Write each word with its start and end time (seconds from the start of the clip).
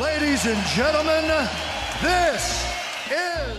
Ladies 0.00 0.44
and 0.44 0.58
gentlemen, 0.76 1.24
this 2.02 2.68
is 3.08 3.56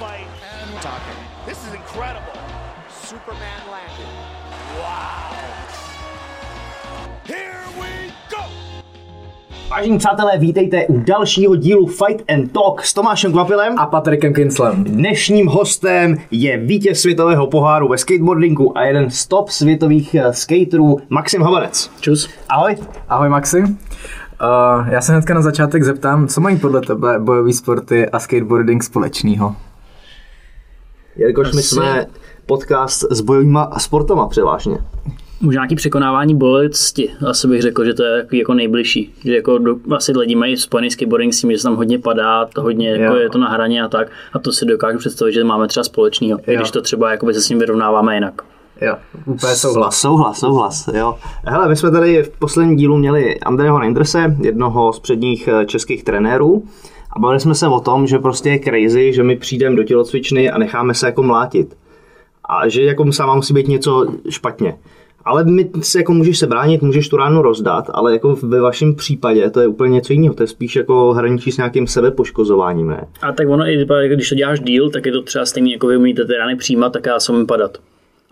fight 0.00 0.26
and 0.40 0.80
talking. 0.80 1.18
This 1.44 1.58
is 1.66 1.74
incredible. 1.74 2.32
Superman 2.88 3.60
landed. 3.70 4.08
Wow. 4.80 5.36
Here 7.26 7.60
we 7.78 8.12
go. 8.30 8.42
Vážení 9.70 9.98
přátelé, 9.98 10.38
vítejte 10.38 10.86
u 10.86 11.00
dalšího 11.00 11.56
dílu 11.56 11.86
Fight 11.86 12.30
and 12.30 12.52
Talk 12.52 12.84
s 12.84 12.94
Tomášem 12.94 13.32
Kvapilem. 13.32 13.78
a 13.78 13.86
Patrikem 13.86 14.34
Kinslem. 14.34 14.84
Dnešním 14.84 15.46
hostem 15.46 16.16
je 16.30 16.58
vítěz 16.58 17.00
světového 17.00 17.46
poháru 17.46 17.88
ve 17.88 17.98
skateboardingu 17.98 18.78
a 18.78 18.84
jeden 18.84 19.10
z 19.10 19.26
top 19.26 19.48
světových 19.48 20.14
eh, 20.14 20.32
skaterů 20.32 20.96
Maxim 21.08 21.42
Havanec. 21.42 21.90
Čus. 22.00 22.28
Ahoj. 22.48 22.76
Ahoj 23.08 23.28
Maxi. 23.28 23.64
Uh, 24.44 24.88
já 24.88 25.00
se 25.00 25.12
hnedka 25.12 25.34
na 25.34 25.42
začátek 25.42 25.82
zeptám, 25.84 26.28
co 26.28 26.40
mají 26.40 26.58
podle 26.58 26.80
tebe 26.80 27.18
bojové 27.18 27.52
sporty 27.52 28.08
a 28.08 28.18
skateboarding 28.18 28.84
společného? 28.84 29.56
Jelikož 31.16 31.52
my 31.52 31.62
jsme 31.62 32.06
podcast 32.46 33.12
s 33.12 33.20
bojovýma 33.20 33.70
sportama 33.78 34.28
převážně. 34.28 34.78
Možná 35.40 35.60
nějaký 35.60 35.74
překonávání 35.74 36.34
bolesti, 36.34 37.10
asi 37.26 37.48
bych 37.48 37.62
řekl, 37.62 37.84
že 37.84 37.94
to 37.94 38.02
je 38.04 38.16
jako, 38.16 38.36
jako 38.36 38.54
nejbližší. 38.54 39.14
Že 39.24 39.36
jako 39.36 39.58
do, 39.58 39.76
asi 39.96 40.12
lidi 40.12 40.34
mají 40.34 40.56
spojený 40.56 40.90
skateboarding 40.90 41.34
s 41.34 41.40
tím, 41.40 41.52
že 41.52 41.58
se 41.58 41.62
tam 41.62 41.76
hodně 41.76 41.98
padá, 41.98 42.46
to 42.46 42.62
hodně 42.62 42.90
jako 42.90 43.14
Jo. 43.14 43.22
je 43.22 43.30
to 43.30 43.38
na 43.38 43.48
hraně 43.48 43.82
a 43.82 43.88
tak. 43.88 44.08
A 44.32 44.38
to 44.38 44.52
si 44.52 44.66
dokážu 44.66 44.98
představit, 44.98 45.32
že 45.32 45.44
máme 45.44 45.68
třeba 45.68 45.84
společného, 45.84 46.40
když 46.44 46.70
to 46.70 46.82
třeba 46.82 47.10
jakoby 47.10 47.34
se 47.34 47.40
s 47.40 47.48
ním 47.48 47.58
vyrovnáváme 47.58 48.14
jinak. 48.14 48.42
Jo, 48.80 48.96
úplně 49.26 49.54
souhlas. 49.54 50.00
Souhlas, 50.00 50.38
souhlas, 50.38 50.88
jo. 50.94 51.14
Hele, 51.44 51.68
my 51.68 51.76
jsme 51.76 51.90
tady 51.90 52.22
v 52.22 52.38
posledním 52.38 52.76
dílu 52.76 52.96
měli 52.96 53.40
Andreho 53.40 53.78
Neinderse, 53.78 54.36
jednoho 54.40 54.92
z 54.92 55.00
předních 55.00 55.48
eh, 55.48 55.66
českých 55.66 56.04
trenérů. 56.04 56.64
A 57.16 57.18
bavili 57.18 57.40
jsme 57.40 57.54
se 57.54 57.68
o 57.68 57.80
tom, 57.80 58.06
že 58.06 58.18
prostě 58.18 58.48
je 58.50 58.58
crazy, 58.58 59.12
že 59.12 59.22
my 59.22 59.36
přijdeme 59.36 59.76
do 59.76 59.84
tělocvičny 59.84 60.50
a 60.50 60.58
necháme 60.58 60.94
se 60.94 61.06
jako 61.06 61.22
mlátit. 61.22 61.76
A 62.48 62.68
že 62.68 62.82
jako 62.82 63.12
sama 63.12 63.34
musí 63.34 63.54
být 63.54 63.68
něco 63.68 64.06
špatně. 64.28 64.76
Ale 65.24 65.44
my 65.44 65.70
si 65.80 65.98
jako 65.98 66.12
můžeš 66.12 66.38
se 66.38 66.46
bránit, 66.46 66.82
můžeš 66.82 67.08
tu 67.08 67.16
ránu 67.16 67.42
rozdat, 67.42 67.90
ale 67.94 68.12
jako 68.12 68.36
ve 68.42 68.60
vašem 68.60 68.94
případě 68.94 69.50
to 69.50 69.60
je 69.60 69.66
úplně 69.66 69.94
něco 69.94 70.12
jiného. 70.12 70.34
To 70.34 70.42
je 70.42 70.46
spíš 70.46 70.76
jako 70.76 71.12
hraničí 71.12 71.52
s 71.52 71.56
nějakým 71.56 71.86
sebepoškozováním, 71.86 72.88
ne? 72.88 73.06
A 73.22 73.32
tak 73.32 73.48
ono, 73.48 73.66
i 73.66 73.86
když 74.08 74.28
to 74.28 74.34
děláš 74.34 74.60
díl, 74.60 74.90
tak 74.90 75.06
je 75.06 75.12
to 75.12 75.22
třeba 75.22 75.46
stejný, 75.46 75.72
jako 75.72 75.86
vy 75.86 75.96
umíte 75.96 76.24
ty 76.24 76.32
rány 76.32 76.56
přijímat, 76.56 76.92
tak 76.92 77.06
já 77.06 77.20
jsem 77.20 77.46
padat. 77.46 77.78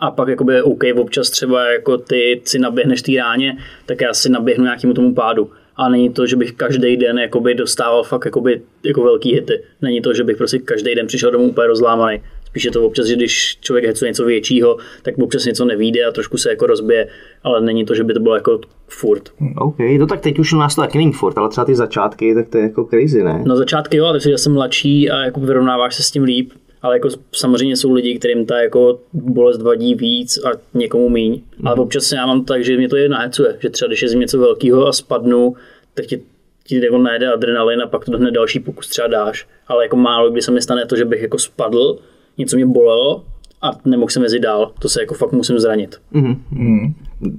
A 0.02 0.10
pak 0.10 0.28
jakoby 0.28 0.62
OK, 0.62 0.82
občas 0.96 1.30
třeba 1.30 1.72
jako 1.72 1.98
ty 1.98 2.40
si 2.44 2.58
naběhneš 2.58 3.02
té 3.02 3.12
ráně, 3.18 3.56
tak 3.86 4.00
já 4.00 4.14
si 4.14 4.28
naběhnu 4.28 4.64
nějakému 4.64 4.94
tomu 4.94 5.14
pádu. 5.14 5.50
A 5.76 5.88
není 5.88 6.10
to, 6.10 6.26
že 6.26 6.36
bych 6.36 6.52
každý 6.52 6.96
den 6.96 7.18
jakoby 7.18 7.54
dostával 7.54 8.02
fakt 8.02 8.24
jakoby, 8.24 8.62
jako 8.84 9.02
velký 9.02 9.34
hity. 9.34 9.62
Není 9.82 10.00
to, 10.00 10.14
že 10.14 10.24
bych 10.24 10.36
prostě 10.36 10.58
každý 10.58 10.94
den 10.94 11.06
přišel 11.06 11.30
domů 11.30 11.44
úplně 11.44 11.66
rozlámaný. 11.66 12.20
Spíš 12.46 12.64
je 12.64 12.70
to 12.70 12.86
občas, 12.86 13.06
že 13.06 13.16
když 13.16 13.58
člověk 13.60 13.84
hecuje 13.84 14.10
něco 14.10 14.24
většího, 14.24 14.76
tak 15.02 15.18
občas 15.18 15.44
něco 15.44 15.64
nevíde 15.64 16.04
a 16.04 16.12
trošku 16.12 16.36
se 16.36 16.50
jako 16.50 16.66
rozbije, 16.66 17.08
ale 17.42 17.60
není 17.60 17.84
to, 17.84 17.94
že 17.94 18.04
by 18.04 18.14
to 18.14 18.20
bylo 18.20 18.34
jako 18.34 18.60
furt. 18.88 19.22
OK, 19.56 19.78
no 19.98 20.06
tak 20.06 20.20
teď 20.20 20.38
už 20.38 20.52
u 20.52 20.56
nás 20.56 20.74
to 20.74 20.80
taky 20.80 20.98
není 20.98 21.12
furt, 21.12 21.38
ale 21.38 21.48
třeba 21.48 21.64
ty 21.64 21.74
začátky, 21.74 22.34
tak 22.34 22.48
to 22.48 22.58
je 22.58 22.62
jako 22.62 22.84
crazy, 22.84 23.22
ne? 23.22 23.42
Na 23.46 23.56
začátky 23.56 23.96
jo, 23.96 24.06
ale 24.06 24.18
když 24.18 24.40
jsem 24.40 24.52
mladší 24.52 25.10
a 25.10 25.24
jako 25.24 25.40
vyrovnáváš 25.40 25.94
se 25.94 26.02
s 26.02 26.10
tím 26.10 26.22
líp, 26.22 26.52
ale 26.82 26.96
jako 26.96 27.08
samozřejmě 27.32 27.76
jsou 27.76 27.92
lidi, 27.92 28.18
kterým 28.18 28.46
ta 28.46 28.62
jako 28.62 28.98
bolest 29.12 29.62
vadí 29.62 29.94
víc 29.94 30.38
a 30.44 30.50
někomu 30.74 31.08
míň. 31.08 31.40
Mm. 31.58 31.68
Ale 31.68 31.76
občas 31.76 32.12
já 32.12 32.26
mám 32.26 32.44
tak, 32.44 32.64
že 32.64 32.76
mě 32.76 32.88
to 32.88 32.96
je 32.96 33.08
nahecuje, 33.08 33.56
že 33.58 33.70
třeba 33.70 33.86
když 33.86 34.02
je 34.02 34.08
z 34.08 34.14
něco 34.14 34.38
velkého 34.38 34.86
a 34.86 34.92
spadnu, 34.92 35.54
tak 35.94 36.06
ti, 36.06 36.22
ti 36.64 36.84
jako 36.84 36.98
najde 36.98 37.32
adrenalin 37.32 37.82
a 37.82 37.86
pak 37.86 38.04
to 38.04 38.18
hned 38.18 38.30
další 38.30 38.60
pokus 38.60 38.88
třeba 38.88 39.08
dáš. 39.08 39.46
Ale 39.68 39.84
jako 39.84 39.96
málo 39.96 40.30
kdy 40.30 40.42
se 40.42 40.50
mi 40.50 40.62
stane 40.62 40.86
to, 40.86 40.96
že 40.96 41.04
bych 41.04 41.22
jako 41.22 41.38
spadl, 41.38 41.98
něco 42.38 42.56
mě 42.56 42.66
bolelo 42.66 43.24
a 43.62 43.70
nemohl 43.84 44.10
jsem 44.10 44.22
jezdit 44.22 44.40
dál. 44.40 44.72
To 44.78 44.88
se 44.88 45.00
jako 45.00 45.14
fakt 45.14 45.32
musím 45.32 45.58
zranit. 45.58 46.00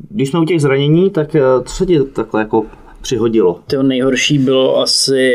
Když 0.10 0.30
jsme 0.30 0.40
u 0.40 0.46
těch 0.46 0.62
zranění, 0.62 1.10
tak 1.10 1.36
eh, 1.36 1.42
co 1.66 1.76
se 1.76 1.86
ti 1.86 2.00
takhle 2.04 2.42
jako 2.42 2.66
přihodilo? 3.02 3.60
To 3.68 3.84
nejhorší 3.84 4.40
bylo 4.40 4.80
asi 4.80 5.34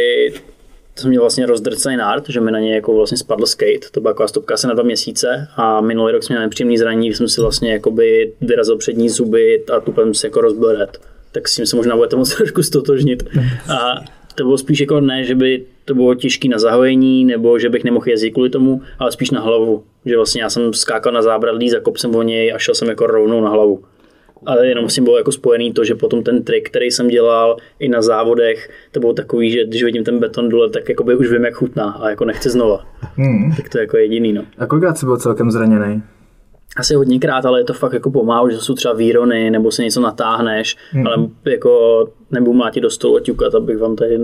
jsem 0.98 1.10
měl 1.10 1.22
vlastně 1.22 1.46
rozdrcený 1.46 1.96
nárt, 1.96 2.28
že 2.28 2.40
mi 2.40 2.50
na 2.50 2.58
něj 2.58 2.74
jako 2.74 2.94
vlastně 2.94 3.18
spadl 3.18 3.46
skate, 3.46 3.88
to 3.90 4.00
byla 4.00 4.12
taková 4.12 4.28
stopka 4.28 4.54
asi 4.54 4.66
na 4.66 4.74
dva 4.74 4.82
měsíce 4.82 5.48
a 5.56 5.80
minulý 5.80 6.12
rok 6.12 6.22
jsem 6.22 6.34
měl 6.34 6.42
nepříjemný 6.42 6.78
zranění, 6.78 7.14
jsem 7.14 7.28
si 7.28 7.40
vlastně 7.40 7.72
jakoby 7.72 8.32
vyrazil 8.40 8.76
přední 8.76 9.08
zuby 9.08 9.64
a 9.76 9.80
tupem 9.80 10.14
si 10.14 10.26
jako 10.26 10.40
rozbil 10.40 10.72
red. 10.72 10.98
Tak 11.32 11.48
s 11.48 11.54
tím 11.54 11.66
se 11.66 11.76
možná 11.76 11.96
budete 11.96 12.16
moc 12.16 12.34
trošku 12.36 12.62
stotožnit. 12.62 13.22
A 13.68 14.04
to 14.34 14.44
bylo 14.44 14.58
spíš 14.58 14.80
jako 14.80 15.00
ne, 15.00 15.24
že 15.24 15.34
by 15.34 15.64
to 15.84 15.94
bylo 15.94 16.14
těžké 16.14 16.48
na 16.48 16.58
zahojení, 16.58 17.24
nebo 17.24 17.58
že 17.58 17.68
bych 17.68 17.84
nemohl 17.84 18.08
jezdit 18.08 18.30
kvůli 18.30 18.50
tomu, 18.50 18.82
ale 18.98 19.12
spíš 19.12 19.30
na 19.30 19.40
hlavu. 19.40 19.84
Že 20.06 20.16
vlastně 20.16 20.42
já 20.42 20.50
jsem 20.50 20.72
skákal 20.72 21.12
na 21.12 21.22
zábradlí, 21.22 21.70
zakop 21.70 21.96
jsem 21.96 22.14
o 22.14 22.22
něj 22.22 22.52
a 22.54 22.58
šel 22.58 22.74
jsem 22.74 22.88
jako 22.88 23.06
rovnou 23.06 23.40
na 23.40 23.50
hlavu. 23.50 23.84
Ale 24.46 24.66
jenom 24.66 24.88
s 24.88 24.94
tím 24.94 25.04
bylo 25.04 25.18
jako 25.18 25.32
spojený 25.32 25.72
to, 25.72 25.84
že 25.84 25.94
potom 25.94 26.22
ten 26.22 26.42
trik, 26.42 26.70
který 26.70 26.90
jsem 26.90 27.08
dělal 27.08 27.56
i 27.78 27.88
na 27.88 28.02
závodech, 28.02 28.70
to 28.92 29.00
bylo 29.00 29.12
takový, 29.12 29.50
že 29.50 29.64
když 29.64 29.82
vidím 29.82 30.04
ten 30.04 30.18
beton 30.18 30.48
dole, 30.48 30.70
tak 30.70 30.88
jakoby 30.88 31.16
už 31.16 31.30
vím, 31.30 31.44
jak 31.44 31.54
chutná 31.54 31.90
a 31.90 32.10
jako 32.10 32.24
nechci 32.24 32.50
znova. 32.50 32.86
Hmm. 33.16 33.52
Tak 33.56 33.68
to 33.68 33.78
je 33.78 33.82
jako 33.82 33.96
jediný, 33.96 34.32
no. 34.32 34.42
A 34.58 34.66
kolikrát 34.66 34.98
jsi 34.98 35.06
byl 35.06 35.16
celkem 35.16 35.50
zraněný? 35.50 36.02
Asi 36.76 36.94
hodněkrát, 36.94 37.46
ale 37.46 37.60
je 37.60 37.64
to 37.64 37.72
fakt 37.72 37.92
jako 37.92 38.10
pomálu, 38.10 38.50
že 38.50 38.56
jsou 38.56 38.74
třeba 38.74 38.94
výrony, 38.94 39.50
nebo 39.50 39.70
se 39.70 39.84
něco 39.84 40.00
natáhneš, 40.00 40.76
mm. 40.94 41.06
ale 41.06 41.16
jako 41.44 42.04
nebudu 42.30 42.52
mlátit 42.52 42.82
do 42.82 42.90
stolu 42.90 43.16
a 43.16 43.20
ťukat, 43.20 43.54
abych 43.54 43.78
vám 43.78 43.96
tady 43.96 44.18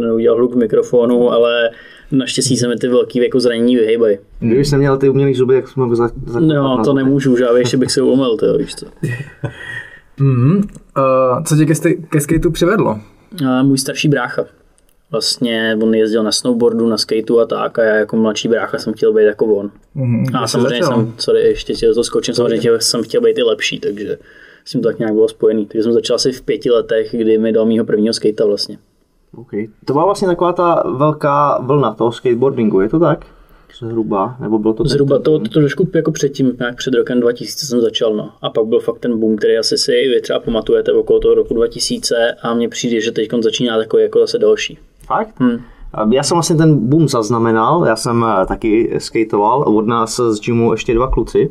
neudělal 0.00 0.38
hluk 0.38 0.54
v 0.54 0.58
mikrofonu, 0.58 1.30
ale 1.30 1.70
naštěstí 2.12 2.56
se 2.56 2.68
mi 2.68 2.76
ty 2.76 2.88
velký 2.88 3.22
jako 3.22 3.40
zranění 3.40 3.76
vyhejbají. 3.76 4.18
Kdybych 4.38 4.66
jsem 4.66 4.78
měl 4.78 4.96
ty 4.96 5.08
umělý 5.08 5.34
zuby, 5.34 5.54
jak 5.54 5.68
jsme 5.68 5.84
ho 5.84 5.96
za, 5.96 6.10
za 6.26 6.40
No, 6.40 6.84
to 6.84 6.92
nemůžu, 6.92 7.36
že 7.36 7.44
já 7.44 7.58
ještě 7.58 7.76
bych 7.76 7.92
se 7.92 8.02
umyl, 8.02 8.36
to 8.36 8.58
víš 8.58 8.74
co. 8.74 8.86
Mm. 10.20 10.56
Uh, 10.56 11.42
co 11.44 11.56
tě 11.56 11.66
ke, 11.66 11.94
ke 11.94 12.20
skateu 12.20 12.50
přivedlo? 12.50 13.00
A 13.48 13.62
můj 13.62 13.78
starší 13.78 14.08
brácha. 14.08 14.44
Vlastně 15.16 15.78
on 15.82 15.94
jezdil 15.94 16.22
na 16.22 16.32
snowboardu, 16.32 16.86
na 16.86 16.98
skateu 16.98 17.38
a 17.38 17.46
tak 17.46 17.78
a 17.78 17.82
já 17.82 17.94
jako 17.94 18.16
mladší 18.16 18.48
brácha 18.48 18.78
jsem 18.78 18.92
chtěl 18.92 19.12
být 19.12 19.24
jako 19.24 19.46
on. 19.46 19.70
Mm. 19.94 20.24
A 20.34 20.46
samozřejmě 20.46 20.84
jsem, 20.84 21.14
sorry, 21.18 21.40
ještě 21.40 21.74
tě 21.74 21.94
to 21.94 22.04
skočím, 22.04 22.34
samozřejmě 22.34 22.58
chtěl, 22.58 22.80
jsem 22.80 23.02
chtěl 23.02 23.20
být 23.20 23.38
i 23.38 23.42
lepší, 23.42 23.80
takže 23.80 24.18
s 24.64 24.70
tím 24.70 24.82
to 24.82 24.88
tak 24.88 24.98
nějak 24.98 25.14
bylo 25.14 25.28
spojený. 25.28 25.66
Takže 25.66 25.82
jsem 25.82 25.92
začal 25.92 26.14
asi 26.14 26.32
v 26.32 26.42
pěti 26.42 26.70
letech, 26.70 27.08
kdy 27.12 27.38
mi 27.38 27.52
dal 27.52 27.66
mýho 27.66 27.84
prvního 27.84 28.14
skata 28.14 28.44
vlastně. 28.44 28.78
Okay. 29.36 29.66
To 29.84 29.92
byla 29.92 30.04
vlastně 30.04 30.28
taková 30.28 30.52
ta 30.52 30.82
velká 30.96 31.58
vlna 31.58 31.94
toho 31.94 32.12
skateboardingu, 32.12 32.80
je 32.80 32.88
to 32.88 32.98
tak? 32.98 33.26
Zhruba, 33.78 34.36
nebo 34.40 34.58
bylo 34.58 34.74
to 34.74 34.84
Zhruba 34.84 35.18
to, 35.18 35.38
to 35.38 35.48
trošku 35.48 35.88
jako 35.94 36.12
předtím, 36.12 36.56
nějak 36.58 36.76
před 36.76 36.94
rokem 36.94 37.20
2000 37.20 37.66
jsem 37.66 37.80
začal, 37.80 38.14
no. 38.14 38.30
A 38.42 38.50
pak 38.50 38.66
byl 38.66 38.80
fakt 38.80 38.98
ten 38.98 39.20
boom, 39.20 39.36
který 39.36 39.58
asi 39.58 39.78
si 39.78 39.92
vy 39.92 40.20
třeba 40.20 40.40
pamatujete 40.40 40.92
okolo 40.92 41.20
toho 41.20 41.34
roku 41.34 41.54
2000 41.54 42.34
a 42.42 42.54
mně 42.54 42.68
přijde, 42.68 43.00
že 43.00 43.12
teď 43.12 43.30
začíná 43.40 43.78
takový 43.78 44.02
jako 44.02 44.18
zase 44.18 44.38
další. 44.38 44.78
Fakt? 45.06 45.34
Hm. 45.40 45.58
A 45.94 46.06
Já 46.10 46.22
jsem 46.22 46.34
vlastně 46.34 46.56
ten 46.56 46.88
boom 46.88 47.08
zaznamenal, 47.08 47.84
já 47.86 47.96
jsem 47.96 48.24
eh, 48.24 48.46
taky 48.46 48.94
skateoval, 48.98 49.62
od 49.62 49.86
nás 49.86 50.20
z 50.30 50.40
gymu 50.40 50.72
ještě 50.72 50.94
dva 50.94 51.10
kluci. 51.10 51.48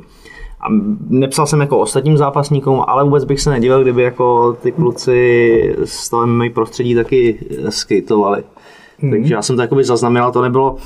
A 0.61 0.67
nepsal 1.09 1.47
jsem 1.47 1.61
jako 1.61 1.79
ostatním 1.79 2.17
zápasníkům, 2.17 2.83
ale 2.88 3.03
vůbec 3.03 3.23
bych 3.23 3.41
se 3.41 3.49
nedivil, 3.49 3.81
kdyby 3.81 4.03
jako 4.03 4.57
ty 4.61 4.71
kluci 4.71 5.75
z 5.85 6.09
toho 6.09 6.27
MMA 6.27 6.45
prostředí 6.53 6.95
taky 6.95 7.39
eh, 7.67 7.71
skateovali. 7.71 8.43
Mm-hmm. 9.01 9.09
Takže 9.09 9.33
já 9.33 9.41
jsem 9.41 9.55
to 9.55 9.61
jakoby 9.61 9.83
zaznamenal, 9.83 10.31
to 10.31 10.41
nebylo 10.41 10.77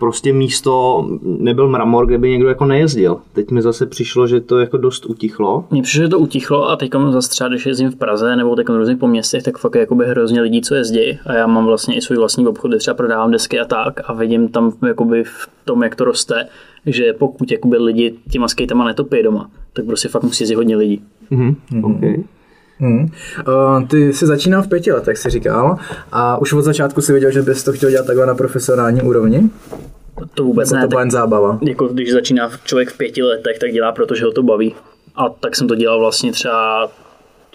prostě 0.00 0.32
místo, 0.32 1.06
nebyl 1.22 1.68
mramor, 1.68 2.06
kde 2.06 2.18
by 2.18 2.30
někdo 2.30 2.48
jako 2.48 2.64
nejezdil. 2.64 3.18
Teď 3.32 3.50
mi 3.50 3.62
zase 3.62 3.86
přišlo, 3.86 4.26
že 4.26 4.40
to 4.40 4.58
jako 4.58 4.76
dost 4.76 5.06
utichlo. 5.06 5.64
Mně 5.70 5.82
přišlo, 5.82 6.02
že 6.02 6.08
to 6.08 6.18
utichlo 6.18 6.68
a 6.68 6.76
teď 6.76 6.90
zase 7.10 7.30
třeba, 7.30 7.48
když 7.48 7.66
jezdím 7.66 7.90
v 7.90 7.96
Praze 7.96 8.36
nebo 8.36 8.56
teď 8.56 8.68
různě 8.68 8.96
po 8.96 9.08
městech, 9.08 9.42
tak 9.42 9.58
fakt 9.58 9.74
je 9.74 9.80
jakoby 9.80 10.04
hrozně 10.04 10.40
lidí, 10.40 10.60
co 10.62 10.74
jezdí 10.74 11.18
a 11.26 11.32
já 11.32 11.46
mám 11.46 11.64
vlastně 11.64 11.96
i 11.96 12.00
svůj 12.00 12.18
vlastní 12.18 12.46
obchod, 12.46 12.70
kde 12.70 12.78
třeba 12.78 12.94
prodávám 12.94 13.30
desky 13.30 13.60
a 13.60 13.64
tak 13.64 14.00
a 14.04 14.12
vidím 14.12 14.48
tam 14.48 14.72
jakoby 14.86 15.24
v 15.24 15.48
tom, 15.64 15.82
jak 15.82 15.94
to 15.94 16.04
roste, 16.04 16.48
že 16.86 17.12
pokud 17.12 17.52
jakoby 17.52 17.76
lidi 17.78 18.14
těma 18.30 18.48
skatama 18.48 18.84
netopí 18.84 19.22
doma, 19.22 19.50
tak 19.72 19.84
prostě 19.84 20.08
fakt 20.08 20.22
musí 20.22 20.42
jezdit 20.42 20.54
hodně 20.54 20.76
lidí. 20.76 21.02
Mm-hmm. 21.32 21.54
Okay. 21.96 22.24
Hmm. 22.80 23.08
Uh, 23.48 23.88
ty 23.88 24.12
jsi 24.12 24.26
začínal 24.26 24.62
v 24.62 24.68
pěti 24.68 24.92
letech, 24.92 25.18
jsi 25.18 25.30
říkal, 25.30 25.76
a 26.12 26.38
už 26.38 26.52
od 26.52 26.62
začátku 26.62 27.00
si 27.00 27.12
věděl, 27.12 27.30
že 27.30 27.42
bys 27.42 27.64
to 27.64 27.72
chtěl 27.72 27.90
dělat 27.90 28.06
takhle 28.06 28.26
na 28.26 28.34
profesionální 28.34 29.02
úrovni? 29.02 29.50
To 30.34 30.44
vůbec 30.44 30.70
Nebo 30.70 30.76
ne. 30.76 30.82
to 30.82 30.88
byla 30.88 31.00
jen 31.00 31.10
zábava? 31.10 31.58
jako 31.62 31.88
když 31.88 32.12
začíná 32.12 32.50
člověk 32.64 32.90
v 32.90 32.96
pěti 32.98 33.22
letech, 33.22 33.58
tak 33.58 33.70
dělá, 33.70 33.92
protože 33.92 34.24
ho 34.24 34.32
to 34.32 34.42
baví. 34.42 34.74
A 35.16 35.28
tak 35.28 35.56
jsem 35.56 35.68
to 35.68 35.74
dělal 35.74 36.00
vlastně 36.00 36.32
třeba 36.32 36.88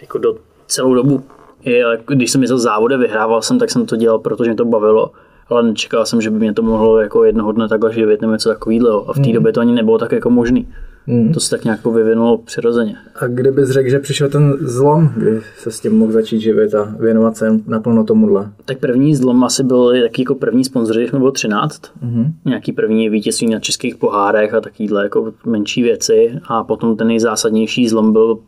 jako 0.02 0.18
do 0.18 0.36
celou 0.68 0.94
dobu. 0.94 1.24
I 1.64 1.78
jako 1.78 2.14
když 2.14 2.32
jsem 2.32 2.42
jezdil 2.42 2.60
závode, 2.60 2.98
vyhrával 2.98 3.42
jsem, 3.42 3.60
tak 3.60 3.72
jsem 3.72 3.86
to 3.86 3.96
dělal, 3.96 4.20
protože 4.20 4.50
mě 4.50 4.58
to 4.58 4.66
bavilo. 4.66 5.12
Ale 5.50 5.64
nečekal 5.64 6.06
jsem, 6.06 6.22
že 6.22 6.30
by 6.30 6.40
mě 6.40 6.54
to 6.54 6.62
mohlo 6.62 7.00
jako 7.00 7.24
jednoho 7.24 7.52
dne 7.52 7.68
takhle 7.68 7.94
živit 7.94 8.22
nebo 8.22 8.34
něco 8.34 8.50
takového. 8.50 9.10
A 9.10 9.14
v 9.14 9.20
té 9.20 9.34
době 9.34 9.54
to 9.54 9.60
ani 9.60 9.74
nebylo 9.74 9.98
tak 9.98 10.12
jako 10.12 10.30
možný. 10.30 10.68
Mm. 11.08 11.34
To 11.34 11.40
se 11.40 11.50
tak 11.50 11.64
nějak 11.64 11.86
vyvinulo 11.86 12.38
přirozeně. 12.38 12.96
A 13.16 13.28
kdybys 13.28 13.70
řekl, 13.70 13.90
že 13.90 14.00
přišel 14.00 14.30
ten 14.30 14.54
zlom, 14.60 15.10
kdy 15.18 15.42
se 15.58 15.72
s 15.72 15.80
tím 15.80 15.98
mohl 15.98 16.12
začít 16.12 16.40
živit 16.40 16.76
a 16.76 16.96
věnovat 17.00 17.38
se 17.38 17.60
naplno 17.68 18.04
tomuhle? 18.04 18.52
Tak 18.66 18.78
první 18.78 19.16
zlom 19.16 19.44
asi 19.44 19.64
byl 19.64 20.02
taky 20.02 20.22
jako 20.22 20.36
první 20.36 20.66
sponzoři, 20.66 21.00
když 21.00 21.12
bylo 21.12 21.32
13. 21.32 21.82
Mm-hmm. 21.82 22.32
Nějaký 22.46 22.72
první 22.72 23.10
vítězství 23.10 23.48
na 23.48 23.60
českých 23.60 23.96
pohárech 23.96 24.54
a 24.54 24.62
takovýhle 24.62 25.04
jako 25.04 25.34
menší 25.46 25.84
věci. 25.84 26.40
A 26.48 26.64
potom 26.64 26.98
ten 26.98 27.08
nejzásadnější 27.08 27.90
zlom 27.90 28.14
byl 28.14 28.40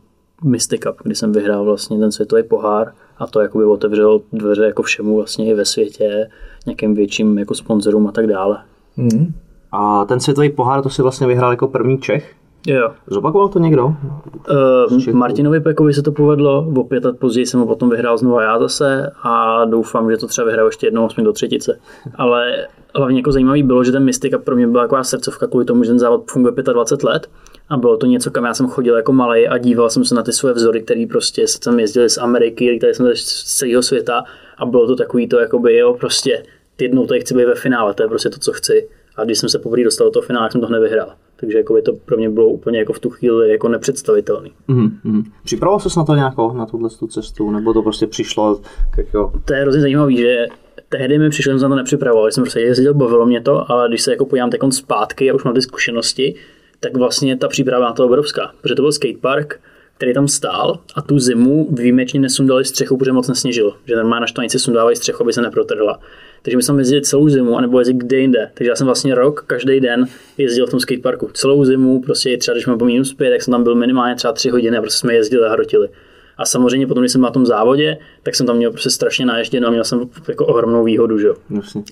Mystic 0.44 0.82
Cup, 0.82 0.96
kdy 1.04 1.16
jsem 1.16 1.32
vyhrál 1.32 1.66
vlastně 1.66 2.00
ten 2.00 2.12
světový 2.12 2.44
pohár 2.44 2.92
a 3.18 3.28
to 3.28 3.42
jakoby 3.42 3.66
otevřelo 3.66 4.22
dveře 4.34 4.64
jako 4.64 4.84
všemu 4.84 5.16
vlastně 5.16 5.46
i 5.46 5.54
ve 5.54 5.66
světě, 5.66 6.30
nějakým 6.66 6.96
větším 6.96 7.38
jako 7.38 7.56
sponzorům 7.56 8.08
a 8.08 8.12
tak 8.12 8.28
dále. 8.28 8.58
Mm. 8.98 9.34
A 9.72 10.06
ten 10.06 10.20
světový 10.20 10.50
pohár 10.50 10.84
to 10.84 10.90
si 10.90 11.02
vlastně 11.02 11.28
vyhrál 11.28 11.52
jako 11.52 11.68
první 11.68 11.98
Čech? 11.98 12.36
Jo. 12.68 12.94
Zopakoval 13.08 13.50
to 13.50 13.60
někdo? 13.60 13.86
Uh, 13.86 15.14
Martinovi 15.14 15.60
Pekovi 15.60 15.94
se 15.94 16.02
to 16.02 16.12
povedlo, 16.12 16.72
o 16.76 16.84
pět 16.84 17.06
let 17.06 17.20
později 17.20 17.46
jsem 17.46 17.60
ho 17.60 17.66
potom 17.66 17.90
vyhrál 17.90 18.18
znova 18.18 18.44
já 18.44 18.60
zase 18.60 19.12
a 19.24 19.66
doufám, 19.66 20.12
že 20.12 20.18
to 20.18 20.28
třeba 20.28 20.48
vyhrál 20.48 20.66
ještě 20.66 20.88
jednou 20.88 21.06
osmi 21.06 21.24
do 21.24 21.34
třetice. 21.34 21.80
Ale 22.16 22.68
hlavně 22.96 23.20
jako 23.20 23.32
zajímavý 23.32 23.64
bylo, 23.64 23.84
že 23.84 23.92
ten 23.92 24.04
Mystika 24.04 24.38
pro 24.38 24.56
mě 24.56 24.68
byla 24.68 24.84
taková 24.84 25.04
srdcovka 25.04 25.48
kvůli 25.48 25.66
tomu, 25.66 25.84
že 25.84 25.90
ten 25.90 26.00
závod 26.00 26.32
funguje 26.32 26.54
25 26.74 27.10
let 27.10 27.30
a 27.70 27.78
bylo 27.78 27.98
to 27.98 28.06
něco, 28.06 28.32
kam 28.32 28.46
já 28.46 28.54
jsem 28.54 28.68
chodil 28.68 28.96
jako 28.96 29.14
malý 29.14 29.48
a 29.48 29.58
díval 29.58 29.90
jsem 29.90 30.06
se 30.06 30.16
na 30.16 30.24
ty 30.24 30.34
své 30.34 30.54
vzory, 30.54 30.82
který 30.82 31.06
prostě 31.06 31.48
se 31.48 31.60
tam 31.60 31.80
jezdili 31.80 32.10
z 32.10 32.18
Ameriky, 32.18 32.78
tady 32.82 32.94
jsem 32.94 33.16
z 33.16 33.44
celého 33.44 33.84
světa 33.84 34.24
a 34.58 34.66
bylo 34.66 34.88
to 34.88 34.96
takový 34.96 35.28
to, 35.28 35.40
jakoby, 35.40 35.78
jo, 35.78 35.94
prostě 36.00 36.44
jednou 36.82 37.06
tady 37.06 37.20
chci 37.20 37.34
být 37.34 37.46
ve 37.46 37.56
finále, 37.56 37.94
to 37.94 38.04
je 38.04 38.10
prostě 38.10 38.30
to, 38.30 38.40
co 38.40 38.54
chci. 38.54 38.88
A 39.16 39.24
když 39.24 39.40
jsem 39.40 39.50
se 39.50 39.60
poprvé 39.60 39.84
dostal 39.84 40.08
do 40.08 40.12
toho 40.12 40.26
finále, 40.26 40.52
jsem 40.52 40.62
to 40.62 40.70
nevyhrál. 40.70 41.14
Takže 41.40 41.58
jako 41.58 41.82
to 41.82 41.94
pro 41.94 42.18
mě 42.18 42.30
bylo 42.30 42.48
úplně 42.48 42.80
jako 42.80 42.94
v 42.94 43.00
tu 43.00 43.10
chvíli 43.10 43.52
jako 43.52 43.68
nepředstavitelný. 43.70 44.52
Mm-hmm. 44.70 45.24
Připravoval 45.44 45.80
jsi 45.80 45.90
na 45.98 46.06
to 46.06 46.16
nějakou, 46.16 46.54
na 46.54 46.66
tuhle 46.66 46.90
cestu, 47.10 47.52
nebo 47.52 47.74
to 47.74 47.82
prostě 47.82 48.08
přišlo 48.08 48.62
jako... 48.98 49.34
To 49.46 49.54
je 49.54 49.62
hrozně 49.62 49.82
zajímavé, 49.82 50.14
že 50.14 50.46
tehdy 50.90 51.20
mi 51.20 51.30
přišlo, 51.30 51.54
že 51.54 51.60
jsem 51.60 51.70
na 51.70 51.76
to 51.76 51.78
nepřipravoval, 51.78 52.32
jsem 52.32 52.44
prostě 52.44 52.60
jezdil, 52.60 52.94
bavilo 52.94 53.26
mě 53.26 53.42
to, 53.42 53.72
ale 53.72 53.90
když 53.90 54.02
se 54.02 54.12
jako 54.12 54.26
podívám 54.26 54.50
teď 54.50 54.62
zpátky 54.70 55.32
a 55.32 55.34
už 55.34 55.44
mám 55.44 55.54
ty 55.54 55.62
zkušenosti, 55.62 56.36
tak 56.80 56.98
vlastně 56.98 57.38
ta 57.38 57.48
příprava 57.48 57.86
na 57.86 57.94
to 57.94 58.06
obrovská, 58.06 58.52
protože 58.62 58.76
to 58.76 58.82
byl 58.82 58.92
skatepark, 58.92 59.60
který 59.98 60.14
tam 60.14 60.28
stál 60.28 60.80
a 60.96 61.02
tu 61.02 61.20
zimu 61.20 61.68
výjimečně 61.72 62.20
nesundali 62.20 62.66
střechu, 62.66 62.98
protože 62.98 63.12
moc 63.12 63.28
nesněžilo. 63.28 63.76
Že 63.86 63.96
normálně 63.96 64.22
na 64.22 64.28
štvanici 64.28 64.60
sundávají 64.60 64.96
střechu, 64.96 65.24
aby 65.24 65.34
se 65.34 65.42
neprotrhla. 65.42 66.00
Takže 66.48 66.58
my 66.58 66.64
jsme 66.64 66.82
jezdili 66.82 67.02
celou 67.02 67.30
zimu, 67.30 67.58
anebo 67.58 67.80
jezdili 67.80 68.00
kde 68.00 68.18
jinde. 68.18 68.50
Takže 68.54 68.70
já 68.70 68.76
jsem 68.76 68.86
vlastně 68.86 69.16
rok, 69.16 69.44
každý 69.48 69.80
den 69.80 70.06
jezdil 70.38 70.68
v 70.68 70.70
tom 70.70 70.80
skateparku. 70.80 71.30
Celou 71.34 71.66
zimu, 71.66 72.02
prostě 72.02 72.38
třeba 72.38 72.56
když 72.56 72.64
jsme 72.64 72.78
po 72.78 72.86
minus 72.86 73.14
5, 73.14 73.30
tak 73.30 73.42
jsem 73.42 73.52
tam 73.52 73.64
byl 73.64 73.76
minimálně 73.76 74.16
třeba 74.16 74.34
3 74.34 74.50
hodiny 74.50 74.78
a 74.78 74.82
prostě 74.82 75.00
jsme 75.00 75.14
jezdili 75.14 75.46
a 75.46 75.52
hrotili. 75.52 75.90
A 76.38 76.46
samozřejmě 76.46 76.88
potom, 76.88 77.04
když 77.04 77.12
jsem 77.12 77.22
na 77.22 77.30
tom 77.30 77.46
závodě, 77.46 77.98
tak 78.24 78.36
jsem 78.36 78.48
tam 78.48 78.58
měl 78.58 78.72
prostě 78.72 78.90
strašně 78.90 79.26
naježděno 79.26 79.68
a 79.68 79.72
měl 79.72 79.84
jsem 79.84 80.10
jako 80.28 80.46
ohromnou 80.46 80.84
výhodu, 80.84 81.20
že 81.20 81.28
jo. 81.28 81.36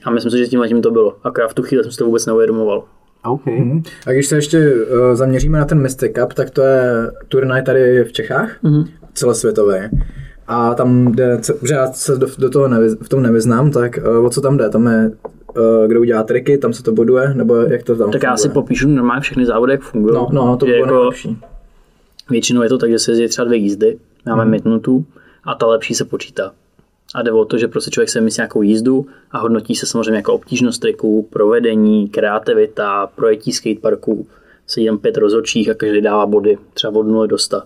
A 0.03 0.11
myslím 0.11 0.31
si, 0.31 0.37
že 0.37 0.47
tím 0.47 0.63
tím 0.67 0.81
to 0.81 0.91
bylo. 0.91 1.17
Akorát 1.23 1.47
v 1.47 1.53
tu 1.53 1.63
chvíli 1.63 1.83
jsem 1.83 1.91
si 1.91 1.97
to 1.97 2.05
vůbec 2.05 2.25
neuvědomoval. 2.25 2.83
Okay. 3.25 3.53
Mm-hmm. 3.53 3.83
A 4.07 4.11
když 4.11 4.27
se 4.27 4.35
ještě 4.35 4.73
uh, 4.73 5.15
zaměříme 5.15 5.57
na 5.57 5.65
ten 5.65 5.81
Mystic 5.81 6.11
Cup, 6.19 6.33
tak 6.33 6.49
to 6.49 6.61
je 6.61 7.11
turnaj 7.27 7.63
tady 7.63 8.03
v 8.03 8.11
Čechách, 8.11 8.63
mm-hmm. 8.63 8.87
celosvětový. 9.13 9.77
A 10.47 10.75
tam 10.75 11.11
jde, 11.11 11.39
že 11.67 11.73
já 11.73 11.87
se 11.91 12.15
do, 12.15 12.27
do 12.37 12.49
toho 12.49 12.67
nevyz, 12.67 12.97
v 13.01 13.09
tom 13.09 13.23
nevyznám, 13.23 13.71
tak 13.71 13.99
uh, 14.17 14.25
o 14.25 14.29
co 14.29 14.41
tam 14.41 14.57
jde? 14.57 14.69
Tam 14.69 14.87
je 14.87 15.11
uh, 15.57 15.87
kdo 15.87 15.99
udělá 15.99 16.23
triky, 16.23 16.57
tam 16.57 16.73
se 16.73 16.83
to 16.83 16.91
boduje, 16.91 17.33
nebo 17.33 17.55
jak 17.55 17.83
to 17.83 17.95
tam 17.95 18.11
Tak 18.11 18.21
funguje? 18.21 18.31
já 18.31 18.37
si 18.37 18.49
popíšu 18.49 18.87
normálně 18.87 19.21
všechny 19.21 19.45
závody, 19.45 19.71
jak 19.73 19.81
fungují. 19.81 20.15
No, 20.15 20.27
no, 20.31 20.57
to 20.57 20.65
bylo 20.65 20.77
jako, 20.77 20.93
nejlepší. 20.95 21.37
Většinou 22.29 22.61
je 22.61 22.69
to 22.69 22.77
tak, 22.77 22.89
že 22.89 22.99
se 22.99 23.11
jezdí 23.11 23.27
třeba 23.27 23.45
dvě 23.45 23.57
jízdy, 23.57 23.97
máme 24.25 24.43
hmm. 24.43 24.51
minutu 24.63 25.05
a 25.43 25.55
ta 25.55 25.65
lepší 25.65 25.93
se 25.93 26.05
počítá. 26.05 26.51
A 27.15 27.21
jde 27.21 27.31
o 27.31 27.45
to, 27.45 27.57
že 27.57 27.67
prostě 27.67 27.91
člověk 27.91 28.09
se 28.09 28.21
myslí 28.21 28.41
nějakou 28.41 28.61
jízdu 28.61 29.05
a 29.31 29.39
hodnotí 29.39 29.75
se 29.75 29.85
samozřejmě 29.85 30.15
jako 30.15 30.33
obtížnost 30.33 30.81
triku, 30.81 31.27
provedení, 31.29 32.09
kreativita, 32.09 33.07
projetí 33.15 33.51
skateparku. 33.51 34.27
Sedí 34.67 34.85
tam 34.87 34.97
pět 34.97 35.17
rozhodčích 35.17 35.69
a 35.69 35.73
každý 35.73 36.01
dává 36.01 36.25
body, 36.25 36.57
třeba 36.73 36.99
od 36.99 37.03
0 37.03 37.27
do 37.27 37.37
100. 37.37 37.61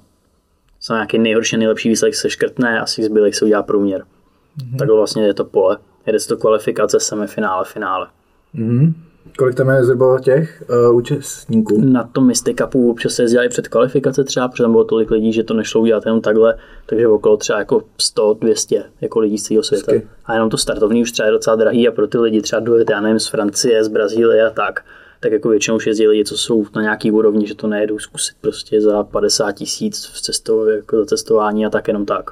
Za 0.82 0.94
nějaký 0.94 1.20
nejhorší 1.20 1.58
nejlepší 1.58 1.90
výsledek 1.90 2.16
se 2.16 2.30
škrtne 2.30 2.80
a 2.80 2.86
z 2.86 2.96
těch 2.96 3.06
zbylých 3.06 3.36
se 3.36 3.46
udělá 3.46 3.64
průměr. 3.64 4.02
Mm-hmm. 4.02 4.78
Takhle 4.78 4.98
vlastně 4.98 5.26
je 5.26 5.34
to 5.34 5.46
pole. 5.46 5.78
Jede 6.06 6.20
se 6.20 6.28
to 6.28 6.38
kvalifikace, 6.38 7.00
semifinále, 7.00 7.66
finále. 7.66 8.08
Mm-hmm. 8.56 8.94
Kolik 9.38 9.56
tam 9.56 9.70
je 9.70 9.86
zhruba 9.86 10.20
těch 10.20 10.64
uh, 10.90 10.96
účastníků? 10.96 11.82
Na 11.82 12.04
tom 12.04 12.28
Mystic 12.28 12.58
Cupu 12.58 12.92
občas 12.92 13.14
se 13.14 13.24
jezdili 13.24 13.50
před 13.50 13.68
kvalifikace 13.68 14.24
třeba, 14.24 14.48
protože 14.48 14.64
tam 14.64 14.72
bylo 14.72 14.84
tolik 14.84 15.12
lidí, 15.12 15.34
že 15.34 15.44
to 15.44 15.54
nešlo 15.54 15.82
udělat 15.82 16.06
jenom 16.06 16.22
takhle, 16.22 16.58
takže 16.86 17.08
okolo 17.08 17.38
třeba 17.38 17.60
jako 17.60 17.82
100, 17.98 18.34
200 18.42 18.84
jako 19.02 19.20
lidí 19.20 19.38
z 19.38 19.44
celého 19.44 19.64
světa. 19.64 19.92
Hezky. 19.92 20.08
A 20.26 20.34
jenom 20.34 20.50
to 20.50 20.58
startovní 20.58 21.02
už 21.02 21.12
třeba 21.12 21.26
je 21.26 21.32
docela 21.32 21.56
drahý 21.56 21.88
a 21.88 21.92
pro 21.92 22.08
ty 22.08 22.18
lidi 22.18 22.42
třeba 22.42 22.60
dojet, 22.60 22.90
já 22.90 23.02
nevím, 23.02 23.20
z 23.20 23.28
Francie, 23.28 23.84
z 23.84 23.88
Brazílie 23.88 24.48
a 24.48 24.50
tak, 24.50 24.86
tak 25.20 25.32
jako 25.32 25.50
většinou 25.50 25.78
už 25.78 25.88
jezdí 25.88 26.08
lidi, 26.08 26.26
co 26.26 26.38
jsou 26.38 26.66
na 26.76 26.82
nějaký 26.82 27.12
úrovni, 27.12 27.48
že 27.48 27.56
to 27.56 27.68
nejedou 27.68 28.00
zkusit 28.00 28.36
prostě 28.42 28.82
za 28.82 29.04
50 29.04 29.52
tisíc 29.52 30.06
v 30.14 30.22
cesto, 30.22 30.70
jako 30.70 30.98
za 30.98 31.06
cestování 31.06 31.66
a 31.66 31.70
tak 31.70 31.88
jenom 31.88 32.06
tak. 32.06 32.32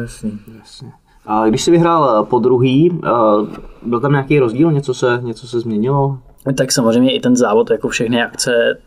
Jasně, 0.00 0.30
jasně. 0.58 0.92
A 1.26 1.48
když 1.48 1.64
jsi 1.64 1.70
vyhrál 1.70 2.24
po 2.24 2.38
druhý, 2.38 3.00
byl 3.82 4.00
tam 4.00 4.12
nějaký 4.12 4.38
rozdíl, 4.38 4.72
něco 4.72 4.94
se, 4.94 5.18
něco 5.22 5.48
se 5.48 5.60
změnilo? 5.60 6.18
Tak 6.56 6.72
samozřejmě 6.72 7.12
i 7.12 7.20
ten 7.20 7.36
závod, 7.36 7.70
jako 7.70 7.88
všechny 7.88 8.22
akce, 8.22 8.78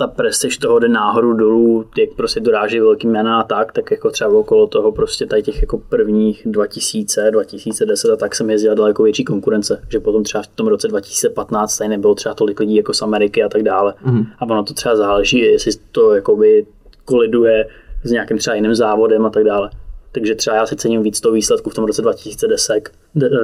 ta 0.00 0.06
prestiž 0.06 0.58
toho 0.58 0.78
jde 0.78 0.88
náhodou 0.88 1.32
dolů, 1.32 1.84
jak 1.98 2.10
prostě 2.16 2.40
doráží 2.40 2.80
velký 2.80 3.06
jména 3.06 3.40
a 3.40 3.42
tak, 3.42 3.72
tak 3.72 3.90
jako 3.90 4.10
třeba 4.10 4.30
okolo 4.30 4.66
toho 4.66 4.92
prostě 4.92 5.26
tady 5.26 5.42
těch 5.42 5.62
jako 5.62 5.78
prvních 5.78 6.42
2000, 6.46 7.30
2010 7.30 8.10
a 8.10 8.16
tak 8.16 8.34
jsem 8.34 8.50
jezdil 8.50 8.74
daleko 8.74 9.02
větší 9.02 9.24
konkurence, 9.24 9.82
že 9.88 10.00
potom 10.00 10.24
třeba 10.24 10.42
v 10.42 10.46
tom 10.46 10.66
roce 10.66 10.88
2015 10.88 11.78
tady 11.78 11.88
nebylo 11.88 12.14
třeba 12.14 12.34
tolik 12.34 12.60
lidí 12.60 12.76
jako 12.76 12.94
z 12.94 13.02
Ameriky 13.02 13.42
a 13.42 13.48
tak 13.48 13.62
dále. 13.62 13.94
Mm. 14.04 14.24
A 14.38 14.42
ono 14.42 14.64
to 14.64 14.74
třeba 14.74 14.96
záleží, 14.96 15.38
jestli 15.38 15.72
to 15.92 16.14
jakoby 16.14 16.66
koliduje 17.04 17.66
s 18.04 18.10
nějakým 18.10 18.38
třeba 18.38 18.54
jiným 18.54 18.74
závodem 18.74 19.26
a 19.26 19.30
tak 19.30 19.44
dále. 19.44 19.70
Takže 20.12 20.34
třeba 20.34 20.56
já 20.56 20.66
si 20.66 20.76
cením 20.76 21.02
víc 21.02 21.20
toho 21.20 21.32
výsledku 21.32 21.70
v 21.70 21.74
tom 21.74 21.84
roce 21.84 22.02
2010, 22.02 22.90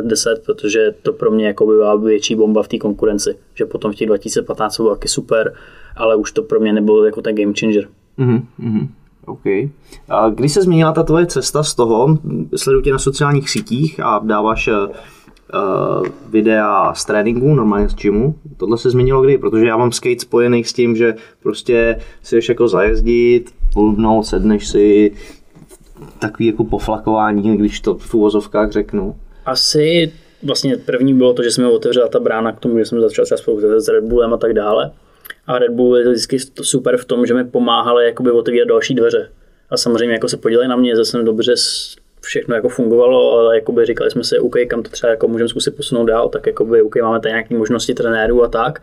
10, 0.02 0.42
protože 0.46 0.94
to 1.02 1.12
pro 1.12 1.30
mě 1.30 1.46
jako 1.46 1.66
by 1.66 1.74
byla 1.74 1.96
větší 1.96 2.34
bomba 2.34 2.62
v 2.62 2.68
té 2.68 2.78
konkurenci. 2.78 3.36
Že 3.54 3.64
potom 3.64 3.92
v 3.92 3.94
těch 3.94 4.08
2015 4.08 4.76
bylo 4.76 4.94
taky 4.94 5.08
super, 5.08 5.54
ale 5.96 6.16
už 6.16 6.32
to 6.32 6.42
pro 6.42 6.60
mě 6.60 6.72
nebylo 6.72 7.04
jako 7.04 7.22
ten 7.22 7.34
game 7.34 7.52
changer. 7.60 7.88
Mm-hmm. 8.18 8.88
OK. 9.26 9.44
A 10.08 10.28
když 10.28 10.52
se 10.52 10.62
změnila 10.62 10.92
ta 10.92 11.02
tvoje 11.02 11.26
cesta 11.26 11.62
z 11.62 11.74
toho, 11.74 12.18
sleduju 12.56 12.82
tě 12.82 12.92
na 12.92 12.98
sociálních 12.98 13.50
sítích 13.50 14.00
a 14.00 14.20
dáváš 14.24 14.68
uh, 14.68 16.06
videa 16.30 16.94
z 16.94 17.04
tréninku, 17.04 17.54
normálně 17.54 17.88
z 17.88 17.94
gymu. 17.94 18.34
Tohle 18.56 18.78
se 18.78 18.90
změnilo 18.90 19.22
kdy? 19.22 19.38
Protože 19.38 19.66
já 19.66 19.76
mám 19.76 19.92
skate 19.92 20.20
spojený 20.20 20.64
s 20.64 20.72
tím, 20.72 20.96
že 20.96 21.14
prostě 21.42 21.98
si 22.22 22.36
jdeš 22.36 22.48
jako 22.48 22.68
zajezdit, 22.68 23.54
půlnout, 23.72 24.26
sedneš 24.26 24.68
si, 24.68 25.12
takový 26.18 26.46
jako 26.46 26.64
poflakování, 26.64 27.56
když 27.56 27.80
to 27.80 27.94
v 27.94 28.14
úvozovkách 28.14 28.70
řeknu? 28.70 29.16
Asi 29.46 30.12
vlastně 30.42 30.76
první 30.76 31.14
bylo 31.14 31.32
to, 31.32 31.42
že 31.42 31.50
jsme 31.50 31.68
otevřela 31.68 32.08
ta 32.08 32.20
brána 32.20 32.52
k 32.52 32.60
tomu, 32.60 32.78
že 32.78 32.84
jsme 32.84 33.00
začali 33.00 33.26
třeba 33.26 33.38
spolupracovat 33.38 33.80
s 33.80 33.88
Red 33.88 34.04
Bullem 34.04 34.34
a 34.34 34.36
tak 34.36 34.52
dále. 34.52 34.90
A 35.46 35.58
Red 35.58 35.70
Bull 35.70 35.96
je 35.96 36.08
vždycky 36.08 36.38
super 36.62 36.96
v 36.96 37.04
tom, 37.04 37.26
že 37.26 37.34
mi 37.34 37.44
pomáhali 37.44 38.04
jakoby 38.04 38.30
otevírat 38.30 38.68
další 38.68 38.94
dveře. 38.94 39.30
A 39.70 39.76
samozřejmě 39.76 40.14
jako 40.14 40.28
se 40.28 40.36
podělili 40.36 40.68
na 40.68 40.76
mě, 40.76 40.96
zase 40.96 41.10
jsem 41.10 41.24
dobře 41.24 41.54
všechno 42.20 42.54
jako 42.54 42.68
fungovalo, 42.68 43.38
ale 43.38 43.54
jakoby 43.54 43.86
říkali 43.86 44.10
jsme 44.10 44.24
si, 44.24 44.38
OK, 44.38 44.54
kam 44.68 44.82
to 44.82 44.90
třeba 44.90 45.10
jako 45.10 45.28
můžeme 45.28 45.48
zkusit 45.48 45.76
posunout 45.76 46.06
dál, 46.06 46.28
tak 46.28 46.46
jakoby, 46.46 46.82
OK, 46.82 46.96
máme 46.96 47.20
tady 47.20 47.32
nějaké 47.32 47.56
možnosti 47.56 47.94
trenérů 47.94 48.44
a 48.44 48.48
tak, 48.48 48.82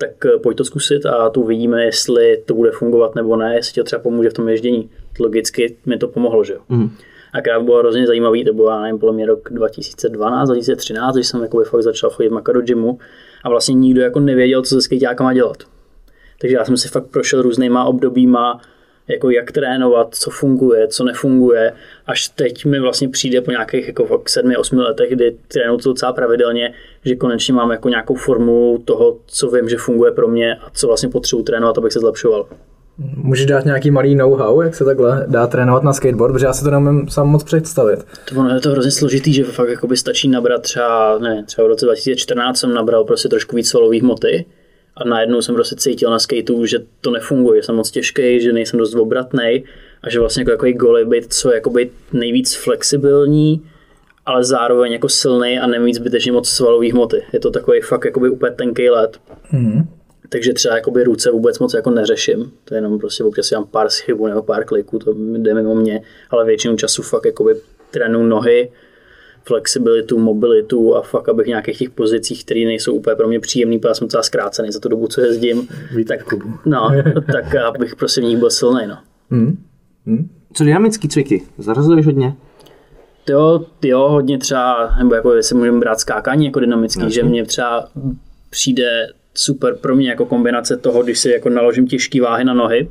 tak 0.00 0.26
eh, 0.26 0.38
pojď 0.38 0.56
to 0.56 0.64
zkusit 0.64 1.06
a 1.06 1.28
tu 1.30 1.44
vidíme, 1.44 1.84
jestli 1.84 2.42
to 2.46 2.54
bude 2.54 2.70
fungovat 2.70 3.14
nebo 3.14 3.36
ne, 3.36 3.54
jestli 3.54 3.74
to 3.74 3.84
třeba 3.84 4.02
pomůže 4.02 4.30
v 4.30 4.34
tom 4.34 4.48
ježdění 4.48 4.90
logicky 5.20 5.76
mi 5.86 5.98
to 5.98 6.08
pomohlo, 6.08 6.44
že 6.44 6.52
jo. 6.52 6.60
Mm. 6.68 6.90
A 7.32 7.40
krát 7.40 7.62
bylo 7.62 7.78
hrozně 7.78 8.06
zajímavý, 8.06 8.44
to 8.44 8.52
bylo, 8.52 8.80
nevím, 8.80 8.98
podle 8.98 9.14
mě 9.14 9.26
rok 9.26 9.48
2012, 9.50 10.48
2013, 10.48 11.14
když 11.14 11.26
jsem 11.26 11.42
jako 11.42 11.64
fakt 11.64 11.82
začal 11.82 12.10
chodit 12.10 12.30
maka 12.30 12.52
do 12.52 12.60
gymu 12.60 12.98
a 13.44 13.48
vlastně 13.48 13.74
nikdo 13.74 14.00
jako 14.00 14.20
nevěděl, 14.20 14.62
co 14.62 14.80
se 14.80 14.88
má 15.20 15.34
dělat. 15.34 15.56
Takže 16.40 16.56
já 16.56 16.64
jsem 16.64 16.76
si 16.76 16.88
fakt 16.88 17.06
prošel 17.06 17.42
různýma 17.42 17.84
obdobíma, 17.84 18.60
jako 19.10 19.30
jak 19.30 19.52
trénovat, 19.52 20.14
co 20.14 20.30
funguje, 20.30 20.88
co 20.88 21.04
nefunguje, 21.04 21.72
až 22.06 22.28
teď 22.28 22.64
mi 22.64 22.80
vlastně 22.80 23.08
přijde 23.08 23.40
po 23.40 23.50
nějakých 23.50 23.86
jako 23.86 24.04
7-8 24.04 24.78
letech, 24.78 25.10
kdy 25.10 25.36
trénuju 25.48 25.78
to 25.78 25.88
docela 25.88 26.12
pravidelně, 26.12 26.74
že 27.04 27.16
konečně 27.16 27.54
mám 27.54 27.70
jako 27.70 27.88
nějakou 27.88 28.14
formulu 28.14 28.78
toho, 28.84 29.16
co 29.26 29.50
vím, 29.50 29.68
že 29.68 29.76
funguje 29.76 30.12
pro 30.12 30.28
mě 30.28 30.54
a 30.54 30.70
co 30.74 30.86
vlastně 30.86 31.08
potřebuji 31.08 31.42
trénovat, 31.42 31.78
abych 31.78 31.92
se 31.92 32.00
zlepšoval. 32.00 32.46
Můžeš 33.16 33.46
dát 33.46 33.64
nějaký 33.64 33.90
malý 33.90 34.14
know-how, 34.14 34.60
jak 34.60 34.74
se 34.74 34.84
takhle 34.84 35.26
dá 35.28 35.46
trénovat 35.46 35.82
na 35.82 35.92
skateboard, 35.92 36.32
protože 36.32 36.46
já 36.46 36.52
si 36.52 36.64
to 36.64 36.70
nemůžu 36.70 37.06
sám 37.08 37.28
moc 37.28 37.44
představit. 37.44 38.06
To 38.28 38.40
ono 38.40 38.54
je 38.54 38.60
to 38.60 38.70
hrozně 38.70 38.90
složitý, 38.90 39.32
že 39.32 39.44
fakt 39.44 39.68
stačí 39.94 40.28
nabrat 40.28 40.62
třeba, 40.62 41.18
ne, 41.18 41.44
třeba 41.46 41.66
v 41.66 41.68
roce 41.68 41.86
2014 41.86 42.58
jsem 42.58 42.74
nabral 42.74 43.04
prostě 43.04 43.28
trošku 43.28 43.56
víc 43.56 43.68
svalových 43.68 44.02
hmoty 44.02 44.46
a 44.96 45.04
najednou 45.04 45.42
jsem 45.42 45.54
prostě 45.54 45.76
cítil 45.76 46.10
na 46.10 46.18
skateu, 46.18 46.66
že 46.66 46.78
to 47.00 47.10
nefunguje, 47.10 47.60
že 47.60 47.66
jsem 47.66 47.74
moc 47.74 47.90
těžký, 47.90 48.40
že 48.40 48.52
nejsem 48.52 48.78
dost 48.78 48.94
obratný 48.94 49.64
a 50.02 50.10
že 50.10 50.20
vlastně 50.20 50.40
jako 50.40 50.50
takový 50.50 50.72
goalie 50.72 51.04
být 51.04 51.32
co 51.34 51.52
jako 51.52 51.70
být 51.70 51.92
nejvíc 52.12 52.54
flexibilní, 52.54 53.62
ale 54.26 54.44
zároveň 54.44 54.92
jako 54.92 55.08
silný 55.08 55.58
a 55.58 55.66
nemít 55.66 55.94
zbytečně 55.94 56.32
moc 56.32 56.48
svalový 56.48 56.90
hmoty. 56.92 57.22
Je 57.32 57.40
to 57.40 57.50
takový 57.50 57.80
fakt 57.80 58.04
jakoby 58.04 58.30
úplně 58.30 58.52
tenký 58.52 58.90
let. 58.90 59.18
Mm-hmm. 59.52 59.86
Takže 60.28 60.52
třeba 60.52 60.74
jakoby 60.76 61.04
ruce 61.04 61.30
vůbec 61.30 61.58
moc 61.58 61.74
jako 61.74 61.90
neřeším. 61.90 62.52
To 62.64 62.74
je 62.74 62.78
jenom 62.78 62.98
prostě 62.98 63.24
občas 63.24 63.50
mám 63.50 63.66
pár 63.66 63.90
schybů 63.90 64.26
nebo 64.26 64.42
pár 64.42 64.64
kliků, 64.64 64.98
to 64.98 65.14
jde 65.36 65.54
mimo 65.54 65.74
mě, 65.74 66.02
ale 66.30 66.46
většinu 66.46 66.76
času 66.76 67.02
fakt 67.02 67.24
jakoby 67.24 67.54
trénu 67.90 68.22
nohy, 68.22 68.70
flexibilitu, 69.50 70.18
mobilitu 70.18 70.96
a 70.96 71.02
fakt, 71.02 71.28
abych 71.28 71.46
v 71.46 71.48
nějakých 71.48 71.78
těch 71.78 71.90
pozicích, 71.90 72.44
které 72.44 72.60
nejsou 72.60 72.94
úplně 72.94 73.16
pro 73.16 73.28
mě 73.28 73.40
příjemný, 73.40 73.78
protože 73.78 73.94
jsem 73.94 74.06
docela 74.06 74.22
zkrácený 74.22 74.72
za 74.72 74.80
tu 74.80 74.88
dobu, 74.88 75.06
co 75.06 75.20
jezdím, 75.20 75.68
tak, 76.08 76.20
no, 76.66 76.90
tak 77.32 77.54
abych 77.54 77.96
prostě 77.96 78.20
v 78.20 78.24
nich 78.24 78.38
byl 78.38 78.50
silný. 78.50 78.86
No. 78.86 78.98
Hmm. 79.30 79.64
Hmm. 80.06 80.28
Co 80.52 80.64
dynamický 80.64 81.08
cviky? 81.08 81.42
Zarazuješ 81.58 82.06
hodně? 82.06 82.34
Jo, 83.28 83.64
jo, 83.82 84.08
hodně 84.08 84.38
třeba, 84.38 84.94
nebo 84.98 85.14
jako 85.14 85.34
jestli 85.34 85.56
můžeme 85.56 85.78
brát 85.78 86.00
skákání 86.00 86.46
jako 86.46 86.60
dynamický, 86.60 87.00
Jasně. 87.00 87.14
že 87.14 87.22
mě 87.22 87.44
třeba 87.44 87.88
přijde 88.50 89.06
super 89.34 89.74
pro 89.74 89.96
mě 89.96 90.08
jako 90.08 90.26
kombinace 90.26 90.76
toho, 90.76 91.02
když 91.02 91.18
si 91.18 91.30
jako 91.30 91.48
naložím 91.48 91.86
těžké 91.86 92.20
váhy 92.20 92.44
na 92.44 92.54
nohy, 92.54 92.88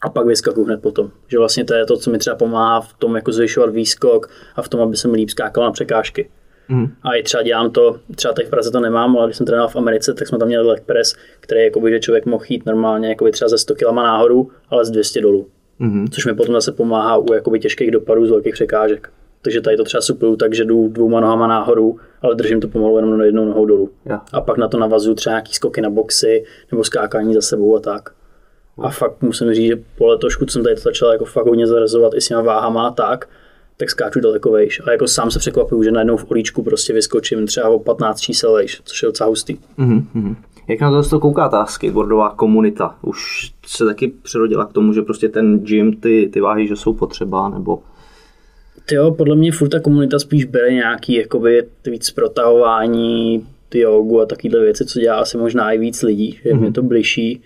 a 0.00 0.10
pak 0.10 0.26
vyskakuju 0.26 0.66
hned 0.66 0.82
potom. 0.82 1.10
Že 1.28 1.38
vlastně 1.38 1.64
to 1.64 1.74
je 1.74 1.86
to, 1.86 1.96
co 1.96 2.10
mi 2.10 2.18
třeba 2.18 2.36
pomáhá 2.36 2.80
v 2.80 2.94
tom 2.94 3.16
jako 3.16 3.32
zvyšovat 3.32 3.70
výskok 3.70 4.30
a 4.56 4.62
v 4.62 4.68
tom, 4.68 4.80
aby 4.80 4.96
jsem 4.96 5.12
líp 5.12 5.30
skákal 5.30 5.64
na 5.64 5.72
překážky. 5.72 6.30
Mm. 6.68 6.86
A 7.02 7.14
i 7.14 7.22
třeba 7.22 7.42
dělám 7.42 7.70
to, 7.70 8.00
třeba 8.16 8.34
teď 8.34 8.46
v 8.46 8.50
Praze 8.50 8.70
to 8.70 8.80
nemám, 8.80 9.16
ale 9.16 9.26
když 9.26 9.36
jsem 9.36 9.46
trénoval 9.46 9.68
v 9.68 9.76
Americe, 9.76 10.14
tak 10.14 10.28
jsme 10.28 10.38
tam 10.38 10.48
měli 10.48 10.66
leg 10.66 10.82
press, 10.84 11.14
který 11.40 11.64
jakoby, 11.64 11.90
že 11.90 12.00
člověk 12.00 12.26
mohl 12.26 12.44
jít 12.48 12.66
normálně 12.66 13.08
jakoby 13.08 13.30
třeba 13.30 13.48
ze 13.48 13.58
100 13.58 13.74
kg 13.74 13.92
nahoru, 13.92 14.50
ale 14.68 14.84
z 14.84 14.90
200 14.90 15.20
dolů. 15.20 15.46
Mm. 15.78 16.08
Což 16.08 16.26
mi 16.26 16.34
potom 16.34 16.54
zase 16.54 16.72
pomáhá 16.72 17.16
u 17.16 17.32
jakoby 17.32 17.60
těžkých 17.60 17.90
dopadů 17.90 18.26
z 18.26 18.30
velkých 18.30 18.54
překážek. 18.54 19.10
Takže 19.42 19.60
tady 19.60 19.76
to 19.76 19.84
třeba 19.84 20.00
supluju 20.00 20.36
tak, 20.36 20.54
že 20.54 20.64
jdu 20.64 20.88
dvouma 20.88 21.20
nohama 21.20 21.46
nahoru, 21.46 21.98
ale 22.22 22.34
držím 22.34 22.60
to 22.60 22.68
pomalu 22.68 22.96
jenom 22.96 23.18
na 23.18 23.24
jednou 23.24 23.44
nohou 23.44 23.66
dolů. 23.66 23.90
Yeah. 24.06 24.24
A 24.32 24.40
pak 24.40 24.58
na 24.58 24.68
to 24.68 24.78
navazuju 24.78 25.14
třeba 25.14 25.34
nějaký 25.34 25.54
skoky 25.54 25.80
na 25.80 25.90
boxy 25.90 26.44
nebo 26.70 26.84
skákání 26.84 27.34
za 27.34 27.40
sebou 27.40 27.76
a 27.76 27.80
tak. 27.80 28.10
A 28.78 28.90
fakt 28.90 29.22
musím 29.22 29.54
říct, 29.54 29.66
že 29.66 29.82
po 29.98 30.06
letošku 30.06 30.46
jsem 30.46 30.62
tady 30.62 30.74
to 30.74 30.80
začal 30.80 31.12
jako 31.12 31.24
fakt 31.24 31.46
hodně 31.46 31.66
zarazovat 31.66 32.14
i 32.14 32.20
s 32.20 32.28
těma 32.28 32.42
váhama 32.42 32.88
a 32.88 32.90
tak, 32.90 33.28
tak 33.76 33.90
skáču 33.90 34.20
daleko 34.20 34.50
vejš. 34.50 34.80
A 34.86 34.90
jako 34.90 35.08
sám 35.08 35.30
se 35.30 35.38
překvapuju, 35.38 35.82
že 35.82 35.90
najednou 35.90 36.16
v 36.16 36.30
olíčku 36.30 36.62
prostě 36.62 36.92
vyskočím 36.92 37.46
třeba 37.46 37.68
o 37.68 37.78
15 37.78 38.20
čísel 38.20 38.52
vejš, 38.52 38.82
což 38.84 39.02
je 39.02 39.06
docela 39.06 39.28
hustý. 39.28 39.56
Mm-hmm. 39.78 40.36
Jak 40.68 40.80
na 40.80 41.02
to 41.02 41.20
kouká 41.20 41.48
ta 41.48 41.66
skateboardová 41.66 42.30
komunita? 42.30 42.98
Už 43.02 43.50
se 43.66 43.84
taky 43.84 44.12
přerodila 44.22 44.66
k 44.66 44.72
tomu, 44.72 44.92
že 44.92 45.02
prostě 45.02 45.28
ten 45.28 45.58
gym, 45.58 45.96
ty, 45.96 46.30
ty 46.32 46.40
váhy, 46.40 46.66
že 46.66 46.76
jsou 46.76 46.94
potřeba, 46.94 47.48
nebo 47.48 47.82
Jo, 48.92 49.10
podle 49.10 49.36
mě 49.36 49.52
furt 49.52 49.68
ta 49.68 49.80
komunita 49.80 50.18
spíš 50.18 50.44
bere 50.44 50.72
nějaký 50.72 51.14
jakoby 51.14 51.66
víc 51.86 52.10
protahování, 52.10 53.46
ty 53.68 53.78
jogu 53.78 54.20
a 54.20 54.26
takovéhle 54.26 54.60
věci, 54.60 54.84
co 54.84 55.00
dělá 55.00 55.16
asi 55.16 55.38
možná 55.38 55.72
i 55.72 55.78
víc 55.78 56.02
lidí, 56.02 56.38
že 56.44 56.50
mm-hmm. 56.50 56.60
mě 56.60 56.72
to 56.72 56.82
bližší 56.82 57.42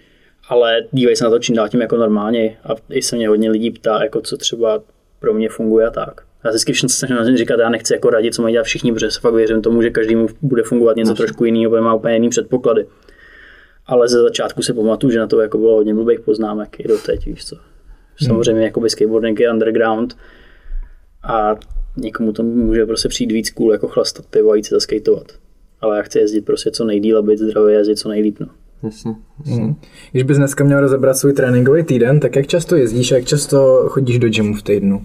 ale 0.49 0.83
dívají 0.93 1.17
se 1.17 1.25
na 1.25 1.31
to 1.31 1.39
čím 1.39 1.55
dál 1.55 1.69
tím 1.69 1.81
jako 1.81 1.97
normálně 1.97 2.57
a 2.65 2.75
i 2.91 3.03
se 3.03 3.17
mě 3.17 3.29
hodně 3.29 3.51
lidí 3.51 3.71
ptá, 3.71 4.03
jako 4.03 4.21
co 4.21 4.37
třeba 4.37 4.83
pro 5.21 5.35
mě 5.35 5.49
funguje 5.49 5.87
a 5.87 5.91
tak. 5.91 6.21
Já 6.45 6.51
vždycky 6.51 6.75
snažím 6.75 7.37
říkat, 7.37 7.61
já 7.61 7.69
nechci 7.69 7.95
jako 7.95 8.11
radit, 8.11 8.35
co 8.35 8.43
mají 8.43 8.53
dělat 8.53 8.65
všichni, 8.65 8.93
protože 8.93 9.11
se 9.11 9.21
fakt 9.21 9.35
věřím 9.35 9.63
tomu, 9.63 9.83
že 9.83 9.91
každý 9.91 10.17
mu 10.17 10.27
bude 10.43 10.63
fungovat 10.63 10.97
něco 10.97 11.11
Myslím. 11.11 11.27
trošku 11.27 11.45
jiného, 11.45 11.71
bude 11.71 11.81
má 11.81 11.95
úplně 11.95 12.15
jiný 12.15 12.29
předpoklady. 12.29 12.87
Ale 13.87 14.09
ze 14.09 14.23
začátku 14.23 14.63
si 14.63 14.73
pamatuju, 14.73 15.11
že 15.11 15.19
na 15.19 15.27
to 15.27 15.41
jako 15.41 15.59
bylo 15.59 15.75
hodně 15.75 15.95
blbých 15.95 16.21
poznámek 16.21 16.81
i 16.81 16.89
do 16.89 16.99
teď, 16.99 17.27
víš 17.27 17.45
co. 17.45 17.57
Hmm. 17.57 18.29
Samozřejmě 18.29 18.65
jako 18.65 18.89
skateboarding 18.89 19.41
je 19.41 19.51
underground 19.51 20.17
a 21.23 21.57
někomu 21.97 22.33
to 22.33 22.43
může 22.43 22.87
prostě 22.87 23.09
přijít 23.09 23.33
víc 23.33 23.51
cool 23.51 23.73
jako 23.73 23.89
chlastat 23.89 24.27
pivo 24.27 24.51
a 24.51 24.57
jít 24.57 24.67
se 24.67 24.75
zaskateovat. 24.75 25.27
Ale 25.81 25.97
já 25.97 26.03
chci 26.03 26.19
jezdit 26.19 26.41
prostě 26.41 26.71
co 26.71 26.85
nejdíl 26.85 27.19
a 27.19 27.23
být 27.23 27.39
zdravý 27.39 27.73
jezdit 27.73 27.97
co 27.97 28.09
nejlíp. 28.09 28.41
No. 28.41 28.47
Jasně, 28.85 29.15
jasně. 29.39 29.65
Mm. 29.65 29.77
Když 30.13 30.23
bys 30.23 30.37
dneska 30.37 30.65
měl 30.65 30.81
rozebrat 30.81 31.17
svůj 31.17 31.33
tréninkový 31.33 31.83
týden, 31.83 32.21
tak 32.21 32.37
jak 32.37 32.47
často 32.47 32.77
jezdíš 32.77 33.13
a 33.13 33.15
jak 33.15 33.25
často 33.25 33.85
chodíš 33.89 34.19
do 34.19 34.29
gymu 34.29 34.55
v 34.55 34.63
týdnu? 34.63 35.03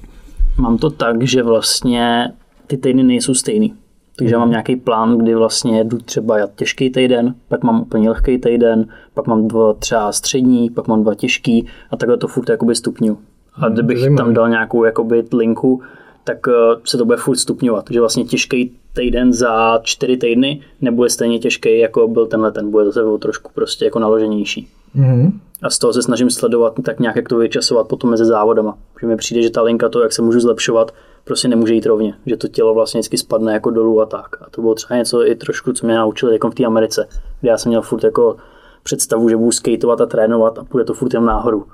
Mám 0.57 0.77
to 0.77 0.89
tak, 0.89 1.23
že 1.23 1.43
vlastně 1.43 2.31
ty 2.67 2.77
týdny 2.77 3.03
nejsou 3.03 3.33
stejný. 3.33 3.73
Takže 4.15 4.35
mm. 4.35 4.39
mám 4.39 4.49
nějaký 4.49 4.75
plán, 4.75 5.17
kdy 5.17 5.35
vlastně 5.35 5.83
jdu 5.83 5.97
třeba 5.97 6.47
těžký 6.55 6.89
týden, 6.89 7.35
pak 7.47 7.63
mám 7.63 7.81
úplně 7.81 8.09
lehký 8.09 8.37
týden, 8.37 8.87
pak 9.13 9.27
mám 9.27 9.47
dva 9.47 9.73
třeba 9.73 10.11
střední, 10.11 10.69
pak 10.69 10.87
mám 10.87 11.03
dva 11.03 11.15
těžký 11.15 11.67
a 11.91 11.97
takhle 11.97 12.17
to 12.17 12.27
furt 12.27 12.49
jakoby 12.49 12.75
stupňu. 12.75 13.17
A 13.55 13.65
mhm, 13.65 13.73
kdybych 13.73 14.15
tam 14.17 14.33
dal 14.33 14.49
nějakou 14.49 14.83
jakoby 14.83 15.23
linku, 15.33 15.81
tak 16.23 16.37
eh, 16.47 16.51
se 16.83 16.97
to 16.97 17.05
bude 17.05 17.17
furt 17.17 17.37
stupňovat. 17.37 17.85
Takže 17.85 17.99
vlastně 17.99 18.23
těžký 18.23 18.78
týden 18.93 19.33
za 19.33 19.79
čtyři 19.83 20.17
týdny 20.17 20.61
nebude 20.81 21.09
stejně 21.09 21.39
těžký, 21.39 21.79
jako 21.79 22.07
byl 22.07 22.25
tenhle, 22.25 22.51
ten 22.51 22.71
bude 22.71 22.85
zase 22.85 23.01
trošku 23.19 23.51
prostě 23.53 23.85
jako 23.85 23.99
naloženější. 23.99 24.67
Mm-hmm. 24.95 25.31
A 25.61 25.69
z 25.69 25.79
toho 25.79 25.93
se 25.93 26.01
snažím 26.01 26.29
sledovat 26.29 26.73
tak 26.85 26.99
nějak, 26.99 27.15
jak 27.15 27.29
to 27.29 27.37
vyčasovat 27.37 27.87
potom 27.87 28.09
mezi 28.09 28.25
závodama. 28.25 28.77
Že 29.01 29.07
mi 29.07 29.17
přijde, 29.17 29.41
že 29.41 29.49
ta 29.49 29.61
linka 29.61 29.89
to, 29.89 30.01
jak 30.01 30.13
se 30.13 30.21
můžu 30.21 30.39
zlepšovat, 30.39 30.93
prostě 31.23 31.47
nemůže 31.47 31.73
jít 31.73 31.85
rovně. 31.85 32.13
Že 32.25 32.37
to 32.37 32.47
tělo 32.47 32.73
vlastně 32.73 32.99
vždycky 32.99 33.17
spadne 33.17 33.53
jako 33.53 33.69
dolů 33.69 34.01
a 34.01 34.05
tak. 34.05 34.41
A 34.41 34.49
to 34.51 34.61
bylo 34.61 34.75
třeba 34.75 34.97
něco 34.97 35.27
i 35.27 35.35
trošku, 35.35 35.73
co 35.73 35.85
mě 35.85 35.95
naučili 35.95 36.33
jako 36.33 36.51
v 36.51 36.55
té 36.55 36.65
Americe, 36.65 37.07
kde 37.41 37.49
já 37.49 37.57
jsem 37.57 37.69
měl 37.69 37.81
furt 37.81 38.03
jako 38.03 38.35
představu, 38.83 39.29
že 39.29 39.37
budu 39.37 39.51
skateovat 39.51 40.01
a 40.01 40.05
trénovat 40.05 40.57
a 40.57 40.63
půjde 40.63 40.85
to 40.85 40.93
furt 40.93 41.13
jen 41.13 41.25
nahoru. 41.25 41.65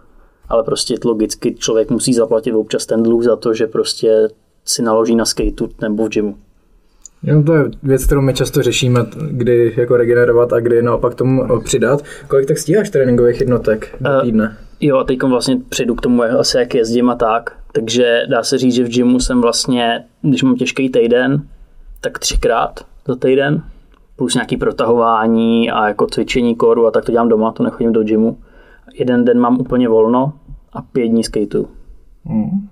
Ale 0.49 0.63
prostě 0.63 0.95
logicky 1.05 1.55
člověk 1.55 1.89
musí 1.89 2.13
zaplatit 2.13 2.53
občas 2.53 2.85
ten 2.85 3.03
dluh 3.03 3.23
za 3.23 3.35
to, 3.35 3.53
že 3.53 3.67
prostě 3.67 4.27
si 4.65 4.81
naloží 4.81 5.15
na 5.15 5.25
skateu 5.25 5.69
nebo 5.81 6.05
v 6.05 6.09
gymu. 6.09 6.37
Jo, 7.23 7.43
to 7.43 7.53
je 7.53 7.63
věc, 7.83 8.05
kterou 8.05 8.21
my 8.21 8.33
často 8.33 8.61
řešíme, 8.61 9.05
kdy 9.31 9.73
jako 9.77 9.97
regenerovat 9.97 10.53
a 10.53 10.59
kdy 10.59 10.81
naopak 10.81 11.15
tomu 11.15 11.61
přidat. 11.63 12.03
Kolik 12.27 12.47
tak 12.47 12.57
stíháš 12.57 12.89
tréninkových 12.89 13.39
jednotek 13.39 13.95
do 14.01 14.09
eh, 14.09 14.21
týdne? 14.21 14.47
Uh, 14.47 14.53
jo, 14.79 14.97
a 14.97 15.03
teď 15.03 15.23
vlastně 15.23 15.57
přejdu 15.69 15.95
k 15.95 16.01
tomu, 16.01 16.23
asi 16.23 16.57
jak 16.57 16.75
jezdím 16.75 17.09
a 17.09 17.15
tak. 17.15 17.57
Takže 17.71 18.21
dá 18.29 18.43
se 18.43 18.57
říct, 18.57 18.73
že 18.73 18.83
v 18.83 18.89
gymu 18.89 19.19
jsem 19.19 19.41
vlastně, 19.41 20.03
když 20.21 20.43
mám 20.43 20.55
těžký 20.55 20.89
týden, 20.89 21.43
tak 22.01 22.19
třikrát 22.19 22.85
za 23.07 23.15
týden, 23.15 23.63
plus 24.15 24.33
nějaký 24.33 24.57
protahování 24.57 25.71
a 25.71 25.87
jako 25.87 26.07
cvičení 26.07 26.55
koru 26.55 26.87
a 26.87 26.91
tak 26.91 27.05
to 27.05 27.11
dělám 27.11 27.29
doma, 27.29 27.51
to 27.51 27.63
nechodím 27.63 27.93
do 27.93 28.03
gymu. 28.03 28.37
Jeden 28.93 29.25
den 29.25 29.39
mám 29.39 29.59
úplně 29.59 29.89
volno 29.89 30.33
a 30.73 30.81
pět 30.81 31.07
dní 31.07 31.23
skateu. 31.23 31.67
Hmm. 32.25 32.67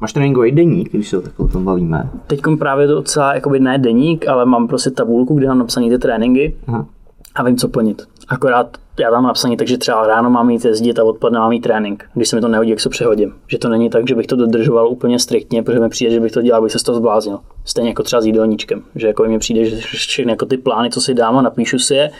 Máš 0.00 0.12
tréninkový 0.12 0.52
deník, 0.52 0.92
když 0.92 1.08
se 1.08 1.18
o 1.18 1.20
takhle 1.20 1.48
tom 1.48 1.64
bavíme? 1.64 2.10
Teď 2.26 2.40
právě 2.58 2.86
to 2.86 2.94
docela, 2.94 3.34
jakoby 3.34 3.60
ne 3.60 3.78
deník, 3.78 4.28
ale 4.28 4.46
mám 4.46 4.68
prostě 4.68 4.90
tabulku, 4.90 5.34
kde 5.34 5.46
mám 5.48 5.58
napsané 5.58 5.88
ty 5.88 5.98
tréninky 5.98 6.56
Aha. 6.66 6.86
a 7.34 7.44
vím, 7.44 7.56
co 7.56 7.68
plnit. 7.68 8.02
Akorát 8.28 8.76
já 9.00 9.10
tam 9.10 9.24
napsaný, 9.24 9.56
takže 9.56 9.78
třeba 9.78 10.06
ráno 10.06 10.30
mám 10.30 10.50
jít 10.50 10.64
jezdit 10.64 10.98
a 10.98 11.04
odpoledne 11.04 11.38
mám 11.38 11.52
jít 11.52 11.60
trénink. 11.60 12.04
Když 12.14 12.28
se 12.28 12.36
mi 12.36 12.42
to 12.42 12.48
nehodí, 12.48 12.70
jak 12.70 12.80
se 12.80 12.88
přehodím. 12.88 13.32
Že 13.46 13.58
to 13.58 13.68
není 13.68 13.90
tak, 13.90 14.08
že 14.08 14.14
bych 14.14 14.26
to 14.26 14.36
dodržoval 14.36 14.88
úplně 14.88 15.18
striktně, 15.18 15.62
protože 15.62 15.80
mi 15.80 15.88
přijde, 15.88 16.12
že 16.12 16.20
bych 16.20 16.32
to 16.32 16.42
dělal, 16.42 16.60
abych 16.60 16.72
se 16.72 16.78
z 16.78 16.82
toho 16.82 16.98
zbláznil. 16.98 17.38
Stejně 17.64 17.90
jako 17.90 18.02
třeba 18.02 18.22
s 18.22 18.26
jídelníčkem. 18.26 18.82
Že 18.94 19.06
jako 19.06 19.24
mi 19.24 19.38
přijde, 19.38 19.64
že 19.64 19.76
všechny 19.76 20.32
jako 20.32 20.46
ty 20.46 20.56
plány, 20.56 20.90
co 20.90 21.00
si 21.00 21.14
dám 21.14 21.38
a 21.38 21.42
napíšu 21.42 21.78
si 21.78 21.94
je, 21.94 22.10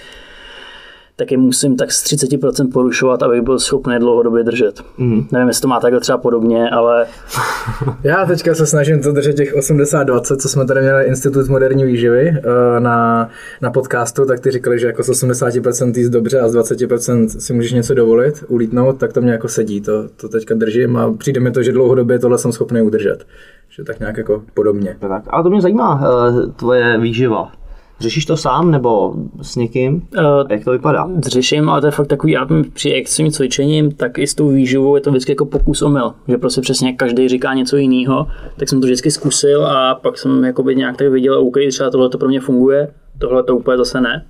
tak 1.20 1.32
je 1.32 1.38
musím 1.38 1.76
tak 1.76 1.92
z 1.92 2.04
30% 2.04 2.72
porušovat, 2.72 3.22
abych 3.22 3.42
byl 3.42 3.58
schopný 3.58 3.98
dlouhodobě 3.98 4.44
držet. 4.44 4.80
Mm. 4.98 5.26
Nevím, 5.32 5.48
jestli 5.48 5.62
to 5.62 5.68
má 5.68 5.80
takhle 5.80 6.00
třeba 6.00 6.18
podobně, 6.18 6.70
ale... 6.70 7.06
Já 8.02 8.26
teďka 8.26 8.54
se 8.54 8.66
snažím 8.66 9.02
to 9.02 9.12
držet 9.12 9.36
těch 9.36 9.56
80-20, 9.56 10.36
co 10.36 10.48
jsme 10.48 10.66
tady 10.66 10.80
měli 10.80 11.04
Institut 11.04 11.48
moderní 11.48 11.84
výživy 11.84 12.28
eh, 12.28 12.80
na, 12.80 13.28
na 13.62 13.70
podcastu, 13.70 14.26
tak 14.26 14.40
ty 14.40 14.50
říkali, 14.50 14.78
že 14.78 14.86
jako 14.86 15.02
z 15.02 15.08
80% 15.08 15.98
jíst 15.98 16.08
dobře 16.08 16.40
a 16.40 16.48
z 16.48 16.56
20% 16.56 17.26
si 17.26 17.52
můžeš 17.52 17.72
něco 17.72 17.94
dovolit, 17.94 18.44
ulítnout, 18.48 18.98
tak 18.98 19.12
to 19.12 19.20
mě 19.20 19.32
jako 19.32 19.48
sedí, 19.48 19.80
to, 19.80 20.08
to 20.08 20.28
teďka 20.28 20.54
držím 20.54 20.96
a 20.96 21.12
přijde 21.12 21.40
mi 21.40 21.50
to, 21.50 21.62
že 21.62 21.72
dlouhodobě 21.72 22.18
tohle 22.18 22.38
jsem 22.38 22.52
schopný 22.52 22.82
udržet. 22.82 23.26
Že 23.68 23.84
tak 23.84 24.00
nějak 24.00 24.16
jako 24.16 24.42
podobně. 24.54 24.96
Tak, 25.00 25.22
ale 25.28 25.42
to 25.42 25.50
mě 25.50 25.60
zajímá, 25.60 26.02
eh, 26.02 26.46
tvoje 26.46 26.98
výživa. 26.98 27.59
Řešíš 28.00 28.26
to 28.26 28.36
sám 28.36 28.70
nebo 28.70 29.14
s 29.42 29.56
někým? 29.56 29.94
Uh, 30.18 30.46
jak 30.50 30.64
to 30.64 30.70
vypadá? 30.70 31.08
Řeším, 31.26 31.68
ale 31.68 31.80
to 31.80 31.86
je 31.86 31.90
fakt 31.90 32.06
takový, 32.06 32.32
já 32.32 32.46
při 32.72 32.92
extrémním 32.92 33.32
cvičením, 33.32 33.92
tak 33.92 34.18
i 34.18 34.26
s 34.26 34.34
tou 34.34 34.48
výživou 34.48 34.94
je 34.94 35.00
to 35.00 35.10
vždycky 35.10 35.32
jako 35.32 35.46
pokus 35.46 35.82
omyl. 35.82 36.12
Že 36.28 36.38
prostě 36.38 36.60
přesně 36.60 36.92
každý 36.92 37.28
říká 37.28 37.54
něco 37.54 37.76
jiného, 37.76 38.26
tak 38.56 38.68
jsem 38.68 38.80
to 38.80 38.84
vždycky 38.84 39.10
zkusil 39.10 39.66
a 39.66 39.94
pak 39.94 40.18
jsem 40.18 40.44
jakoby 40.44 40.76
nějak 40.76 40.96
tak 40.96 41.08
viděl, 41.08 41.38
OK, 41.38 41.56
třeba 41.68 41.90
tohle 41.90 42.08
to 42.08 42.18
pro 42.18 42.28
mě 42.28 42.40
funguje, 42.40 42.92
tohle 43.18 43.42
to 43.42 43.56
úplně 43.56 43.76
zase 43.76 44.00
ne. 44.00 44.26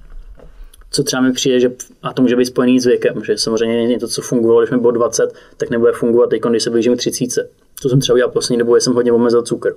Co 0.91 1.03
třeba 1.03 1.23
mi 1.23 1.33
přijde, 1.33 1.61
že, 1.61 1.73
a 2.03 2.13
to 2.13 2.23
může 2.23 2.37
být 2.37 2.45
spojený 2.45 2.81
s 2.81 2.87
věkem, 2.87 3.25
že 3.25 3.39
samozřejmě 3.39 3.87
něco, 3.87 4.09
co 4.09 4.23
fungovalo, 4.23 4.61
když 4.61 4.71
mi 4.71 4.79
bylo 4.79 4.93
20, 4.93 5.33
tak 5.57 5.71
nebude 5.71 5.93
fungovat 5.93 6.31
teď, 6.31 6.43
když 6.51 6.63
se 6.63 6.71
blížím 6.71 6.97
k 6.97 6.99
30. 6.99 7.51
To 7.83 7.89
jsem 7.89 8.01
třeba 8.01 8.15
udělal 8.15 8.33
poslední 8.33 8.59
dobou, 8.59 8.77
jsem 8.77 8.95
hodně 8.95 9.13
omezil 9.13 9.43
cukr 9.43 9.71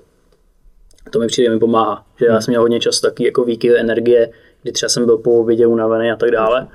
to 1.13 1.19
mi 1.19 1.27
přijde, 1.27 1.49
mi 1.49 1.59
pomáhá. 1.59 2.05
Že 2.19 2.25
já 2.25 2.41
jsem 2.41 2.51
měl 2.51 2.61
hodně 2.61 2.79
často 2.79 3.07
taky 3.07 3.25
jako 3.25 3.43
výkyvy 3.43 3.79
energie, 3.79 4.29
kdy 4.63 4.71
třeba 4.71 4.89
jsem 4.89 5.05
byl 5.05 5.17
po 5.17 5.39
obědě 5.39 5.67
unavený 5.67 6.11
a 6.11 6.15
tak 6.15 6.31
dále. 6.31 6.67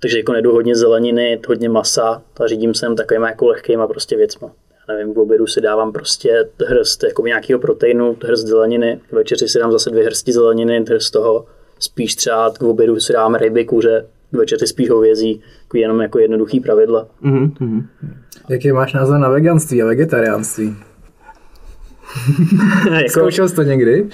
Takže 0.00 0.18
jako 0.18 0.32
nedu 0.32 0.52
hodně 0.52 0.76
zeleniny, 0.76 1.40
hodně 1.48 1.68
masa, 1.68 2.22
a 2.40 2.46
řídím 2.46 2.74
se 2.74 2.86
takovýma 2.96 3.28
jako 3.28 3.46
lehkýma 3.46 3.86
prostě 3.86 4.16
věcma. 4.16 4.50
Já 4.88 4.94
nevím, 4.94 5.14
v 5.14 5.18
obědu 5.18 5.46
si 5.46 5.60
dávám 5.60 5.92
prostě 5.92 6.48
hrst 6.66 7.02
jako 7.02 7.26
nějakého 7.26 7.60
proteinu, 7.60 8.16
hrst 8.24 8.46
zeleniny, 8.46 9.00
k 9.08 9.12
večeři 9.12 9.48
si 9.48 9.58
dám 9.58 9.72
zase 9.72 9.90
dvě 9.90 10.04
hrsti 10.04 10.32
zeleniny, 10.32 10.84
hrst 10.88 11.12
toho, 11.12 11.46
spíš 11.78 12.14
třeba 12.14 12.50
k 12.50 12.62
obědu 12.62 13.00
si 13.00 13.12
dám 13.12 13.34
ryby, 13.34 13.64
kuře, 13.64 14.06
k 14.30 14.36
večeři 14.36 14.66
spíš 14.66 14.90
hovězí, 14.90 15.42
jako 15.62 15.76
jenom 15.76 16.00
jako 16.00 16.18
jednoduchý 16.18 16.60
pravidla. 16.60 17.08
Mm-hmm. 17.24 17.84
Jaký 18.48 18.72
máš 18.72 18.92
názor 18.92 19.18
na 19.18 19.28
veganství 19.28 19.82
a 19.82 19.86
vegetariánství? 19.86 20.76
jako, 22.94 23.08
Zkoušel 23.08 23.48
jsi 23.48 23.54
to 23.54 23.62
někdy? 23.62 24.08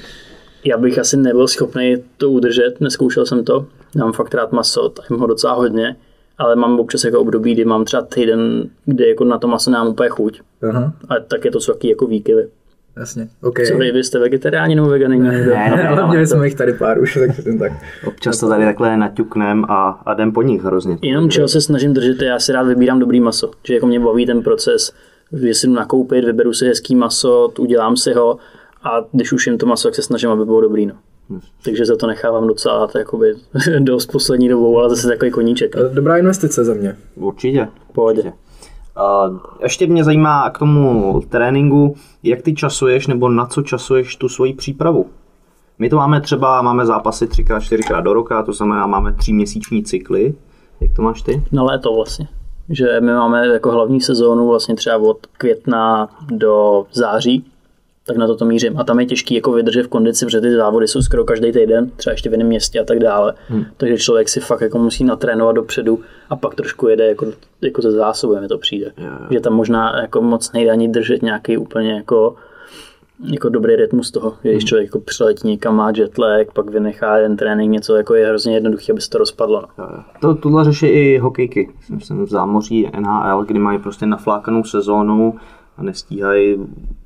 já 0.65 0.79
bych 0.79 0.99
asi 0.99 1.17
nebyl 1.17 1.49
schopný 1.49 1.97
to 2.17 2.31
udržet, 2.31 2.81
neskoušel 2.81 3.27
jsem 3.27 3.45
to. 3.45 3.67
Já 3.97 4.05
mám 4.05 4.13
fakt 4.13 4.35
rád 4.35 4.53
maso, 4.53 4.89
tak 4.89 5.11
ho 5.11 5.27
docela 5.27 5.53
hodně, 5.53 5.97
ale 6.39 6.57
mám 6.57 6.81
občas 6.81 7.05
jako 7.05 7.21
období, 7.21 7.55
kdy 7.55 7.65
mám 7.65 7.85
třeba 7.85 8.03
týden, 8.03 8.69
kdy 8.87 9.09
jako 9.09 9.25
na 9.25 9.39
to 9.39 9.49
maso 9.49 9.71
nemám 9.71 9.89
úplně 9.89 10.09
chuť. 10.09 10.41
Aha, 10.71 10.93
Ale 11.09 11.21
tak 11.29 11.45
je 11.45 11.51
to 11.51 11.61
jsou 11.61 11.73
taky 11.73 11.89
jako 11.89 12.07
výkyvy. 12.07 12.49
jasně. 12.97 13.29
OK. 13.43 13.59
Co 13.69 13.77
vy, 13.79 13.93
vy 13.93 14.05
jste 14.05 14.19
vegetariáni 14.19 14.75
nebo 14.75 14.89
vegani? 14.89 15.19
Ne, 15.19 15.33
ne, 15.33 15.47
ne, 15.47 15.71
ale 15.71 15.89
ale 15.89 16.09
měli 16.09 16.27
jsme 16.27 16.47
jich 16.47 16.55
tady 16.55 16.73
pár 16.73 17.01
už, 17.01 17.19
takže 17.27 17.43
ten 17.43 17.59
tak. 17.59 17.73
Občas 18.07 18.39
to 18.41 18.49
tady 18.49 18.65
takhle 18.65 18.97
naťuknem 18.97 19.65
a, 19.65 19.89
a 20.07 20.13
jdem 20.15 20.33
po 20.33 20.43
nich 20.43 20.63
hrozně. 20.63 20.99
Jenom 21.03 21.31
čeho 21.31 21.49
se 21.49 21.61
snažím 21.61 21.95
držet, 21.95 22.23
já 22.23 22.39
si 22.39 22.53
rád 22.53 22.63
vybírám 22.67 22.99
dobrý 22.99 23.21
maso. 23.21 23.51
Že 23.65 23.75
jako 23.75 23.87
mě 23.87 24.01
baví 24.01 24.27
ten 24.27 24.43
proces, 24.43 24.93
že 25.33 25.55
si 25.55 25.67
jdu 25.67 25.73
nakoupit, 25.73 26.25
vyberu 26.25 26.53
si 26.53 26.67
hezký 26.67 26.95
maso, 26.95 27.53
udělám 27.59 27.97
si 27.97 28.13
ho 28.13 28.39
a 28.83 28.91
když 29.13 29.33
už 29.33 29.47
jim 29.47 29.59
to 29.59 29.67
maso, 29.67 29.89
tak 29.89 29.95
se 29.95 30.03
snažím, 30.03 30.31
aby 30.31 30.45
bylo 30.45 30.61
dobrý. 30.61 30.87
No. 30.87 30.95
Takže 31.65 31.87
za 31.87 31.97
to 31.97 32.07
nechávám 32.07 32.47
docela 32.47 32.87
to 32.87 32.99
jakoby, 32.99 33.35
dost 33.79 34.07
poslední 34.07 34.49
dobou, 34.49 34.79
ale 34.79 34.91
zase 34.91 35.09
takový 35.09 35.31
koníček. 35.31 35.77
No. 35.77 35.89
Dobrá 35.89 36.17
investice 36.17 36.65
za 36.65 36.75
mě. 36.75 36.97
Určitě. 37.15 37.69
Pohodě. 37.93 38.33
A 38.97 39.31
ještě 39.63 39.87
mě 39.87 40.05
zajímá 40.05 40.51
k 40.51 40.59
tomu 40.59 41.21
tréninku, 41.29 41.97
jak 42.23 42.43
ty 42.43 42.55
časuješ 42.55 43.07
nebo 43.07 43.29
na 43.29 43.47
co 43.47 43.63
časuješ 43.63 44.17
tu 44.17 44.29
svoji 44.29 44.55
přípravu. 44.55 45.07
My 45.79 45.89
to 45.89 45.97
máme 45.97 46.21
třeba, 46.21 46.63
máme 46.63 46.87
zápasy 46.87 47.27
třikrát, 47.27 47.61
čtyřikrát 47.61 48.01
do 48.01 48.13
roka, 48.13 48.43
to 48.43 48.53
znamená 48.53 48.87
máme 48.87 49.13
tříměsíční 49.13 49.83
cykly. 49.83 50.35
Jak 50.81 50.93
to 50.97 51.03
máš 51.03 51.23
ty? 51.23 51.43
Na 51.53 51.63
léto 51.63 51.95
vlastně. 51.95 52.29
Že 52.69 53.01
my 53.01 53.13
máme 53.13 53.47
jako 53.47 53.71
hlavní 53.71 54.01
sezónu 54.01 54.49
vlastně 54.49 54.75
třeba 54.75 54.97
od 54.97 55.27
května 55.27 56.09
do 56.31 56.87
září, 56.93 57.45
tak 58.07 58.17
na 58.17 58.27
to 58.27 58.37
to 58.37 58.45
mířím. 58.45 58.79
A 58.79 58.85
tam 58.85 59.01
je 59.01 59.07
těžký 59.07 59.35
jako 59.35 59.53
vydržet 59.53 59.83
v 59.83 59.89
kondici, 59.89 60.25
protože 60.25 60.41
ty 60.41 60.57
závody 60.57 60.89
jsou 60.89 61.03
skoro 61.03 61.25
každý 61.25 61.53
týden, 61.53 61.91
třeba 61.97 62.13
ještě 62.13 62.29
v 62.29 62.33
jiném 62.33 62.47
městě 62.47 62.81
a 62.81 62.85
tak 62.85 62.99
dále. 62.99 63.35
Hmm. 63.49 63.65
Takže 63.77 63.99
člověk 63.99 64.29
si 64.29 64.41
fakt 64.41 64.61
jako 64.61 64.79
musí 64.79 65.05
natrénovat 65.05 65.57
dopředu 65.57 66.01
a 66.31 66.37
pak 66.37 66.55
trošku 66.55 66.89
jede 66.89 67.09
jako, 67.09 67.27
jako 67.61 67.83
ze 67.83 67.93
zásoby, 67.93 68.41
mi 68.41 68.49
to 68.49 68.59
přijde. 68.59 68.93
Jo. 68.99 69.11
Že 69.31 69.41
tam 69.41 69.53
možná 69.53 70.01
jako 70.01 70.23
moc 70.23 70.53
nejde 70.53 70.71
ani 70.71 70.89
držet 70.89 71.23
nějaký 71.23 71.57
úplně 71.57 71.93
jako 71.93 72.35
jako 73.23 73.49
dobrý 73.49 73.77
rytmus 73.77 74.11
toho, 74.11 74.35
že 74.45 74.51
když 74.51 74.65
člověk 74.65 74.87
jako 74.87 75.01
přiletí 75.01 75.49
někam, 75.49 75.77
má 75.77 75.93
jetlag, 75.97 76.53
pak 76.53 76.71
vynechá 76.71 77.17
jeden 77.17 77.37
trénink, 77.37 77.73
něco 77.73 77.97
jako 77.97 78.15
je 78.15 78.29
hrozně 78.29 78.55
jednoduché, 78.55 78.93
aby 78.93 79.01
se 79.01 79.11
to 79.11 79.19
rozpadlo. 79.19 79.63
No. 79.79 79.89
To, 80.21 80.35
tohle 80.35 80.65
řeší 80.65 80.87
i 80.87 81.19
hokejky. 81.19 81.71
Jsem, 81.81 82.01
jsem 82.01 82.27
v 82.27 82.29
zámoří 82.31 82.91
NHL, 83.01 83.45
kdy 83.45 83.59
mají 83.59 83.79
prostě 83.79 84.07
naflákanou 84.07 84.65
sezónu 84.65 85.35
a 85.77 85.83
nestíhají 85.83 86.57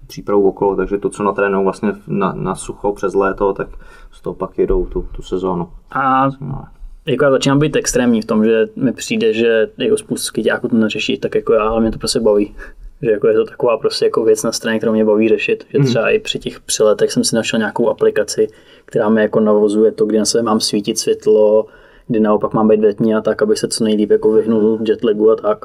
přípravu 0.06 0.48
okolo, 0.48 0.76
takže 0.76 0.98
to, 0.98 1.08
co 1.10 1.22
natrénují 1.22 1.64
vlastně 1.64 1.92
na, 2.06 2.32
na 2.32 2.54
sucho 2.54 2.92
přes 2.92 3.14
léto, 3.14 3.52
tak 3.52 3.68
z 4.12 4.20
toho 4.20 4.34
pak 4.34 4.58
jedou 4.58 4.86
tu, 4.86 5.04
tu 5.16 5.22
sezónu. 5.22 5.68
A 5.90 6.26
No. 6.40 6.64
jako 7.06 7.24
já 7.24 7.30
začínám 7.30 7.58
být 7.58 7.76
extrémní 7.76 8.22
v 8.22 8.26
tom, 8.26 8.44
že 8.44 8.66
mi 8.76 8.92
přijde, 8.92 9.32
že 9.32 9.68
jako 9.78 9.96
spoustu 9.96 10.24
skyťáků 10.24 10.68
to 10.68 10.76
neřeší, 10.76 11.18
tak 11.18 11.34
jako 11.34 11.52
já, 11.52 11.62
ale 11.68 11.80
mě 11.80 11.90
to 11.90 11.98
prostě 11.98 12.20
baví. 12.20 12.54
Že 13.02 13.10
jako 13.10 13.28
je 13.28 13.34
to 13.34 13.44
taková 13.44 13.78
prostě 13.78 14.04
jako 14.04 14.24
věc 14.24 14.42
na 14.42 14.52
straně, 14.52 14.78
kterou 14.78 14.92
mě 14.92 15.04
baví 15.04 15.28
řešit. 15.28 15.64
Že 15.68 15.78
třeba 15.78 16.10
i 16.10 16.18
při 16.18 16.38
těch 16.38 16.60
přiletech 16.60 17.12
jsem 17.12 17.24
si 17.24 17.36
našel 17.36 17.58
nějakou 17.58 17.88
aplikaci, 17.88 18.48
která 18.84 19.08
mi 19.08 19.22
jako 19.22 19.40
navozuje 19.40 19.92
to, 19.92 20.06
kdy 20.06 20.18
na 20.18 20.24
sebe 20.24 20.42
mám 20.42 20.60
svítit 20.60 20.98
světlo, 20.98 21.66
kdy 22.08 22.20
naopak 22.20 22.54
mám 22.54 22.68
být 22.68 22.80
ve 22.80 22.94
tmě 22.94 23.16
a 23.16 23.20
tak, 23.20 23.42
abych 23.42 23.58
se 23.58 23.68
co 23.68 23.84
nejlíp 23.84 24.10
jako 24.10 24.32
vyhnul 24.32 24.78
jetlagu 24.88 25.30
a 25.30 25.36
tak. 25.36 25.64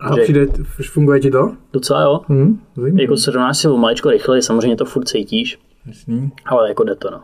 A 0.00 0.14
Že- 0.16 0.22
přijde, 0.22 0.46
už 0.80 0.90
funguje 0.90 1.20
ti 1.20 1.30
to? 1.30 1.52
Docela 1.72 2.02
jo. 2.02 2.20
Hm, 2.28 2.58
zajímavé. 2.76 3.02
Jako 3.02 3.16
srovnáš 3.16 3.58
si 3.58 3.68
o 3.68 3.76
maličko 3.76 4.10
rychleji, 4.10 4.42
samozřejmě 4.42 4.76
to 4.76 4.84
furt 4.84 5.04
cítíš, 5.08 5.58
Jasný. 5.86 6.32
ale 6.46 6.68
jako 6.68 6.84
jde 6.84 6.94
to 6.94 7.10
no. 7.10 7.20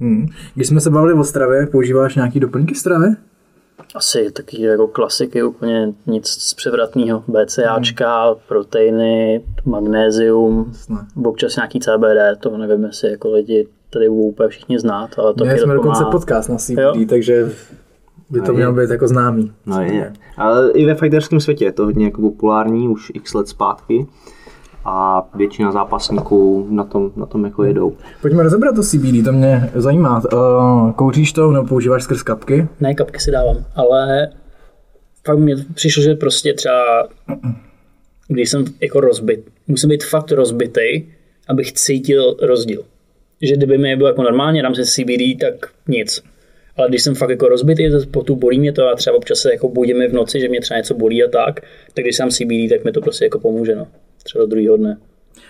Hm. 0.00 0.26
Když 0.54 0.66
jsme 0.68 0.80
se 0.80 0.90
bavili 0.90 1.12
o 1.14 1.24
stravě, 1.24 1.66
používáš 1.66 2.14
nějaký 2.16 2.40
doplňky 2.40 2.74
stravy? 2.74 3.06
Asi 3.94 4.30
taky 4.32 4.62
jako 4.62 4.86
klasiky, 4.88 5.42
úplně 5.42 5.92
nic 6.06 6.28
z 6.28 6.54
převratného. 6.54 7.24
BCAčka, 7.28 8.34
proteiny, 8.48 9.44
magnézium, 9.64 10.64
Jasné. 10.68 11.06
občas 11.24 11.56
nějaký 11.56 11.80
CBD, 11.80 12.40
to 12.40 12.56
nevím, 12.56 12.84
jestli 12.84 13.10
jako 13.10 13.30
lidi 13.32 13.68
tady 13.90 14.08
budou 14.08 14.20
úplně 14.22 14.48
všichni 14.48 14.78
znát, 14.78 15.18
ale 15.18 15.34
to 15.34 15.44
Měli 15.44 15.58
jsme 15.58 15.74
dokonce 15.74 15.98
pomáhá. 15.98 16.10
podcast 16.10 16.48
na 16.48 16.56
CBD, 16.56 16.78
Jo. 16.78 16.94
takže 17.08 17.52
by 18.30 18.40
to 18.40 18.52
mělo 18.52 18.72
být 18.72 18.90
jako 18.90 19.08
známý. 19.08 19.52
No 19.66 19.80
je. 19.82 20.12
Ale 20.36 20.70
i 20.70 20.86
ve 20.86 20.94
fighterském 20.94 21.40
světě 21.40 21.64
je 21.64 21.72
to 21.72 21.84
hodně 21.84 22.04
jako 22.04 22.20
populární 22.20 22.88
už 22.88 23.12
x 23.14 23.34
let 23.34 23.48
zpátky 23.48 24.06
a 24.86 25.28
většina 25.34 25.72
zápasníků 25.72 26.66
na 26.70 26.84
tom, 26.84 27.12
na 27.16 27.26
tom 27.26 27.44
jako 27.44 27.64
jedou. 27.64 27.96
Pojďme 28.22 28.42
rozebrat 28.42 28.74
to 28.74 28.82
CBD, 28.82 29.24
to 29.24 29.32
mě 29.32 29.70
zajímá. 29.74 30.22
Uh, 30.32 30.92
kouříš 30.92 31.32
to 31.32 31.52
nebo 31.52 31.66
používáš 31.66 32.02
skrz 32.02 32.22
kapky? 32.22 32.68
Ne, 32.80 32.94
kapky 32.94 33.20
si 33.20 33.30
dávám, 33.30 33.64
ale 33.74 34.28
fakt 35.26 35.38
mi 35.38 35.54
přišlo, 35.74 36.02
že 36.02 36.14
prostě 36.14 36.54
třeba, 36.54 37.08
když 38.28 38.50
jsem 38.50 38.64
jako 38.80 39.00
rozbit, 39.00 39.46
musím 39.66 39.90
být 39.90 40.04
fakt 40.04 40.32
rozbitej, 40.32 41.06
abych 41.48 41.72
cítil 41.72 42.36
rozdíl. 42.42 42.84
Že 43.42 43.56
kdyby 43.56 43.78
mi 43.78 43.96
bylo 43.96 44.08
jako 44.08 44.22
normálně, 44.22 44.62
dám 44.62 44.74
si 44.74 44.84
CBD, 44.84 45.40
tak 45.40 45.70
nic. 45.88 46.22
Ale 46.76 46.88
když 46.88 47.02
jsem 47.02 47.14
fakt 47.14 47.30
jako 47.30 47.48
rozbitý 47.48 47.90
ze 47.90 48.00
spotu, 48.00 48.36
bolí 48.36 48.60
mě 48.60 48.72
to 48.72 48.88
a 48.88 48.94
třeba 48.94 49.16
občas 49.16 49.38
se 49.38 49.52
jako 49.52 49.68
budím 49.68 50.08
v 50.08 50.12
noci, 50.12 50.40
že 50.40 50.48
mě 50.48 50.60
třeba 50.60 50.78
něco 50.78 50.94
bolí 50.94 51.24
a 51.24 51.28
tak, 51.28 51.60
tak 51.94 52.04
když 52.04 52.16
jsem 52.16 52.30
CBD, 52.30 52.70
tak 52.70 52.84
mi 52.84 52.92
to 52.92 53.00
prostě 53.00 53.24
jako 53.24 53.38
pomůže, 53.38 53.74
no. 53.74 53.86
Třeba 54.26 54.44
druhého 54.44 54.76
dne. 54.76 54.98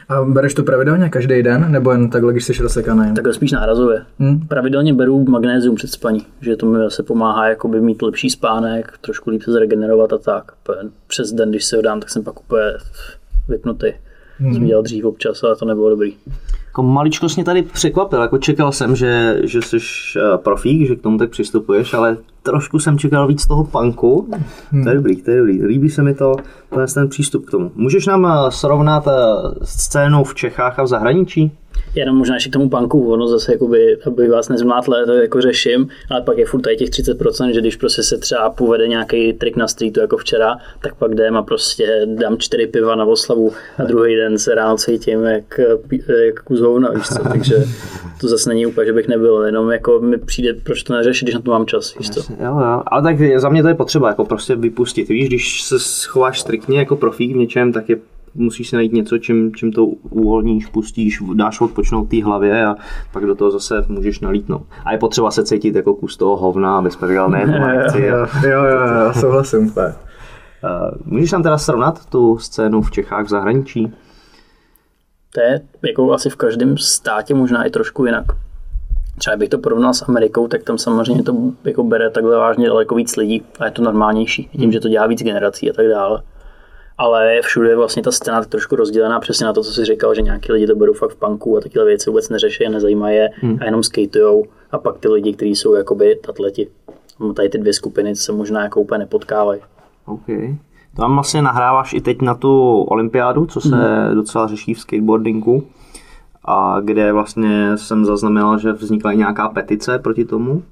A 0.09 0.25
bereš 0.25 0.55
to 0.55 0.63
pravidelně 0.63 1.09
každý 1.09 1.43
den, 1.43 1.73
nebo 1.73 1.91
jen 1.91 2.11
takhle, 2.11 2.33
když 2.33 2.45
jsi 2.45 2.63
rozsekaný? 2.63 3.15
Takhle 3.15 3.35
spíš 3.35 3.53
nárazově. 3.53 4.05
Hm. 4.19 4.41
Pravidelně 4.49 4.95
beru 4.95 5.25
magnézium 5.25 5.75
před 5.75 5.91
spaní, 5.91 6.27
že 6.41 6.57
to 6.57 6.67
mi 6.67 6.79
zase 6.79 7.03
pomáhá 7.03 7.49
jakoby 7.49 7.81
mít 7.81 8.03
lepší 8.03 8.31
spánek, 8.31 8.99
trošku 9.01 9.31
líp 9.31 9.43
se 9.43 9.53
zregenerovat 9.53 10.13
a 10.13 10.19
tak. 10.19 10.53
Přes 11.07 11.33
den, 11.33 11.51
když 11.51 11.65
se 11.65 11.77
ho 11.77 11.83
dám, 11.83 12.01
tak 12.01 12.11
jsem 12.11 12.25
pak 12.25 12.41
úplně 12.41 12.63
vypnutý. 13.49 13.87
Hmm. 14.39 14.55
Jsem 14.55 14.67
dělal 14.67 14.83
dřív 14.83 15.05
občas, 15.05 15.43
ale 15.43 15.57
to 15.57 15.65
nebylo 15.65 15.91
dobrý. 15.91 16.15
Jako 16.77 16.83
maličko 16.83 17.27
mě 17.37 17.45
tady 17.45 17.63
překvapil, 17.63 18.23
jako 18.23 18.39
čekal 18.39 18.73
jsem, 18.73 18.97
že, 18.97 19.41
že 19.45 19.63
jsi 19.63 19.77
eh, 20.17 20.39
profík, 20.39 20.89
že 20.89 20.97
k 20.97 21.03
tomu 21.03 21.19
tak 21.19 21.31
přistupuješ, 21.31 21.95
ale 21.95 22.17
trošku 22.43 22.79
jsem 22.79 22.99
čekal 22.99 23.27
víc 23.27 23.47
toho 23.47 23.65
punku. 23.65 24.29
Hmm. 24.71 24.83
To 24.83 24.89
je 24.89 24.95
dobrý, 24.95 25.23
to 25.23 25.31
je 25.31 25.37
dobrý. 25.37 25.65
Líbí 25.65 25.91
se 25.91 26.03
mi 26.03 26.15
to, 26.15 26.37
tenhle 26.69 26.87
ten 26.87 27.09
přístup 27.09 27.47
k 27.47 27.51
tomu. 27.51 27.73
Můžeš 27.75 28.07
nám 28.07 28.27
eh, 28.27 28.51
srovnat 28.51 29.09
eh, 29.09 29.13
scénu 29.63 30.25
v 30.25 30.35
Čechách 30.35 30.79
a 30.79 30.83
v 30.83 30.87
zahraničí? 30.87 31.53
Jenom 31.97 32.17
možná 32.17 32.35
ještě 32.35 32.51
k 32.51 32.53
tomu 32.53 32.69
punku, 32.69 33.13
ono 33.13 33.29
zase, 33.29 33.53
jakoby, 33.53 33.99
aby 34.07 34.29
vás 34.29 34.49
nezmlátle, 34.49 35.07
to 35.07 35.13
jako 35.13 35.41
řeším, 35.41 35.89
ale 36.11 36.23
pak 36.23 36.39
je 36.39 36.47
furt 36.47 36.61
tady 36.61 36.77
těch 36.77 36.89
30%, 36.89 37.53
že 37.53 37.61
když 37.61 37.77
prostě 37.77 38.03
se 38.03 38.19
třeba 38.19 38.51
povede 38.51 38.89
nějaký 38.89 39.33
trik 39.33 39.57
na 39.57 39.69
streetu 39.69 40.01
jako 40.01 40.17
včera, 40.17 40.57
tak 40.81 40.95
pak 40.95 41.13
jdem 41.13 41.37
a 41.37 41.43
prostě 41.43 42.07
dám 42.07 42.39
čtyři 42.39 42.67
piva 42.67 42.95
na 42.95 43.05
oslavu 43.05 43.53
a 43.79 43.85
druhý 43.85 44.17
den 44.17 44.39
se 44.39 44.55
ráno 44.55 44.77
cítím 44.77 45.23
jak, 45.23 45.61
jak 46.27 46.43
kus 46.45 46.61
hovna, 46.61 46.91
víš 46.91 47.09
co? 47.09 47.23
takže 47.33 47.57
to 48.21 48.29
zase 48.29 48.49
není 48.49 48.67
úplně, 48.67 48.87
že 48.87 48.93
bych 48.93 49.09
nebyl, 49.09 49.43
jenom 49.43 49.71
jako 49.71 50.01
mi 50.01 50.19
přijde, 50.19 50.55
proč 50.55 50.83
to 50.83 50.93
neřešit, 50.93 51.25
když 51.25 51.35
na 51.35 51.41
to 51.41 51.51
mám 51.51 51.67
čas, 51.67 51.99
víš 51.99 52.11
co? 52.11 52.21
Jo, 52.21 52.61
jo, 52.61 52.83
ale 52.87 53.03
tak 53.03 53.17
za 53.37 53.49
mě 53.49 53.63
to 53.63 53.69
je 53.69 53.75
potřeba, 53.75 54.09
jako 54.09 54.25
prostě 54.25 54.57
vypustit. 54.57 55.09
Víš, 55.09 55.29
když 55.29 55.63
se 55.63 55.77
chováš 56.07 56.41
striktně 56.41 56.79
jako 56.79 56.97
profík 56.97 57.33
v 57.33 57.37
něčem, 57.37 57.73
tak 57.73 57.89
je 57.89 57.97
musíš 58.37 58.69
si 58.69 58.77
najít 58.77 58.93
něco, 58.93 59.19
čím, 59.19 59.55
čím 59.55 59.73
to 59.73 59.85
uvolníš, 59.87 60.67
pustíš, 60.67 61.23
dáš 61.35 61.61
odpočnout 61.61 62.09
té 62.09 62.25
hlavě 62.25 62.67
a 62.67 62.77
pak 63.13 63.27
do 63.27 63.35
toho 63.35 63.51
zase 63.51 63.85
můžeš 63.89 64.21
nalítnout. 64.21 64.63
A 64.85 64.93
je 64.93 64.99
potřeba 64.99 65.31
se 65.31 65.45
cítit 65.45 65.75
jako 65.75 65.95
kus 65.95 66.17
toho 66.17 66.37
hovna, 66.37 66.79
abys 66.79 66.97
pak 66.97 67.11
říkal, 67.11 67.31
ne, 67.31 67.45
to 67.47 67.67
nechci. 67.67 68.01
Jo, 68.01 68.17
jo, 68.43 68.65
jo, 68.65 69.05
jo, 69.05 69.13
souhlasím 69.21 69.67
úplně. 69.67 69.87
Uh, 69.87 69.93
můžeš 71.05 71.31
tam 71.31 71.43
teda 71.43 71.59
srovnat 71.59 72.07
tu 72.07 72.39
scénu 72.39 72.83
v 72.83 72.91
Čechách 72.91 73.27
v 73.27 73.29
zahraničí? 73.29 73.93
To 75.35 75.41
je 75.41 75.61
jako 75.89 76.13
asi 76.13 76.31
v 76.31 76.37
každém 76.37 76.79
státě 76.79 77.35
možná 77.35 77.65
i 77.65 77.71
trošku 77.71 78.07
jinak. 78.07 78.25
Třeba 79.19 79.37
bych 79.37 79.49
to 79.49 79.59
porovnal 79.59 79.95
s 79.95 80.09
Amerikou, 80.09 80.49
tak 80.49 80.63
tam 80.63 80.79
samozřejmě 80.79 81.23
to 81.23 81.37
jako 81.65 81.85
bere 81.85 82.11
takhle 82.11 82.37
vážně 82.37 82.67
daleko 82.67 82.95
víc 82.95 83.17
lidí 83.17 83.43
a 83.61 83.65
je 83.65 83.71
to 83.71 83.83
normálnější, 83.83 84.49
tím, 84.59 84.73
že 84.73 84.81
to 84.81 84.89
dělá 84.89 85.07
víc 85.07 85.23
generací 85.23 85.71
a 85.71 85.73
tak 85.73 85.87
dále. 85.87 86.23
Ale 86.99 87.41
všude 87.43 87.69
je 87.69 87.77
vlastně 87.77 88.03
ta 88.03 88.13
scéna 88.13 88.43
trošku 88.43 88.77
rozdělená 88.77 89.21
přesně 89.21 89.47
na 89.47 89.53
to, 89.53 89.63
co 89.63 89.73
jsi 89.73 89.85
říkal, 89.85 90.15
že 90.15 90.23
nějaký 90.23 90.53
lidi 90.53 90.67
to 90.67 90.75
berou 90.75 90.93
fakt 90.93 91.11
v 91.11 91.17
punku 91.17 91.57
a 91.57 91.61
takové 91.61 91.85
věci 91.85 92.11
vůbec 92.11 92.29
neřeší 92.29 92.67
a 92.67 92.71
nezajímají 92.71 93.17
je 93.17 93.29
a 93.61 93.65
jenom 93.65 93.83
skatujou. 93.83 94.45
A 94.71 94.79
pak 94.79 94.99
ty 94.99 95.09
lidi, 95.09 95.33
kteří 95.33 95.57
jsou 95.57 95.75
jakoby 95.75 96.21
atleti. 96.29 96.69
A 97.31 97.33
Tady 97.33 97.49
ty 97.49 97.59
dvě 97.59 97.73
skupiny 97.73 98.17
se 98.17 98.33
možná 98.33 98.63
jako 98.63 98.81
úplně 98.81 98.99
nepotkávají. 98.99 99.61
OK. 100.07 100.27
Tam 100.97 101.15
vlastně 101.15 101.43
nahráváš 101.43 101.93
i 101.93 102.01
teď 102.01 102.23
na 102.23 102.35
tu 102.35 102.83
olympiádu, 102.83 103.47
co 103.47 103.61
se 103.61 103.77
mm. 104.09 104.15
docela 104.15 104.47
řeší 104.47 104.75
v 104.75 104.81
skateboardingu. 104.81 105.67
A 106.45 106.81
kde 106.81 107.13
vlastně 107.13 107.79
jsem 107.79 108.05
zaznamenal, 108.05 108.59
že 108.59 108.73
vznikla 108.73 109.13
i 109.13 109.17
nějaká 109.17 109.49
petice 109.49 109.99
proti 109.99 110.25
tomu, 110.25 110.63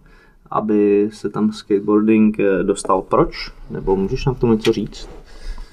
aby 0.50 1.08
se 1.12 1.28
tam 1.28 1.52
skateboarding 1.52 2.40
eh, 2.40 2.62
dostal. 2.62 3.02
Proč? 3.02 3.52
Nebo 3.70 3.96
můžeš 3.96 4.26
nám 4.26 4.34
k 4.34 4.38
tomu 4.38 4.52
něco 4.52 4.72
říct? 4.72 5.08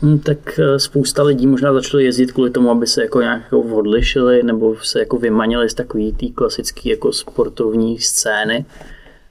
Hmm, 0.01 0.19
tak 0.19 0.59
eh, 0.59 0.79
spousta 0.79 1.23
lidí 1.23 1.47
možná 1.47 1.73
začalo 1.73 2.01
jezdit 2.01 2.31
kvůli 2.31 2.49
tomu, 2.49 2.71
aby 2.71 2.87
se 2.87 3.01
jako 3.01 3.21
nějak 3.21 3.41
jako 3.41 3.61
odlišili 3.61 4.43
nebo 4.43 4.75
se 4.75 4.99
jako 4.99 5.17
vymanili 5.17 5.69
z 5.69 5.73
takový 5.73 6.11
té 6.11 6.25
klasické 6.35 6.89
jako 6.89 7.13
sportovní 7.13 7.99
scény. 7.99 8.65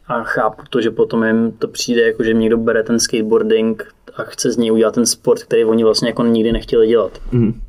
A 0.07 0.23
chápu 0.23 0.63
to, 0.71 0.81
že 0.81 0.91
potom 0.91 1.25
jim 1.25 1.53
to 1.53 1.69
přijde, 1.69 2.03
jako 2.03 2.25
že 2.25 2.33
někdo 2.33 2.57
bere 2.57 2.83
ten 2.83 3.01
skateboarding 3.01 3.95
a 4.17 4.23
chce 4.23 4.53
z 4.53 4.57
něj 4.57 4.73
udělat 4.73 4.95
ten 4.95 5.07
sport, 5.07 5.43
který 5.43 5.65
oni 5.65 5.85
vlastně 5.85 6.09
jako 6.09 6.25
nikdy 6.25 6.53
nechtěli 6.53 6.89
dělat. 6.89 7.19
Mm. 7.33 7.61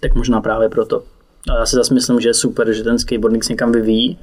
Tak 0.00 0.14
možná 0.14 0.40
právě 0.40 0.68
proto. 0.68 1.02
A 1.50 1.58
já 1.58 1.66
si 1.66 1.76
zase 1.76 1.94
myslím, 1.94 2.20
že 2.20 2.28
je 2.28 2.34
super, 2.34 2.72
že 2.72 2.84
ten 2.84 2.98
skateboarding 2.98 3.44
se 3.44 3.52
někam 3.52 3.72
vyvíjí 3.72 4.18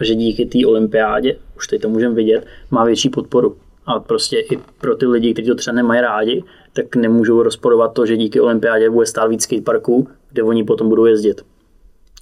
a 0.00 0.04
že 0.04 0.14
díky 0.14 0.46
té 0.46 0.66
olympiádě, 0.66 1.36
už 1.56 1.68
teď 1.68 1.82
to 1.82 1.88
můžeme 1.88 2.14
vidět, 2.14 2.46
má 2.70 2.84
větší 2.84 3.08
podporu. 3.08 3.56
A 3.86 4.00
prostě 4.00 4.38
i 4.38 4.58
pro 4.80 4.96
ty 4.96 5.06
lidi, 5.06 5.32
kteří 5.32 5.48
to 5.48 5.54
třeba 5.54 5.74
nemají 5.74 6.00
rádi, 6.00 6.44
tak 6.72 6.96
nemůžou 6.96 7.42
rozporovat 7.42 7.92
to, 7.92 8.06
že 8.06 8.16
díky 8.16 8.40
olympiádě 8.40 8.90
bude 8.90 9.06
stát 9.06 9.26
víc 9.26 9.42
skateparků, 9.42 10.08
kde 10.32 10.42
oni 10.42 10.64
potom 10.64 10.88
budou 10.88 11.04
jezdit. 11.04 11.42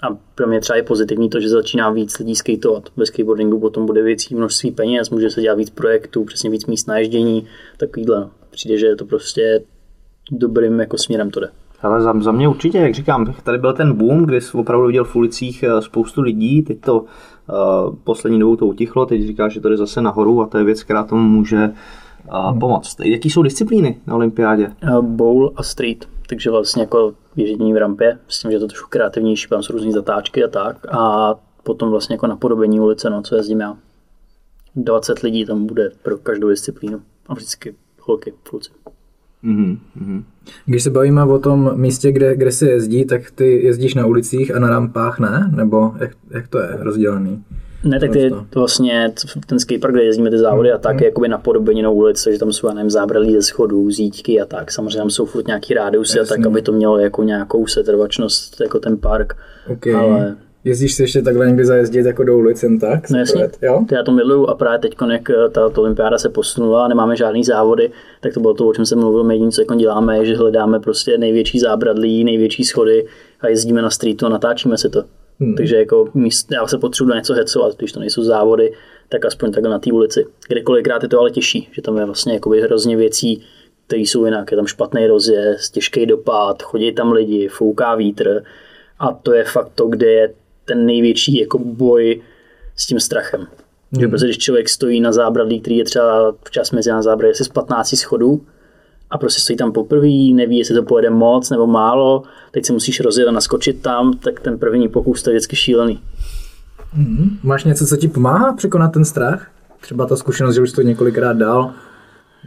A 0.03 0.17
pro 0.35 0.47
mě 0.47 0.61
třeba 0.61 0.77
je 0.77 0.83
pozitivní 0.83 1.29
to, 1.29 1.41
že 1.41 1.49
začíná 1.49 1.91
víc 1.91 2.19
lidí 2.19 2.35
skateovat. 2.35 2.89
Ve 2.97 3.07
skateboardingu 3.07 3.61
potom 3.61 3.87
bude 3.87 4.03
větší 4.03 4.35
množství 4.35 4.71
peněz, 4.71 5.11
může 5.11 5.31
se 5.31 5.41
dělat 5.43 5.55
víc 5.55 5.71
projektů, 5.71 6.25
přesně 6.25 6.51
víc 6.51 6.67
míst 6.67 6.89
na 6.89 6.99
ježdění, 6.99 7.47
takovýhle. 7.77 8.21
No. 8.21 8.31
Přijde, 8.51 8.79
že 8.79 8.87
je 8.87 8.97
to 8.97 9.05
prostě 9.05 9.61
dobrým 10.31 10.81
jako 10.81 10.99
směrem 10.99 11.31
to 11.31 11.41
jde. 11.41 11.49
Ale 11.83 12.03
za, 12.03 12.21
za 12.21 12.33
mě 12.33 12.49
určitě, 12.49 12.79
jak 12.79 12.95
říkám, 12.95 13.35
tady 13.45 13.59
byl 13.59 13.73
ten 13.73 13.93
boom, 13.93 14.27
kdy 14.27 14.41
jsi 14.41 14.57
opravdu 14.57 14.87
viděl 14.87 15.05
v 15.05 15.17
ulicích 15.17 15.63
eh, 15.63 15.83
spoustu 15.83 16.21
lidí, 16.21 16.63
teď 16.63 16.81
to 16.81 17.01
uh, 17.01 17.07
poslední 18.05 18.41
dobou 18.41 18.57
to 18.57 18.67
utichlo, 18.67 19.07
teď 19.07 19.27
říká, 19.27 19.49
že 19.49 19.61
to 19.61 19.69
jde 19.69 19.77
zase 19.77 20.03
nahoru 20.03 20.43
a 20.43 20.47
to 20.47 20.59
je 20.59 20.65
věc, 20.65 20.83
která 20.83 21.05
tomu 21.05 21.23
může 21.23 21.57
uh, 21.57 21.75
pomoct. 22.61 22.97
Jaký 23.05 23.31
jsou 23.31 23.43
disciplíny 23.43 24.01
na 24.07 24.15
olympiádě? 24.15 24.71
Bowl 25.01 25.53
a 25.57 25.63
street, 25.63 26.09
takže 26.29 26.51
vlastně 26.51 26.83
jako 26.83 27.13
ježdění 27.37 27.73
v 27.73 27.77
rampě, 27.77 28.19
s 28.29 28.41
tím, 28.41 28.51
že 28.51 28.57
je 28.57 28.61
to 28.61 28.67
trošku 28.67 28.89
kreativnější, 28.91 29.49
tam 29.49 29.63
jsou 29.63 29.73
různé 29.73 29.93
zatáčky 29.93 30.45
a 30.45 30.49
tak. 30.49 30.77
A 30.95 31.35
potom 31.63 31.91
vlastně 31.91 32.15
jako 32.15 32.27
napodobení 32.27 32.81
ulice, 32.81 33.11
no, 33.11 33.23
co 33.23 33.37
jezdím 33.37 33.61
já. 33.61 33.77
20 34.77 35.19
lidí 35.19 35.47
tam 35.47 35.67
bude 35.67 35.91
pro 36.03 36.19
každou 36.19 36.49
disciplínu. 36.49 37.01
A 37.27 37.35
vždycky 37.35 37.75
holky, 38.01 38.33
kluci. 38.43 38.71
Mm-hmm. 39.45 40.23
Když 40.67 40.83
se 40.83 40.91
bavíme 40.91 41.25
o 41.25 41.39
tom 41.39 41.81
místě, 41.81 42.13
kde, 42.13 42.37
kde 42.37 42.53
se 42.53 42.71
jezdí, 42.71 43.05
tak 43.05 43.31
ty 43.31 43.65
jezdíš 43.65 43.95
na 43.95 44.07
ulicích 44.07 44.55
a 44.55 44.59
na 44.59 44.71
rampách 44.71 45.19
ne? 45.19 45.51
Nebo 45.57 45.95
jak, 46.01 46.11
jak 46.31 46.49
to 46.49 46.59
je 46.59 46.69
rozdělený? 46.81 47.45
Ne, 47.85 48.01
tak 48.01 48.13
ty, 48.13 48.31
to 48.51 48.61
vlastně 48.61 49.13
ten 49.47 49.59
skatepark, 49.59 49.95
kde 49.95 50.05
jezdíme 50.05 50.31
ty 50.31 50.39
závody 50.39 50.73
a 50.73 50.79
tak, 50.79 50.95
mm. 50.95 51.01
je 51.01 51.07
jakoby 51.07 51.29
napodobení 51.29 51.83
na 51.83 51.91
ulici, 51.91 52.33
že 52.33 52.39
tam 52.39 52.53
jsou, 52.53 52.67
já 52.67 52.75
nevím, 52.75 52.91
zábralí 52.91 53.33
ze 53.33 53.43
schodů, 53.43 53.91
zítky 53.91 54.41
a 54.41 54.47
tak. 54.47 54.73
Samozřejmě 54.73 54.99
tam 54.99 55.11
jsou 55.11 55.27
furt 55.27 55.47
nějaký 55.47 55.75
rádiusy 55.75 56.19
Jasný. 56.19 56.35
a 56.35 56.37
tak, 56.37 56.47
aby 56.47 56.63
to 56.63 56.73
mělo 56.73 56.99
jako 56.99 57.23
nějakou 57.23 57.67
setrvačnost, 57.67 58.61
jako 58.61 58.79
ten 58.79 58.97
park. 58.97 59.37
Okay. 59.69 59.95
Ale 59.95 60.37
Jezdíš 60.65 60.95
si 60.95 61.03
ještě 61.03 61.23
takhle 61.23 61.47
někdy 61.47 61.65
zajezdit 61.65 62.07
jako 62.07 62.25
do 62.25 62.37
ulicem, 62.37 62.79
tak? 62.79 63.11
No 63.11 63.19
jasně, 63.19 63.51
jo? 63.63 63.85
já 63.93 64.03
to 64.03 64.13
miluju 64.13 64.47
a 64.47 64.55
právě 64.55 64.79
teď, 64.79 64.97
jak 65.11 65.31
eh, 65.31 65.35
ta, 65.51 65.69
ta 65.69 65.81
olympiáda 65.81 66.19
se 66.19 66.29
posunula 66.29 66.85
a 66.85 66.89
nemáme 66.89 67.17
žádný 67.17 67.45
závody, 67.45 67.91
tak 68.21 68.35
to 68.35 68.41
bylo 68.41 68.55
to, 68.55 68.69
o 68.69 68.75
čem 68.75 68.87
jsem 68.87 68.99
mluvil, 68.99 69.25
my 69.25 69.35
jediné, 69.35 69.51
co 69.51 69.61
jako 69.63 69.75
děláme, 69.75 70.19
je, 70.19 70.25
že 70.25 70.37
hledáme 70.37 70.81
prostě 70.81 71.19
největší 71.19 71.59
zábradlí, 71.59 72.25
největší 72.25 72.65
schody 72.65 73.07
a 73.41 73.49
jezdíme 73.49 73.83
na 73.83 73.91
streetu 73.91 74.27
a 74.27 74.29
natáčíme 74.29 74.79
si 74.79 74.89
to. 74.89 75.05
Hmm. 75.41 75.55
Takže 75.55 75.77
jako 75.77 76.09
míst, 76.15 76.53
já 76.53 76.67
se 76.67 76.79
potřebuji 76.79 77.15
něco 77.15 77.35
hecovat, 77.35 77.77
když 77.77 77.93
to 77.93 78.01
nejsou 78.01 78.23
závody, 78.23 78.73
tak 79.09 79.25
aspoň 79.25 79.53
takhle 79.53 79.71
na 79.71 79.79
té 79.79 79.93
ulici. 79.93 80.27
Kdekolikrát 80.49 81.03
je 81.03 81.09
to 81.09 81.21
ale 81.21 81.31
těžší, 81.31 81.69
že 81.73 81.83
tam 81.83 81.99
je 81.99 82.05
vlastně 82.05 82.35
jakoby 82.35 82.61
hrozně 82.61 82.97
věcí, 82.97 83.43
které 83.87 84.03
jsou 84.03 84.25
jinak. 84.25 84.51
Je 84.51 84.57
tam 84.57 84.67
špatný 84.67 85.07
rozjezd, 85.07 85.75
těžký 85.75 86.07
dopad, 86.07 86.63
chodí 86.63 86.93
tam 86.93 87.13
lidi, 87.13 87.49
fouká 87.49 87.95
vítr 87.95 88.43
a 88.99 89.13
to 89.13 89.33
je 89.33 89.45
fakt 89.45 89.73
to, 89.75 89.87
kde 89.87 90.07
je 90.07 90.35
ten 90.65 90.87
největší 90.87 91.39
jako 91.39 91.59
boj 91.59 92.23
s 92.77 92.87
tím 92.87 93.01
strachem. 93.01 93.41
Mm. 93.41 94.01
Že 94.01 94.01
hmm. 94.01 94.11
prostě, 94.11 94.27
když 94.27 94.39
člověk 94.39 94.69
stojí 94.69 95.01
na 95.01 95.13
zábradlí, 95.13 95.61
který 95.61 95.77
je 95.77 95.85
třeba 95.85 96.35
včas 96.45 96.71
mezi 96.71 96.91
na 96.91 97.03
zábradlí 97.03 97.31
asi 97.31 97.45
z 97.45 97.49
15 97.49 97.97
schodů 97.97 98.41
a 99.11 99.19
prostě 99.19 99.41
stojí 99.41 99.57
tam 99.57 99.73
poprvé, 99.73 100.33
neví, 100.35 100.59
jestli 100.59 100.75
to 100.75 100.83
pojede 100.83 101.11
moc 101.11 101.51
nebo 101.51 101.67
málo, 101.67 102.23
teď 102.51 102.67
se 102.67 102.73
musíš 102.73 103.01
rozjet 103.01 103.29
a 103.29 103.33
naskočit 103.33 103.83
tam, 103.83 104.13
tak 104.13 104.41
ten 104.41 104.59
první 104.59 104.89
pokus 104.89 105.23
to 105.23 105.31
je 105.31 105.35
vždycky 105.35 105.57
šílený. 105.57 106.01
Mm. 106.97 107.39
Máš 107.43 107.65
něco, 107.65 107.87
co 107.87 107.97
ti 107.97 108.09
pomáhá 108.09 108.53
překonat 108.53 108.93
ten 108.93 109.05
strach? 109.05 109.51
Třeba 109.81 110.07
ta 110.07 110.17
zkušenost, 110.17 110.55
že 110.55 110.63
už 110.63 110.73
to 110.73 110.83
několikrát 110.83 111.37
dal? 111.37 111.73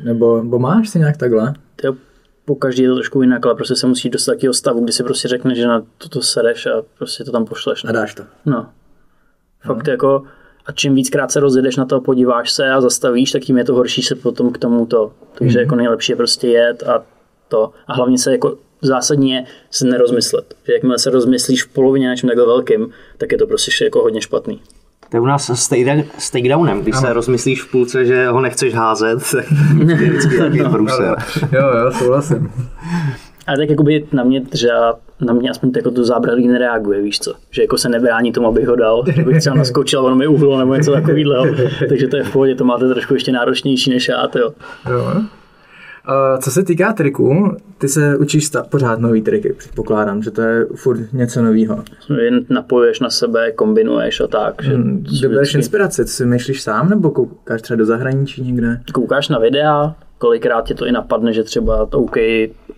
Nebo, 0.04 0.43
nebo 0.43 0.60
máš 0.60 0.89
si 0.89 1.00
nějak 1.00 1.17
takhle? 1.17 1.54
To 1.76 1.95
po 2.45 2.56
každý 2.56 2.84
je 2.84 2.89
to 2.89 2.95
trošku 2.95 3.21
jinak, 3.21 3.45
ale 3.45 3.56
prostě 3.56 3.76
se 3.76 3.88
musíš 3.88 4.12
dostat 4.12 4.32
takového 4.32 4.54
stavu, 4.54 4.84
kdy 4.84 4.93
si 4.93 5.04
prostě 5.04 5.28
řekneš, 5.28 5.58
že 5.58 5.67
na 5.67 5.82
toto 5.97 6.21
sereš 6.21 6.65
a 6.65 6.82
prostě 6.97 7.24
to 7.24 7.32
tam 7.32 7.45
pošleš. 7.45 7.84
No. 7.84 7.89
A 7.89 7.93
dáš 7.93 8.15
to. 8.15 8.24
No. 8.45 8.69
Fakt 9.63 9.88
no. 9.88 9.91
jako, 9.91 10.24
a 10.65 10.71
čím 10.71 10.95
víckrát 10.95 11.32
se 11.32 11.39
rozjedeš 11.39 11.76
na 11.76 11.86
to, 11.86 12.02
podíváš 12.02 12.52
se 12.52 12.69
a 12.69 12.82
zastavíš, 12.82 13.32
tak 13.32 13.41
tím 13.41 13.58
je 13.58 13.63
to 13.63 13.74
horší 13.74 14.02
se 14.02 14.15
potom 14.15 14.52
k 14.52 14.58
tomuto. 14.58 15.12
Takže 15.34 15.58
mm-hmm. 15.58 15.62
jako 15.62 15.76
nejlepší 15.76 16.12
je 16.12 16.15
prostě 16.15 16.47
jet 16.47 16.84
a 16.84 17.04
to. 17.47 17.71
A 17.88 17.93
hlavně 17.93 18.17
se 18.17 18.32
jako 18.32 18.58
zásadně 18.82 19.45
se 19.71 19.86
nerozmyslet. 19.86 20.56
Že 20.67 20.74
jakmile 20.74 21.00
se 21.00 21.10
rozmyslíš 21.10 21.63
v 21.63 21.67
polovině 21.69 22.08
na 22.08 22.13
něčem 22.13 22.30
takhle 22.30 22.45
velkým, 22.45 22.89
tak 23.17 23.32
je 23.32 23.38
to 23.38 23.47
prostě 23.47 23.84
jako 23.84 24.02
hodně 24.02 24.21
špatný. 24.21 24.62
To 25.10 25.17
je 25.17 25.21
u 25.21 25.26
nás 25.26 25.50
s, 25.50 25.71
s 26.17 26.32
takedownem, 26.32 26.82
když 26.82 26.95
ano. 26.95 27.08
se 27.08 27.13
rozmyslíš 27.13 27.63
v 27.63 27.71
půlce, 27.71 28.06
že 28.06 28.28
ho 28.28 28.41
nechceš 28.41 28.74
házet, 28.74 29.19
tak 29.32 29.45
je 30.02 30.10
vždycky 30.10 30.38
takový 30.38 30.60
no. 30.60 31.15
Jo, 31.52 31.67
jo, 31.84 31.91
souhlasím. 31.91 32.52
Ale 33.47 33.58
tak 33.58 33.69
jakoby 33.69 34.06
na 34.12 34.24
mě 34.24 34.41
třeba, 34.41 35.00
na 35.21 35.34
mě 35.34 35.49
aspoň 35.49 35.71
jako 35.75 35.91
to 35.91 36.05
zábradlí 36.05 36.47
nereaguje, 36.47 37.01
víš 37.01 37.19
co? 37.19 37.34
Že 37.51 37.62
jako 37.62 37.77
se 37.77 37.89
nebrání 37.89 38.31
tomu, 38.31 38.47
abych 38.47 38.67
ho 38.67 38.75
dal, 38.75 39.03
že 39.15 39.23
bych 39.23 39.39
třeba 39.39 39.55
naskočil, 39.55 40.05
ono 40.05 40.15
mi 40.15 40.27
uhlo 40.27 40.60
nebo 40.60 40.75
něco 40.75 40.91
takového. 40.91 41.45
Takže 41.89 42.07
to 42.07 42.17
je 42.17 42.23
v 42.23 42.31
pohodě, 42.31 42.55
to 42.55 42.65
máte 42.65 42.88
trošku 42.89 43.13
ještě 43.13 43.31
náročnější 43.31 43.89
než 43.89 44.07
já, 44.07 44.27
to 44.27 44.39
jo. 44.39 44.51
jo. 44.89 45.21
Co 46.41 46.51
se 46.51 46.63
týká 46.63 46.93
triků, 46.93 47.57
ty 47.77 47.88
se 47.88 48.17
učíš 48.17 48.45
sta- 48.45 48.63
pořád 48.63 48.99
nový 48.99 49.21
triky, 49.21 49.53
předpokládám, 49.53 50.23
že 50.23 50.31
to 50.31 50.41
je 50.41 50.65
furt 50.75 51.13
něco 51.13 51.41
nového. 51.41 51.84
Jen 52.21 52.45
napojuješ 52.49 52.99
na 52.99 53.10
sebe, 53.10 53.51
kombinuješ 53.51 54.21
a 54.21 54.27
tak. 54.27 54.63
Že 54.63 54.73
hmm, 54.73 55.05
Kde 55.19 55.27
vždycky... 55.27 55.57
inspirace? 55.57 56.03
Ty 56.03 56.10
si 56.10 56.25
myslíš 56.25 56.62
sám 56.62 56.89
nebo 56.89 57.12
koukáš 57.12 57.62
třeba 57.62 57.77
do 57.77 57.86
zahraničí 57.86 58.41
někde? 58.41 58.81
Koukáš 58.93 59.29
na 59.29 59.39
videa, 59.39 59.95
kolikrát 60.21 60.65
tě 60.65 60.75
to 60.75 60.86
i 60.86 60.91
napadne, 60.91 61.34
že 61.34 61.43
třeba 61.43 61.86
to 61.86 61.99
OK, 61.99 62.15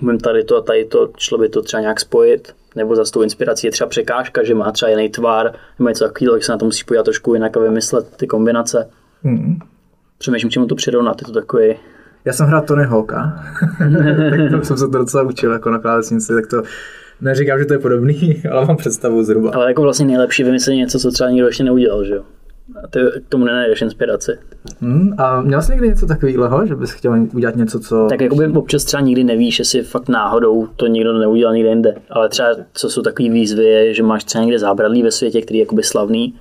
umím 0.01 0.19
tady 0.19 0.43
to 0.43 0.57
a 0.57 0.61
tady 0.61 0.85
to, 0.85 1.09
šlo 1.17 1.37
by 1.37 1.49
to 1.49 1.61
třeba 1.61 1.81
nějak 1.81 1.99
spojit, 1.99 2.53
nebo 2.75 2.95
za 2.95 3.03
tou 3.13 3.21
inspirací 3.21 3.67
je 3.67 3.71
třeba 3.71 3.89
překážka, 3.89 4.43
že 4.43 4.55
má 4.55 4.71
třeba 4.71 4.89
jiný 4.89 5.09
tvar, 5.09 5.53
nebo 5.79 5.89
něco 5.89 6.03
takového, 6.05 6.35
tak 6.35 6.43
se 6.43 6.51
na 6.51 6.57
to 6.57 6.65
musíš 6.65 6.83
podívat 6.83 7.03
trošku 7.03 7.33
jinak 7.33 7.57
a 7.57 7.59
vymyslet 7.59 8.17
ty 8.17 8.27
kombinace. 8.27 8.89
Hmm. 9.23 9.59
Přemýšlím, 10.17 10.51
čemu 10.51 10.65
to 10.65 10.75
přirovnat, 10.75 11.21
je 11.21 11.27
to 11.27 11.33
takový 11.33 11.75
já 12.25 12.33
jsem 12.33 12.47
hrál 12.47 12.61
Tony 12.61 12.83
Hawka, 12.83 13.43
tak 14.29 14.51
tam 14.51 14.63
jsem 14.63 14.77
se 14.77 14.87
to 14.87 14.97
docela 14.97 15.23
učil 15.23 15.51
jako 15.51 15.69
na 15.69 15.79
klávesnici, 15.79 16.33
tak 16.33 16.47
to 16.47 16.63
neříkám, 17.21 17.59
že 17.59 17.65
to 17.65 17.73
je 17.73 17.79
podobný, 17.79 18.43
ale 18.51 18.65
mám 18.65 18.77
představu 18.77 19.23
zhruba. 19.23 19.51
Ale 19.53 19.67
jako 19.67 19.81
vlastně 19.81 20.05
nejlepší 20.05 20.43
vymyslet 20.43 20.75
něco, 20.75 20.99
co 20.99 21.11
třeba 21.11 21.29
nikdo 21.29 21.47
ještě 21.47 21.63
neudělal, 21.63 22.05
že 22.05 22.13
jo? 22.13 22.23
A 22.83 22.87
ty 22.87 22.99
k 23.25 23.29
tomu 23.29 23.45
nenajdeš 23.45 23.81
inspiraci. 23.81 24.31
Hmm, 24.81 25.13
a 25.17 25.41
měl 25.41 25.61
jsi 25.61 25.71
někdy 25.71 25.87
něco 25.87 26.05
takového, 26.05 26.65
že 26.65 26.75
bys 26.75 26.91
chtěl 26.91 27.27
udělat 27.33 27.55
něco, 27.55 27.79
co... 27.79 28.07
Tak 28.09 28.21
jakoby 28.21 28.47
občas 28.47 28.83
třeba 28.83 29.01
nikdy 29.01 29.23
nevíš, 29.23 29.59
jestli 29.59 29.83
fakt 29.83 30.09
náhodou 30.09 30.67
to 30.75 30.87
nikdo 30.87 31.13
neudělal 31.13 31.53
nikde 31.53 31.69
jinde. 31.69 31.95
Ale 32.09 32.29
třeba 32.29 32.49
co 32.73 32.89
jsou 32.89 33.01
takové 33.01 33.29
výzvy, 33.29 33.65
je, 33.65 33.93
že 33.93 34.03
máš 34.03 34.23
třeba 34.23 34.43
někde 34.43 34.59
zábradlí 34.59 35.03
ve 35.03 35.11
světě, 35.11 35.41
který 35.41 35.57
je 35.59 35.63
jakoby 35.63 35.83
slavný 35.83 36.35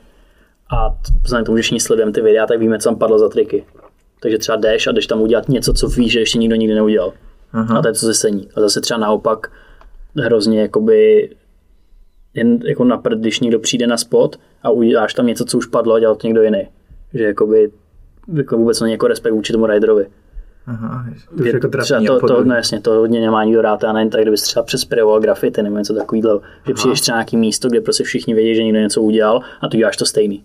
a 0.72 0.96
vzhledem 1.24 1.44
k 1.44 1.46
tomu, 1.46 1.58
že 1.58 1.62
všichni 1.62 1.80
sledujeme 1.80 2.12
ty 2.12 2.20
videa, 2.20 2.46
tak 2.46 2.58
víme, 2.58 2.78
co 2.78 2.88
tam 2.88 2.98
padlo 2.98 3.18
za 3.18 3.28
triky. 3.28 3.64
Takže 4.20 4.38
třeba 4.38 4.56
jdeš 4.56 4.86
a 4.86 4.92
jdeš 4.92 5.06
tam 5.06 5.20
udělat 5.20 5.48
něco, 5.48 5.72
co 5.72 5.88
víš, 5.88 6.12
že 6.12 6.20
ještě 6.20 6.38
nikdo 6.38 6.56
nikdy 6.56 6.74
neudělal. 6.74 7.12
Aha. 7.52 7.78
A 7.78 7.82
to 7.82 7.88
je 7.88 7.94
to 7.94 8.14
sení. 8.14 8.48
A 8.56 8.60
zase 8.60 8.80
třeba 8.80 9.00
naopak 9.00 9.50
hrozně 10.16 10.60
jakoby 10.60 11.30
jen 12.34 12.58
jako 12.64 12.84
na 12.84 12.96
prd, 12.96 13.18
když 13.18 13.40
někdo 13.40 13.58
přijde 13.58 13.86
na 13.86 13.96
spot 13.96 14.36
a 14.62 14.70
uděláš 14.70 15.14
tam 15.14 15.26
něco, 15.26 15.44
co 15.44 15.58
už 15.58 15.66
padlo 15.66 15.94
a 15.94 16.00
dělal 16.00 16.14
to 16.16 16.26
někdo 16.26 16.42
jiný. 16.42 16.68
Že 17.14 17.24
jakoby 17.24 17.70
jako 18.34 18.56
vůbec 18.56 18.80
není 18.80 18.92
jako 18.92 19.06
respekt 19.08 19.32
vůči 19.32 19.52
tomu 19.52 19.66
riderovi. 19.66 20.06
Aha, 20.66 21.04
to, 21.36 21.44
je 21.44 21.52
jako 21.52 21.68
třeba 21.68 22.00
to, 22.06 22.26
to, 22.26 22.44
no 22.44 22.54
jasně, 22.54 22.80
to 22.80 22.90
hodně 22.90 23.20
nemá 23.20 23.44
nikdo 23.44 23.62
rád, 23.62 23.84
a 23.84 23.92
nejen 23.92 24.10
tak, 24.10 24.20
kdyby 24.22 24.36
třeba 24.36 24.62
přespěroval 24.62 25.20
grafity 25.20 25.62
nebo 25.62 25.78
něco 25.78 25.94
takového, 25.94 26.40
že 26.66 26.74
přijdeš 26.74 27.00
třeba 27.00 27.16
nějaký 27.18 27.36
místo, 27.36 27.68
kde 27.68 27.80
prostě 27.80 28.04
všichni 28.04 28.34
vědí, 28.34 28.54
že 28.54 28.62
někdo 28.64 28.78
něco 28.80 29.02
udělal 29.02 29.40
a 29.60 29.68
tu 29.68 29.76
děláš 29.76 29.96
to 29.96 30.04
stejný. 30.06 30.42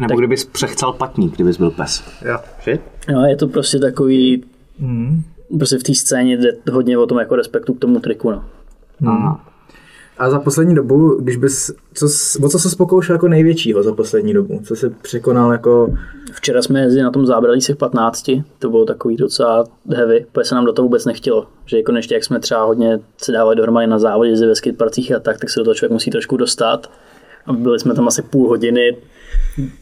Nebo 0.00 0.08
Tak- 0.08 0.18
kdybys 0.18 0.44
přechcal 0.44 0.92
patník, 0.92 1.34
kdybys 1.34 1.56
byl 1.56 1.70
pes. 1.70 2.02
Jo. 2.24 2.38
Že? 2.62 2.78
No, 3.12 3.24
je 3.26 3.36
to 3.36 3.48
prostě 3.48 3.78
takový, 3.78 4.44
Mm. 4.78 5.22
prostě 5.58 5.78
v 5.78 5.82
té 5.82 5.94
scéně 5.94 6.36
jde 6.36 6.52
hodně 6.72 6.98
o 6.98 7.06
tom 7.06 7.18
jako 7.18 7.36
respektu 7.36 7.74
k 7.74 7.78
tomu 7.78 8.00
triku, 8.00 8.30
no. 8.30 8.44
Aha. 9.06 9.49
A 10.20 10.30
za 10.30 10.40
poslední 10.40 10.74
dobu, 10.74 11.16
když 11.20 11.36
bys, 11.36 11.70
co, 11.94 12.06
o 12.42 12.48
co 12.48 12.58
se 12.58 12.76
pokoušel 12.76 13.14
jako 13.14 13.28
největšího 13.28 13.82
za 13.82 13.92
poslední 13.92 14.34
dobu? 14.34 14.60
Co 14.64 14.76
jsi 14.76 14.90
překonal 14.90 15.52
jako, 15.52 15.94
Včera 16.32 16.62
jsme 16.62 16.80
jezdili 16.80 17.02
na 17.02 17.10
tom 17.10 17.26
zábradlí 17.26 17.60
těch 17.60 17.76
15, 17.76 18.30
to 18.58 18.70
bylo 18.70 18.84
takový 18.84 19.16
docela 19.16 19.64
heavy, 19.94 20.26
protože 20.32 20.48
se 20.48 20.54
nám 20.54 20.64
do 20.64 20.72
toho 20.72 20.86
vůbec 20.86 21.04
nechtělo. 21.04 21.46
Že 21.66 21.76
jako 21.76 21.92
ještě 21.92 22.14
jak 22.14 22.24
jsme 22.24 22.40
třeba 22.40 22.64
hodně 22.64 23.00
se 23.16 23.32
dávali 23.32 23.56
dohromady 23.56 23.86
na 23.86 23.98
závodě, 23.98 24.30
jezdili 24.30 24.48
ve 24.48 24.54
skateparcích 24.54 25.12
a 25.12 25.20
tak, 25.20 25.38
tak 25.38 25.50
se 25.50 25.60
do 25.60 25.64
toho 25.64 25.74
člověk 25.74 25.92
musí 25.92 26.10
trošku 26.10 26.36
dostat. 26.36 26.90
A 27.46 27.52
byli 27.52 27.78
jsme 27.80 27.94
tam 27.94 28.08
asi 28.08 28.22
půl 28.22 28.48
hodiny, 28.48 28.96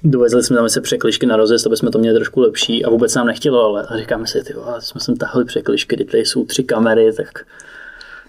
dovezli 0.04 0.42
jsme 0.42 0.56
tam 0.56 0.64
asi 0.64 0.80
překlišky 0.80 1.26
na 1.26 1.36
rozjezd, 1.36 1.66
aby 1.66 1.76
jsme 1.76 1.90
to 1.90 1.98
měli 1.98 2.14
trošku 2.14 2.40
lepší 2.40 2.84
a 2.84 2.90
vůbec 2.90 3.14
nám 3.14 3.26
nechtělo, 3.26 3.64
ale 3.64 3.82
a 3.82 3.96
říkáme 3.96 4.26
si, 4.26 4.42
ty 4.42 4.54
jsme 4.78 5.00
sem 5.00 5.16
tahli 5.16 5.44
překlišky, 5.44 5.96
kdy 5.96 6.04
tady 6.04 6.24
jsou 6.24 6.44
tři 6.44 6.64
kamery, 6.64 7.12
tak, 7.12 7.46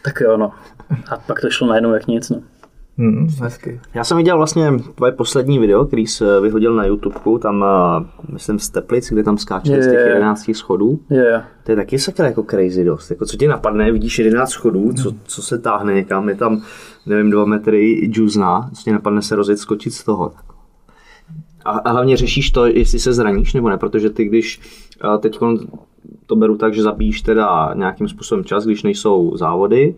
tak 0.04 0.22
jo 0.22 0.38
no. 0.38 0.52
A 0.90 1.18
pak 1.28 1.42
to 1.42 1.50
šlo 1.50 1.68
najednou 1.68 1.94
jak 1.94 2.08
nic, 2.08 2.30
no. 2.30 2.42
hmm, 2.98 3.28
hezky. 3.42 3.80
Já 3.94 4.04
jsem 4.04 4.18
viděl 4.18 4.38
vlastně 4.38 4.72
tvoje 4.96 5.12
poslední 5.12 5.60
video, 5.60 5.86
který 5.86 6.08
jsi 6.08 6.24
vyhodil 6.42 6.76
na 6.76 6.86
YouTube, 6.86 7.40
tam 7.42 7.66
eh, 7.68 8.06
myslím 8.34 8.60
z 8.60 8.70
Teplic, 8.70 9.10
kde 9.10 9.24
tam 9.24 9.38
skáčeli 9.38 9.84
z 9.84 9.86
těch 9.86 10.00
Je. 10.00 10.08
11 10.08 10.52
schodů. 10.54 11.00
Jo, 11.10 11.24
jo. 11.24 11.42
To 11.64 11.72
je 11.72 11.76
taky 11.76 12.00
sakra 12.00 12.26
jako 12.26 12.44
crazy 12.44 12.84
dost. 12.84 13.10
Jako 13.10 13.26
co 13.26 13.38
tě 13.38 13.48
napadne, 13.48 13.92
vidíš 13.92 14.20
11 14.20 14.50
schodů, 14.50 14.94
co, 14.94 15.14
co 15.24 15.42
se 15.42 15.60
táhne 15.60 15.94
někam, 15.94 16.30
je 16.30 16.36
tam, 16.36 16.62
nevím, 17.06 17.32
2 17.32 17.46
metry 17.46 18.10
džuzna, 18.12 18.70
co 18.74 18.84
tě 18.84 18.94
napadne 18.94 19.22
se 19.22 19.36
rozjet, 19.36 19.60
skočit 19.60 19.94
z 19.94 20.04
toho. 20.04 20.32
A, 21.66 21.72
a 21.72 21.92
hlavně 21.92 22.18
řešíš 22.18 22.52
to, 22.52 22.66
jestli 22.66 23.00
se 23.00 23.14
zraníš 23.14 23.54
nebo 23.54 23.70
ne, 23.70 23.78
protože 23.78 24.10
ty 24.10 24.26
když 24.26 24.62
teď 25.20 25.40
to 26.26 26.36
beru 26.36 26.58
tak, 26.58 26.74
že 26.74 26.84
zabíjíš 26.84 27.22
teda 27.22 27.74
nějakým 27.74 28.08
způsobem 28.08 28.46
čas, 28.46 28.66
když 28.66 28.84
nejsou 28.84 29.38
závody, 29.38 29.96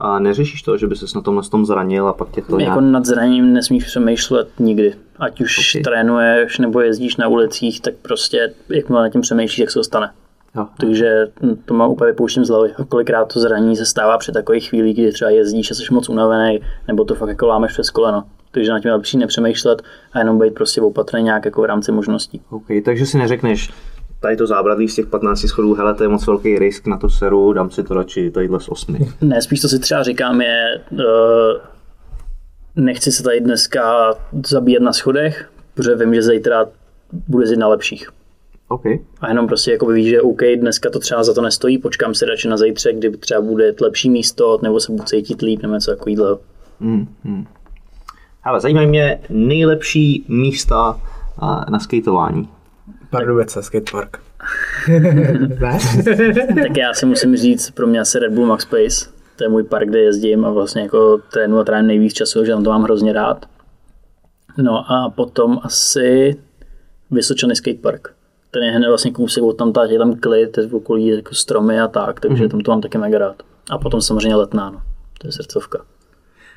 a 0.00 0.18
neřešíš 0.18 0.62
to, 0.62 0.76
že 0.76 0.86
by 0.86 0.96
ses 0.96 1.14
na 1.14 1.20
tom, 1.20 1.36
na 1.36 1.42
tom 1.42 1.66
zranil 1.66 2.08
a 2.08 2.12
pak 2.12 2.30
tě 2.30 2.42
to 2.42 2.58
Jako 2.58 2.80
nějak... 2.80 2.92
nad 2.92 3.06
zraněním 3.06 3.52
nesmíš 3.52 3.84
přemýšlet 3.84 4.48
nikdy. 4.58 4.94
Ať 5.18 5.40
už 5.40 5.58
Ok. 5.58 5.64
okay. 5.72 5.82
trénuješ 5.82 6.58
nebo 6.58 6.80
jezdíš 6.80 7.16
na 7.16 7.28
ulicích, 7.28 7.80
tak 7.80 7.94
prostě 8.02 8.52
jakmile 8.68 9.02
nad 9.02 9.08
tím 9.08 9.20
přemýšlíš, 9.20 9.58
jak 9.58 9.70
se 9.70 9.78
to 9.78 9.84
stane. 9.84 10.10
Jo. 10.56 10.66
Takže 10.80 11.26
hm, 11.42 11.56
to 11.64 11.74
má 11.74 11.86
úplně 11.86 12.10
vypouštím 12.10 12.44
z 12.44 12.48
hlavy. 12.48 12.72
Kolikrát 12.88 13.32
to 13.32 13.40
zranění 13.40 13.76
se 13.76 13.86
stává 13.86 14.18
při 14.18 14.32
takových 14.32 14.68
chvílích, 14.68 14.94
kdy 14.94 15.12
třeba 15.12 15.30
jezdíš 15.30 15.70
a 15.70 15.74
jsi 15.74 15.94
moc 15.94 16.08
unavený, 16.08 16.60
nebo 16.88 17.04
to 17.04 17.14
fakt 17.14 17.28
jako 17.28 17.46
lámeš 17.46 17.72
přes 17.72 17.90
koleno. 17.90 18.24
Takže 18.50 18.70
na 18.70 18.80
tím 18.80 18.88
je 18.88 18.94
lepší 18.94 19.16
nepřemýšlet 19.18 19.82
a 20.12 20.18
jenom 20.18 20.38
být 20.38 20.54
prostě 20.54 20.80
opatrný 20.80 21.22
nějak 21.22 21.44
jako 21.44 21.62
v 21.62 21.64
rámci 21.64 21.92
možností. 21.92 22.40
OK, 22.50 22.66
takže 22.84 23.06
si 23.06 23.18
neřekneš, 23.18 23.70
tady 24.20 24.36
to 24.36 24.46
zábradlí 24.46 24.88
z 24.88 24.94
těch 24.94 25.06
15 25.06 25.40
schodů, 25.40 25.74
hele, 25.74 25.94
to 25.94 26.02
je 26.02 26.08
moc 26.08 26.26
velký 26.26 26.58
risk, 26.58 26.86
na 26.86 26.98
to 26.98 27.10
seru, 27.10 27.52
dám 27.52 27.70
si 27.70 27.82
to 27.82 27.94
radši 27.94 28.30
tadyhle 28.30 28.60
z 28.60 28.68
8. 28.68 28.96
Ne, 29.20 29.42
spíš 29.42 29.60
to 29.60 29.68
si 29.68 29.78
třeba 29.78 30.02
říkám 30.02 30.40
je, 30.40 30.80
uh, 30.90 31.00
nechci 32.76 33.12
se 33.12 33.22
tady 33.22 33.40
dneska 33.40 34.14
zabíjet 34.46 34.82
na 34.82 34.92
schodech, 34.92 35.50
protože 35.74 35.94
vím, 35.94 36.14
že 36.14 36.22
zítra 36.22 36.66
bude 37.12 37.42
jezdit 37.42 37.56
na 37.56 37.68
lepších. 37.68 38.10
OK. 38.68 38.84
A 39.20 39.28
jenom 39.28 39.46
prostě 39.46 39.72
jako 39.72 39.86
víš, 39.86 40.08
že 40.08 40.22
OK, 40.22 40.40
dneska 40.56 40.90
to 40.90 40.98
třeba 40.98 41.24
za 41.24 41.34
to 41.34 41.42
nestojí, 41.42 41.78
počkám 41.78 42.14
si 42.14 42.26
radši 42.26 42.48
na 42.48 42.56
zítřek, 42.56 42.96
kdy 42.96 43.16
třeba 43.16 43.40
bude 43.40 43.74
lepší 43.80 44.10
místo, 44.10 44.58
nebo 44.62 44.80
se 44.80 44.92
budu 44.92 45.04
cítit 45.04 45.42
líp, 45.42 45.62
nebo 45.62 45.74
něco 45.74 45.90
takového. 45.90 46.38
Hmm, 46.80 47.06
hmm. 47.24 47.46
Ale 48.44 48.60
zajímají 48.60 48.86
mě 48.86 49.20
nejlepší 49.30 50.24
místa 50.28 51.00
a, 51.38 51.70
na 51.70 51.78
skateování. 51.78 52.48
Pardubice, 53.10 53.62
skatepark. 53.62 54.18
tak 56.62 56.76
já 56.76 56.94
si 56.94 57.06
musím 57.06 57.36
říct, 57.36 57.70
pro 57.70 57.86
mě 57.86 58.00
asi 58.00 58.18
Red 58.18 58.32
Bull 58.32 58.46
Max 58.46 58.64
Pace, 58.64 59.10
to 59.36 59.44
je 59.44 59.48
můj 59.48 59.62
park, 59.62 59.88
kde 59.88 59.98
jezdím 59.98 60.44
a 60.44 60.50
vlastně 60.50 60.82
jako 60.82 61.20
trénu 61.32 61.58
a 61.58 61.64
trávím 61.64 61.86
nejvíc 61.86 62.12
času, 62.12 62.44
že 62.44 62.52
tam 62.52 62.64
to 62.64 62.70
mám 62.70 62.82
hrozně 62.82 63.12
rád. 63.12 63.46
No 64.58 64.92
a 64.92 65.10
potom 65.10 65.60
asi 65.62 66.36
Vysočany 67.10 67.56
skatepark. 67.56 68.14
Ten 68.50 68.62
je 68.62 68.70
hned 68.70 68.88
vlastně 68.88 69.10
kousek 69.10 69.42
od 69.42 69.52
tam, 69.52 69.72
je 69.88 69.98
tam 69.98 70.16
klid, 70.16 70.58
je 70.58 70.66
v 70.66 70.74
okolí 70.74 71.06
jako 71.06 71.34
stromy 71.34 71.80
a 71.80 71.88
tak, 71.88 72.20
takže 72.20 72.44
mm-hmm. 72.44 72.50
tam 72.50 72.60
to 72.60 72.70
mám 72.70 72.80
taky 72.80 72.98
mega 72.98 73.18
rád. 73.18 73.42
A 73.70 73.78
potom 73.78 74.00
samozřejmě 74.00 74.36
letná, 74.36 74.70
no. 74.70 74.82
To 75.18 75.28
je 75.28 75.32
srdcovka. 75.32 75.84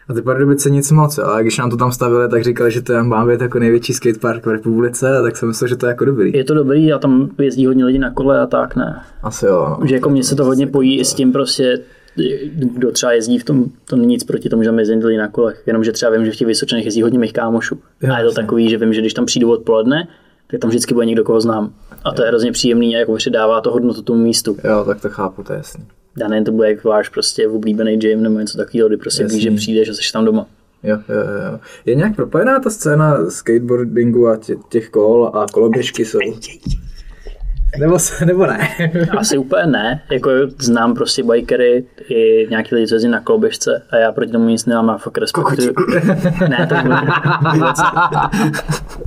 A 0.09 0.13
ty 0.13 0.21
Pardubice 0.21 0.69
nic 0.69 0.91
moc, 0.91 1.17
ale 1.17 1.41
když 1.41 1.57
nám 1.57 1.69
to 1.69 1.77
tam 1.77 1.91
stavili, 1.91 2.29
tak 2.29 2.43
říkali, 2.43 2.71
že 2.71 2.81
to 2.81 2.93
je- 2.93 3.03
má 3.03 3.25
být 3.25 3.41
jako 3.41 3.59
největší 3.59 3.93
skatepark 3.93 4.45
v 4.45 4.49
republice, 4.49 5.19
tak 5.21 5.37
jsem 5.37 5.47
myslel, 5.47 5.67
že 5.67 5.75
to 5.75 5.85
je 5.85 5.87
jako 5.89 6.05
dobrý. 6.05 6.31
Je 6.35 6.43
to 6.43 6.53
dobrý 6.53 6.93
a 6.93 6.99
tam 6.99 7.29
jezdí 7.37 7.65
hodně 7.65 7.85
lidí 7.85 7.99
na 7.99 8.11
kole 8.13 8.39
a 8.39 8.47
tak, 8.47 8.75
ne. 8.75 9.01
Asi 9.23 9.45
jo. 9.45 9.77
No. 9.81 9.87
Že 9.87 9.95
jako 9.95 10.09
mně 10.09 10.23
se 10.23 10.35
to 10.35 10.45
hodně 10.45 10.67
pojí 10.67 10.99
i 10.99 11.05
s 11.05 11.13
tím 11.13 11.31
prostě, 11.31 11.79
kdo 12.55 12.91
třeba 12.91 13.11
jezdí 13.11 13.39
v 13.39 13.43
tom, 13.43 13.65
to 13.89 13.95
není 13.95 14.07
nic 14.07 14.23
proti 14.23 14.49
tomu, 14.49 14.63
že 14.63 14.69
tam 14.69 14.79
jezdí 14.79 14.93
lidi 15.05 15.17
na 15.17 15.27
kolech, 15.27 15.63
jenomže 15.65 15.91
třeba 15.91 16.11
vím, 16.11 16.25
že 16.25 16.31
v 16.31 16.35
těch 16.35 16.47
Vysočanech 16.47 16.85
jezdí 16.85 17.01
hodně 17.01 17.19
mých 17.19 17.33
kámošů. 17.33 17.79
Jo, 18.01 18.13
A 18.13 18.19
je 18.19 18.25
to 18.25 18.31
takový, 18.31 18.69
že 18.69 18.77
vím, 18.77 18.93
že 18.93 19.01
když 19.01 19.13
tam 19.13 19.25
přijdu 19.25 19.51
odpoledne, 19.51 20.07
tak 20.51 20.59
tam 20.59 20.69
vždycky 20.69 20.93
bude 20.93 21.05
někdo, 21.05 21.23
koho 21.23 21.41
znám. 21.41 21.73
A 22.03 22.11
to 22.11 22.23
je 22.23 22.27
hrozně 22.29 22.51
příjemný 22.51 22.95
a 22.95 22.99
jako 22.99 23.15
přidává 23.15 23.61
to 23.61 23.71
hodnotu 23.71 24.01
tomu 24.01 24.23
místu. 24.23 24.57
Jo, 24.63 24.83
tak 24.87 25.01
to 25.01 25.09
chápu, 25.09 25.43
to 25.43 25.53
je 25.53 25.57
jasný. 25.57 25.85
A 26.25 26.27
nejen 26.27 26.43
to 26.43 26.51
bude 26.51 26.69
jak 26.69 26.83
váš 26.83 27.09
prostě 27.09 27.47
oblíbený 27.47 27.97
gym 27.97 28.23
nebo 28.23 28.39
něco 28.39 28.57
takového, 28.57 28.87
kdy 28.89 28.97
prostě 28.97 29.23
víš, 29.23 29.41
že 29.41 29.47
Jasný. 29.47 29.57
přijdeš 29.57 29.89
a 29.89 29.93
jsi 29.93 30.11
tam 30.13 30.25
doma. 30.25 30.47
Jo, 30.83 30.95
jo, 31.09 31.15
jo. 31.51 31.59
Je 31.85 31.95
nějak 31.95 32.15
propojená 32.15 32.59
ta 32.59 32.69
scéna 32.69 33.29
skateboardingu 33.29 34.27
a 34.27 34.37
tě, 34.37 34.55
těch 34.69 34.89
kol 34.89 35.31
a 35.33 35.45
koloběžky 35.51 36.05
jsou? 36.05 36.19
Nebo, 37.79 37.99
se, 37.99 38.25
nebo 38.25 38.45
ne? 38.45 38.69
Asi 39.17 39.37
úplně 39.37 39.65
ne, 39.65 40.01
jako 40.11 40.29
znám 40.59 40.93
prostě 40.93 41.23
bikery 41.23 41.85
i 42.09 42.47
nějaký 42.49 42.75
lidi, 42.75 42.87
co 42.87 42.95
jezdí 42.95 43.09
na 43.09 43.21
koloběžce 43.21 43.83
a 43.89 43.97
já 43.97 44.11
proti 44.11 44.31
tomu 44.31 44.49
nic 44.49 44.65
nemám, 44.65 44.87
já 44.87 44.97
fakt 44.97 45.17
respektuju. 45.17 45.73
ne, 46.49 46.67
to. 46.67 46.75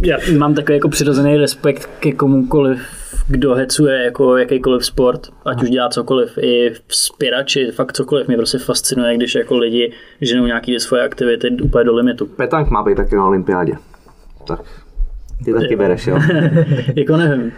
Já 0.03 0.19
mám 0.39 0.55
takový 0.55 0.77
jako 0.77 0.89
přirozený 0.89 1.37
respekt 1.37 1.89
ke 2.01 2.13
komukoliv, 2.13 2.81
kdo 3.29 3.55
hecuje 3.55 4.05
jako 4.05 4.37
jakýkoliv 4.37 4.87
sport, 4.87 5.21
ať 5.45 5.63
už 5.63 5.71
dělá 5.71 5.89
cokoliv, 5.89 6.39
i 6.39 6.75
spěrači, 6.89 7.71
fakt 7.71 7.93
cokoliv, 7.93 8.29
mě 8.29 8.37
prostě 8.37 8.59
fascinuje, 8.59 9.17
když 9.17 9.35
jako 9.35 9.57
lidi 9.57 9.93
ženou 10.21 10.47
nějaké 10.47 10.81
svoje 10.81 11.03
aktivity 11.05 11.51
úplně 11.63 11.85
do 11.85 11.95
limitu. 11.95 12.27
Petank 12.27 12.71
má 12.71 12.83
být 12.83 12.97
taky 12.97 13.17
na 13.17 13.27
olympiádě. 13.27 13.73
Tak. 14.47 14.61
Ty 15.45 15.53
taky 15.53 15.77
bereš, 15.77 16.07
jo? 16.07 16.19
jako 16.97 17.17
nevím. 17.17 17.53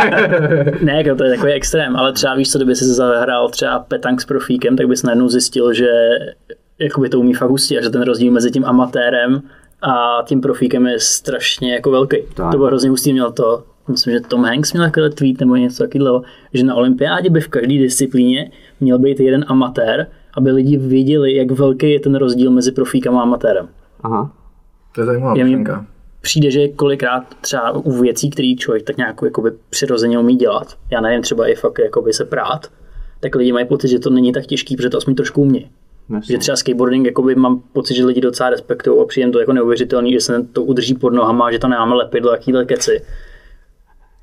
ne, 0.82 1.02
jako 1.02 1.16
to 1.16 1.24
je 1.24 1.30
takový 1.30 1.52
extrém, 1.52 1.96
ale 1.96 2.12
třeba 2.12 2.34
víš 2.34 2.50
co, 2.50 2.58
kdyby 2.58 2.76
jsi 2.76 2.84
zahrál 2.84 3.48
třeba 3.48 3.78
petank 3.78 4.20
s 4.20 4.24
profíkem, 4.24 4.76
tak 4.76 4.88
bys 4.88 5.02
najednou 5.02 5.28
zjistil, 5.28 5.72
že 5.72 5.88
jakoby 6.78 7.08
to 7.08 7.20
umí 7.20 7.34
fakt 7.34 7.50
hustě 7.50 7.78
a 7.78 7.82
že 7.82 7.90
ten 7.90 8.02
rozdíl 8.02 8.32
mezi 8.32 8.50
tím 8.50 8.64
amatérem 8.64 9.42
a 9.82 10.22
tím 10.24 10.40
profíkem 10.40 10.86
je 10.86 11.00
strašně 11.00 11.74
jako 11.74 11.90
velký. 11.90 12.16
Tak. 12.34 12.50
To 12.50 12.56
bylo 12.56 12.66
hrozně 12.66 12.90
hustý, 12.90 13.12
měl 13.12 13.32
to, 13.32 13.64
myslím, 13.88 14.12
že 14.12 14.20
Tom 14.20 14.44
Hanks 14.44 14.72
měl 14.72 14.84
takový 14.84 15.10
tweet 15.14 15.40
nebo 15.40 15.56
něco 15.56 15.84
takového, 15.84 16.22
že 16.54 16.64
na 16.64 16.74
olympiádě 16.74 17.30
by 17.30 17.40
v 17.40 17.48
každé 17.48 17.78
disciplíně 17.78 18.50
měl 18.80 18.98
být 18.98 19.20
jeden 19.20 19.44
amatér, 19.48 20.06
aby 20.36 20.50
lidi 20.50 20.76
viděli, 20.76 21.36
jak 21.36 21.50
velký 21.50 21.92
je 21.92 22.00
ten 22.00 22.14
rozdíl 22.14 22.50
mezi 22.50 22.72
profíkem 22.72 23.16
a 23.16 23.22
amatérem. 23.22 23.68
Aha. 24.02 24.32
To 24.94 25.00
je 25.00 25.04
zajímavá 25.04 25.34
myšlenka. 25.34 25.86
Přijde, 26.24 26.50
že 26.50 26.68
kolikrát 26.68 27.22
třeba 27.40 27.70
u 27.70 27.92
věcí, 27.92 28.30
které 28.30 28.54
člověk 28.58 28.84
tak 28.84 28.96
nějak 28.96 29.16
jakoby 29.24 29.50
přirozeně 29.70 30.18
umí 30.18 30.36
dělat, 30.36 30.76
já 30.90 31.00
nevím, 31.00 31.22
třeba 31.22 31.48
i 31.48 31.54
fakt 31.54 31.78
jakoby 31.78 32.12
se 32.12 32.24
prát, 32.24 32.66
tak 33.20 33.34
lidi 33.34 33.52
mají 33.52 33.66
pocit, 33.66 33.88
že 33.88 33.98
to 33.98 34.10
není 34.10 34.32
tak 34.32 34.46
těžký, 34.46 34.76
protože 34.76 34.90
to 34.90 34.98
aspoň 34.98 35.14
trošku 35.14 35.42
umí. 35.42 35.70
Že 36.22 36.38
třeba 36.38 36.56
skateboarding, 36.56 37.06
jakoby 37.06 37.34
mám 37.34 37.62
pocit, 37.72 37.94
že 37.94 38.04
lidi 38.04 38.20
docela 38.20 38.50
respektují 38.50 39.00
a 39.00 39.04
přijde 39.04 39.30
to 39.30 39.40
jako 39.40 39.52
neuvěřitelný, 39.52 40.12
že 40.12 40.20
se 40.20 40.46
to 40.52 40.62
udrží 40.62 40.94
pod 40.94 41.10
nohama, 41.10 41.52
že 41.52 41.58
tam 41.58 41.70
nemáme 41.70 41.94
lepidlo, 41.94 42.32
jakýhle 42.32 42.64
keci. 42.64 43.02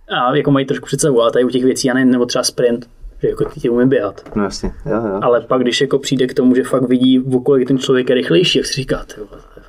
A 0.09 0.35
jako 0.35 0.51
mají 0.51 0.65
trošku 0.65 0.85
představu, 0.85 1.21
ale 1.21 1.31
tady 1.31 1.45
u 1.45 1.49
těch 1.49 1.63
věcí, 1.63 1.87
já 1.87 1.93
nevím, 1.93 2.11
nebo 2.11 2.25
třeba 2.25 2.43
sprint, 2.43 2.89
že 3.21 3.27
jako 3.27 3.45
ty 3.45 3.69
umí 3.69 3.87
běhat. 3.87 4.35
No 4.35 4.43
jasně, 4.43 4.71
jo, 4.85 4.95
jo. 4.95 5.19
Ale 5.21 5.41
pak, 5.41 5.61
když 5.61 5.81
jako 5.81 5.99
přijde 5.99 6.27
k 6.27 6.33
tomu, 6.33 6.55
že 6.55 6.63
fakt 6.63 6.87
vidí, 6.87 7.19
v 7.19 7.35
okolí 7.35 7.65
ten 7.65 7.77
člověk 7.77 8.09
je 8.09 8.15
rychlejší, 8.15 8.57
jak 8.57 8.65
si 8.65 8.73
říká, 8.73 9.05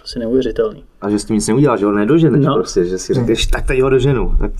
prostě 0.03 0.19
neuvěřitelný. 0.19 0.85
A 1.01 1.11
že 1.11 1.19
s 1.19 1.25
tím 1.25 1.35
nic 1.35 1.49
neuděláš, 1.49 1.81
že 1.81 1.87
ho 1.87 1.93
nedoženeš 1.93 2.47
No. 2.47 2.55
prostě, 2.55 2.85
že 2.85 2.99
si 2.99 3.15
řekneš, 3.15 3.47
tak 3.47 3.67
tady 3.67 3.81
ho 3.81 3.91
doženu. 3.91 4.37
Tak... 4.41 4.53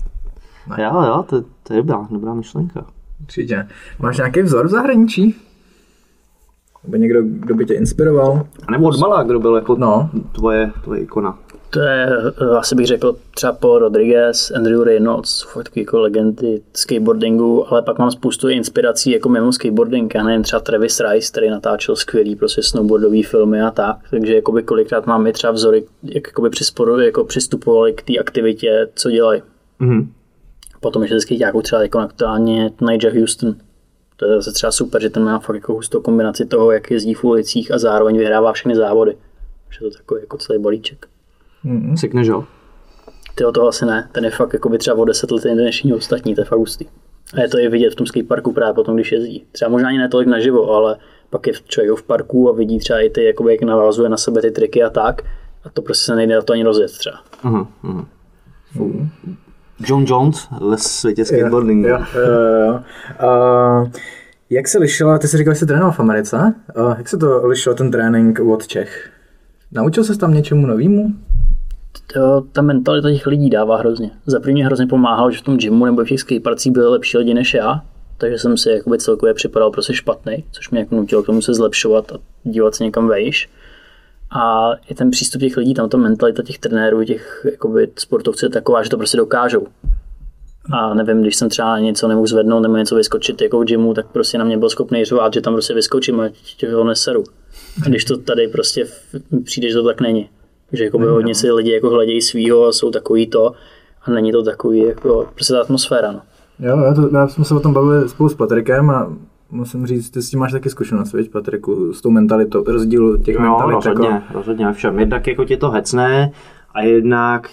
Jo, 0.77 1.01
jo, 1.01 1.25
to, 1.29 1.41
to 1.63 1.73
je 1.73 1.77
dobrá, 1.77 2.07
dobrá 2.11 2.33
myšlenka. 2.33 2.85
Určitě. 3.21 3.67
Máš 3.99 4.17
nějaký 4.17 4.41
vzor 4.41 4.67
v 4.67 4.69
zahraničí? 4.69 5.35
Nebo 6.83 6.95
někdo, 6.97 7.19
kdo 7.23 7.55
by 7.55 7.65
tě 7.65 7.73
inspiroval? 7.73 8.47
A 8.67 8.71
nebo 8.71 8.87
od 8.87 8.99
malá, 8.99 9.23
kdo 9.23 9.39
byl 9.39 9.55
jako 9.55 9.75
No. 9.75 10.09
tvoje, 10.31 10.71
tvoje 10.83 11.01
ikona. 11.01 11.39
To 11.73 11.79
je, 11.79 12.07
eh, 12.41 12.57
asi 12.57 12.75
bych 12.75 12.87
řekl, 12.87 13.15
třeba 13.35 13.53
Paul 13.53 13.79
Rodriguez, 13.79 14.51
Andrew 14.55 14.83
Reynolds, 14.83 15.29
jsou 15.29 15.47
fakt 15.47 15.63
takový 15.63 15.81
jako 15.81 15.99
legendy 15.99 16.61
skateboardingu, 16.73 17.73
ale 17.73 17.81
pak 17.81 17.99
mám 17.99 18.11
spoustu 18.11 18.49
inspirací 18.49 19.11
jako 19.11 19.29
mimo 19.29 19.51
skateboarding, 19.53 20.15
já 20.15 20.23
nevím, 20.23 20.43
třeba 20.43 20.59
Travis 20.59 20.99
Rice, 20.99 21.31
který 21.31 21.49
natáčel 21.49 21.95
skvělý 21.95 22.35
prostě 22.35 22.63
snowboardový 22.63 23.23
filmy 23.23 23.61
a 23.61 23.71
tak, 23.71 23.97
takže 24.09 24.35
jakoby 24.35 24.63
kolikrát 24.63 25.05
mám 25.05 25.27
i 25.27 25.33
třeba 25.33 25.53
vzory, 25.53 25.85
jak 26.03 26.27
jakoby 26.27 26.49
přisporu, 26.49 26.99
jako 26.99 27.23
přistupovali 27.23 27.93
k 27.93 28.01
té 28.01 28.17
aktivitě, 28.17 28.87
co 28.95 29.11
dělají. 29.11 29.41
Mhm. 29.79 30.11
Potom 30.79 31.01
ještě 31.01 31.15
vždycky 31.15 31.37
nějakou 31.37 31.61
třeba 31.61 31.81
jako 31.81 31.99
aktuálně 31.99 32.71
Nigel 32.81 33.11
Houston, 33.19 33.55
to 34.17 34.25
je 34.25 34.35
zase 34.35 34.51
třeba 34.51 34.71
super, 34.71 35.01
že 35.01 35.09
ten 35.09 35.23
má 35.23 35.39
fakt 35.39 35.55
jako 35.55 35.73
hustou 35.73 36.01
kombinaci 36.01 36.45
toho, 36.45 36.71
jak 36.71 36.91
jezdí 36.91 37.13
v 37.13 37.23
ulicích 37.23 37.71
a 37.71 37.77
zároveň 37.77 38.17
vyhrává 38.17 38.53
všechny 38.53 38.75
závody. 38.75 39.17
Že 39.69 39.79
to 39.79 39.89
takový 39.91 40.21
jako 40.21 40.37
celý 40.37 40.59
balíček. 40.59 41.12
Sikneš 41.95 42.29
ho? 42.29 42.45
Ty 43.35 43.43
to 43.53 43.67
asi 43.67 43.85
ne, 43.85 44.09
ten 44.11 44.25
je 44.25 44.31
fakt 44.31 44.53
jako 44.53 44.69
by 44.69 44.77
třeba 44.77 44.97
o 44.97 45.05
10 45.05 45.31
let 45.31 45.43
dnešní 45.43 45.93
ostatní, 45.93 46.35
to 46.35 46.41
je 46.41 46.45
fakt 46.45 46.59
hustý. 46.59 46.85
A 47.33 47.41
je 47.41 47.47
to 47.47 47.59
i 47.59 47.69
vidět 47.69 47.89
v 47.89 47.95
tom 47.95 48.07
skateparku 48.07 48.53
právě 48.53 48.73
potom, 48.73 48.95
když 48.95 49.11
jezdí. 49.11 49.45
Třeba 49.51 49.69
možná 49.69 49.89
ani 49.89 49.97
ne 49.97 50.09
tolik 50.09 50.27
naživo, 50.27 50.69
ale 50.69 50.97
pak 51.29 51.47
je 51.47 51.53
člověk 51.67 51.97
v 51.97 52.03
parku 52.03 52.49
a 52.49 52.53
vidí 52.53 52.79
třeba 52.79 52.99
i 52.99 53.09
ty, 53.09 53.23
jakoby, 53.23 53.51
jak 53.51 53.61
navazuje 53.61 54.09
na 54.09 54.17
sebe 54.17 54.41
ty 54.41 54.51
triky 54.51 54.83
a 54.83 54.89
tak. 54.89 55.21
A 55.63 55.69
to 55.73 55.81
prostě 55.81 56.05
se 56.05 56.15
nejde 56.15 56.35
na 56.35 56.41
to 56.41 56.53
ani 56.53 56.63
rozjet 56.63 56.91
třeba. 56.91 57.17
Aha, 57.43 57.67
aha. 57.83 58.05
John 59.79 60.05
Jones 60.07 60.47
ve 60.69 60.77
světě 60.77 61.25
skateboardingu. 61.25 61.87
Jo, 61.87 61.99
jo, 62.15 62.21
jo. 62.65 62.79
Uh, 63.23 63.89
jak 64.49 64.67
se 64.67 64.79
lišila, 64.79 65.17
ty 65.17 65.27
jsi 65.27 65.37
říkal, 65.37 65.53
že 65.53 65.59
jsi 65.59 65.65
trénoval 65.65 65.91
v 65.91 65.99
Americe, 65.99 66.53
uh, 66.77 66.93
jak 66.97 67.09
se 67.09 67.17
to 67.17 67.47
lišilo 67.47 67.75
ten 67.75 67.91
trénink 67.91 68.39
od 68.39 68.67
Čech? 68.67 69.09
Naučil 69.71 70.03
se 70.03 70.17
tam 70.17 70.33
něčemu 70.33 70.67
novému? 70.67 71.07
To, 72.13 72.43
ta 72.51 72.61
mentalita 72.61 73.11
těch 73.11 73.27
lidí 73.27 73.49
dává 73.49 73.77
hrozně. 73.77 74.11
Za 74.25 74.39
první 74.39 74.63
hrozně 74.63 74.87
pomáhalo, 74.87 75.31
že 75.31 75.37
v 75.37 75.41
tom 75.41 75.57
gymu 75.57 75.85
nebo 75.85 76.05
v 76.05 76.07
těch 76.07 76.19
skateparcích 76.19 76.71
byly 76.71 76.87
lepší 76.87 77.17
lidi 77.17 77.33
než 77.33 77.53
já, 77.53 77.81
takže 78.17 78.39
jsem 78.39 78.57
si 78.57 78.69
jakoby 78.69 78.97
celkově 78.97 79.33
připadal 79.33 79.71
prostě 79.71 79.93
špatný, 79.93 80.43
což 80.51 80.69
mě 80.69 80.79
jako 80.79 80.95
nutilo 80.95 81.23
k 81.23 81.25
tomu 81.25 81.41
se 81.41 81.53
zlepšovat 81.53 82.11
a 82.11 82.15
dívat 82.43 82.75
se 82.75 82.83
někam 82.83 83.07
vejš. 83.07 83.49
A 84.35 84.71
i 84.89 84.95
ten 84.95 85.11
přístup 85.11 85.41
těch 85.41 85.57
lidí, 85.57 85.73
tam 85.73 85.89
ta 85.89 85.97
mentalita 85.97 86.43
těch 86.43 86.59
trenérů, 86.59 87.03
těch 87.03 87.45
jakoby, 87.51 87.87
sportovců 87.95 88.45
je 88.45 88.49
taková, 88.49 88.83
že 88.83 88.89
to 88.89 88.97
prostě 88.97 89.17
dokážou. 89.17 89.67
A 90.71 90.93
nevím, 90.93 91.21
když 91.21 91.35
jsem 91.35 91.49
třeba 91.49 91.79
něco 91.79 92.07
nemohl 92.07 92.27
zvednout 92.27 92.59
nebo 92.59 92.77
něco 92.77 92.95
vyskočit 92.95 93.41
jako 93.41 93.59
v 93.59 93.65
gymu, 93.65 93.93
tak 93.93 94.07
prostě 94.07 94.37
na 94.37 94.45
mě 94.45 94.57
byl 94.57 94.69
schopný 94.69 95.05
řvát, 95.05 95.33
že 95.33 95.41
tam 95.41 95.53
prostě 95.53 95.73
vyskočím 95.73 96.19
a 96.19 96.29
tě 96.57 96.71
ho 96.71 96.83
neseru. 96.83 97.23
A 97.85 97.89
když 97.89 98.05
to 98.05 98.17
tady 98.17 98.47
prostě 98.47 98.87
přijde, 99.43 99.69
že 99.69 99.75
to 99.75 99.83
tak 99.83 100.01
není. 100.01 100.29
Že 100.73 100.83
jako 100.83 100.99
hodně 100.99 101.35
si 101.35 101.51
lidi 101.51 101.71
jako 101.71 101.89
hledějí 101.89 102.21
svýho 102.21 102.65
a 102.67 102.71
jsou 102.71 102.91
takový 102.91 103.27
to 103.27 103.51
a 104.05 104.11
není 104.11 104.31
to 104.31 104.43
takový 104.43 104.79
jako 104.79 105.27
prostě 105.33 105.53
ta 105.53 105.61
atmosféra. 105.61 106.11
No. 106.11 106.21
Jo, 106.59 106.77
já, 106.77 106.93
to, 106.93 107.09
já 107.13 107.27
jsme 107.27 107.45
se 107.45 107.53
o 107.55 107.59
tom 107.59 107.73
bavili 107.73 108.09
spolu 108.09 108.29
s 108.29 108.35
Patrikem 108.35 108.89
a 108.89 109.13
musím 109.51 109.87
říct, 109.87 110.09
ty 110.09 110.21
s 110.21 110.29
tím 110.29 110.39
máš 110.39 110.51
taky 110.51 110.69
zkušenost, 110.69 111.13
víš, 111.13 111.27
Patriku, 111.27 111.93
s 111.93 112.01
tou 112.01 112.09
mentalitou, 112.11 112.63
rozdílu 112.63 113.17
těch 113.17 113.35
No, 113.39 113.41
mentalit. 113.49 113.75
rozhodně, 113.75 114.07
Jako, 114.09 114.33
rozhodně 114.33 114.73
všem. 114.73 114.99
Jednak 114.99 115.27
jako 115.27 115.45
tě 115.45 115.57
to 115.57 115.69
hecne 115.69 116.31
a 116.73 116.81
jednak 116.81 117.49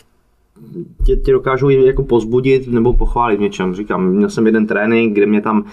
tě, 1.07 1.17
tě 1.17 1.33
dokážou 1.33 1.69
jako 1.69 2.03
pozbudit 2.03 2.69
nebo 2.69 2.93
pochválit 2.93 3.37
v 3.37 3.41
něčem. 3.41 3.75
Říkám, 3.75 4.07
měl 4.07 4.31
jsem 4.31 4.47
jeden 4.47 4.67
trénink, 4.67 5.15
kde 5.15 5.27
mě 5.27 5.41
tam 5.41 5.65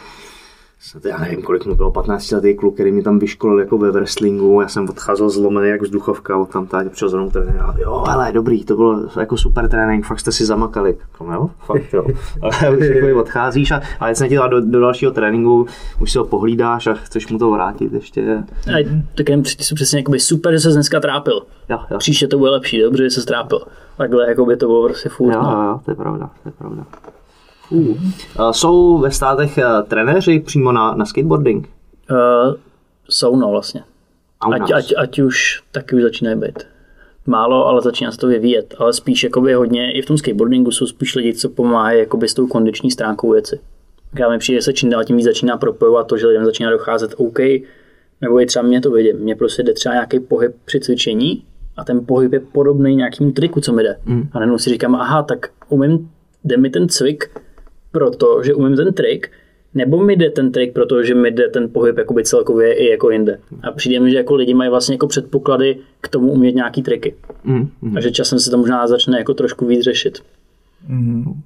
snad 0.79 1.05
já 1.05 1.17
nevím, 1.17 1.41
kolik 1.41 1.65
mu 1.65 1.75
bylo, 1.75 1.91
15 1.91 2.31
letý 2.31 2.55
kluk, 2.55 2.73
který 2.73 2.91
mě 2.91 3.03
tam 3.03 3.19
vyškolil 3.19 3.59
jako 3.59 3.77
ve 3.77 3.91
wrestlingu, 3.91 4.61
já 4.61 4.67
jsem 4.67 4.89
odcházel 4.89 5.29
zlomený 5.29 5.69
jak 5.69 5.81
vzduchovka 5.81 6.37
od 6.37 6.49
tam 6.49 6.67
tady 6.67 6.89
přes 6.89 7.11
zónu 7.11 7.29
trenéra. 7.31 7.75
Jo, 7.77 8.03
hele, 8.07 8.31
dobrý, 8.31 8.65
to 8.65 8.75
bylo 8.75 9.09
jako 9.19 9.37
super 9.37 9.69
trénink, 9.69 10.05
fakt 10.05 10.19
jste 10.19 10.31
si 10.31 10.45
zamakali. 10.45 10.97
Říkám, 11.11 11.33
jo, 11.33 11.49
fakt 11.65 11.93
jo. 11.93 12.05
Ale 12.41 12.77
už 12.77 12.85
jako 12.85 13.19
odcházíš 13.19 13.71
a, 13.71 13.81
a 13.99 14.15
se 14.15 14.29
ti 14.29 14.37
do, 14.49 14.61
do, 14.61 14.79
dalšího 14.79 15.11
tréninku, 15.11 15.67
už 16.01 16.11
si 16.11 16.17
ho 16.17 16.25
pohlídáš 16.25 16.87
a 16.87 16.93
chceš 16.93 17.27
mu 17.27 17.37
to 17.37 17.51
vrátit 17.51 17.93
ještě. 17.93 18.43
A 18.67 19.03
tak 19.15 19.29
jen 19.29 19.43
jsou 19.45 19.75
přesně 19.75 19.99
jakoby 19.99 20.19
super, 20.19 20.53
že 20.53 20.59
se 20.59 20.69
dneska 20.69 20.99
trápil. 20.99 21.41
Jo, 21.69 21.79
jo. 21.91 21.97
Příště 21.97 22.27
to 22.27 22.37
bude 22.37 22.51
lepší, 22.51 22.81
dobře, 22.81 23.03
že 23.03 23.09
se 23.09 23.21
strápil. 23.21 23.59
Takhle 23.97 24.29
jako 24.29 24.45
by 24.45 24.57
to 24.57 24.67
bylo 24.67 24.87
prostě 24.87 25.09
furt. 25.09 25.33
Jo, 25.33 25.41
no. 25.41 25.63
jo, 25.63 25.79
to 25.85 25.91
je 25.91 25.95
pravda, 25.95 26.29
to 26.43 26.49
je 26.49 26.53
pravda. 26.57 26.85
Uh. 27.69 27.97
Jsou 28.51 28.97
ve 28.97 29.12
státech 29.12 29.58
uh, 29.58 29.88
trenéři 29.88 30.39
přímo 30.39 30.71
na, 30.71 30.95
na 30.95 31.06
skateboarding? 31.06 31.69
Uh, 32.12 32.56
jsou 33.10 33.36
no 33.36 33.51
vlastně. 33.51 33.84
Ať, 34.53 34.71
ať, 34.71 34.93
ať 34.97 35.19
už 35.19 35.63
taky 35.71 35.95
už 35.95 36.01
začínají 36.01 36.39
být. 36.39 36.63
Málo, 37.25 37.67
ale 37.67 37.82
začíná 37.82 38.12
se 38.12 38.17
to 38.17 38.27
vyvíjet. 38.27 38.75
Ale 38.77 38.93
spíš 38.93 39.23
jakoby 39.23 39.53
hodně, 39.53 39.93
i 39.93 40.01
v 40.01 40.06
tom 40.06 40.17
skateboardingu 40.17 40.71
jsou 40.71 40.86
spíš 40.86 41.15
lidi, 41.15 41.34
co 41.34 41.49
pomáhají 41.49 41.99
jakoby 41.99 42.27
s 42.27 42.34
tou 42.34 42.47
kondiční 42.47 42.91
stránkou 42.91 43.32
věci. 43.32 43.60
Já 44.19 44.30
mi 44.30 44.38
přijde, 44.38 44.58
že 44.58 44.62
se 44.62 44.73
čím 44.73 44.89
dál 44.89 45.03
tím 45.03 45.17
víc 45.17 45.25
začíná 45.25 45.58
propojovat 45.58 46.08
to, 46.08 46.17
že 46.17 46.27
lidem 46.27 46.45
začíná 46.45 46.69
docházet 46.69 47.13
OK, 47.17 47.39
nebo 48.21 48.41
i 48.41 48.45
třeba 48.45 48.65
mě 48.65 48.82
to 48.82 48.91
vidím. 48.91 49.17
Mně 49.17 49.36
prostě 49.36 49.63
jde 49.63 49.73
třeba 49.73 49.95
nějaký 49.95 50.19
pohyb 50.19 50.56
při 50.65 50.80
cvičení 50.80 51.43
a 51.77 51.84
ten 51.84 52.06
pohyb 52.06 52.34
je 52.34 52.39
podobný 52.39 52.95
nějakému 52.95 53.32
triku, 53.32 53.62
co 53.62 53.73
mi 53.73 53.84
jde. 53.84 53.97
Mm. 54.06 54.30
A 54.32 54.39
najednou 54.39 54.58
si 54.58 54.69
říkám, 54.69 54.95
aha, 54.95 55.23
tak 55.23 55.49
umím, 55.69 56.10
jde 56.43 56.58
mi 56.58 56.69
ten 56.69 56.89
cvik 56.89 57.30
proto, 57.97 58.43
že 58.43 58.53
umím 58.53 58.75
ten 58.75 58.93
trik, 58.93 59.31
nebo 59.73 59.97
mi 60.03 60.15
jde 60.15 60.29
ten 60.29 60.51
trik, 60.51 60.73
protože 60.73 61.15
mi 61.15 61.31
jde 61.31 61.47
ten 61.49 61.69
pohyb 61.69 61.97
jakoby 61.97 62.23
celkově 62.23 62.73
i 62.73 62.89
jako 62.89 63.12
jinde. 63.12 63.39
A 63.63 63.71
přijde 63.71 63.99
mi, 63.99 64.12
že 64.12 64.17
jako 64.17 64.36
lidi 64.36 64.53
mají 64.53 64.69
vlastně 64.69 64.95
jako 64.95 65.07
předpoklady 65.07 65.77
k 66.01 66.07
tomu 66.07 66.31
umět 66.31 66.55
nějaký 66.55 66.83
triky. 66.83 67.15
Mm, 67.43 67.69
mm, 67.81 67.97
A 67.97 68.01
že 68.01 68.12
časem 68.12 68.39
se 68.39 68.51
to 68.51 68.57
možná 68.57 68.88
začne 68.88 69.17
jako 69.17 69.33
trošku 69.33 69.65
víc 69.65 69.81
řešit. 69.81 70.19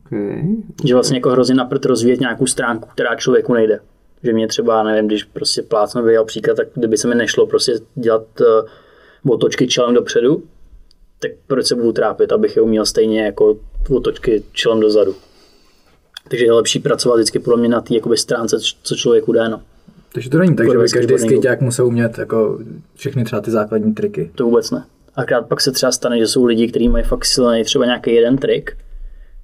okay. 0.06 0.44
Že 0.86 0.94
vlastně 0.94 1.18
jako 1.18 1.30
hrozně 1.30 1.56
napřed 1.56 1.86
rozvíjet 1.86 2.20
nějakou 2.20 2.46
stránku, 2.46 2.90
která 2.94 3.16
člověku 3.16 3.54
nejde. 3.54 3.80
Že 4.24 4.34
mě 4.34 4.48
třeba, 4.48 4.84
nevím, 4.84 5.08
když 5.08 5.24
prostě 5.24 5.62
plácnu 5.62 6.04
vyjel 6.04 6.26
příklad, 6.26 6.58
tak 6.58 6.68
kdyby 6.76 6.98
se 6.98 7.08
mi 7.08 7.16
nešlo 7.16 7.48
prostě 7.48 7.74
dělat 7.96 8.26
uh, 9.26 9.34
otočky 9.34 9.68
čelem 9.68 9.94
dopředu, 9.94 10.44
tak 11.20 11.32
proč 11.48 11.66
se 11.66 11.76
budu 11.76 11.92
trápit, 11.92 12.32
abych 12.32 12.56
je 12.56 12.62
uměl 12.62 12.86
stejně 12.86 13.22
jako 13.22 13.58
otočky 13.90 14.44
čelem 14.52 14.80
dozadu. 14.80 15.16
Takže 16.32 16.46
je 16.46 16.54
lepší 16.54 16.80
pracovat 16.80 17.16
vždycky 17.16 17.40
podle 17.40 17.60
mě 17.60 17.70
na 17.70 17.82
té 17.82 17.96
jakoby 17.96 18.18
stránce, 18.18 18.58
co 18.84 18.96
člověku 18.96 19.34
jde. 19.34 19.50
No. 19.50 19.62
takže 20.14 20.30
to 20.30 20.38
není 20.38 20.56
tak, 20.56 20.72
že 20.72 20.78
by 20.78 20.90
každý 20.90 21.18
skejťák 21.18 21.62
musel 21.62 21.88
umět 21.88 22.18
jako 22.18 22.60
všechny 22.96 23.24
třeba 23.24 23.42
ty 23.42 23.52
základní 23.52 23.94
triky. 23.94 24.32
To 24.36 24.46
vůbec 24.46 24.72
ne. 24.72 24.86
Akrát 25.16 25.48
pak 25.48 25.62
se 25.62 25.72
třeba 25.72 25.92
stane, 25.92 26.20
že 26.20 26.28
jsou 26.28 26.46
lidi, 26.46 26.68
kteří 26.68 26.90
mají 26.90 27.04
fakt 27.04 27.26
silný 27.26 27.64
třeba 27.64 27.86
nějaký 27.86 28.14
jeden 28.14 28.38
trik, 28.38 28.78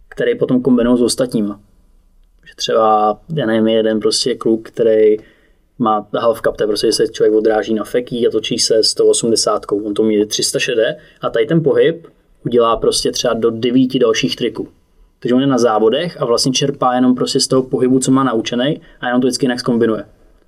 který 0.10 0.38
potom 0.38 0.62
kombinují 0.62 0.98
s 0.98 1.02
ostatníma. 1.02 1.60
Že 2.48 2.54
třeba, 2.56 3.20
já 3.36 3.46
nevím, 3.46 3.68
je 3.68 3.76
jeden 3.76 4.00
prostě 4.00 4.36
kluk, 4.36 4.68
který 4.68 5.18
má 5.80 6.08
half 6.14 6.42
cup, 6.42 6.58
to 6.58 6.64
je 6.64 6.68
prostě, 6.68 6.88
že 6.88 6.94
se 6.94 7.08
člověk 7.08 7.34
odráží 7.34 7.74
na 7.74 7.84
feký 7.84 8.28
a 8.28 8.32
točí 8.32 8.60
se 8.60 8.84
180, 8.84 9.66
on 9.72 9.94
to 9.94 10.02
umí 10.02 10.26
360 10.26 10.82
a 11.22 11.30
tady 11.30 11.46
ten 11.46 11.64
pohyb 11.64 12.08
udělá 12.46 12.78
prostě 12.78 13.12
třeba 13.12 13.34
do 13.34 13.50
devíti 13.50 14.00
dalších 14.00 14.36
triků. 14.36 14.68
Takže 15.20 15.36
on 15.36 15.42
je 15.42 15.48
na 15.48 15.58
závodech 15.58 16.22
a 16.22 16.26
vlastně 16.26 16.52
čerpá 16.52 16.96
jenom 16.96 17.16
prostě 17.16 17.40
z 17.40 17.48
toho 17.48 17.64
pohybu, 17.64 18.00
co 18.00 18.12
má 18.12 18.24
naučený 18.24 18.82
a 19.02 19.08
jenom 19.08 19.22
to 19.22 19.28
vždycky 19.28 19.46
jinak 19.46 19.60
zkombinuje. 19.60 20.04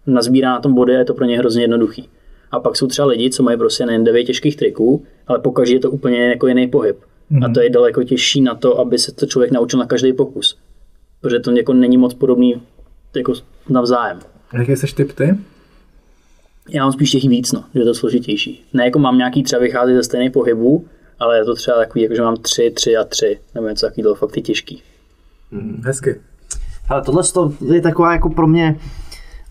Nazbírá 0.08 0.52
na 0.52 0.60
tom 0.60 0.74
body 0.74 0.96
a 0.96 1.00
je 1.00 1.06
to 1.06 1.14
pro 1.14 1.26
ně 1.26 1.38
hrozně 1.38 1.64
jednoduchý. 1.64 2.10
A 2.52 2.60
pak 2.60 2.76
jsou 2.76 2.88
třeba 2.88 3.08
lidi, 3.08 3.30
co 3.30 3.44
mají 3.44 3.58
prostě 3.58 3.86
nejen 3.86 4.04
devět 4.04 4.24
těžkých 4.24 4.56
triků, 4.58 5.06
ale 5.28 5.40
pokaždé 5.40 5.76
je 5.76 5.80
to 5.80 5.92
úplně 5.92 6.28
jako 6.28 6.48
jiný 6.48 6.68
pohyb. 6.68 6.98
Mm. 7.30 7.44
A 7.44 7.50
to 7.50 7.62
je 7.62 7.70
daleko 7.70 8.04
těžší 8.04 8.42
na 8.42 8.56
to, 8.56 8.80
aby 8.80 9.00
se 9.00 9.12
to 9.12 9.26
člověk 9.26 9.52
naučil 9.52 9.80
na 9.80 9.86
každý 9.86 10.14
pokus. 10.14 10.58
Protože 11.22 11.40
to 11.40 11.52
jako 11.52 11.74
není 11.74 11.98
moc 11.98 12.14
podobný 12.14 12.62
jako 13.16 13.34
navzájem. 13.70 14.20
Jaký 14.54 14.72
jsi 14.72 14.96
typ 14.96 15.12
ty? 15.12 15.38
Já 16.70 16.84
mám 16.84 16.92
spíš 16.92 17.12
těch 17.12 17.24
víc, 17.24 17.52
no, 17.52 17.64
že 17.74 17.80
je 17.80 17.86
to 17.86 17.94
složitější. 17.94 18.66
Ne 18.74 18.86
jako 18.86 19.00
mám 19.00 19.18
nějaký 19.18 19.44
třeba 19.44 19.62
vychází 19.62 19.94
ze 19.94 20.04
stejných 20.04 20.32
pohybů, 20.32 20.86
ale 21.20 21.38
je 21.38 21.46
to 21.46 21.56
třeba 21.56 21.78
takový, 21.78 22.02
jako 22.02 22.16
že 22.16 22.22
mám 22.22 22.36
tři, 22.36 22.72
tři 22.76 22.98
a 22.98 23.04
tři, 23.04 23.40
nebo 23.56 23.68
něco 23.68 23.86
takového, 23.86 24.16
fakt 24.16 24.32
ty 24.32 24.42
těžký. 24.42 24.82
Hezky. 25.84 26.22
Ale 26.90 27.02
tohle 27.02 27.24
to 27.34 27.54
je 27.66 27.82
taková 27.82 28.14
jako 28.14 28.30
pro 28.30 28.48
mě 28.48 28.80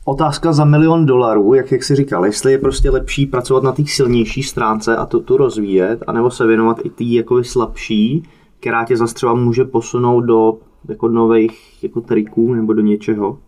otázka 0.04 0.52
za 0.52 0.64
milion 0.64 1.06
dolarů, 1.06 1.54
jak, 1.54 1.72
jak 1.72 1.84
jsi 1.84 1.94
říkal, 1.94 2.26
jestli 2.26 2.52
je 2.52 2.58
prostě 2.58 2.90
lepší 2.90 3.26
pracovat 3.26 3.62
na 3.62 3.72
té 3.72 3.82
silnější 3.86 4.42
stránce 4.42 4.96
a 4.96 5.06
tu, 5.06 5.20
tu 5.20 5.36
rozvíjet, 5.36 6.02
anebo 6.06 6.30
se 6.30 6.46
věnovat 6.46 6.76
i 6.84 6.90
té 6.90 7.04
jako 7.04 7.44
slabší, 7.44 8.28
která 8.60 8.84
tě 8.84 8.96
zase 8.96 9.14
třeba 9.14 9.34
může 9.34 9.64
posunout 9.64 10.20
do 10.20 10.58
jako 10.88 11.08
nových 11.08 11.82
jako 11.82 12.00
triků 12.00 12.54
nebo 12.54 12.72
do 12.72 12.82
něčeho. 12.82 13.38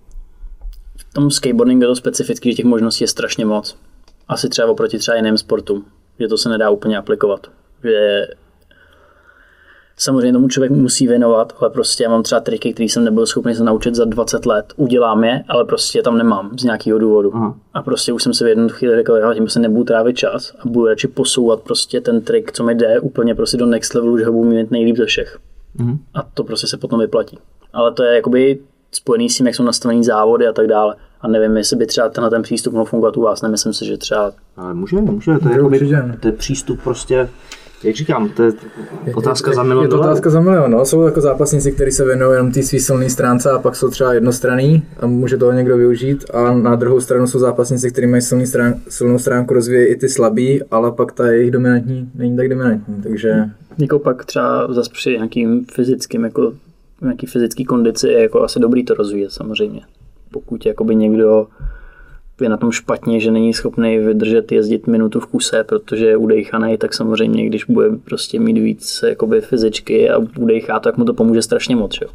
V 0.97 1.13
tom 1.13 1.31
skateboardingu 1.31 1.83
je 1.83 1.89
to 1.89 1.97
specifický, 1.97 2.51
že 2.51 2.57
těch 2.57 2.67
možností 2.67 3.05
je 3.05 3.09
strašně 3.09 3.45
moc. 3.45 3.77
Asi 4.29 4.49
třeba 4.49 4.69
oproti 4.69 4.99
třeba 4.99 5.17
jiným 5.17 5.39
sportům, 5.39 5.85
že 6.21 6.29
to 6.29 6.39
se 6.39 6.49
nedá 6.49 6.71
úplně 6.71 6.99
aplikovat. 6.99 7.47
Že 7.85 8.27
Samozřejmě 10.01 10.33
tomu 10.33 10.49
člověk 10.49 10.73
musí 10.73 11.07
věnovat, 11.07 11.53
ale 11.61 11.71
prostě 11.71 12.03
já 12.03 12.11
mám 12.11 12.23
třeba 12.23 12.41
triky, 12.41 12.73
které 12.73 12.85
jsem 12.85 13.05
nebyl 13.05 13.27
schopný 13.27 13.55
se 13.55 13.65
naučit 13.65 13.95
za 13.95 14.05
20 14.05 14.47
let. 14.47 14.73
Udělám 14.77 15.25
je, 15.25 15.45
ale 15.49 15.65
prostě 15.65 15.99
je 15.99 16.03
tam 16.03 16.19
nemám 16.19 16.51
z 16.59 16.65
nějakého 16.65 16.99
důvodu. 16.99 17.35
Aha. 17.35 17.55
A 17.75 17.83
prostě 17.83 18.13
už 18.13 18.23
jsem 18.23 18.35
si 18.35 18.45
v 18.45 18.49
jednu 18.49 18.69
chvíli 18.69 18.97
řekl, 18.97 19.17
že 19.17 19.35
tím 19.35 19.49
se 19.49 19.61
nebudu 19.61 19.85
trávit 19.85 20.17
čas 20.17 20.55
a 20.61 20.69
budu 20.69 20.87
radši 20.87 21.09
posouvat 21.09 21.61
prostě 21.61 22.01
ten 22.01 22.21
trik, 22.21 22.53
co 22.53 22.65
mi 22.65 22.75
jde, 22.75 23.01
úplně 23.01 23.35
prostě 23.35 23.57
do 23.57 23.67
next 23.67 23.95
levelu, 23.95 24.19
že 24.19 24.25
ho 24.25 24.33
budu 24.33 24.51
mít 24.51 24.71
nejlíp 24.71 24.97
ze 24.97 25.07
všech. 25.07 25.39
Mhm. 25.75 25.99
A 26.15 26.23
to 26.23 26.45
prostě 26.45 26.67
se 26.67 26.77
potom 26.77 27.01
vyplatí. 27.01 27.39
Ale 27.73 27.93
to 27.93 28.03
je 28.03 28.15
jakoby 28.15 28.59
spojený 28.93 29.31
s 29.31 29.37
tím, 29.37 29.47
jak 29.47 29.55
jsou 29.55 29.63
nastavený 29.63 30.05
závody 30.05 30.47
a 30.47 30.53
tak 30.53 30.67
dále. 30.67 30.97
A 31.21 31.29
nevím, 31.29 31.57
jestli 31.57 31.77
by 31.77 31.87
třeba 31.87 32.09
tenhle 32.09 32.31
ten 32.31 32.43
přístup 32.43 32.73
mohl 32.73 32.85
fungovat 32.85 33.17
u 33.17 33.23
vás. 33.23 33.43
Nemyslím 33.43 33.73
si, 33.73 33.87
že 33.87 33.97
třeba 33.97 34.33
Ale 34.57 34.75
může, 34.75 34.97
může, 34.97 35.39
to 35.39 35.49
je, 35.49 35.55
jakoby, 35.55 35.91
to 36.21 36.29
je 36.29 36.33
přístup 36.33 36.83
prostě, 36.83 37.29
jak 37.85 37.97
říkám, 37.97 38.29
to 38.29 38.43
je 38.43 38.53
otázka 39.15 39.53
za 39.53 39.63
Je 39.63 39.69
milion 39.69 39.87
to 39.87 39.91
dolarů. 39.97 40.11
otázka 40.11 40.31
za 40.31 40.41
milion, 40.41 40.71
no. 40.71 40.85
Jsou 40.85 41.03
jako 41.03 41.21
zápasníci, 41.21 41.73
kteří 41.73 41.91
se 41.91 42.05
věnují 42.05 42.33
jenom 42.33 42.53
té 42.53 42.63
svý 42.63 42.81
silné 42.81 43.11
stránce 43.11 43.51
a 43.51 43.59
pak 43.59 43.77
jsou 43.77 43.89
třeba 43.91 44.13
jednostranný 44.15 44.83
a 45.01 45.07
může 45.07 45.37
toho 45.37 45.53
někdo 45.53 45.77
využít. 45.77 46.25
A 46.35 46.55
na 46.55 46.77
druhou 46.77 47.01
stranu 47.01 47.27
jsou 47.27 47.39
zápasníci, 47.39 47.91
kteří 47.91 48.07
mají 48.07 48.23
silný 48.23 48.47
strán, 48.47 48.75
silnou 48.89 49.19
stránku, 49.19 49.55
rozvíjejí 49.55 49.87
i 49.87 49.97
ty 49.97 50.09
slabý, 50.09 50.63
ale 50.71 50.93
pak 50.93 51.13
ta 51.13 51.27
jejich 51.27 51.51
dominantní 51.51 52.11
není 52.15 52.37
tak 52.37 52.49
dominantní. 52.49 53.03
Takže 53.03 53.35
jako 53.79 53.99
pak 53.99 54.25
třeba 54.25 54.73
zase 54.73 54.91
při 54.93 55.11
nějakým 55.11 55.65
fyzickým, 55.73 56.25
jako 56.25 56.53
nějaký 57.03 57.27
fyzický 57.27 57.65
kondici 57.65 58.09
je 58.09 58.23
jako 58.23 58.43
asi 58.43 58.61
dobrý 58.61 58.85
to 58.85 58.95
rozvíjet 58.95 59.33
samozřejmě. 59.33 59.81
Pokud 60.31 60.67
jakoby 60.67 60.97
někdo 60.97 61.47
je 62.45 62.49
na 62.49 62.57
tom 62.57 62.73
špatně, 62.73 63.21
že 63.21 63.31
není 63.31 63.55
schopný 63.55 63.99
vydržet 63.99 64.53
jezdit 64.53 64.87
minutu 64.87 65.21
v 65.21 65.27
kuse, 65.27 65.65
protože 65.65 66.07
je 66.07 66.17
udejchaný, 66.17 66.79
tak 66.79 66.95
samozřejmě, 66.95 67.47
když 67.47 67.65
bude 67.65 67.97
prostě 67.97 68.41
mít 68.41 68.59
víc 68.59 69.05
jakoby 69.09 69.41
fyzičky 69.41 70.11
a 70.11 70.19
udejchá, 70.39 70.81
tak 70.81 70.97
mu 70.97 71.05
to 71.05 71.15
pomůže 71.15 71.43
strašně 71.43 71.77
moc. 71.77 71.99
Jo? 72.03 72.09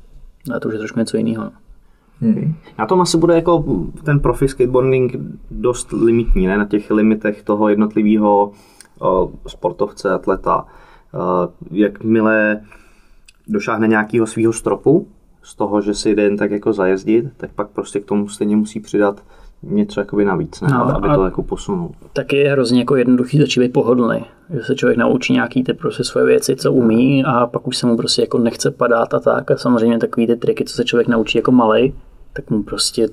A 0.55 0.59
to 0.59 0.67
už 0.67 0.73
je 0.73 0.80
trošku 0.80 0.99
něco 0.99 1.17
jiného. 1.17 1.43
No. 1.43 2.32
Na 2.80 2.86
tom 2.86 3.01
asi 3.01 3.17
bude 3.17 3.36
jako 3.36 3.63
ten 4.03 4.19
profi 4.19 4.47
skateboarding 4.47 5.15
dost 5.51 5.91
limitní, 5.91 6.47
ne? 6.47 6.57
na 6.57 6.65
těch 6.65 6.91
limitech 6.91 7.43
toho 7.43 7.69
jednotlivého 7.69 8.51
sportovce, 9.47 10.11
atleta. 10.11 10.65
Jakmile 11.71 12.61
došáhne 13.47 13.88
nějakého 13.88 14.28
svého 14.28 14.53
stropu, 14.53 15.07
z 15.45 15.55
toho, 15.55 15.82
že 15.82 15.93
si 15.93 16.15
jde 16.15 16.23
jen 16.23 16.38
tak 16.38 16.51
jako 16.51 16.73
zajezdit, 16.73 17.26
tak 17.38 17.51
pak 17.51 17.69
prostě 17.69 17.99
k 17.99 18.05
tomu 18.05 18.30
stejně 18.30 18.55
musí 18.55 18.80
přidat 18.80 19.23
něco 19.64 19.99
jakoby 19.99 20.26
navíc, 20.26 20.62
ne? 20.62 20.68
No, 20.72 20.95
aby 20.95 21.08
to 21.16 21.26
jako 21.26 21.43
posunul. 21.43 21.91
taky 22.14 22.38
je 22.38 22.51
hrozně 22.51 22.80
jako 22.80 22.95
jednoduchý 22.95 23.39
začít 23.39 23.60
být 23.60 23.74
pohodlný. 23.74 24.26
Že 24.53 24.64
se 24.64 24.76
člověk 24.76 24.97
naučí 24.97 25.34
nějaký 25.34 25.64
ty 25.64 25.74
prostě 25.74 26.03
svoje 26.03 26.26
věci, 26.26 26.56
co 26.56 26.74
umí 26.74 27.24
a 27.26 27.47
pak 27.47 27.68
už 27.68 27.78
se 27.78 27.88
mu 27.88 27.97
prostě 27.97 28.22
jako 28.22 28.38
nechce 28.38 28.72
padat 28.72 29.14
a 29.14 29.20
tak. 29.20 29.51
A 29.51 29.58
samozřejmě 29.58 29.99
takový 29.99 30.28
ty 30.28 30.36
triky, 30.36 30.66
co 30.66 30.76
se 30.76 30.86
člověk 30.86 31.08
naučí 31.08 31.38
jako 31.38 31.51
malej, 31.51 31.93
tak 32.34 32.49
mu 32.49 32.64
prostě 32.64 33.08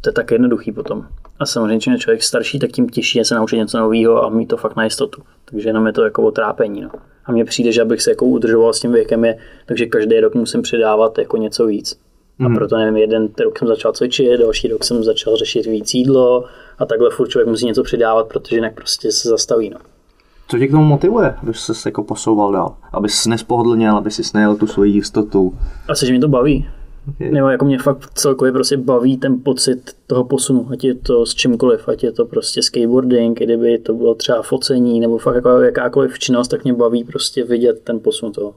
to 0.00 0.10
je 0.10 0.12
tak 0.12 0.30
jednoduchý 0.30 0.72
potom. 0.72 1.06
A 1.38 1.46
samozřejmě, 1.46 1.80
čím 1.80 1.92
je 1.92 1.98
člověk 1.98 2.22
starší, 2.22 2.58
tak 2.58 2.70
tím 2.70 2.88
těžší 2.88 3.18
je 3.18 3.24
se 3.24 3.34
naučit 3.34 3.56
něco 3.56 3.78
nového 3.78 4.24
a 4.24 4.28
mít 4.28 4.46
to 4.46 4.56
fakt 4.56 4.76
na 4.76 4.84
jistotu. 4.84 5.22
Takže 5.44 5.68
jenom 5.68 5.86
je 5.86 5.92
to 5.92 6.04
jako 6.04 6.22
otrápení. 6.22 6.80
No. 6.80 6.90
A 7.24 7.32
mně 7.32 7.44
přijde, 7.44 7.72
že 7.72 7.82
abych 7.82 8.02
se 8.02 8.10
jako 8.10 8.24
udržoval 8.24 8.72
s 8.72 8.80
tím 8.80 8.92
věkem 8.92 9.24
je, 9.24 9.38
takže 9.66 9.86
každý 9.86 10.20
rok 10.20 10.34
musím 10.34 10.62
přidávat 10.62 11.18
jako 11.18 11.36
něco 11.36 11.66
víc. 11.66 11.98
A 12.44 12.48
proto 12.54 12.76
nevím, 12.76 12.96
jeden 12.96 13.28
rok 13.44 13.58
jsem 13.58 13.68
začal 13.68 13.92
cvičit, 13.92 14.40
další 14.40 14.68
rok 14.68 14.84
jsem 14.84 15.04
začal 15.04 15.36
řešit 15.36 15.66
víc 15.66 15.94
jídlo 15.94 16.44
a 16.78 16.86
takhle 16.86 17.10
furt 17.10 17.28
člověk 17.28 17.48
musí 17.48 17.66
něco 17.66 17.82
přidávat, 17.82 18.28
protože 18.28 18.56
jinak 18.56 18.74
prostě 18.74 19.12
se 19.12 19.28
zastaví. 19.28 19.70
No. 19.70 19.76
Co 20.48 20.58
tě 20.58 20.66
k 20.66 20.70
tomu 20.70 20.84
motivuje, 20.84 21.34
abys 21.42 21.58
se 21.58 21.88
jako 21.88 22.04
posouval 22.04 22.52
dál? 22.52 22.76
Abys 22.92 23.26
nespohodlněl, 23.26 23.96
aby 23.96 24.10
si 24.10 24.24
snajel 24.24 24.56
tu 24.56 24.66
svoji 24.66 24.92
jistotu? 24.92 25.58
Asi, 25.88 26.06
že 26.06 26.12
mě 26.12 26.20
to 26.20 26.28
baví. 26.28 26.68
Okay. 27.14 27.30
Nebo 27.30 27.48
jako 27.48 27.64
mě 27.64 27.78
fakt 27.78 28.10
celkově 28.14 28.52
prostě 28.52 28.76
baví 28.76 29.16
ten 29.16 29.40
pocit 29.42 29.96
toho 30.06 30.24
posunu, 30.24 30.68
ať 30.70 30.84
je 30.84 30.94
to 30.94 31.26
s 31.26 31.34
čímkoliv, 31.34 31.88
ať 31.88 32.04
je 32.04 32.12
to 32.12 32.24
prostě 32.24 32.62
skateboarding, 32.62 33.38
kdyby 33.38 33.78
to 33.78 33.94
bylo 33.94 34.14
třeba 34.14 34.42
focení, 34.42 35.00
nebo 35.00 35.18
fakt 35.18 35.34
jako 35.34 35.48
jakákoliv 35.48 36.18
činnost, 36.18 36.48
tak 36.48 36.64
mě 36.64 36.74
baví 36.74 37.04
prostě 37.04 37.44
vidět 37.44 37.80
ten 37.84 38.00
posun 38.00 38.32
toho. 38.32 38.54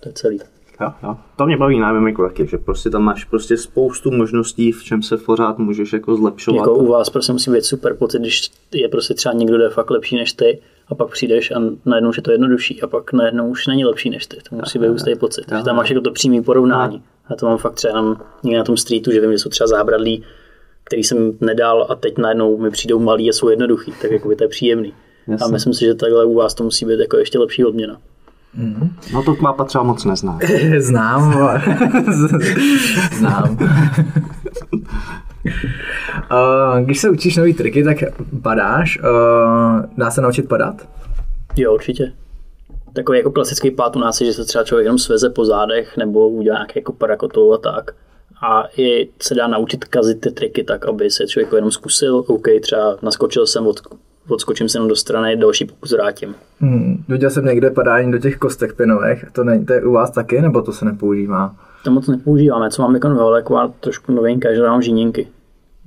To 0.00 0.08
je 0.08 0.12
celý. 0.12 0.40
Jo, 0.80 0.92
jo. 1.02 1.16
To 1.36 1.46
mě 1.46 1.56
baví 1.56 1.78
na 1.78 1.92
MMA 1.92 2.10
taky, 2.28 2.46
že 2.46 2.58
prostě 2.58 2.90
tam 2.90 3.02
máš 3.02 3.24
prostě 3.24 3.56
spoustu 3.56 4.10
možností, 4.10 4.72
v 4.72 4.84
čem 4.84 5.02
se 5.02 5.16
pořád 5.16 5.58
můžeš 5.58 5.92
jako 5.92 6.16
zlepšovat. 6.16 6.58
Jako 6.58 6.74
u 6.74 6.86
vás 6.86 7.10
prostě 7.10 7.32
musí 7.32 7.50
být 7.50 7.64
super 7.64 7.94
pocit, 7.94 8.18
když 8.18 8.50
je 8.74 8.88
prostě 8.88 9.14
třeba 9.14 9.32
někdo, 9.32 9.54
kdo 9.54 9.64
je 9.64 9.70
fakt 9.70 9.90
lepší 9.90 10.16
než 10.16 10.32
ty, 10.32 10.60
a 10.88 10.94
pak 10.94 11.10
přijdeš 11.10 11.50
a 11.50 11.62
najednou 11.84 12.10
už 12.10 12.16
je 12.16 12.22
to 12.22 12.32
jednodušší 12.32 12.82
a 12.82 12.86
pak 12.86 13.12
najednou 13.12 13.48
už 13.48 13.66
není 13.66 13.84
lepší 13.84 14.10
než 14.10 14.26
ty. 14.26 14.36
To 14.50 14.56
musí 14.56 14.78
být 14.78 14.88
hustý 14.88 15.14
pocit. 15.14 15.46
Takže 15.46 15.64
tam 15.64 15.76
máš 15.76 15.90
jako 15.90 16.00
to 16.00 16.12
přímý 16.12 16.42
porovnání. 16.42 17.02
A 17.28 17.34
to 17.34 17.46
mám 17.46 17.58
fakt 17.58 17.74
třeba 17.74 17.90
jenom 17.98 18.16
někde 18.42 18.58
na 18.58 18.64
tom 18.64 18.76
streetu, 18.76 19.12
že 19.12 19.20
vím, 19.20 19.32
že 19.32 19.38
jsou 19.38 19.48
třeba 19.48 19.66
zábradlí, 19.66 20.24
který 20.84 21.04
jsem 21.04 21.32
nedal 21.40 21.86
a 21.90 21.94
teď 21.94 22.18
najednou 22.18 22.58
mi 22.58 22.70
přijdou 22.70 22.98
malí 22.98 23.30
a 23.30 23.32
jsou 23.32 23.48
jednoduchý, 23.48 23.92
tak 24.02 24.10
jako 24.10 24.28
by 24.28 24.36
to 24.36 24.44
je 24.44 24.48
příjemný. 24.48 24.94
A 25.28 25.30
Jasně. 25.30 25.52
myslím 25.52 25.74
si, 25.74 25.84
že 25.84 25.94
takhle 25.94 26.24
u 26.24 26.34
vás 26.34 26.54
to 26.54 26.64
musí 26.64 26.84
být 26.84 27.00
jako 27.00 27.16
ještě 27.16 27.38
lepší 27.38 27.64
odměna. 27.64 28.00
No 29.12 29.22
to 29.22 29.34
Kvápa 29.34 29.64
třeba 29.64 29.84
moc 29.84 30.04
nezná. 30.04 30.38
Znám. 30.78 31.50
Znám. 33.12 33.58
Uh, 36.32 36.80
když 36.84 37.00
se 37.00 37.10
učíš 37.10 37.36
nový 37.36 37.54
triky, 37.54 37.84
tak 37.84 37.96
padáš. 38.42 38.98
Uh, 38.98 39.84
dá 39.96 40.10
se 40.10 40.20
naučit 40.20 40.48
padat? 40.48 40.88
Jo, 41.56 41.74
určitě. 41.74 42.12
Takový 42.92 43.18
jako 43.18 43.30
klasický 43.30 43.70
pát 43.70 43.96
u 43.96 43.98
nás 43.98 44.20
je, 44.20 44.26
že 44.26 44.32
se 44.32 44.44
třeba 44.44 44.64
člověk 44.64 44.84
jenom 44.84 44.98
sveze 44.98 45.30
po 45.30 45.44
zádech 45.44 45.96
nebo 45.96 46.28
udělá 46.28 46.56
nějaký 46.56 46.72
jako 46.76 46.92
parakotou 46.92 47.52
a 47.52 47.58
tak. 47.58 47.90
A 48.42 48.64
i 48.76 49.08
se 49.22 49.34
dá 49.34 49.46
naučit 49.48 49.84
kazit 49.84 50.20
ty 50.20 50.30
triky 50.30 50.64
tak, 50.64 50.86
aby 50.86 51.10
se 51.10 51.26
člověk 51.26 51.52
jenom 51.52 51.70
zkusil, 51.70 52.24
OK, 52.26 52.46
třeba 52.62 52.96
naskočil 53.02 53.46
jsem, 53.46 53.66
od, 53.66 53.80
odskočím 54.28 54.68
se 54.68 54.78
jenom 54.78 54.88
do 54.88 54.96
strany, 54.96 55.36
další 55.36 55.64
pokus 55.64 55.92
vrátím. 55.92 56.34
Hmm. 56.60 57.04
Viděl 57.08 57.30
jsem 57.30 57.44
někde 57.44 57.70
padání 57.70 58.12
do 58.12 58.18
těch 58.18 58.36
kostek 58.36 58.76
pinových. 58.76 59.24
To, 59.32 59.44
ne, 59.44 59.64
to 59.64 59.72
je 59.72 59.84
u 59.84 59.92
vás 59.92 60.10
taky, 60.10 60.42
nebo 60.42 60.62
to 60.62 60.72
se 60.72 60.84
nepoužívá? 60.84 61.56
To 61.84 61.90
moc 61.90 62.08
nepoužíváme, 62.08 62.70
co 62.70 62.82
mám 62.82 62.94
jako 62.94 63.08
nová, 63.08 63.36
taková 63.36 63.72
trošku 63.80 64.12
novinka, 64.12 64.54
že 64.54 64.62
mám 64.62 64.82
žíněnky, 64.82 65.28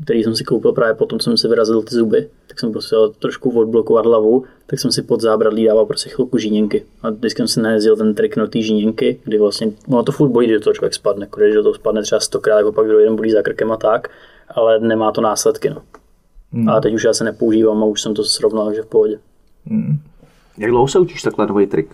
který 0.04 0.24
jsem 0.24 0.36
si 0.36 0.44
koupil 0.44 0.72
právě 0.72 0.94
potom, 0.94 1.20
co 1.20 1.24
jsem 1.24 1.38
si 1.38 1.48
vyrazil 1.48 1.82
ty 1.82 1.96
zuby, 1.96 2.30
tak 2.48 2.60
jsem 2.60 2.72
prostě 2.72 2.96
trošku 3.20 3.60
odblokovat 3.60 4.06
hlavu, 4.06 4.44
tak 4.66 4.80
jsem 4.80 4.92
si 4.92 5.02
pod 5.02 5.22
zábradlí 5.22 5.66
dával 5.66 5.86
prostě 5.86 6.10
chvilku 6.10 6.38
žíněnky. 6.38 6.86
A 7.02 7.10
vždycky 7.10 7.38
jsem 7.38 7.48
si 7.48 7.62
nejezdil 7.62 7.96
ten 7.96 8.14
trik 8.14 8.38
na 8.38 8.48
té 8.48 8.62
žíněnky, 8.62 9.20
kdy 9.24 9.38
vlastně, 9.38 9.72
ono 9.88 10.04
to 10.04 10.12
furt 10.12 10.30
bolí, 10.30 10.48
když 10.48 10.58
do 10.58 10.64
toho 10.64 10.74
člověk 10.74 10.94
spadne, 10.94 11.24
jako 11.26 11.40
když 11.40 11.56
do 11.56 11.64
toho 11.64 11.76
spadne 11.76 12.02
třeba 12.02 12.20
stokrát, 12.20 12.58
jako 12.58 12.72
pak 12.72 12.88
druhý 12.88 13.06
den 13.06 13.16
bolí 13.16 13.32
za 13.32 13.42
krkem 13.42 13.72
a 13.72 13.78
tak, 13.78 14.08
ale 14.50 14.80
nemá 14.80 15.12
to 15.12 15.22
následky. 15.22 15.70
No. 15.70 15.82
Hmm. 16.54 16.70
Ale 16.70 16.82
teď 16.82 16.93
už 16.93 17.04
já 17.04 17.14
se 17.14 17.24
nepoužívám 17.24 17.84
a 17.84 17.86
už 17.86 18.02
jsem 18.02 18.14
to 18.14 18.24
srovnal, 18.24 18.66
takže 18.66 18.82
v 18.82 18.86
pohodě. 18.86 19.20
Jak 20.58 20.72
dlouho 20.72 20.88
se 20.88 21.00
učíš 21.00 21.22
takhle 21.22 21.47
nový 21.47 21.68
trik? 21.68 21.89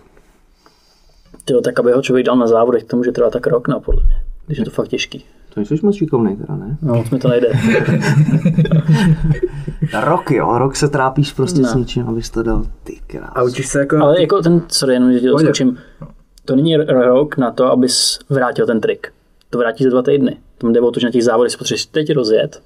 Tyjo, 1.44 1.60
tak 1.60 1.80
aby 1.80 1.92
ho 1.92 2.02
člověk 2.02 2.26
dal 2.26 2.36
na 2.36 2.46
závodech, 2.46 2.84
to 2.84 2.96
může 2.96 3.12
trvat 3.12 3.32
tak 3.32 3.46
rok, 3.46 3.68
no, 3.68 3.80
podle 3.80 4.02
mě, 4.04 4.14
když 4.46 4.58
je 4.58 4.64
to 4.64 4.70
fakt 4.70 4.88
těžký. 4.88 5.24
To 5.54 5.60
nejsi 5.60 5.78
moc 5.82 5.96
šikovnej 5.96 6.36
teda, 6.36 6.56
ne? 6.56 6.76
No, 6.82 6.94
moc 6.94 7.10
mi 7.10 7.18
to 7.18 7.28
nejde. 7.28 7.48
Rok 10.04 10.30
jo, 10.30 10.58
rok 10.58 10.76
se 10.76 10.88
trápíš 10.88 11.32
prostě 11.32 11.62
No. 11.62 11.68
s 11.68 11.74
něčím, 11.74 12.08
abys 12.08 12.30
to 12.30 12.42
dal. 12.42 12.64
Ty 12.84 13.00
krás. 13.06 13.30
A 13.34 13.42
učíš 13.42 13.66
se 13.68 13.78
jako... 13.78 13.96
Ale 13.96 14.20
jako 14.20 14.42
ten, 14.42 14.62
sorry, 14.68 14.94
jenom, 14.94 15.12
že 15.12 15.20
doskočím, 15.28 15.78
to 16.44 16.56
není 16.56 16.76
rok 16.76 17.36
na 17.36 17.50
to, 17.50 17.64
abys 17.64 18.18
vrátil 18.28 18.66
ten 18.66 18.80
trik. 18.80 19.12
To 19.50 19.58
vrátí 19.58 19.84
za 19.84 19.90
dva 19.90 20.02
týdny. 20.02 20.36
Tam 20.58 20.72
jde 20.72 20.80
o 20.80 20.90
to, 20.90 21.00
že 21.00 21.06
na 21.06 21.10
těch 21.10 21.24
závodech 21.24 21.52
si 21.52 21.58
potřebuješ 21.58 21.86
teď 21.86 22.12
rozjet, 22.12 22.62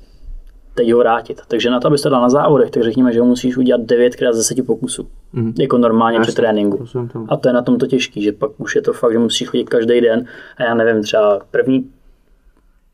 teď 0.80 0.92
ho 0.92 0.98
vrátit. 0.98 1.40
Takže 1.48 1.70
na 1.70 1.80
to, 1.80 1.86
abys 1.86 2.02
to 2.02 2.08
dal 2.08 2.22
na 2.22 2.28
závodech, 2.28 2.70
tak 2.70 2.82
řekněme, 2.82 3.12
že 3.12 3.20
ho 3.20 3.26
musíš 3.26 3.56
udělat 3.56 3.80
9 3.80 4.16
krát 4.16 4.32
z 4.32 4.36
10 4.36 4.66
pokusů. 4.66 5.08
Mm. 5.32 5.54
Jako 5.58 5.78
normálně 5.78 6.18
Jasně, 6.18 6.32
při 6.32 6.36
tréninku. 6.36 6.84
A 7.28 7.36
to 7.36 7.48
je 7.48 7.52
na 7.52 7.62
tom 7.62 7.78
to 7.78 7.86
těžký, 7.86 8.22
že 8.22 8.32
pak 8.32 8.50
už 8.58 8.76
je 8.76 8.82
to 8.82 8.92
fakt, 8.92 9.12
že 9.12 9.18
musíš 9.18 9.48
chodit 9.48 9.68
každý 9.68 10.00
den 10.00 10.24
a 10.56 10.62
já 10.62 10.74
nevím, 10.74 11.02
třeba 11.02 11.40
první, 11.50 11.90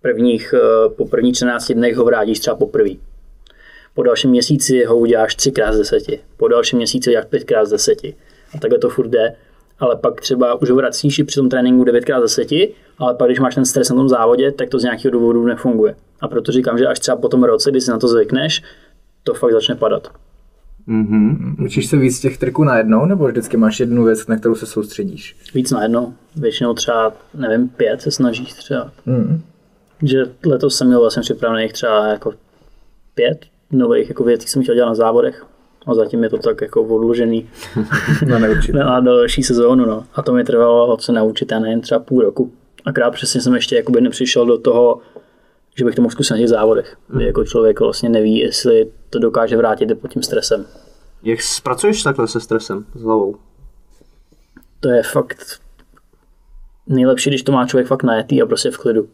prvních, 0.02 0.54
eh, 0.56 0.88
po 0.88 1.06
prvních 1.06 1.36
14 1.36 1.74
dnech 1.74 1.96
ho 1.96 2.04
vrátíš 2.04 2.38
třeba 2.38 2.56
poprvé. 2.56 2.90
Po 3.94 4.02
dalším 4.02 4.30
měsíci 4.30 4.84
ho 4.84 4.98
uděláš 4.98 5.34
3 5.34 5.52
krát 5.52 5.72
z 5.72 5.78
10. 5.78 6.20
Po 6.36 6.48
dalším 6.48 6.76
měsíci 6.76 7.10
uděláš 7.10 7.26
5 7.26 7.44
krát 7.44 7.64
z 7.64 7.70
10. 7.70 8.04
A 8.54 8.58
takhle 8.58 8.78
to 8.78 8.88
furt 8.88 9.08
jde. 9.08 9.34
Ale 9.78 9.96
pak 9.96 10.20
třeba 10.20 10.54
už 10.54 10.70
ho 10.70 10.76
vracíš 10.76 11.18
i 11.18 11.24
při 11.24 11.40
tom 11.40 11.48
tréninku 11.48 11.84
9 11.84 12.04
krát 12.04 12.28
z 12.28 12.36
10, 12.36 12.48
ale 12.98 13.14
pak 13.14 13.28
když 13.28 13.40
máš 13.40 13.54
ten 13.54 13.64
stres 13.64 13.90
na 13.90 13.96
tom 13.96 14.08
závodě, 14.08 14.52
tak 14.52 14.68
to 14.68 14.78
z 14.78 14.82
nějakého 14.82 15.12
důvodu 15.12 15.46
nefunguje. 15.46 15.94
A 16.20 16.28
proto 16.28 16.52
říkám, 16.52 16.78
že 16.78 16.86
až 16.86 16.98
třeba 16.98 17.16
po 17.16 17.28
tom 17.28 17.44
roce, 17.44 17.70
kdy 17.70 17.80
si 17.80 17.90
na 17.90 17.98
to 17.98 18.08
zvykneš, 18.08 18.62
to 19.22 19.34
fakt 19.34 19.52
začne 19.52 19.74
padat. 19.74 20.08
Mhm. 20.86 21.56
Učíš 21.64 21.86
se 21.86 21.96
víc 21.96 22.20
těch 22.20 22.38
triků 22.38 22.64
najednou, 22.64 23.06
nebo 23.06 23.26
vždycky 23.26 23.56
máš 23.56 23.80
jednu 23.80 24.04
věc, 24.04 24.26
na 24.26 24.36
kterou 24.36 24.54
se 24.54 24.66
soustředíš? 24.66 25.36
Víc 25.54 25.70
na 25.70 25.82
jedno. 25.82 26.14
Většinou 26.36 26.74
třeba, 26.74 27.12
nevím, 27.34 27.68
pět 27.68 28.02
se 28.02 28.10
snažíš 28.10 28.52
třeba. 28.52 28.92
Hmm. 29.06 29.40
Že 30.02 30.24
letos 30.46 30.76
jsem 30.76 30.86
měl 30.86 31.00
vlastně 31.00 31.22
připravených 31.22 31.72
třeba 31.72 32.06
jako 32.06 32.32
pět 33.14 33.46
nových 33.72 34.08
jako 34.08 34.24
věcí, 34.24 34.48
jsem 34.48 34.62
chtěl 34.62 34.74
dělat 34.74 34.88
na 34.88 34.94
závodech. 34.94 35.46
A 35.86 35.94
zatím 35.94 36.22
je 36.22 36.30
to 36.30 36.38
tak 36.38 36.60
jako 36.60 36.82
odložený 36.82 37.48
neurčitě. 38.26 38.78
na 38.78 39.00
další 39.00 39.42
sezónu. 39.42 39.86
No. 39.86 40.04
A 40.14 40.22
to 40.22 40.32
mi 40.32 40.44
trvalo 40.44 40.98
se 40.98 41.12
naučit, 41.12 41.52
já 41.52 41.58
nevím, 41.58 41.80
třeba 41.80 42.00
půl 42.00 42.22
roku. 42.22 42.52
Akrát 42.84 43.10
přesně 43.10 43.40
jsem 43.40 43.54
ještě 43.54 43.76
jakoby 43.76 44.00
nepřišel 44.00 44.46
do 44.46 44.58
toho, 44.58 45.00
že 45.78 45.84
bych 45.84 45.94
to 45.94 46.02
mohl 46.02 46.12
zkusit 46.12 46.32
na 46.32 46.38
těch 46.38 46.48
závodech. 46.48 46.96
Kdy 47.08 47.24
jako 47.26 47.44
člověk 47.44 47.80
vlastně 47.80 48.08
neví, 48.08 48.38
jestli 48.38 48.90
to 49.10 49.18
dokáže 49.18 49.56
vrátit 49.56 49.90
i 49.90 49.94
pod 49.94 50.08
tím 50.12 50.22
stresem. 50.22 50.66
Jak 51.22 51.38
pracuješ 51.62 52.02
takhle 52.02 52.28
se 52.28 52.40
stresem, 52.40 52.84
s 52.94 53.02
hlavou? 53.02 53.36
To 54.80 54.88
je 54.88 55.02
fakt 55.02 55.60
nejlepší, 56.86 57.30
když 57.30 57.42
to 57.42 57.52
má 57.52 57.66
člověk 57.66 57.86
fakt 57.86 58.02
najetý 58.02 58.42
a 58.42 58.46
prostě 58.46 58.70
v 58.70 58.78
klidu. 58.78 59.08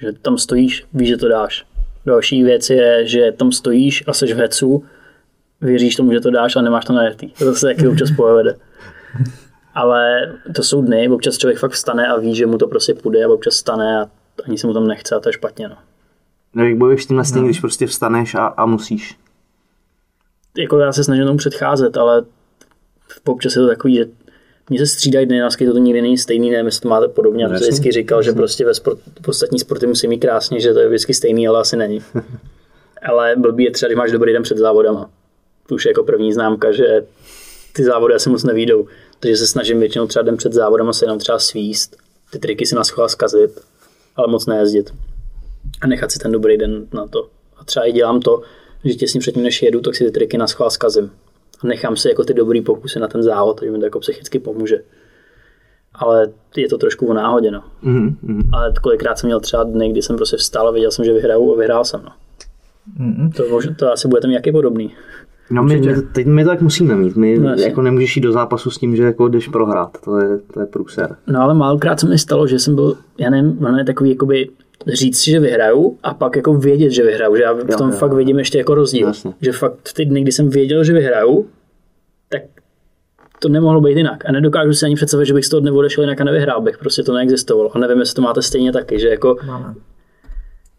Že 0.00 0.12
tam 0.12 0.38
stojíš, 0.38 0.84
víš, 0.94 1.08
že 1.08 1.16
to 1.16 1.28
dáš. 1.28 1.66
Další 2.06 2.42
věc 2.44 2.70
je, 2.70 3.06
že 3.06 3.32
tam 3.32 3.52
stojíš 3.52 4.04
a 4.06 4.12
seš 4.12 4.32
v 4.32 4.36
hecu, 4.36 4.84
věříš 5.60 5.96
tomu, 5.96 6.12
že 6.12 6.20
to 6.20 6.30
dáš 6.30 6.56
a 6.56 6.62
nemáš 6.62 6.84
to 6.84 6.92
najetý. 6.92 7.28
To 7.28 7.54
se 7.54 7.66
taky 7.66 7.88
občas 7.88 8.10
povede. 8.10 8.56
Ale 9.74 10.32
to 10.54 10.62
jsou 10.62 10.82
dny, 10.82 11.08
občas 11.08 11.38
člověk 11.38 11.58
fakt 11.58 11.72
vstane 11.72 12.06
a 12.06 12.16
ví, 12.16 12.34
že 12.34 12.46
mu 12.46 12.58
to 12.58 12.66
prostě 12.66 12.94
půjde 12.94 13.24
a 13.24 13.28
občas 13.28 13.54
vstane 13.54 14.00
a 14.00 14.10
ani 14.44 14.58
se 14.58 14.66
mu 14.66 14.74
tam 14.74 14.86
nechce 14.86 15.14
a 15.14 15.20
to 15.20 15.28
je 15.28 15.32
špatně. 15.32 15.68
No. 15.68 15.76
No, 16.54 16.64
jak 16.64 16.76
bojuješ 16.76 17.04
s 17.04 17.06
tímhle 17.06 17.24
no. 17.36 17.42
když 17.42 17.60
prostě 17.60 17.86
vstaneš 17.86 18.34
a, 18.34 18.46
a 18.46 18.66
musíš? 18.66 19.16
Jako 20.58 20.78
já 20.78 20.92
se 20.92 21.04
snažím 21.04 21.26
tomu 21.26 21.38
předcházet, 21.38 21.96
ale 21.96 22.24
občas 23.24 23.56
je 23.56 23.62
to 23.62 23.68
takový, 23.68 23.94
že 23.94 24.06
mně 24.70 24.78
se 24.78 24.86
střídají 24.86 25.26
dny 25.26 25.40
na 25.40 25.48
to 25.50 25.78
nikdy 25.78 26.02
není 26.02 26.18
stejný, 26.18 26.50
nevím, 26.50 26.66
jestli 26.66 26.80
to 26.80 26.88
máte 26.88 27.08
podobně. 27.08 27.44
Já 27.44 27.48
No, 27.48 27.54
vždycky 27.54 27.92
říkal, 27.92 28.22
že 28.22 28.32
prostě 28.32 28.64
ve 28.64 28.74
sport, 28.74 28.98
v 29.22 29.28
ostatní 29.28 29.58
sporty 29.58 29.86
musí 29.86 30.08
mít 30.08 30.18
krásně, 30.18 30.60
že 30.60 30.72
to 30.72 30.80
je 30.80 30.88
vždycky 30.88 31.14
stejný, 31.14 31.48
ale 31.48 31.60
asi 31.60 31.76
není. 31.76 32.02
ale 33.08 33.36
blbý 33.36 33.64
je 33.64 33.70
třeba, 33.70 33.88
když 33.88 33.96
máš 33.96 34.12
dobrý 34.12 34.32
den 34.32 34.42
před 34.42 34.58
závodama. 34.58 35.10
To 35.68 35.74
už 35.74 35.84
je 35.84 35.90
jako 35.90 36.04
první 36.04 36.32
známka, 36.32 36.72
že 36.72 37.06
ty 37.72 37.84
závody 37.84 38.14
asi 38.14 38.30
moc 38.30 38.44
nevídou. 38.44 38.86
Takže 39.20 39.36
se 39.36 39.46
snažím 39.46 39.80
většinou 39.80 40.06
třeba 40.06 40.22
den 40.22 40.36
před 40.36 40.52
závodem 40.52 40.92
se 40.92 41.04
jenom 41.04 41.18
třeba 41.18 41.38
svíst, 41.38 41.96
ty 42.30 42.38
triky 42.38 42.66
si 42.66 42.74
na 42.74 42.84
schvál 42.84 43.08
zkazit, 43.08 43.60
ale 44.16 44.28
moc 44.28 44.46
nejezdit. 44.46 44.90
A 45.80 45.86
nechat 45.86 46.10
si 46.10 46.18
ten 46.18 46.32
dobrý 46.32 46.56
den 46.56 46.86
na 46.92 47.06
to. 47.06 47.28
A 47.56 47.64
třeba 47.64 47.86
i 47.86 47.92
dělám 47.92 48.20
to, 48.20 48.42
že 48.84 48.94
těsně 48.94 49.20
předtím, 49.20 49.42
než 49.42 49.62
jedu, 49.62 49.80
tak 49.80 49.94
si 49.94 50.04
ty 50.04 50.10
triky 50.10 50.38
na 50.38 50.46
schvál 50.46 50.70
zkazím. 50.70 51.10
A 51.60 51.66
nechám 51.66 51.96
si 51.96 52.08
jako 52.08 52.24
ty 52.24 52.34
dobrý 52.34 52.60
pokusy 52.60 53.00
na 53.00 53.08
ten 53.08 53.22
závod, 53.22 53.58
takže 53.58 53.72
mi 53.72 53.78
to 53.78 53.84
jako 53.84 54.00
psychicky 54.00 54.38
pomůže. 54.38 54.82
Ale 55.94 56.32
je 56.56 56.68
to 56.68 56.78
trošku 56.78 57.06
o 57.06 57.14
náhodě, 57.14 57.50
no. 57.50 57.64
Mm-hmm. 57.84 58.48
Ale 58.52 58.72
kolikrát 58.82 59.18
jsem 59.18 59.28
měl 59.28 59.40
třeba 59.40 59.64
dny, 59.64 59.90
kdy 59.90 60.02
jsem 60.02 60.16
prostě 60.16 60.36
vstal 60.36 60.68
a 60.68 60.70
věděl 60.70 60.90
jsem, 60.90 61.04
že 61.04 61.12
vyhraju 61.12 61.54
a 61.54 61.58
vyhrál 61.58 61.84
jsem, 61.84 62.02
no. 62.04 62.12
Mm-hmm. 63.00 63.32
To, 63.32 63.48
možná, 63.48 63.74
to 63.74 63.92
asi 63.92 64.08
budete 64.08 64.28
mít 64.28 64.34
jaký 64.34 64.52
podobný. 64.52 64.94
No 65.50 65.62
my, 65.62 65.80
my, 65.80 66.02
teď 66.02 66.26
my 66.26 66.44
to 66.44 66.50
tak 66.50 66.60
musíme 66.60 66.96
mít. 66.96 67.16
My 67.16 67.38
No, 67.38 67.54
jako 67.54 67.82
nemůžeš 67.82 68.16
jít 68.16 68.22
do 68.22 68.32
zápasu 68.32 68.70
s 68.70 68.78
tím, 68.78 68.96
že 68.96 69.02
jako 69.02 69.28
jdeš 69.28 69.48
prohrát. 69.48 69.98
To 70.04 70.18
je, 70.18 70.38
to 70.54 70.60
je 70.60 70.66
průser. 70.66 71.16
No 71.26 71.40
ale 71.40 71.54
málokrát 71.54 72.00
se 72.00 72.08
mi 72.08 72.18
stalo, 72.18 72.46
že 72.46 72.58
jsem 72.58 72.74
byl, 72.74 72.96
já 73.18 73.30
nevím, 73.30 73.66
ono 73.66 73.78
je 73.78 73.84
takový 73.84 74.10
jakoby 74.10 74.48
říct 74.86 75.18
si, 75.18 75.30
že 75.30 75.40
vyhraju 75.40 75.98
a 76.02 76.14
pak 76.14 76.36
jako 76.36 76.54
vědět, 76.54 76.90
že 76.90 77.02
vyhraju, 77.04 77.36
že 77.36 77.42
já 77.42 77.52
v 77.52 77.76
tom 77.76 77.90
jo, 77.90 77.96
fakt 77.96 78.10
jo. 78.10 78.16
vidím 78.16 78.38
ještě 78.38 78.58
jako 78.58 78.74
rozdíl. 78.74 79.06
Jasně. 79.06 79.32
Že 79.40 79.52
fakt 79.52 79.74
v 79.88 79.94
ty 79.94 80.04
dny, 80.04 80.22
kdy 80.22 80.32
jsem 80.32 80.50
věděl, 80.50 80.84
že 80.84 80.92
vyhraju, 80.92 81.46
tak 82.28 82.42
to 83.38 83.48
nemohlo 83.48 83.80
být 83.80 83.96
jinak. 83.96 84.28
A 84.28 84.32
nedokážu 84.32 84.72
si 84.72 84.86
ani 84.86 84.94
představit, 84.94 85.26
že 85.26 85.34
bych 85.34 85.44
z 85.44 85.48
toho 85.48 85.60
dne 85.60 85.70
odešel 85.70 86.04
jinak 86.04 86.20
a 86.20 86.24
nevyhrál 86.24 86.60
bych. 86.60 86.78
Prostě 86.78 87.02
to 87.02 87.14
neexistovalo. 87.14 87.76
A 87.76 87.78
nevím, 87.78 87.98
jestli 87.98 88.14
to 88.14 88.22
máte 88.22 88.42
stejně 88.42 88.72
taky, 88.72 88.98
že 88.98 89.08
jako 89.08 89.36
Máme. 89.46 89.74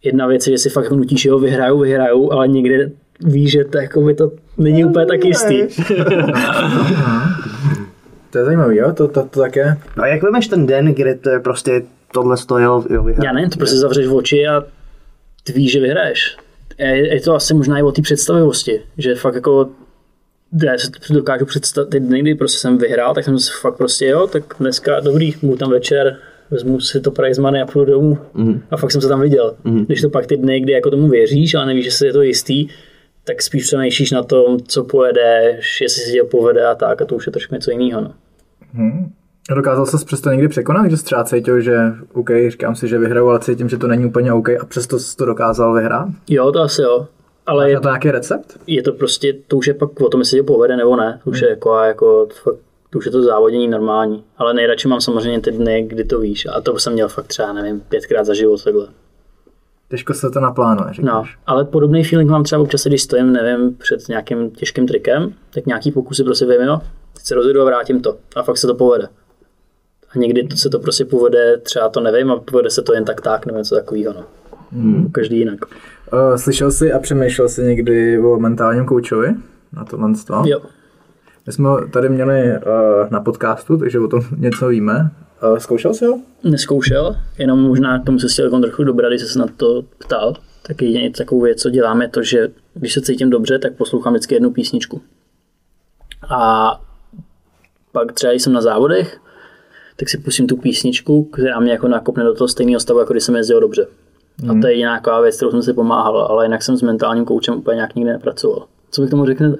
jedna 0.04 0.26
věc 0.26 0.46
je, 0.46 0.50
že 0.50 0.58
si 0.58 0.70
fakt 0.70 0.90
nutíš, 0.90 1.22
že 1.22 1.28
jo, 1.28 1.38
vyhraju, 1.38 1.78
vyhraju, 1.78 2.32
ale 2.32 2.48
někde 2.48 2.90
víš, 3.20 3.50
že 3.50 3.64
to, 3.64 3.78
jako 3.78 4.00
by 4.00 4.14
to 4.14 4.30
není 4.60 4.84
úplně 4.84 5.06
tak 5.06 5.24
jistý. 5.24 5.62
To 8.30 8.38
je 8.38 8.44
zajímavý, 8.44 8.76
jo? 8.76 8.92
To, 8.92 9.08
to, 9.08 9.22
to 9.22 9.40
tak 9.40 9.56
je. 9.56 9.76
No 9.96 10.02
a 10.02 10.06
jak 10.06 10.22
vemeš 10.22 10.48
ten 10.48 10.66
den, 10.66 10.94
kdy 10.94 11.14
to 11.14 11.30
je 11.30 11.40
prostě 11.40 11.82
tohle 12.12 12.36
stojil, 12.36 12.84
jo, 12.90 13.02
vyhrál. 13.02 13.24
Já 13.24 13.32
nevím, 13.32 13.50
ty 13.50 13.58
prostě 13.58 13.76
zavřeš 13.76 14.06
oči 14.06 14.46
a 14.46 14.64
ty 15.44 15.52
víš, 15.52 15.72
že 15.72 15.80
vyhraješ. 15.80 16.36
Je, 16.78 17.14
je 17.14 17.20
to 17.20 17.34
asi 17.34 17.54
možná 17.54 17.78
i 17.78 17.82
o 17.82 17.92
té 17.92 18.02
představivosti, 18.02 18.80
že 18.98 19.14
fakt 19.14 19.34
jako 19.34 19.68
já 20.64 20.78
si 20.78 20.90
to 20.90 21.14
dokážu 21.14 21.46
představit, 21.46 21.90
ty 21.90 22.00
dny, 22.00 22.20
kdy 22.20 22.34
prostě 22.34 22.58
jsem 22.58 22.78
vyhrál, 22.78 23.14
tak 23.14 23.24
jsem 23.24 23.38
si 23.38 23.52
fakt 23.60 23.76
prostě, 23.76 24.06
jo, 24.06 24.26
tak 24.26 24.42
dneska 24.60 25.00
dobrý, 25.00 25.34
budu 25.42 25.56
tam 25.56 25.70
večer, 25.70 26.16
vezmu 26.50 26.80
si 26.80 27.00
to 27.00 27.10
prize 27.10 27.42
money 27.42 27.62
a 27.62 27.66
půjdu 27.66 27.92
domů. 27.92 28.18
Mm. 28.34 28.62
A 28.70 28.76
fakt 28.76 28.90
jsem 28.90 29.00
se 29.00 29.08
tam 29.08 29.20
viděl. 29.20 29.54
Mm. 29.64 29.84
Když 29.84 30.00
to 30.00 30.10
pak 30.10 30.26
ty 30.26 30.36
dny, 30.36 30.60
kdy 30.60 30.72
jako 30.72 30.90
tomu 30.90 31.08
věříš, 31.08 31.54
ale 31.54 31.66
nevíš, 31.66 31.84
že 31.84 31.90
si 31.90 32.06
je 32.06 32.12
to 32.12 32.22
jistý, 32.22 32.68
tak 33.30 33.42
spíš 33.42 33.64
přemýšlíš 33.64 34.10
na 34.10 34.22
tom, 34.22 34.60
co 34.60 34.84
pojedeš, 34.84 35.80
jestli 35.80 36.02
si 36.02 36.12
tě 36.12 36.24
povede 36.24 36.66
a 36.66 36.74
tak, 36.74 37.02
a 37.02 37.04
to 37.04 37.14
už 37.14 37.26
je 37.26 37.32
trošku 37.32 37.54
něco 37.54 37.70
jiného. 37.70 38.00
No. 38.00 38.12
A 39.50 39.54
Dokázal 39.54 39.86
ses 39.86 40.04
přesto 40.04 40.30
někdy 40.30 40.48
překonat, 40.48 40.90
že 40.90 40.96
třeba 40.96 41.24
cítil, 41.24 41.60
že 41.60 41.76
OK, 42.12 42.30
říkám 42.48 42.74
si, 42.76 42.88
že 42.88 42.98
vyhraju, 42.98 43.28
ale 43.28 43.40
cítím, 43.40 43.68
že 43.68 43.78
to 43.78 43.86
není 43.86 44.06
úplně 44.06 44.32
OK 44.32 44.48
a 44.48 44.64
přesto 44.68 44.98
jsi 44.98 45.16
to 45.16 45.24
dokázal 45.24 45.74
vyhrát? 45.74 46.08
Jo, 46.28 46.52
to 46.52 46.60
asi 46.60 46.82
jo. 46.82 47.06
Ale 47.46 47.70
Je 47.70 47.72
je, 47.72 47.80
to 47.80 47.88
nějaký 47.88 48.10
recept? 48.10 48.58
je 48.66 48.82
to 48.82 48.92
prostě, 48.92 49.32
to 49.48 49.56
už 49.56 49.66
je 49.66 49.74
pak 49.74 50.00
o 50.00 50.08
tom, 50.08 50.20
jestli 50.20 50.38
tě 50.38 50.42
povede 50.42 50.76
nebo 50.76 50.96
ne. 50.96 51.20
To 51.24 51.30
už 51.30 51.42
je 51.42 51.50
jako, 51.50 51.78
jako 51.78 52.28
fakt, 52.42 52.56
to 52.90 52.98
už 52.98 53.06
je 53.06 53.12
to 53.12 53.22
závodění 53.22 53.68
normální. 53.68 54.24
Ale 54.38 54.54
nejradši 54.54 54.88
mám 54.88 55.00
samozřejmě 55.00 55.40
ty 55.40 55.50
dny, 55.50 55.82
kdy 55.82 56.04
to 56.04 56.20
víš. 56.20 56.46
A 56.52 56.60
to 56.60 56.78
jsem 56.78 56.92
měl 56.92 57.08
fakt 57.08 57.26
třeba, 57.26 57.52
nevím, 57.52 57.80
pětkrát 57.80 58.26
za 58.26 58.34
život 58.34 58.64
takhle. 58.64 58.88
Těžko 59.90 60.14
se 60.14 60.30
to 60.30 60.40
naplánuje, 60.40 60.86
No, 60.88 60.92
říkáš. 60.92 61.38
ale 61.46 61.64
podobný 61.64 62.04
feeling 62.04 62.30
mám 62.30 62.44
třeba 62.44 62.62
občas, 62.62 62.86
když 62.86 63.02
stojím, 63.02 63.32
nevím, 63.32 63.74
před 63.74 64.08
nějakým 64.08 64.50
těžkým 64.50 64.86
trikem, 64.86 65.32
tak 65.54 65.66
nějaký 65.66 65.92
pokusy 65.92 66.24
prostě 66.24 66.46
vím, 66.46 66.60
jo, 66.60 66.80
teď 67.12 67.22
se 67.24 67.34
rozjedu 67.34 67.60
a 67.60 67.64
vrátím 67.64 68.00
to. 68.00 68.16
A 68.36 68.42
fakt 68.42 68.56
se 68.58 68.66
to 68.66 68.74
povede. 68.74 69.08
A 70.14 70.18
někdy 70.18 70.46
to 70.46 70.56
se 70.56 70.68
to 70.70 70.78
prostě 70.78 71.04
povede, 71.04 71.56
třeba 71.58 71.88
to 71.88 72.00
nevím, 72.00 72.30
a 72.30 72.36
povede 72.36 72.70
se 72.70 72.82
to 72.82 72.94
jen 72.94 73.04
tak 73.04 73.20
tak, 73.20 73.46
nebo 73.46 73.58
něco 73.58 73.74
takového, 73.74 74.12
no. 74.14 74.24
Hmm. 74.72 75.10
Každý 75.12 75.38
jinak. 75.38 75.58
Uh, 76.12 76.36
slyšel 76.36 76.70
jsi 76.70 76.92
a 76.92 76.98
přemýšlel 76.98 77.48
jsi 77.48 77.62
někdy 77.62 78.18
o 78.18 78.38
mentálním 78.38 78.84
koučovi? 78.84 79.34
Na 79.72 79.84
tohle 79.84 80.12
to? 80.26 80.42
Jo, 80.46 80.60
My 81.46 81.52
jsme 81.52 81.68
tady 81.92 82.08
měli 82.08 82.42
uh, 82.52 83.10
na 83.10 83.20
podcastu, 83.20 83.76
takže 83.78 84.00
o 84.00 84.08
tom 84.08 84.20
něco 84.36 84.68
víme. 84.68 85.10
Zkoušel 85.58 85.94
jsi 85.94 86.06
ho? 86.06 86.20
neskoušel, 86.44 87.16
jenom 87.38 87.60
možná 87.60 87.98
k 87.98 88.06
tomu 88.06 88.18
se 88.18 88.28
chtěl 88.28 88.60
trochu 88.60 88.84
dobrat, 88.84 89.08
když 89.08 89.22
jsi 89.22 89.28
se 89.28 89.38
na 89.38 89.46
to 89.56 89.82
ptal. 89.98 90.34
Tak 90.62 90.82
jedině 90.82 91.10
takovou 91.10 91.40
věc, 91.40 91.62
co 91.62 91.70
dělám, 91.70 92.02
je 92.02 92.08
to, 92.08 92.22
že 92.22 92.48
když 92.74 92.92
se 92.92 93.00
cítím 93.00 93.30
dobře, 93.30 93.58
tak 93.58 93.76
poslouchám 93.76 94.12
vždycky 94.12 94.34
jednu 94.34 94.50
písničku. 94.50 95.02
A 96.30 96.70
pak 97.92 98.12
třeba, 98.12 98.32
když 98.32 98.42
jsem 98.42 98.52
na 98.52 98.60
závodech, 98.60 99.20
tak 99.96 100.08
si 100.08 100.18
pustím 100.18 100.46
tu 100.46 100.56
písničku, 100.56 101.24
která 101.24 101.60
mě 101.60 101.72
jako 101.72 101.88
nakopne 101.88 102.24
do 102.24 102.34
toho 102.34 102.48
stejného 102.48 102.80
stavu, 102.80 102.98
jako 102.98 103.12
když 103.12 103.24
jsem 103.24 103.36
jezdil 103.36 103.60
dobře. 103.60 103.86
A 104.50 104.60
to 104.60 104.66
je 104.66 104.72
jediná 104.72 104.96
taková 104.96 105.20
věc, 105.20 105.36
kterou 105.36 105.50
jsem 105.50 105.62
si 105.62 105.72
pomáhal, 105.72 106.18
ale 106.18 106.44
jinak 106.44 106.62
jsem 106.62 106.76
s 106.76 106.82
mentálním 106.82 107.24
koučem 107.24 107.54
úplně 107.54 107.74
nějak 107.74 107.94
nikdy 107.94 108.12
nepracoval. 108.12 108.66
Co 108.90 109.02
vy 109.02 109.08
k 109.08 109.10
tomu 109.10 109.26
řeknete? 109.26 109.56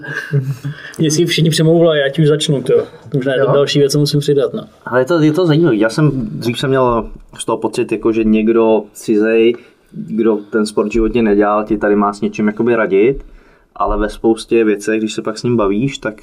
Mě 0.99 1.11
si 1.11 1.27
všichni 1.27 1.51
přemlouvali, 1.51 1.99
já 1.99 2.09
ti 2.09 2.23
už 2.23 2.29
začnu, 2.29 2.63
to. 2.63 2.75
Možná 3.15 3.35
je 3.35 3.45
to 3.45 3.53
další 3.53 3.79
věc, 3.79 3.93
co 3.93 3.99
musím 3.99 4.21
přidat, 4.21 4.55
no. 4.55 4.65
Ale 4.85 5.01
je 5.01 5.05
to, 5.05 5.21
je 5.21 5.33
to 5.33 5.47
zajímavé. 5.47 5.77
Já 5.77 5.89
jsem 5.89 6.11
dřív 6.15 6.59
jsem 6.59 6.71
měl 6.71 7.11
z 7.39 7.45
toho 7.45 7.59
pocit, 7.59 7.93
jako, 7.93 8.13
že 8.13 8.25
někdo 8.25 8.83
cizej, 8.93 9.55
kdo 9.93 10.37
ten 10.37 10.67
sport 10.67 10.93
životně 10.93 11.23
nedělal, 11.23 11.65
ti 11.65 11.79
tady 11.79 11.97
má 11.97 12.13
s 12.13 12.21
něčím 12.21 12.47
jakoby 12.47 12.77
radit, 12.77 13.25
ale 13.75 13.99
ve 13.99 14.09
spoustě 14.09 14.65
věcech, 14.65 14.99
když 14.99 15.15
se 15.15 15.23
pak 15.23 15.39
s 15.39 15.43
ním 15.43 15.57
bavíš, 15.57 15.99
tak 15.99 16.15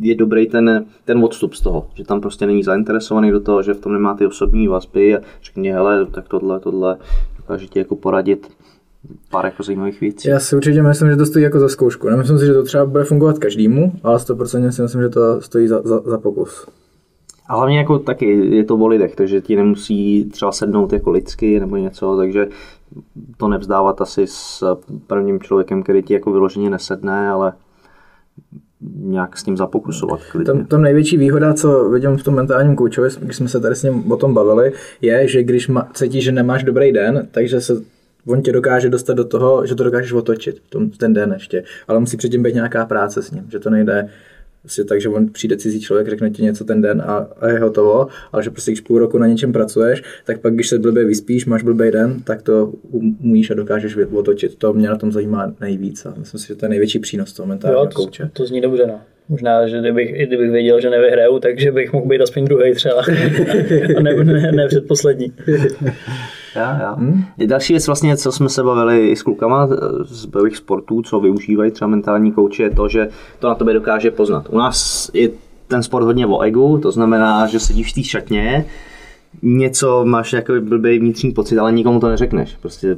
je 0.00 0.14
dobrý 0.14 0.46
ten, 0.46 0.84
ten 1.04 1.24
odstup 1.24 1.54
z 1.54 1.60
toho, 1.60 1.86
že 1.94 2.04
tam 2.04 2.20
prostě 2.20 2.46
není 2.46 2.62
zainteresovaný 2.62 3.30
do 3.30 3.40
toho, 3.40 3.62
že 3.62 3.74
v 3.74 3.80
tom 3.80 3.92
nemá 3.92 4.14
ty 4.14 4.26
osobní 4.26 4.68
vazby 4.68 5.16
a 5.16 5.20
řekne, 5.42 5.72
hele, 5.72 6.06
tak 6.06 6.28
tohle, 6.28 6.60
tohle, 6.60 6.96
dokáže 7.36 7.66
ti 7.66 7.78
jako 7.78 7.96
poradit 7.96 8.48
pár 9.30 9.44
jako 9.44 9.62
zajímavých 9.62 10.00
věcí. 10.00 10.28
Já 10.28 10.40
si 10.40 10.56
určitě 10.56 10.82
myslím, 10.82 11.10
že 11.10 11.16
to 11.16 11.26
stojí 11.26 11.42
jako 11.42 11.58
za 11.58 11.68
zkoušku. 11.68 12.08
Nemyslím 12.08 12.38
si, 12.38 12.46
že 12.46 12.54
to 12.54 12.62
třeba 12.62 12.86
bude 12.86 13.04
fungovat 13.04 13.38
každému, 13.38 13.92
ale 14.02 14.18
100% 14.18 14.68
si 14.68 14.82
myslím, 14.82 15.02
že 15.02 15.08
to 15.08 15.40
stojí 15.40 15.68
za, 15.68 15.82
za, 15.82 16.00
za 16.00 16.18
pokus. 16.18 16.68
A 17.48 17.56
hlavně 17.56 17.78
jako 17.78 17.98
taky 17.98 18.56
je 18.56 18.64
to 18.64 18.76
o 18.76 18.86
lidech, 18.86 19.16
takže 19.16 19.40
ti 19.40 19.56
nemusí 19.56 20.24
třeba 20.24 20.52
sednout 20.52 20.92
jako 20.92 21.10
lidsky 21.10 21.60
nebo 21.60 21.76
něco, 21.76 22.16
takže 22.16 22.48
to 23.36 23.48
nevzdávat 23.48 24.00
asi 24.00 24.26
s 24.26 24.64
prvním 25.06 25.40
člověkem, 25.40 25.82
který 25.82 26.02
ti 26.02 26.14
jako 26.14 26.32
vyloženě 26.32 26.70
nesedne, 26.70 27.28
ale 27.28 27.52
nějak 28.96 29.38
s 29.38 29.46
ním 29.46 29.56
zapokusovat 29.56 30.20
klidně. 30.30 30.52
Tam, 30.52 30.64
tam 30.64 30.82
největší 30.82 31.16
výhoda, 31.16 31.54
co 31.54 31.88
vidím 31.90 32.16
v 32.16 32.22
tom 32.22 32.34
mentálním 32.34 32.76
koučovi, 32.76 33.08
když 33.20 33.36
jsme 33.36 33.48
se 33.48 33.60
tady 33.60 33.76
s 33.76 33.82
ním 33.82 34.12
o 34.12 34.16
tom 34.16 34.34
bavili, 34.34 34.72
je, 35.00 35.28
že 35.28 35.42
když 35.42 35.68
ma, 35.68 35.88
cítíš, 35.94 36.24
že 36.24 36.32
nemáš 36.32 36.64
dobrý 36.64 36.92
den, 36.92 37.28
takže 37.32 37.60
se 37.60 37.82
on 38.26 38.42
tě 38.42 38.52
dokáže 38.52 38.88
dostat 38.88 39.14
do 39.14 39.24
toho, 39.24 39.66
že 39.66 39.74
to 39.74 39.84
dokážeš 39.84 40.12
otočit 40.12 40.60
v 40.66 40.70
tom, 40.70 40.90
ten 40.90 41.14
den 41.14 41.32
ještě. 41.32 41.64
Ale 41.88 42.00
musí 42.00 42.16
předtím 42.16 42.42
být 42.42 42.54
nějaká 42.54 42.86
práce 42.86 43.22
s 43.22 43.30
ním, 43.30 43.44
že 43.50 43.58
to 43.58 43.70
nejde 43.70 44.08
Prostě 44.62 44.84
tak, 44.84 45.00
že 45.00 45.08
on 45.08 45.28
přijde 45.28 45.56
cizí 45.56 45.80
člověk, 45.80 46.08
řekne 46.08 46.30
ti 46.30 46.42
něco 46.42 46.64
ten 46.64 46.82
den 46.82 47.02
a, 47.06 47.16
a 47.40 47.48
je 47.48 47.58
hotovo, 47.58 48.06
ale 48.32 48.42
že 48.42 48.50
prostě 48.50 48.70
když 48.70 48.80
půl 48.80 48.98
roku 48.98 49.18
na 49.18 49.26
něčem 49.26 49.52
pracuješ, 49.52 50.02
tak 50.24 50.40
pak 50.40 50.54
když 50.54 50.68
se 50.68 50.78
blbě 50.78 51.04
vyspíš, 51.04 51.46
máš 51.46 51.62
blbý 51.62 51.90
den, 51.90 52.20
tak 52.24 52.42
to 52.42 52.72
umíš 53.20 53.50
a 53.50 53.54
dokážeš 53.54 53.96
otočit. 54.12 54.54
To 54.54 54.72
mě 54.72 54.88
na 54.88 54.96
tom 54.96 55.12
zajímá 55.12 55.54
nejvíc 55.60 56.06
a 56.06 56.14
myslím 56.18 56.40
si, 56.40 56.48
že 56.48 56.54
to 56.54 56.64
je 56.64 56.68
největší 56.68 56.98
přínos 56.98 57.32
toho 57.32 57.46
mentálního 57.46 57.82
Jo, 57.82 57.86
to, 57.86 57.94
kouče. 57.94 58.30
to 58.32 58.46
zní 58.46 58.60
dobře, 58.60 58.86
no. 58.86 59.00
Možná, 59.28 59.66
že 59.66 59.80
kdybych, 59.80 60.26
kdybych 60.26 60.50
věděl, 60.50 60.80
že 60.80 60.90
nevyhraju, 60.90 61.38
takže 61.38 61.72
bych 61.72 61.92
mohl 61.92 62.06
být 62.06 62.20
aspoň 62.20 62.44
druhý 62.44 62.74
třeba. 62.74 63.02
a 63.96 64.02
ne, 64.02 64.14
ne, 64.24 64.52
ne 64.52 64.68
předposlední. 64.68 65.32
Já, 66.56 66.78
já. 66.80 66.92
Hmm? 66.92 67.24
Další 67.46 67.72
věc 67.72 67.86
vlastně, 67.86 68.16
co 68.16 68.32
jsme 68.32 68.48
se 68.48 68.62
bavili 68.62 69.08
i 69.08 69.16
s 69.16 69.22
klukama 69.22 69.68
z 70.04 70.26
bojových 70.26 70.56
sportů, 70.56 71.02
co 71.02 71.20
využívají 71.20 71.70
třeba 71.70 71.88
mentální 71.88 72.32
kouči, 72.32 72.62
je 72.62 72.70
to, 72.70 72.88
že 72.88 73.08
to 73.38 73.48
na 73.48 73.54
tobě 73.54 73.74
dokáže 73.74 74.10
poznat. 74.10 74.46
U 74.50 74.58
nás 74.58 75.10
je 75.14 75.28
ten 75.68 75.82
sport 75.82 76.04
hodně 76.04 76.26
o 76.26 76.40
egu, 76.40 76.78
to 76.78 76.92
znamená, 76.92 77.46
že 77.46 77.60
sedíš 77.60 77.92
v 77.92 77.94
té 77.94 78.02
šatně, 78.02 78.64
něco 79.42 80.04
máš 80.04 80.32
jako 80.32 80.52
blbý 80.60 80.98
vnitřní 80.98 81.32
pocit, 81.32 81.58
ale 81.58 81.72
nikomu 81.72 82.00
to 82.00 82.08
neřekneš. 82.08 82.56
Prostě 82.60 82.96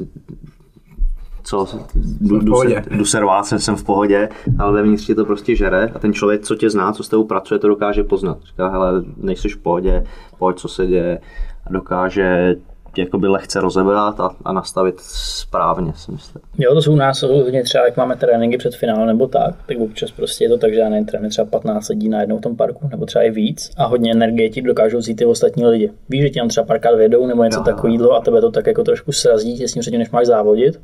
co, 1.45 1.69
jdu, 1.95 2.39
jdu, 2.39 2.55
se, 2.57 2.83
jdu 2.91 3.05
se 3.05 3.21
rvát, 3.21 3.47
jsem, 3.47 3.59
jsem 3.59 3.77
v 3.77 3.85
pohodě, 3.85 4.29
ale 4.59 4.73
vevnitř 4.73 5.07
tě 5.07 5.15
to 5.15 5.25
prostě 5.25 5.57
žere 5.57 5.91
a 5.95 5.99
ten 5.99 6.13
člověk, 6.13 6.43
co 6.43 6.55
tě 6.55 6.71
zná, 6.71 6.93
co 6.93 7.03
s 7.03 7.09
tebou 7.09 7.25
pracuje, 7.25 7.59
to 7.59 7.69
dokáže 7.69 8.05
poznat. 8.05 8.39
Říká, 8.45 8.69
hele, 8.69 8.93
nejsi 9.17 9.49
v 9.49 9.57
pohodě, 9.57 10.05
pojď, 10.39 10.57
co 10.57 10.69
se 10.69 10.87
děje 10.87 11.21
a 11.67 11.73
dokáže 11.73 12.57
jakoby 12.99 13.29
lehce 13.29 13.61
rozebrat 13.61 14.21
a, 14.21 14.31
a 14.45 14.53
nastavit 14.53 14.95
správně, 14.99 15.93
si 15.97 16.13
myslím. 16.13 16.43
Jo, 16.59 16.75
to 16.75 16.83
jsou 16.83 16.93
u 16.93 16.97
nás 16.97 17.23
hodně 17.23 17.63
třeba, 17.63 17.85
jak 17.85 17.97
máme 17.97 18.17
tréninky 18.17 18.59
před 18.59 18.75
finálem 18.75 19.07
nebo 19.07 19.27
tak, 19.27 19.55
tak 19.67 19.79
občas 19.81 20.11
prostě 20.11 20.45
je 20.45 20.49
to 20.49 20.59
tak, 20.59 20.75
že 20.75 20.81
já 20.81 20.89
nevím, 20.89 21.07
trénuji 21.07 21.31
třeba 21.31 21.45
15 21.45 21.89
lidí 21.89 22.09
na 22.09 22.21
jednou 22.21 22.39
v 22.39 22.41
tom 22.41 22.57
parku, 22.57 22.89
nebo 22.91 23.07
třeba 23.07 23.25
i 23.25 23.31
víc 23.31 23.71
a 23.77 23.87
hodně 23.87 24.13
energie 24.13 24.51
ti 24.51 24.63
dokážou 24.63 24.99
vzít 24.99 25.15
ty 25.15 25.27
ostatní 25.27 25.67
lidi. 25.67 25.91
Víš, 26.09 26.23
že 26.23 26.31
ti 26.31 26.39
tam 26.39 26.49
třeba 26.49 26.67
párkrát 26.67 26.97
vědou 26.97 27.27
nebo 27.27 27.45
něco 27.45 27.61
takového 27.61 28.13
a 28.13 28.21
tebe 28.21 28.41
to 28.41 28.51
tak 28.51 28.67
jako 28.67 28.85
trošku 28.85 29.13
srazí 29.13 29.59
těsně 29.59 29.81
předtím, 29.81 29.99
než 29.99 30.11
máš 30.11 30.27
závodit. 30.27 30.81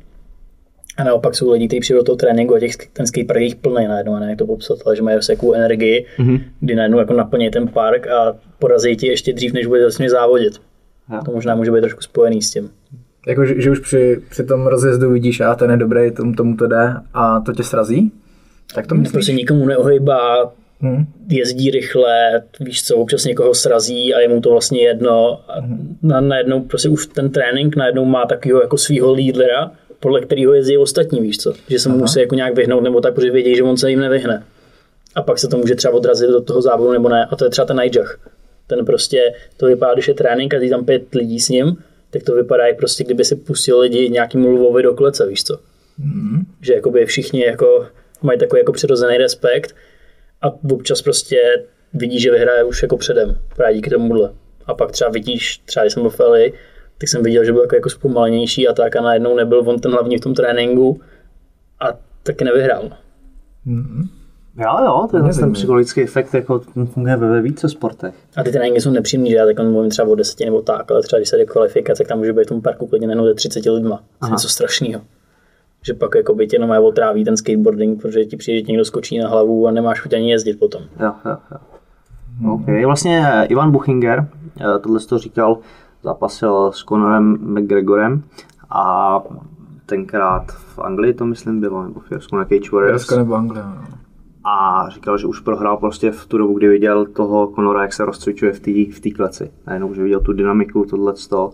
A 1.01 1.03
naopak 1.03 1.35
jsou 1.35 1.51
lidi, 1.51 1.67
kteří 1.67 1.79
přijdou 1.79 1.99
do 1.99 2.03
toho 2.03 2.15
tréninku 2.15 2.55
a 2.55 2.59
těch, 2.59 2.75
ten 2.93 3.07
skatepark 3.07 3.39
je 3.39 3.45
jich 3.45 3.55
plný 3.55 3.87
najednou, 3.87 4.13
a 4.13 4.19
ne 4.19 4.29
jak 4.29 4.37
to 4.37 4.45
popsat, 4.45 4.77
ale 4.85 4.95
že 4.95 5.01
mají 5.01 5.17
takovou 5.27 5.53
energii, 5.53 6.05
mm-hmm. 6.19 6.41
kdy 6.59 6.75
najednou 6.75 6.99
jako 6.99 7.13
naplní 7.13 7.49
ten 7.49 7.67
park 7.67 8.07
a 8.07 8.37
porazí 8.59 8.97
ti 8.97 9.07
ještě 9.07 9.33
dřív, 9.33 9.53
než 9.53 9.65
bude 9.65 9.81
vlastně 9.81 10.09
závodit. 10.09 10.53
Ja. 11.11 11.21
To 11.21 11.31
možná 11.31 11.55
může 11.55 11.71
být 11.71 11.81
trošku 11.81 12.01
spojený 12.01 12.41
s 12.41 12.51
tím. 12.51 12.69
Jako, 13.27 13.45
že, 13.45 13.61
že 13.61 13.71
už 13.71 13.79
při, 13.79 14.21
při 14.29 14.43
tom 14.43 14.67
rozjezdu 14.67 15.11
vidíš, 15.11 15.39
a 15.39 15.55
ten 15.55 15.71
je 15.71 15.77
dobrý, 15.77 16.11
tomu, 16.11 16.33
tomu 16.33 16.57
to 16.57 16.67
jde 16.67 16.93
a 17.13 17.39
to 17.39 17.53
tě 17.53 17.63
srazí? 17.63 18.11
Tak 18.75 18.87
to 18.87 18.95
myslíš? 18.95 19.11
Prostě 19.11 19.33
nikomu 19.33 19.65
neohejbá, 19.65 20.51
hmm. 20.81 21.05
jezdí 21.29 21.71
rychle, 21.71 22.41
víš 22.59 22.83
co, 22.83 22.97
občas 22.97 23.25
někoho 23.25 23.53
srazí 23.53 24.13
a 24.13 24.19
je 24.19 24.27
mu 24.27 24.41
to 24.41 24.49
vlastně 24.51 24.81
jedno. 24.81 25.41
A 25.47 25.55
na, 26.01 26.21
najednou 26.21 26.61
prostě 26.61 26.89
už 26.89 27.05
ten 27.05 27.29
trénink 27.29 27.75
najednou 27.75 28.05
má 28.05 28.25
takového 28.25 28.61
jako 28.61 28.77
svého 28.77 29.13
lídra, 29.13 29.71
podle 30.01 30.21
kterého 30.21 30.53
jezdí 30.53 30.77
ostatní, 30.77 31.21
víš 31.21 31.37
co, 31.37 31.53
že 31.69 31.79
se 31.79 31.89
mu 31.89 31.97
musí 31.97 32.19
jako 32.19 32.35
nějak 32.35 32.55
vyhnout 32.55 32.83
nebo 32.83 33.01
tak, 33.01 33.13
protože 33.13 33.31
vědí, 33.31 33.55
že 33.55 33.63
on 33.63 33.77
se 33.77 33.89
jim 33.89 33.99
nevyhne. 33.99 34.43
A 35.15 35.21
pak 35.21 35.39
se 35.39 35.47
to 35.47 35.57
může 35.57 35.75
třeba 35.75 35.93
odrazit 35.93 36.29
do 36.29 36.41
toho 36.41 36.61
závodu 36.61 36.91
nebo 36.91 37.09
ne. 37.09 37.25
A 37.31 37.35
to 37.35 37.45
je 37.45 37.49
třeba 37.49 37.65
ten 37.65 37.79
Nigel 37.81 38.05
ten 38.75 38.85
prostě, 38.85 39.33
to 39.57 39.65
vypadá, 39.65 39.93
když 39.93 40.07
je 40.07 40.13
trénink 40.13 40.53
a 40.53 40.69
tam 40.69 40.85
pět 40.85 41.15
lidí 41.15 41.39
s 41.39 41.49
ním, 41.49 41.77
tak 42.09 42.23
to 42.23 42.35
vypadá, 42.35 42.67
jak 42.67 42.77
prostě 42.77 43.03
kdyby 43.03 43.25
si 43.25 43.35
pustil 43.35 43.79
lidi 43.79 44.09
nějaký 44.09 44.37
Lvovi 44.37 44.83
do 44.83 44.93
klece, 44.93 45.27
víš 45.27 45.43
co. 45.43 45.59
Mm. 45.97 46.45
Že 46.61 46.73
jakoby 46.73 47.05
všichni 47.05 47.45
jako 47.45 47.87
mají 48.21 48.39
takový 48.39 48.59
jako 48.59 48.71
přirozený 48.71 49.17
respekt 49.17 49.75
a 50.41 50.47
občas 50.71 51.01
prostě 51.01 51.63
vidí, 51.93 52.19
že 52.19 52.31
vyhraje 52.31 52.63
už 52.63 52.81
jako 52.81 52.97
předem, 52.97 53.37
právě 53.55 53.75
díky 53.75 53.89
tomuhle. 53.89 54.33
A 54.65 54.73
pak 54.73 54.91
třeba 54.91 55.09
vidíš, 55.09 55.57
třeba 55.57 55.83
když 55.83 55.93
jsem 55.93 56.03
byl 56.03 56.09
v 56.09 56.19
LA, 56.19 56.37
tak 57.01 57.09
jsem 57.09 57.23
viděl, 57.23 57.45
že 57.45 57.51
byl 57.51 57.61
jako, 57.61 57.75
jako 57.75 57.89
zpomalenější 57.89 58.67
a 58.67 58.73
tak 58.73 58.95
a 58.95 59.01
najednou 59.01 59.35
nebyl 59.35 59.63
on 59.65 59.79
ten 59.79 59.91
hlavní 59.91 60.17
v 60.17 60.21
tom 60.21 60.33
tréninku 60.33 60.99
a 61.79 61.87
taky 62.23 62.43
nevyhrál. 62.43 62.89
Mm. 63.65 64.03
Jo, 64.57 64.77
jo, 64.85 65.07
ten, 65.11 65.21
Nevím, 65.21 65.39
ten 65.39 65.53
psychologický 65.53 66.01
efekt 66.01 66.33
jako 66.33 66.61
funguje 66.85 67.15
ve 67.15 67.41
více 67.41 67.69
sportech. 67.69 68.13
A 68.37 68.43
ty 68.43 68.51
tréninky 68.51 68.81
jsou 68.81 68.91
nepříjemný, 68.91 69.29
že 69.29 69.35
já 69.35 69.45
tak 69.45 69.59
mluvím 69.59 69.89
třeba 69.89 70.07
o 70.07 70.15
deseti 70.15 70.45
nebo 70.45 70.61
tak, 70.61 70.91
ale 70.91 71.01
třeba 71.01 71.19
když 71.19 71.29
se 71.29 71.37
jde 71.37 71.45
kvalifikace, 71.45 72.03
tak 72.03 72.07
tam 72.07 72.17
může 72.17 72.33
být 72.33 72.43
v 72.43 72.49
tom 72.49 72.61
parku 72.61 72.87
klidně 72.87 73.07
nejenom 73.07 73.25
ze 73.25 73.33
30 73.33 73.65
lidma. 73.65 74.03
To 74.19 74.27
je 74.27 74.31
něco 74.31 74.49
strašného. 74.49 75.01
Že 75.85 75.93
pak 75.93 76.15
jako 76.15 76.35
by 76.35 76.47
tě 76.47 76.55
jenom 76.55 76.71
otráví 76.83 77.23
ten 77.23 77.37
skateboarding, 77.37 78.01
protože 78.01 78.25
ti 78.25 78.37
přijde 78.37 78.67
někdo 78.67 78.85
skočí 78.85 79.17
na 79.17 79.29
hlavu 79.29 79.67
a 79.67 79.71
nemáš 79.71 79.99
chuť 79.99 80.13
ani 80.13 80.31
jezdit 80.31 80.59
potom. 80.59 80.81
Jo, 80.99 81.13
jo, 81.25 81.37
jo. 81.51 81.57
Okay. 82.53 82.85
Vlastně 82.85 83.25
Ivan 83.49 83.71
Buchinger, 83.71 84.27
eh, 84.59 84.79
tohle 84.79 84.99
to 84.99 85.17
říkal, 85.17 85.57
zápasil 86.03 86.71
s 86.71 86.83
Conorem 86.83 87.37
McGregorem 87.41 88.23
a 88.69 89.19
tenkrát 89.85 90.51
v 90.51 90.79
Anglii 90.79 91.13
to 91.13 91.25
myslím 91.25 91.59
bylo, 91.59 91.83
nebo 91.83 91.99
v 91.99 92.11
Jersku 92.11 92.35
na 92.35 92.45
Cage 92.45 92.71
Warriors. 92.71 93.09
Nebo 93.09 93.35
Anglie, 93.35 93.63
no 93.63 94.01
a 94.43 94.85
říkal, 94.89 95.17
že 95.17 95.27
už 95.27 95.39
prohrál 95.39 95.77
prostě 95.77 96.11
v 96.11 96.25
tu 96.25 96.37
dobu, 96.37 96.53
kdy 96.57 96.67
viděl 96.67 97.05
toho 97.05 97.51
Conora, 97.55 97.81
jak 97.81 97.93
se 97.93 98.05
rozcvičuje 98.05 98.53
v 98.53 98.59
té 98.59 98.71
v 98.71 98.99
tý 98.99 99.11
kleci. 99.11 99.51
Najednou, 99.67 99.93
že 99.93 100.03
viděl 100.03 100.19
tu 100.19 100.33
dynamiku, 100.33 100.85
tohle 100.85 101.13
to. 101.29 101.51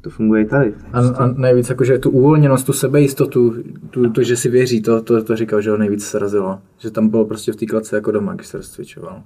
To 0.00 0.10
funguje 0.10 0.42
i 0.42 0.46
tady. 0.46 0.74
A, 0.92 0.98
a 0.98 1.26
nejvíc 1.26 1.68
jakože 1.68 1.98
tu 1.98 2.10
uvolněnost, 2.10 2.66
tu 2.66 2.72
sebejistotu, 2.72 3.54
tu, 3.90 4.10
to, 4.10 4.22
že 4.22 4.36
si 4.36 4.48
věří, 4.48 4.82
to, 4.82 5.02
to, 5.02 5.24
to 5.24 5.36
říkal, 5.36 5.60
že 5.60 5.70
ho 5.70 5.76
nejvíc 5.76 6.04
srazilo. 6.04 6.58
Že 6.78 6.90
tam 6.90 7.08
bylo 7.08 7.24
prostě 7.24 7.52
v 7.52 7.56
té 7.56 7.66
kleci 7.66 7.94
jako 7.94 8.10
doma, 8.10 8.34
když 8.34 8.46
se 8.46 8.56
rozcvičoval. 8.56 9.22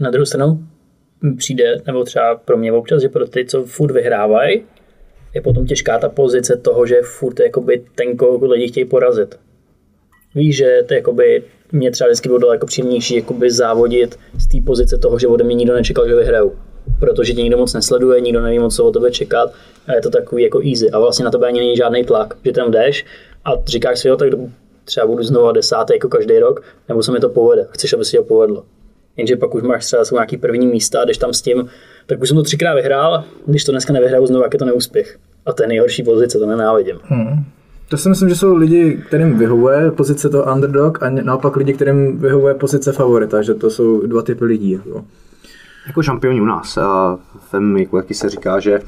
Na 0.00 0.10
druhou 0.10 0.26
stranu 0.26 0.66
přijde, 1.38 1.82
nebo 1.86 2.04
třeba 2.04 2.34
pro 2.34 2.56
mě 2.56 2.72
občas, 2.72 3.02
že 3.02 3.08
pro 3.08 3.26
ty, 3.26 3.44
co 3.44 3.64
furt 3.64 3.92
vyhrávají, 3.92 4.62
je 5.34 5.40
potom 5.42 5.66
těžká 5.66 5.98
ta 5.98 6.08
pozice 6.08 6.56
toho, 6.56 6.86
že 6.86 7.00
furt 7.02 7.40
jakoby 7.40 7.84
ten, 7.94 8.16
koho 8.16 8.46
lidi 8.46 8.68
chtějí 8.68 8.84
porazit. 8.84 9.38
Víš, 10.34 10.56
že 10.56 10.82
to 10.88 10.94
jakoby 10.94 11.42
mě 11.72 11.90
třeba 11.90 12.08
vždycky 12.08 12.28
bylo 12.28 12.38
daleko 12.38 12.66
příjemnější 12.66 13.16
jakoby 13.16 13.50
závodit 13.50 14.18
z 14.38 14.48
té 14.48 14.58
pozice 14.66 14.98
toho, 14.98 15.18
že 15.18 15.26
ode 15.26 15.44
mě 15.44 15.54
nikdo 15.54 15.74
nečekal, 15.74 16.08
že 16.08 16.14
vyhraju. 16.14 16.56
Protože 17.00 17.32
tě 17.32 17.42
nikdo 17.42 17.58
moc 17.58 17.74
nesleduje, 17.74 18.20
nikdo 18.20 18.40
neví 18.40 18.58
moc, 18.58 18.76
co 18.76 18.84
o 18.84 18.90
tebe 18.90 19.10
čekat 19.10 19.52
a 19.86 19.94
je 19.94 20.00
to 20.00 20.10
takový 20.10 20.42
jako 20.42 20.60
easy. 20.60 20.90
A 20.90 20.98
vlastně 20.98 21.24
na 21.24 21.30
tebe 21.30 21.46
ani 21.46 21.60
není 21.60 21.76
žádný 21.76 22.04
tlak, 22.04 22.34
že 22.44 22.52
tam 22.52 22.70
jdeš 22.70 23.04
a 23.44 23.50
říkáš 23.66 23.98
si, 23.98 24.08
jo, 24.08 24.16
tak 24.16 24.28
třeba 24.84 25.06
budu 25.06 25.22
znovu 25.22 25.52
desátý 25.52 25.92
jako 25.92 26.08
každý 26.08 26.38
rok, 26.38 26.62
nebo 26.88 27.02
se 27.02 27.12
mi 27.12 27.20
to 27.20 27.28
povede. 27.28 27.66
Chceš, 27.70 27.92
aby 27.92 28.04
si 28.04 28.16
ho 28.16 28.24
povedlo. 28.24 28.64
Jenže 29.16 29.36
pak 29.36 29.54
už 29.54 29.62
máš 29.62 29.86
třeba 29.86 30.02
nějaký 30.12 30.36
první 30.36 30.66
místa 30.66 31.00
a 31.00 31.04
jdeš 31.04 31.18
tam 31.18 31.32
s 31.32 31.42
tím, 31.42 31.68
tak 32.06 32.22
už 32.22 32.28
jsem 32.28 32.36
to 32.36 32.42
třikrát 32.42 32.74
vyhrál, 32.74 33.24
když 33.46 33.64
to 33.64 33.72
dneska 33.72 33.92
nevyhraju 33.92 34.26
znovu, 34.26 34.42
jak 34.42 34.52
je 34.52 34.58
to 34.58 34.64
neúspěch. 34.64 35.18
A 35.46 35.52
to 35.52 35.62
je 35.62 35.68
nejhorší 35.68 36.02
pozice, 36.02 36.38
to 36.38 36.46
nenávidím. 36.46 36.96
Hmm. 37.02 37.44
To 37.88 37.96
si 37.96 38.08
myslím, 38.08 38.28
že 38.28 38.36
jsou 38.36 38.54
lidi, 38.54 39.02
kterým 39.06 39.38
vyhovuje 39.38 39.90
pozice 39.90 40.28
to 40.28 40.44
underdog 40.44 41.02
a 41.02 41.10
naopak 41.10 41.56
lidi, 41.56 41.72
kterým 41.72 42.18
vyhovuje 42.18 42.54
pozice 42.54 42.92
favorita, 42.92 43.42
že 43.42 43.54
to 43.54 43.70
jsou 43.70 44.06
dva 44.06 44.22
typy 44.22 44.44
lidí. 44.44 44.70
Jako, 44.70 45.04
jako 45.86 46.02
šampioni 46.02 46.40
u 46.40 46.44
nás. 46.44 46.76
A 46.76 47.18
v 47.52 47.78
jako 47.78 47.96
jaký 47.96 48.14
se 48.14 48.30
říká, 48.30 48.60
že 48.60 48.80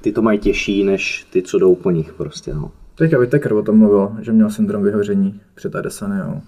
ty 0.00 0.12
to 0.12 0.22
mají 0.22 0.38
těžší, 0.38 0.84
než 0.84 1.26
ty, 1.32 1.42
co 1.42 1.58
jdou 1.58 1.74
po 1.74 1.90
nich 1.90 2.12
prostě. 2.12 2.54
No. 2.54 2.70
Teďka 2.94 3.18
Whittaker 3.18 3.52
o 3.52 3.62
tom 3.62 3.78
mluvil, 3.78 4.12
že 4.20 4.32
měl 4.32 4.50
syndrom 4.50 4.82
vyhoření 4.82 5.40
před 5.54 5.76
Adesanyou. 5.76 6.40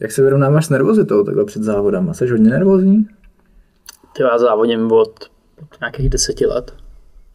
Jak 0.00 0.12
se 0.12 0.22
vyrovnáváš 0.22 0.66
s 0.66 0.70
nervozitou 0.70 1.24
takhle 1.24 1.44
před 1.44 1.62
závodem? 1.62 2.14
Jsi 2.14 2.30
hodně 2.30 2.50
nervózní? 2.50 3.06
Ty 4.16 4.22
já 4.22 4.38
závodím 4.38 4.92
od 4.92 5.12
nějakých 5.80 6.10
deseti 6.10 6.46
let. 6.46 6.74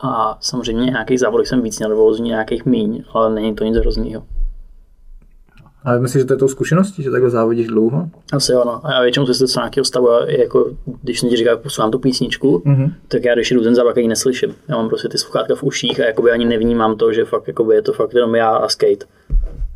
A 0.03 0.37
samozřejmě 0.41 0.85
nějakých 0.85 1.19
závodech 1.19 1.47
jsem 1.47 1.61
víc 1.61 1.79
nervózní, 1.79 2.29
nějakých 2.29 2.65
míň, 2.65 3.03
ale 3.13 3.35
není 3.35 3.55
to 3.55 3.63
nic 3.63 3.77
hroznýho. 3.77 4.23
Ale 5.83 5.99
myslíš, 5.99 6.21
že 6.21 6.25
to 6.25 6.33
je 6.33 6.37
tou 6.37 6.47
zkušeností, 6.47 7.03
že 7.03 7.11
takhle 7.11 7.29
závodíš 7.29 7.67
dlouho? 7.67 8.09
Asi 8.33 8.53
ano. 8.53 8.85
A 8.85 8.93
já 8.93 9.01
většinou 9.01 9.25
se 9.25 9.47
z 9.47 9.55
nějakého 9.55 9.85
stavu, 9.85 10.07
jako 10.27 10.71
když 11.01 11.19
jsem 11.19 11.29
ti 11.29 11.35
říkal, 11.35 11.57
poslouchám 11.57 11.91
tu 11.91 11.99
písničku, 11.99 12.57
mm-hmm. 12.65 12.93
tak 13.07 13.25
já 13.25 13.33
když 13.33 13.51
jdu 13.51 13.63
ten 13.63 13.75
závod, 13.75 13.97
ji 13.97 14.07
neslyším. 14.07 14.55
Já 14.67 14.77
mám 14.77 14.89
prostě 14.89 15.09
ty 15.09 15.17
sluchátka 15.17 15.55
v 15.55 15.63
uších 15.63 15.99
a 15.99 16.05
jakoby 16.05 16.31
ani 16.31 16.45
nevnímám 16.45 16.95
to, 16.95 17.13
že 17.13 17.25
fakt 17.25 17.47
jakoby 17.47 17.75
je 17.75 17.81
to 17.81 17.93
fakt 17.93 18.13
jenom 18.13 18.35
já 18.35 18.49
a 18.49 18.69
skate. 18.69 19.05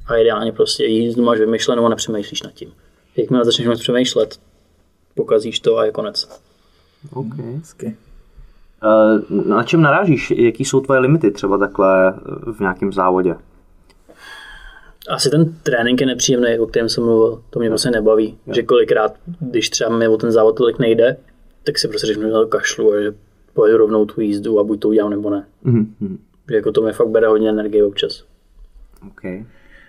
A 0.07 0.15
ideálně 0.15 0.51
prostě 0.51 0.85
jízdu 0.85 1.23
máš 1.23 1.39
vymyšlenou 1.39 1.85
a 1.85 1.89
nepřemýšlíš 1.89 2.41
nad 2.41 2.53
tím. 2.53 2.73
Jakmile 3.15 3.45
začneš 3.45 3.79
přemýšlet, 3.79 4.39
pokazíš 5.15 5.59
to 5.59 5.77
a 5.77 5.85
je 5.85 5.91
konec. 5.91 6.41
Okay. 7.13 7.59
Eh, 8.83 9.19
na 9.47 9.63
čem 9.63 9.81
narážíš? 9.81 10.31
Jaký 10.31 10.65
jsou 10.65 10.79
tvoje 10.79 10.99
limity 10.99 11.31
třeba 11.31 11.57
takhle 11.57 12.13
v 12.53 12.59
nějakém 12.59 12.93
závodě? 12.93 13.35
Asi 15.09 15.29
ten 15.29 15.53
trénink 15.63 16.01
je 16.01 16.07
nepříjemný, 16.07 16.59
o 16.59 16.65
kterém 16.65 16.89
jsem 16.89 17.03
mluvil. 17.03 17.43
To 17.49 17.59
mě 17.59 17.69
prostě 17.69 17.89
nebaví. 17.89 18.37
Jo. 18.47 18.53
Že 18.53 18.63
kolikrát, 18.63 19.13
když 19.39 19.69
třeba 19.69 19.97
mi 19.97 20.07
o 20.07 20.17
ten 20.17 20.31
závod 20.31 20.57
tolik 20.57 20.79
nejde, 20.79 21.17
tak 21.63 21.79
si 21.79 21.87
prostě 21.87 22.07
řeknu, 22.07 22.23
že 22.23 22.31
to 22.31 22.47
kašlu 22.47 22.93
a 22.93 23.01
že 23.01 23.13
pojedu 23.53 23.77
rovnou 23.77 24.05
tu 24.05 24.21
jízdu 24.21 24.59
a 24.59 24.63
buď 24.63 24.79
to 24.79 24.87
udělám 24.87 25.11
nebo 25.11 25.29
ne. 25.29 25.45
Mm-hmm. 25.65 26.17
Že 26.49 26.55
jako 26.55 26.71
to 26.71 26.81
mi 26.81 26.93
fakt 26.93 27.09
bere 27.09 27.27
hodně 27.27 27.49
energie 27.49 27.85
občas. 27.85 28.23
Okay. 29.07 29.45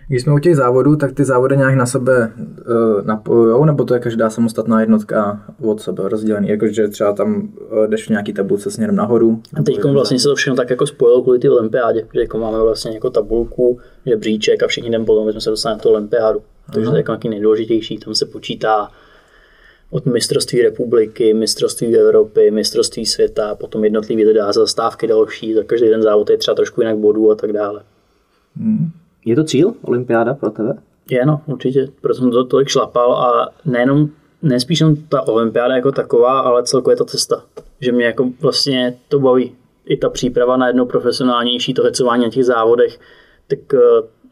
Když 0.08 0.22
jsme 0.22 0.34
u 0.34 0.38
těch 0.38 0.56
závodů, 0.56 0.96
tak 0.96 1.12
ty 1.12 1.24
závody 1.24 1.56
nějak 1.56 1.74
na 1.74 1.86
sebe 1.86 2.32
uh, 2.36 3.06
napojujou, 3.06 3.64
nebo 3.64 3.84
to 3.84 3.94
je 3.94 4.00
každá 4.00 4.30
samostatná 4.30 4.80
jednotka 4.80 5.44
od 5.62 5.80
sebe 5.80 6.08
rozdělený? 6.08 6.48
Jakože 6.48 6.88
třeba 6.88 7.12
tam 7.12 7.48
uh, 7.72 7.86
jdeš 7.86 8.06
v 8.06 8.10
nějaký 8.10 8.32
tabulce 8.32 8.70
směrem 8.70 8.96
nahoru? 8.96 9.42
A 9.54 9.62
teď 9.62 9.84
vlastně 9.84 10.18
se 10.18 10.28
to 10.28 10.34
všechno 10.34 10.56
tak 10.56 10.70
jako 10.70 10.86
spojilo 10.86 11.22
kvůli 11.22 11.38
té 11.38 11.50
olympiádě, 11.50 12.06
že 12.14 12.20
jako 12.20 12.38
máme 12.38 12.60
vlastně 12.60 12.94
jako 12.94 13.10
tabulku, 13.10 13.78
že 14.06 14.16
bříček 14.16 14.62
a 14.62 14.66
všichni 14.66 14.90
den 14.90 15.04
potom 15.04 15.32
jsme 15.32 15.40
se 15.40 15.50
dostali 15.50 15.74
na 15.74 15.78
tu 15.78 15.88
olympiádu. 15.88 16.42
Takže 16.72 16.90
to 16.90 16.96
je 16.96 16.98
jako 16.98 17.12
nějaký 17.12 17.28
nejdůležitější, 17.28 17.98
tam 17.98 18.14
se 18.14 18.26
počítá 18.26 18.90
od 19.90 20.06
mistrovství 20.06 20.62
republiky, 20.62 21.34
mistrovství 21.34 21.96
Evropy, 21.96 22.50
mistrovství 22.50 23.06
světa, 23.06 23.54
potom 23.54 23.84
jednotlivý 23.84 24.24
lidé 24.24 24.40
zastávky 24.50 25.06
další, 25.06 25.54
za 25.54 25.62
každý 25.62 25.88
den 25.88 26.02
závod 26.02 26.30
je 26.30 26.36
třeba 26.36 26.54
trošku 26.54 26.80
jinak 26.80 26.96
bodů 26.96 27.30
a 27.30 27.34
tak 27.34 27.52
dále. 27.52 27.82
Hmm. 28.56 28.90
Je 29.26 29.36
to 29.36 29.44
cíl, 29.44 29.74
olympiáda 29.82 30.34
pro 30.34 30.50
tebe? 30.50 30.74
Je, 31.10 31.26
no, 31.26 31.40
určitě, 31.46 31.88
proto 32.00 32.20
jsem 32.20 32.30
to 32.30 32.44
tolik 32.44 32.68
šlapal 32.68 33.16
a 33.16 33.48
nejenom, 33.64 34.08
nespíš 34.42 34.80
jen 34.80 34.96
ta 34.96 35.28
olympiáda 35.28 35.74
jako 35.76 35.92
taková, 35.92 36.40
ale 36.40 36.62
celkově 36.62 36.96
ta 36.96 37.04
cesta. 37.04 37.44
Že 37.80 37.92
mě 37.92 38.04
jako 38.04 38.30
vlastně 38.40 38.98
to 39.08 39.18
baví. 39.18 39.54
I 39.86 39.96
ta 39.96 40.10
příprava 40.10 40.56
na 40.56 40.66
jedno 40.66 40.86
profesionálnější, 40.86 41.74
to 41.74 41.82
hecování 41.82 42.24
na 42.24 42.30
těch 42.30 42.44
závodech, 42.44 42.98
tak 43.48 43.74
eh, 43.74 43.78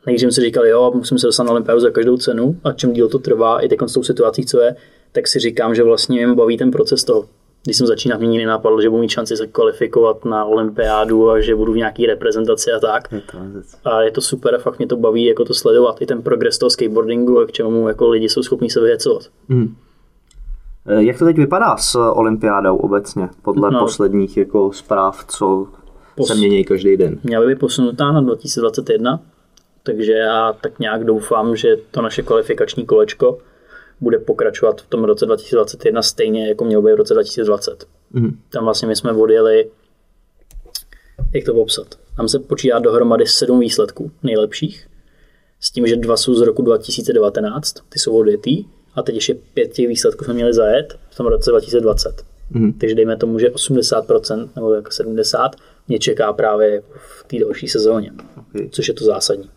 nejdřív 0.07 0.35
si 0.35 0.41
říkal, 0.41 0.67
jo, 0.67 0.93
musím 0.95 1.19
se 1.19 1.27
dostat 1.27 1.45
na 1.45 1.51
olympiádu 1.51 1.81
za 1.81 1.91
každou 1.91 2.17
cenu 2.17 2.57
a 2.65 2.73
čím 2.73 2.93
díl 2.93 3.09
to 3.09 3.19
trvá, 3.19 3.61
i 3.61 3.69
teď 3.69 3.79
s 3.87 3.93
tou 3.93 4.03
situací, 4.03 4.47
co 4.47 4.61
je, 4.61 4.77
tak 5.13 5.29
si 5.29 5.39
říkám, 5.39 5.75
že 5.75 5.83
vlastně 5.83 6.27
mě 6.27 6.35
baví 6.35 6.57
ten 6.57 6.71
proces 6.71 7.05
toho. 7.05 7.29
Když 7.65 7.77
jsem 7.77 7.87
začínal, 7.87 8.19
mě 8.19 8.29
nikdy 8.29 8.47
napadlo, 8.47 8.81
že 8.81 8.91
budu 8.91 9.01
mít 9.01 9.09
šanci 9.09 9.37
se 9.37 9.47
kvalifikovat 9.47 10.25
na 10.25 10.45
olympiádu 10.45 11.31
a 11.31 11.41
že 11.41 11.57
budu 11.57 11.73
v 11.73 11.77
nějaký 11.77 12.07
reprezentaci 12.07 12.73
a 12.73 12.81
tak. 12.81 13.13
Je 13.13 13.23
a 13.85 14.03
je 14.03 14.11
to 14.11 14.21
super 14.21 14.55
a 14.55 14.59
fakt 14.59 14.79
mě 14.79 14.87
to 14.87 14.97
baví 14.97 15.25
jako 15.25 15.45
to 15.45 15.55
sledovat. 15.55 16.03
I 16.03 16.07
ten 16.07 16.23
progres 16.23 16.59
toho 16.59 16.71
skateboardingu 16.71 17.41
a 17.41 17.47
k 17.47 17.53
čemu 17.53 17.89
jako 17.89 18.09
lidi 18.09 18.29
jsou 18.29 18.43
schopni 18.43 18.71
se 18.71 18.81
vyhecovat. 18.81 19.23
Hmm. 19.49 19.75
Jak 20.87 21.19
to 21.19 21.25
teď 21.25 21.37
vypadá 21.37 21.77
s 21.77 21.95
olympiádou 21.95 22.77
obecně, 22.77 23.29
podle 23.43 23.71
no. 23.71 23.81
posledních 23.81 24.37
jako 24.37 24.73
zpráv, 24.73 25.25
co 25.29 25.67
Pos... 26.17 26.29
se 26.29 26.35
mění 26.35 26.65
každý 26.65 26.97
den? 26.97 27.19
Měla 27.25 27.47
by 27.47 27.55
být 27.55 27.61
posunutá 27.61 28.13
na 28.13 28.21
2021, 28.21 29.21
takže 29.83 30.13
já 30.13 30.53
tak 30.53 30.79
nějak 30.79 31.05
doufám, 31.05 31.57
že 31.57 31.77
to 31.91 32.03
naše 32.03 32.23
kvalifikační 32.23 32.87
kolečko 32.87 33.39
bude 34.01 34.19
pokračovat 34.19 34.81
v 34.81 34.87
tom 34.87 35.05
roce 35.05 35.27
2021 35.27 36.03
stejně, 36.03 36.49
jako 36.49 36.65
mělo 36.65 36.83
být 36.83 36.93
v 36.93 36.97
roce 36.97 37.15
2020. 37.15 37.87
Mm. 38.13 38.39
Tam 38.51 38.65
vlastně 38.65 38.89
my 38.89 38.97
jsme 38.97 39.13
odjeli, 39.13 39.71
jak 41.35 41.45
to 41.45 41.55
popsat, 41.55 41.87
tam 42.17 42.29
se 42.29 42.39
počítá 42.39 42.79
dohromady 42.79 43.27
sedm 43.27 43.61
výsledků 43.61 44.11
nejlepších, 44.23 44.87
s 45.61 45.71
tím, 45.71 45.87
že 45.87 45.97
dva 45.97 46.17
jsou 46.17 46.35
z 46.35 46.41
roku 46.41 46.63
2019, 46.63 47.73
ty 47.89 47.99
jsou 47.99 48.19
odjetý, 48.19 48.65
a 48.95 49.03
teď 49.03 49.15
ještě 49.15 49.35
pět 49.55 49.73
těch 49.73 49.89
výsledků 49.89 50.25
jsme 50.25 50.35
měli 50.35 50.55
zajet 50.55 50.99
v 51.11 51.17
tom 51.17 51.27
roce 51.27 51.51
2020. 51.51 52.25
Mm. 52.51 52.73
Takže 52.73 52.95
dejme 52.95 53.17
tomu, 53.17 53.39
že 53.39 53.49
80% 53.49 54.49
nebo 54.57 54.75
jako 54.75 54.91
70% 54.91 55.51
mě 55.89 55.99
čeká 55.99 56.33
právě 56.33 56.83
v 56.95 57.25
té 57.25 57.39
další 57.39 57.69
sezóně, 57.69 58.13
okay. 58.37 58.69
což 58.71 58.89
je 58.89 58.95
to 58.95 59.05
zásadní. 59.05 59.51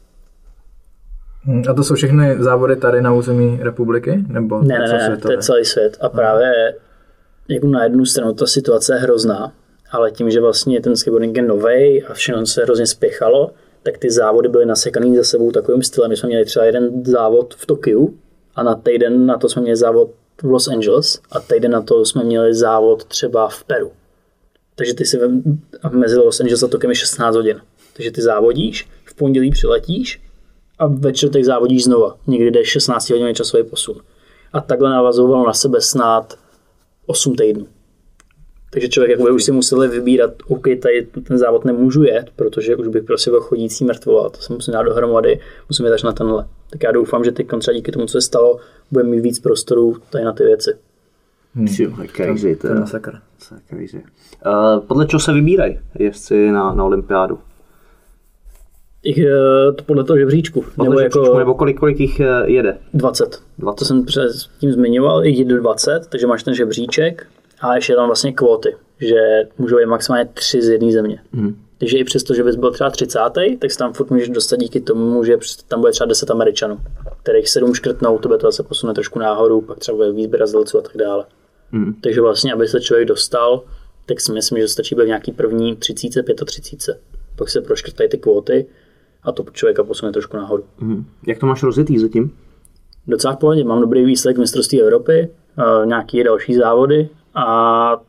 Hmm, 1.47 1.63
a 1.69 1.73
to 1.73 1.83
jsou 1.83 1.95
všechny 1.95 2.35
závody 2.39 2.75
tady 2.75 3.01
na 3.01 3.13
území 3.13 3.59
republiky? 3.61 4.23
Nebo 4.27 4.61
ne, 4.61 4.79
ne, 4.79 5.09
ne, 5.09 5.17
to 5.17 5.31
je 5.31 5.37
celý 5.37 5.65
svět. 5.65 5.97
A 6.01 6.09
právě 6.09 6.75
jako 7.47 7.67
na 7.67 7.83
jednu 7.83 8.05
stranu 8.05 8.33
ta 8.33 8.47
situace 8.47 8.95
je 8.95 8.99
hrozná, 8.99 9.53
ale 9.91 10.11
tím, 10.11 10.31
že 10.31 10.41
vlastně 10.41 10.81
ten 10.81 10.95
skateboarding 10.95 11.37
je 11.37 11.43
nový 11.43 12.03
a 12.03 12.13
všechno 12.13 12.45
se 12.45 12.63
hrozně 12.63 12.87
spěchalo, 12.87 13.51
tak 13.83 13.97
ty 13.97 14.11
závody 14.11 14.49
byly 14.49 14.65
nasekaný 14.65 15.17
za 15.17 15.23
sebou 15.23 15.51
takovým 15.51 15.83
stylem. 15.83 16.09
My 16.09 16.17
jsme 16.17 16.27
měli 16.29 16.45
třeba 16.45 16.65
jeden 16.65 17.05
závod 17.05 17.53
v 17.53 17.65
Tokiu 17.65 18.17
a 18.55 18.63
na 18.63 18.75
týden 18.75 19.25
na 19.25 19.37
to 19.37 19.49
jsme 19.49 19.61
měli 19.61 19.77
závod 19.77 20.09
v 20.41 20.45
Los 20.45 20.67
Angeles 20.67 21.19
a 21.31 21.39
týden 21.39 21.71
na 21.71 21.81
to 21.81 22.05
jsme 22.05 22.23
měli 22.23 22.53
závod 22.53 23.05
třeba 23.05 23.47
v 23.47 23.63
Peru. 23.63 23.91
Takže 24.75 24.93
ty 24.93 25.05
si 25.05 25.19
mezi 25.91 26.17
Los 26.17 26.39
Angeles 26.39 26.63
a 26.63 26.67
Tokiem 26.67 26.91
je 26.91 26.95
16 26.95 27.35
hodin. 27.35 27.61
Takže 27.93 28.11
ty 28.11 28.21
závodíš, 28.21 28.89
v 29.05 29.15
pondělí 29.15 29.51
přiletíš 29.51 30.26
a 30.79 30.87
ve 30.87 31.13
čtvrtek 31.13 31.45
závodíš 31.45 31.83
znova. 31.83 32.17
Někdy 32.27 32.51
jde 32.51 32.65
16 32.65 33.09
hodin 33.09 33.35
časový 33.35 33.63
posun. 33.63 33.95
A 34.53 34.61
takhle 34.61 34.89
navazovalo 34.89 35.47
na 35.47 35.53
sebe 35.53 35.81
snad 35.81 36.39
8 37.05 37.35
týdnů. 37.35 37.67
Takže 38.69 38.89
člověk 38.89 39.11
jakoby 39.11 39.31
už 39.31 39.43
si 39.43 39.51
musel 39.51 39.89
vybírat, 39.89 40.31
OK, 40.47 40.63
tady 40.81 41.07
ten 41.27 41.37
závod 41.37 41.65
nemůžu 41.65 42.03
jet, 42.03 42.29
protože 42.35 42.75
už 42.75 42.87
bych 42.87 43.03
prostě 43.03 43.29
byl 43.29 43.41
chodící 43.41 43.85
mrtvola, 43.85 44.29
to 44.29 44.37
se 44.37 44.53
musím 44.53 44.73
dát 44.73 44.83
dohromady, 44.83 45.39
musím 45.69 45.85
jít 45.85 45.91
až 45.91 46.03
na 46.03 46.11
tenhle. 46.11 46.47
Tak 46.69 46.83
já 46.83 46.91
doufám, 46.91 47.23
že 47.23 47.31
teď 47.31 47.47
třeba 47.59 47.75
díky 47.75 47.91
tomu, 47.91 48.05
co 48.05 48.11
se 48.11 48.21
stalo, 48.21 48.59
bude 48.91 49.03
mít 49.03 49.19
víc 49.19 49.39
prostoru 49.39 49.95
tady 50.09 50.25
na 50.25 50.33
ty 50.33 50.43
věci. 50.43 50.71
Hmm. 51.55 51.67
crazy, 52.07 52.55
to 52.55 52.67
je. 52.67 52.73
Uh, 54.45 54.85
podle 54.87 55.05
čeho 55.05 55.19
se 55.19 55.33
vybírají 55.33 55.79
jezdci 55.99 56.51
na, 56.51 56.73
na 56.73 56.83
olympiádu? 56.83 57.39
Ich, 59.07 59.17
eh, 59.17 59.71
to 59.75 59.83
podle 59.83 60.03
toho 60.03 60.17
žebříčku. 60.17 60.65
Podle 60.75 60.89
nebo, 60.89 60.99
jako, 60.99 61.37
nebo 61.37 61.53
kolik, 61.53 61.79
kolik 61.79 61.99
jich 61.99 62.19
eh, 62.19 62.43
jede? 62.45 62.77
20. 62.93 63.39
20. 63.57 63.79
To 63.79 63.85
jsem 63.85 64.05
přes 64.05 64.49
tím 64.59 64.71
zmiňoval, 64.71 65.25
jich 65.25 65.39
jde 65.39 65.57
20, 65.57 66.07
takže 66.09 66.27
máš 66.27 66.43
ten 66.43 66.53
žebříček 66.53 67.27
a 67.59 67.75
ještě 67.75 67.95
tam 67.95 68.07
vlastně 68.07 68.33
kvóty, 68.33 68.75
že 68.99 69.15
můžou 69.57 69.77
být 69.77 69.85
maximálně 69.85 70.29
3 70.33 70.61
z 70.61 70.69
jedné 70.69 70.91
země. 70.91 71.19
Hmm. 71.33 71.55
Takže 71.77 71.97
i 71.97 72.03
přesto, 72.03 72.33
že 72.33 72.43
bys 72.43 72.55
byl 72.55 72.71
třeba 72.71 72.89
30. 72.89 73.19
tak 73.59 73.71
se 73.71 73.77
tam 73.77 73.93
furt 73.93 74.11
můžeš 74.11 74.29
dostat 74.29 74.59
díky 74.59 74.79
tomu, 74.79 75.23
že 75.23 75.37
tam 75.67 75.79
bude 75.79 75.91
třeba 75.91 76.07
10 76.07 76.31
Američanů, 76.31 76.77
kterých 77.23 77.49
7 77.49 77.73
škrtnou, 77.73 78.17
to 78.17 78.37
to 78.37 78.51
se 78.51 78.63
posune 78.63 78.93
trošku 78.93 79.19
nahoru, 79.19 79.61
pak 79.61 79.79
třeba 79.79 79.95
bude 79.95 80.11
víc 80.11 80.27
Brazilců 80.27 80.77
a 80.77 80.81
tak 80.81 80.97
dále. 80.97 81.25
Hmm. 81.71 81.93
Takže 82.01 82.21
vlastně, 82.21 82.53
aby 82.53 82.67
se 82.67 82.81
člověk 82.81 83.07
dostal, 83.07 83.63
tak 84.05 84.21
si 84.21 84.31
myslím, 84.31 84.59
že 84.59 84.67
stačí 84.67 84.95
být 84.95 85.07
nějaký 85.07 85.31
první 85.31 85.75
30, 85.75 86.25
35. 86.45 86.99
Pak 87.35 87.49
se 87.49 87.61
proškrtají 87.61 88.09
ty 88.09 88.17
kvóty 88.17 88.65
a 89.27 89.31
to 89.31 89.45
člověka 89.53 89.83
posune 89.83 90.11
trošku 90.11 90.37
nahoru. 90.37 90.63
Hmm. 90.79 91.05
Jak 91.27 91.39
to 91.39 91.45
máš 91.45 91.63
rozjetý 91.63 91.99
zatím? 91.99 92.31
Docela 93.07 93.35
v 93.35 93.37
pohodě. 93.37 93.63
Mám 93.63 93.81
dobrý 93.81 94.05
výsledek 94.05 94.37
mistrovství 94.37 94.81
Evropy, 94.81 95.29
nějaké 95.85 96.23
další 96.23 96.55
závody 96.55 97.09
a 97.35 98.01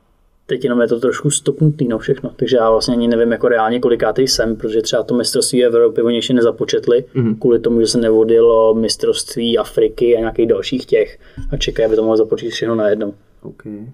teď 0.47 0.65
jenom 0.65 0.81
je 0.81 0.89
to 0.89 1.01
trošku 1.01 1.31
stopnutý 1.31 1.89
no 1.89 1.99
všechno, 1.99 2.31
takže 2.37 2.57
já 2.57 2.71
vlastně 2.71 2.95
ani 2.95 3.09
nevím 3.09 3.33
jako 3.33 3.49
reálně 3.49 3.81
kolikátý 3.81 4.29
jsem, 4.29 4.57
protože 4.57 4.83
třeba 4.83 5.03
to 5.03 5.15
mistrovství 5.15 5.65
Evropy 5.65 6.03
oni 6.03 6.17
ještě 6.17 6.35
nezapočetli, 6.35 7.05
mm-hmm. 7.15 7.39
kvůli 7.39 7.59
tomu, 7.59 7.81
že 7.81 7.87
se 7.87 7.99
nevodilo 7.99 8.75
mistrovství 8.75 9.59
Afriky 9.59 10.17
a 10.17 10.19
nějakých 10.19 10.47
dalších 10.47 10.87
těch 10.87 11.19
a 11.51 11.57
čekají, 11.57 11.87
aby 11.87 11.97
to 11.97 12.03
mohlo 12.03 12.17
započít 12.17 12.51
všechno 12.51 12.75
najednou. 12.75 13.15
Okay. 13.43 13.87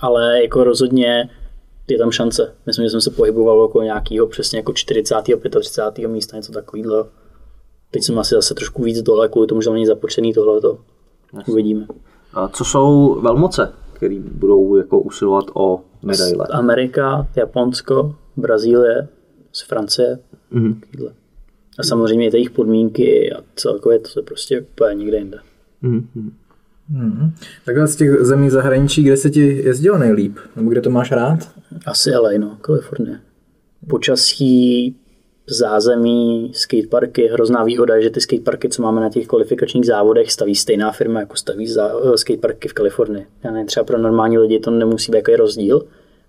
Ale 0.00 0.42
jako 0.42 0.64
rozhodně 0.64 1.28
je 1.90 1.98
tam 1.98 2.10
šance. 2.10 2.54
Myslím, 2.66 2.84
že 2.84 2.90
jsem 2.90 3.00
se 3.00 3.10
pohyboval 3.10 3.62
jako 3.62 3.82
nějakého 3.82 4.26
přesně 4.26 4.58
jako 4.58 4.72
40. 4.72 5.14
35. 5.60 6.08
místa, 6.08 6.36
něco 6.36 6.52
takového. 6.52 7.08
Teď 7.90 8.02
jsem 8.02 8.18
asi 8.18 8.34
zase 8.34 8.54
trošku 8.54 8.82
víc 8.82 9.02
dole, 9.02 9.28
kvůli 9.28 9.46
tomu, 9.46 9.60
že 9.60 9.64
tam 9.64 9.74
není 9.74 9.86
započtený 9.86 10.32
tohleto. 10.34 10.78
Uvidíme. 11.46 11.86
A 12.34 12.48
co 12.48 12.64
jsou 12.64 13.20
velmoce, 13.20 13.72
které 13.92 14.20
budou 14.20 14.76
jako 14.76 15.00
usilovat 15.00 15.44
o 15.54 15.80
medaile? 16.02 16.46
Amerika, 16.52 17.28
Japonsko, 17.36 18.14
Brazílie, 18.36 19.08
z 19.52 19.62
Francie. 19.62 20.18
Mm-hmm. 20.52 21.12
A 21.78 21.82
samozřejmě 21.82 22.30
jejich 22.32 22.50
podmínky 22.50 23.32
a 23.32 23.42
celkově 23.56 23.98
to 23.98 24.08
se 24.08 24.22
prostě 24.22 24.60
úplně 24.60 24.94
nikde 24.94 25.18
jinde. 25.18 25.38
Mm-hmm. 25.82 26.30
Hmm. 26.90 27.30
Takhle 27.64 27.86
z 27.86 27.96
těch 27.96 28.10
zemí 28.20 28.50
zahraničí, 28.50 29.02
kde 29.02 29.16
se 29.16 29.30
ti 29.30 29.62
jezdilo 29.64 29.98
nejlíp? 29.98 30.38
Nebo 30.56 30.70
kde 30.70 30.80
to 30.80 30.90
máš 30.90 31.12
rád? 31.12 31.38
Asi 31.86 32.10
LA, 32.10 32.30
no, 32.38 32.56
Kalifornie. 32.60 33.20
Počasí, 33.88 34.96
zázemí, 35.46 36.50
skateparky, 36.54 37.28
hrozná 37.28 37.64
výhoda 37.64 37.96
je, 37.96 38.02
že 38.02 38.10
ty 38.10 38.20
skateparky, 38.20 38.68
co 38.68 38.82
máme 38.82 39.00
na 39.00 39.10
těch 39.10 39.26
kvalifikačních 39.26 39.86
závodech, 39.86 40.32
staví 40.32 40.54
stejná 40.54 40.92
firma, 40.92 41.20
jako 41.20 41.36
staví 41.36 41.66
za, 41.66 41.90
eh, 42.14 42.18
skateparky 42.18 42.68
v 42.68 42.72
Kalifornii. 42.72 43.26
Já 43.44 43.50
nevím, 43.50 43.66
třeba 43.66 43.84
pro 43.84 43.98
normální 43.98 44.38
lidi 44.38 44.60
to 44.60 44.70
nemusí 44.70 45.12
být 45.12 45.18
jaký 45.18 45.36
rozdíl, 45.36 45.82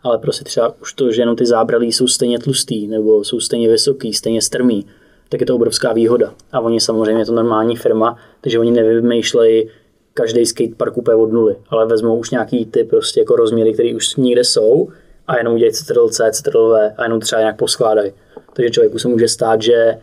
ale 0.04 0.18
prostě 0.18 0.44
třeba 0.44 0.76
už 0.82 0.94
to, 0.94 1.12
že 1.12 1.22
jenom 1.22 1.36
ty 1.36 1.46
zábralí 1.46 1.92
jsou 1.92 2.08
stejně 2.08 2.40
tlustý, 2.40 2.88
nebo 2.88 3.24
jsou 3.24 3.40
stejně 3.40 3.70
vysoký, 3.70 4.14
stejně 4.14 4.42
strmý, 4.42 4.86
tak 5.30 5.42
je 5.42 5.46
to 5.46 5.56
obrovská 5.56 5.94
výhoda. 5.94 6.34
A 6.52 6.60
oni 6.60 6.82
samozřejmě 6.82 7.22
je 7.22 7.26
to 7.26 7.34
normální 7.34 7.76
firma, 7.76 8.18
takže 8.42 8.60
oni 8.60 8.72
nevymýšlejí 8.72 9.70
každý 10.14 10.46
skatepark 10.46 10.98
úplně 10.98 11.16
od 11.16 11.32
nuly, 11.32 11.56
ale 11.70 11.88
vezmou 11.88 12.18
už 12.18 12.32
nějaký 12.32 12.66
ty 12.66 12.84
prostě 12.84 13.20
jako 13.20 13.36
rozměry, 13.36 13.74
které 13.74 13.96
už 13.96 14.16
někde 14.16 14.44
jsou 14.44 14.90
a 15.28 15.38
jenom 15.38 15.54
udělají 15.54 15.74
Ctrl 15.74 16.10
C, 16.10 16.32
Ctrl 16.32 16.70
V 16.70 16.94
a 16.98 17.04
jenom 17.04 17.20
třeba 17.20 17.42
nějak 17.42 17.58
poskládají. 17.58 18.12
Takže 18.54 18.70
člověku 18.70 19.00
se 19.00 19.08
může 19.08 19.28
stát, 19.28 19.62
že 19.62 19.98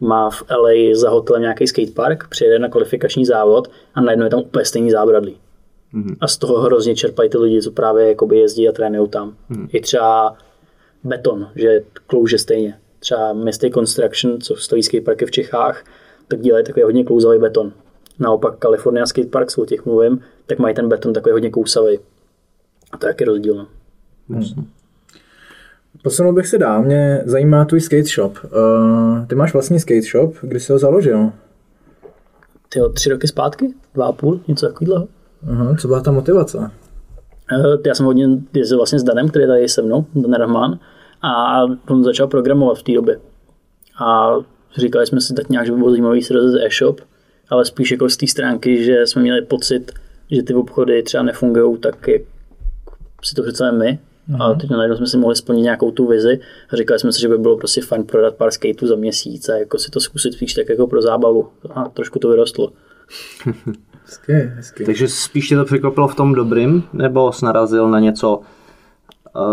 má 0.00 0.30
v 0.30 0.42
LA 0.50 0.94
za 0.94 1.10
hotelem 1.10 1.42
nějaký 1.42 1.66
skatepark, 1.66 2.28
přijede 2.28 2.58
na 2.58 2.68
kvalifikační 2.68 3.26
závod 3.26 3.68
a 3.94 4.00
najednou 4.00 4.24
je 4.24 4.30
tam 4.30 4.40
úplně 4.40 4.64
stejný 4.64 4.90
zábradlí. 4.90 5.36
Mm-hmm. 5.94 6.16
A 6.20 6.28
z 6.28 6.36
toho 6.36 6.60
hrozně 6.60 6.94
čerpají 6.94 7.30
ty 7.30 7.38
lidi, 7.38 7.62
co 7.62 7.70
právě 7.70 8.08
jakoby 8.08 8.38
jezdí 8.38 8.68
a 8.68 8.72
trénují 8.72 9.08
tam. 9.08 9.36
Mm-hmm. 9.50 9.68
I 9.72 9.80
třeba 9.80 10.36
beton, 11.04 11.48
že 11.56 11.82
klouže 12.06 12.38
stejně. 12.38 12.78
Třeba 12.98 13.32
Mystic 13.32 13.74
Construction, 13.74 14.40
co 14.40 14.56
stojí 14.56 14.82
skateparky 14.82 15.26
v 15.26 15.30
Čechách, 15.30 15.84
tak 16.28 16.40
dělají 16.40 16.64
takový 16.64 16.82
hodně 16.82 17.04
klouzavý 17.04 17.38
beton. 17.38 17.72
Naopak 18.18 18.58
California 18.58 19.06
Skate 19.06 19.28
Park, 19.28 19.48
o 19.58 19.66
těch 19.66 19.86
mluvím, 19.86 20.20
tak 20.46 20.58
mají 20.58 20.74
ten 20.74 20.88
beton 20.88 21.12
takový 21.12 21.32
hodně 21.32 21.50
kousavý. 21.50 21.98
A 22.92 22.96
to 22.98 23.06
je 23.06 23.10
jaký 23.10 23.24
rozdíl. 23.24 23.66
No. 24.28 24.40
Posunul 26.02 26.32
bych 26.32 26.46
se 26.46 26.58
dál, 26.58 26.82
mě 26.82 27.22
zajímá 27.24 27.64
tvůj 27.64 27.80
skate 27.80 28.04
shop. 28.04 28.38
Uh, 28.44 29.26
ty 29.26 29.34
máš 29.34 29.52
vlastní 29.52 29.80
skate 29.80 30.02
shop, 30.02 30.34
kdy 30.42 30.60
jsi 30.60 30.72
ho 30.72 30.78
založil? 30.78 31.32
Ty 32.68 32.80
tři 32.94 33.10
roky 33.10 33.28
zpátky? 33.28 33.74
Dva 33.94 34.06
a 34.06 34.12
půl? 34.12 34.40
Něco 34.48 34.66
takového? 34.66 35.08
Aha, 35.50 35.76
co 35.80 35.88
byla 35.88 36.00
ta 36.00 36.10
motivace? 36.10 36.58
Uh, 36.58 36.70
já 37.86 37.94
jsem 37.94 38.06
hodně 38.06 38.28
jezdil 38.52 38.78
vlastně 38.78 38.98
s 38.98 39.02
Danem, 39.02 39.28
který 39.28 39.42
je 39.42 39.48
tady 39.48 39.68
se 39.68 39.82
mnou, 39.82 40.06
Dan 40.14 40.32
Rahman, 40.32 40.78
a 41.22 41.62
on 41.88 42.04
začal 42.04 42.26
programovat 42.26 42.78
v 42.78 42.82
té 42.82 42.92
době. 42.92 43.20
A 44.04 44.34
říkali 44.76 45.06
jsme 45.06 45.20
si 45.20 45.34
tak 45.34 45.48
nějak, 45.48 45.66
že 45.66 45.72
by 45.72 45.78
bylo 45.78 45.90
zajímavý 45.90 46.22
si 46.22 46.32
rozjet 46.34 46.62
e-shop, 46.66 47.00
ale 47.50 47.64
spíš 47.64 47.90
jako 47.90 48.08
z 48.08 48.16
té 48.16 48.26
stránky, 48.26 48.84
že 48.84 49.06
jsme 49.06 49.22
měli 49.22 49.42
pocit, 49.42 49.92
že 50.30 50.42
ty 50.42 50.54
obchody 50.54 51.02
třeba 51.02 51.22
nefungují 51.22 51.78
tak, 51.78 52.08
jak 52.08 52.22
si 53.22 53.34
to 53.34 53.42
chceme 53.42 53.78
my. 53.78 53.98
Mm-hmm. 54.30 54.42
A 54.42 54.54
teď 54.54 54.70
najednou 54.70 54.96
jsme 54.96 55.06
si 55.06 55.16
mohli 55.16 55.36
splnit 55.36 55.62
nějakou 55.62 55.90
tu 55.90 56.06
vizi 56.06 56.40
a 56.72 56.76
říkali 56.76 57.00
jsme 57.00 57.12
si, 57.12 57.20
že 57.20 57.28
by 57.28 57.38
bylo 57.38 57.56
prostě 57.56 57.80
fajn 57.80 58.04
prodat 58.04 58.34
pár 58.34 58.50
skateů 58.50 58.88
za 58.88 58.96
měsíc 58.96 59.48
a 59.48 59.56
jako 59.56 59.78
si 59.78 59.90
to 59.90 60.00
zkusit 60.00 60.32
spíš 60.32 60.54
tak 60.54 60.68
jako 60.68 60.86
pro 60.86 61.02
zábavu. 61.02 61.48
A 61.74 61.88
trošku 61.88 62.18
to 62.18 62.28
vyrostlo. 62.28 62.72
Hezky, 64.04 64.32
hezky. 64.32 64.84
Takže 64.84 65.08
spíš 65.08 65.48
tě 65.48 65.56
to 65.56 65.64
překvapilo 65.64 66.08
v 66.08 66.14
tom 66.14 66.34
dobrým, 66.34 66.82
nebo 66.92 67.32
jsi 67.32 67.44
narazil 67.44 67.90
na 67.90 68.00
něco, 68.00 68.40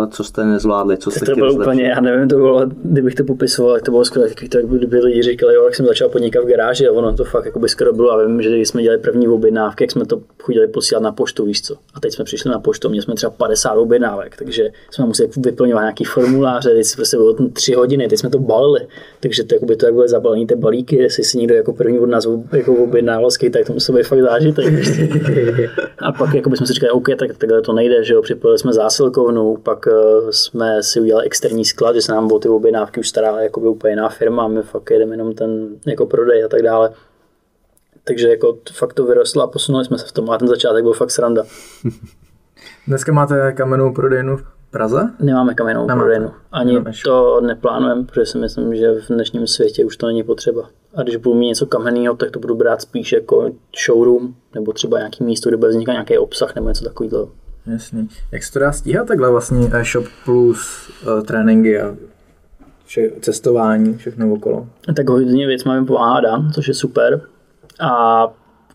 co 0.09 0.23
jste 0.23 0.45
nezvládli, 0.45 0.97
co 0.97 1.11
jste 1.11 1.19
To 1.19 1.25
chtěli 1.25 1.35
bylo 1.35 1.53
úplně, 1.53 1.83
já 1.83 2.01
nevím, 2.01 2.29
to 2.29 2.35
bylo, 2.35 2.65
kdybych 2.83 3.15
to 3.15 3.23
popisoval, 3.23 3.73
tak 3.73 3.83
to 3.83 3.91
bylo 3.91 4.05
skvělé, 4.05 4.29
takový 4.29 4.49
to, 4.49 4.57
jak 4.57 4.67
kdyby 4.67 4.99
lidi 4.99 5.21
říkali, 5.21 5.55
jo, 5.55 5.65
jak 5.65 5.75
jsem 5.75 5.85
začal 5.85 6.09
podnikat 6.09 6.43
v 6.43 6.47
garáži 6.47 6.87
a 6.87 6.91
ono 6.91 7.15
to 7.15 7.23
fakt 7.23 7.45
jako 7.45 7.59
by 7.59 7.69
skoro 7.69 7.93
bylo 7.93 8.11
a 8.11 8.25
vím, 8.25 8.41
že 8.41 8.49
když 8.49 8.67
jsme 8.67 8.81
dělali 8.83 9.01
první 9.01 9.27
objednávky, 9.27 9.83
jak 9.83 9.91
jsme 9.91 10.05
to 10.05 10.21
chodili 10.41 10.67
posílat 10.67 11.03
na 11.03 11.11
poštu, 11.11 11.45
víš 11.45 11.61
co. 11.61 11.75
A 11.93 11.99
teď 11.99 12.13
jsme 12.13 12.25
přišli 12.25 12.51
na 12.51 12.59
poštu, 12.59 12.89
měli 12.89 13.03
jsme 13.03 13.15
třeba 13.15 13.29
50 13.29 13.73
objednávek, 13.73 14.37
takže 14.37 14.69
jsme 14.91 15.05
museli 15.05 15.29
vyplňovat 15.37 15.81
nějaký 15.81 16.03
formuláře, 16.03 16.69
teď 16.69 16.85
jsme 16.85 16.95
prostě 16.95 17.17
bylo 17.17 17.33
tři 17.53 17.73
hodiny, 17.73 18.07
teď 18.07 18.19
jsme 18.19 18.29
to 18.29 18.39
balili, 18.39 18.87
takže 19.19 19.43
to, 19.43 19.55
jakoby 19.55 19.75
to 19.75 19.85
jak 19.85 19.95
byly 19.95 20.09
zabalený 20.09 20.47
ty 20.47 20.55
balíky, 20.55 20.95
jestli 20.95 21.23
si 21.23 21.37
někdo 21.37 21.55
jako 21.55 21.73
první 21.73 21.99
od 21.99 22.09
nás 22.09 22.27
jako 22.51 22.73
objednával 22.73 23.29
tak 23.53 23.67
to 23.67 23.73
muselo 23.73 23.97
být 23.97 24.07
fakt 24.07 24.21
zážitek. 24.21 24.65
A 25.99 26.11
pak 26.11 26.33
jako 26.33 26.55
jsme 26.55 26.67
si 26.67 26.73
říkali, 26.73 26.91
OK, 26.91 27.07
tak 27.19 27.37
takhle 27.37 27.61
to 27.61 27.73
nejde, 27.73 28.03
že 28.03 28.13
jo, 28.13 28.21
připojili 28.21 28.59
jsme 28.59 28.73
zásilkovnu, 28.73 29.57
pak 29.63 29.70
uh, 29.85 30.29
jsme 30.29 30.83
si 30.83 31.01
udělali 31.01 31.25
externí 31.25 31.65
sklad, 31.65 31.95
že 31.95 32.01
se 32.01 32.11
nám 32.11 32.31
o 32.31 32.39
ty 32.39 32.49
objednávky 32.49 32.99
už 32.99 33.09
stará 33.09 33.41
jako 33.41 33.59
by 33.59 33.67
úplně 33.67 33.91
jiná 33.91 34.09
firma, 34.09 34.47
my 34.47 34.61
fakt 34.61 34.91
jedeme 34.91 35.13
jenom 35.13 35.33
ten 35.33 35.67
jako 35.87 36.05
prodej 36.05 36.43
a 36.43 36.47
tak 36.47 36.61
dále. 36.61 36.91
Takže 38.03 38.29
jako 38.29 38.57
fakt 38.73 38.93
to 38.93 39.05
vyrostlo 39.05 39.43
a 39.43 39.47
posunuli 39.47 39.85
jsme 39.85 39.97
se 39.97 40.05
v 40.07 40.11
tom 40.11 40.29
a 40.29 40.37
ten 40.37 40.47
začátek 40.47 40.83
byl 40.83 40.93
fakt 40.93 41.11
sranda. 41.11 41.43
Dneska 42.87 43.11
máte 43.11 43.51
kamennou 43.51 43.93
prodejnu 43.93 44.37
v 44.37 44.43
Praze? 44.71 45.09
Nemáme 45.19 45.53
kamennou 45.53 45.81
Nemáte. 45.81 45.99
prodejnu. 45.99 46.31
Ani 46.51 46.73
shop. 46.73 46.85
to 47.03 47.41
neplánujeme, 47.41 48.03
protože 48.03 48.25
si 48.25 48.37
myslím, 48.37 48.75
že 48.75 48.91
v 48.93 49.07
dnešním 49.07 49.47
světě 49.47 49.85
už 49.85 49.97
to 49.97 50.07
není 50.07 50.23
potřeba. 50.23 50.69
A 50.95 51.03
když 51.03 51.15
budu 51.15 51.35
mít 51.35 51.47
něco 51.47 51.65
kamenného, 51.65 52.15
tak 52.15 52.31
to 52.31 52.39
budu 52.39 52.55
brát 52.55 52.81
spíš 52.81 53.11
jako 53.11 53.51
showroom, 53.85 54.33
nebo 54.55 54.73
třeba 54.73 54.97
nějaký 54.97 55.23
místo, 55.23 55.49
kde 55.49 55.57
bude 55.57 55.69
vznikat 55.69 55.91
nějaký 55.91 56.17
obsah 56.17 56.55
nebo 56.55 56.67
něco 56.67 56.83
takového. 56.83 57.29
Jasný. 57.67 58.09
Jak 58.31 58.43
se 58.43 58.53
to 58.53 58.59
dá 58.59 58.71
stíhat 58.71 59.07
takhle 59.07 59.29
vlastně 59.31 59.69
e-shop 59.73 60.05
plus 60.25 60.89
uh, 61.03 61.23
tréninky 61.23 61.81
a 61.81 61.95
vše, 62.85 63.09
cestování, 63.21 63.97
všechno 63.97 64.33
okolo? 64.33 64.67
Tak 64.95 65.09
hodně 65.09 65.47
věc 65.47 65.63
máme 65.63 65.85
pomáhá 65.85 66.21
Dan, 66.21 66.51
což 66.51 66.67
je 66.67 66.73
super. 66.73 67.21
A 67.79 68.27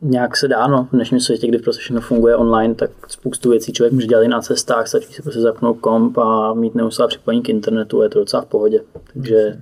nějak 0.03 0.37
se 0.37 0.49
dá, 0.49 0.67
no, 0.67 0.89
v 0.93 0.95
dnešním 0.95 1.21
světě, 1.21 1.47
kdy 1.47 1.59
prostě 1.59 1.81
všechno 1.81 2.01
funguje 2.01 2.37
online, 2.37 2.75
tak 2.75 2.91
spoustu 3.09 3.51
věcí 3.51 3.73
člověk 3.73 3.93
může 3.93 4.07
dělat 4.07 4.23
i 4.23 4.29
na 4.29 4.41
cestách, 4.41 4.89
stačí 4.89 5.13
si 5.13 5.23
prostě 5.23 5.41
zapnout 5.41 5.79
komp 5.81 6.19
a 6.19 6.55
mít 6.55 6.75
neustále 6.75 7.09
připojení 7.09 7.43
k 7.43 7.49
internetu, 7.49 8.03
je 8.03 8.09
to 8.09 8.19
docela 8.19 8.43
v 8.43 8.47
pohodě. 8.47 8.81
Takže 9.13 9.61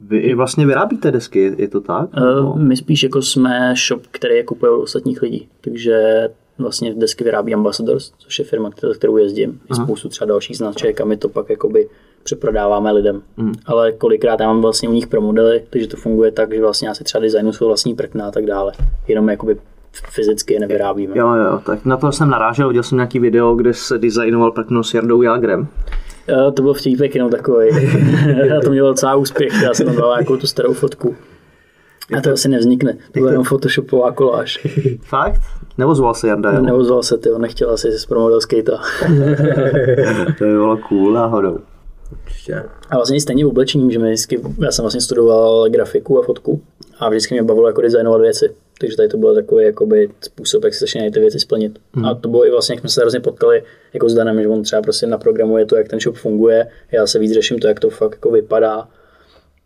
Vy 0.00 0.18
i 0.18 0.34
vlastně 0.34 0.66
vyrábíte 0.66 1.10
desky, 1.10 1.38
je, 1.38 1.54
je 1.58 1.68
to 1.68 1.80
tak? 1.80 2.08
uh, 2.16 2.58
my 2.58 2.76
spíš 2.76 3.02
jako 3.02 3.22
jsme 3.22 3.74
shop, 3.88 4.02
který 4.10 4.34
je 4.34 4.44
kupuje 4.44 4.72
od 4.72 4.82
ostatních 4.82 5.22
lidí. 5.22 5.48
Takže 5.60 6.28
vlastně 6.58 6.94
desky 6.94 7.24
vyrábí 7.24 7.54
Ambassadors, 7.54 8.12
což 8.18 8.38
je 8.38 8.44
firma, 8.44 8.70
kterou, 8.70 8.92
kterou 8.92 9.16
jezdím. 9.16 9.60
I 9.70 9.74
spoustu 9.74 10.08
třeba 10.08 10.26
dalších 10.26 10.56
značek 10.56 11.00
a 11.00 11.04
my 11.04 11.16
to 11.16 11.28
pak 11.28 11.50
jakoby 11.50 11.88
přeprodáváme 12.22 12.92
lidem. 12.92 13.22
Mm. 13.36 13.52
Ale 13.66 13.92
kolikrát 13.92 14.40
já 14.40 14.46
mám 14.46 14.62
vlastně 14.62 14.88
u 14.88 14.92
nich 14.92 15.06
pro 15.06 15.20
modely, 15.20 15.62
takže 15.70 15.88
to 15.88 15.96
funguje 15.96 16.30
tak, 16.30 16.54
že 16.54 16.60
vlastně 16.60 16.88
já 16.88 16.94
si 16.94 17.04
třeba 17.04 17.22
designu 17.22 17.52
svou 17.52 17.66
vlastní 17.66 17.94
prkna 17.94 18.26
a 18.26 18.30
tak 18.30 18.46
dále. 18.46 18.72
Jenom 19.08 19.28
jakoby 19.28 19.56
fyzicky 20.10 20.54
je 20.54 20.60
nevyrábíme. 20.60 21.18
Jo, 21.18 21.32
jo, 21.34 21.60
tak 21.66 21.84
na 21.84 21.96
to 21.96 22.12
jsem 22.12 22.30
narážel, 22.30 22.68
viděl 22.68 22.82
jsem 22.82 22.98
nějaký 22.98 23.18
video, 23.18 23.54
kde 23.54 23.74
se 23.74 23.98
designoval 23.98 24.50
prkno 24.50 24.84
s 24.84 24.94
Jardou 24.94 25.22
Jagrem. 25.22 25.68
Jo, 26.28 26.52
to 26.52 26.62
byl 26.62 26.74
vtípek 26.74 27.14
jenom 27.14 27.30
takový. 27.30 27.68
to 28.64 28.70
mělo 28.70 28.88
docela 28.88 29.14
úspěch, 29.14 29.62
já 29.62 29.74
jsem 29.74 29.86
tam 29.86 29.96
dal 29.96 30.10
nějakou 30.10 30.36
tu 30.36 30.46
starou 30.46 30.72
fotku. 30.72 31.16
A 32.18 32.20
to 32.20 32.32
asi 32.32 32.48
nevznikne. 32.48 32.92
To 32.92 33.20
byla 33.20 33.30
jenom 33.30 33.44
photoshopová 33.44 34.12
koláž. 34.12 34.66
Fakt? 35.02 35.40
Nebo 35.78 35.94
zval 35.94 36.14
se 36.14 36.28
Jarda, 36.28 36.52
jo? 36.52 36.62
Neozval 36.62 37.02
se, 37.02 37.18
ty, 37.18 37.28
nechtěl 37.38 37.70
asi 37.70 37.92
si 37.92 37.98
zpromodel 37.98 38.40
skate. 38.40 38.72
To 40.38 40.44
by 40.44 40.50
bylo 40.50 40.76
cool 40.88 41.12
náhodou. 41.12 41.58
Určitě. 42.26 42.62
A 42.90 42.96
vlastně 42.96 43.20
stejně 43.20 43.44
v 43.44 43.48
oblečení, 43.48 43.92
že 43.92 43.98
my 43.98 44.04
vždycky, 44.04 44.40
já 44.64 44.72
jsem 44.72 44.82
vlastně 44.82 45.00
studoval 45.00 45.70
grafiku 45.70 46.18
a 46.18 46.22
fotku 46.22 46.62
a 46.98 47.08
vždycky 47.08 47.34
mě 47.34 47.42
bavilo 47.42 47.66
jako 47.66 47.80
designovat 47.80 48.20
věci. 48.20 48.54
Takže 48.80 48.96
tady 48.96 49.08
to 49.08 49.16
bylo 49.16 49.34
takový 49.34 49.64
jakoby, 49.64 50.08
způsob, 50.20 50.64
jak 50.64 50.74
si 50.74 50.80
začínají 50.80 51.12
ty 51.12 51.20
věci 51.20 51.40
splnit. 51.40 51.78
Hmm. 51.94 52.04
A 52.04 52.14
to 52.14 52.28
bylo 52.28 52.46
i 52.46 52.50
vlastně, 52.50 52.72
jak 52.72 52.80
jsme 52.80 52.88
se 52.88 53.00
hrozně 53.00 53.20
potkali 53.20 53.62
jako 53.92 54.08
s 54.08 54.14
Danem, 54.14 54.42
že 54.42 54.48
on 54.48 54.62
třeba 54.62 54.82
prostě 54.82 55.06
naprogramuje 55.06 55.66
to, 55.66 55.76
jak 55.76 55.88
ten 55.88 56.00
shop 56.00 56.16
funguje. 56.16 56.66
Já 56.92 57.06
se 57.06 57.18
víc 57.18 57.32
řeším 57.32 57.58
to, 57.58 57.68
jak 57.68 57.80
to 57.80 57.90
fakt 57.90 58.12
jako 58.12 58.30
vypadá, 58.30 58.88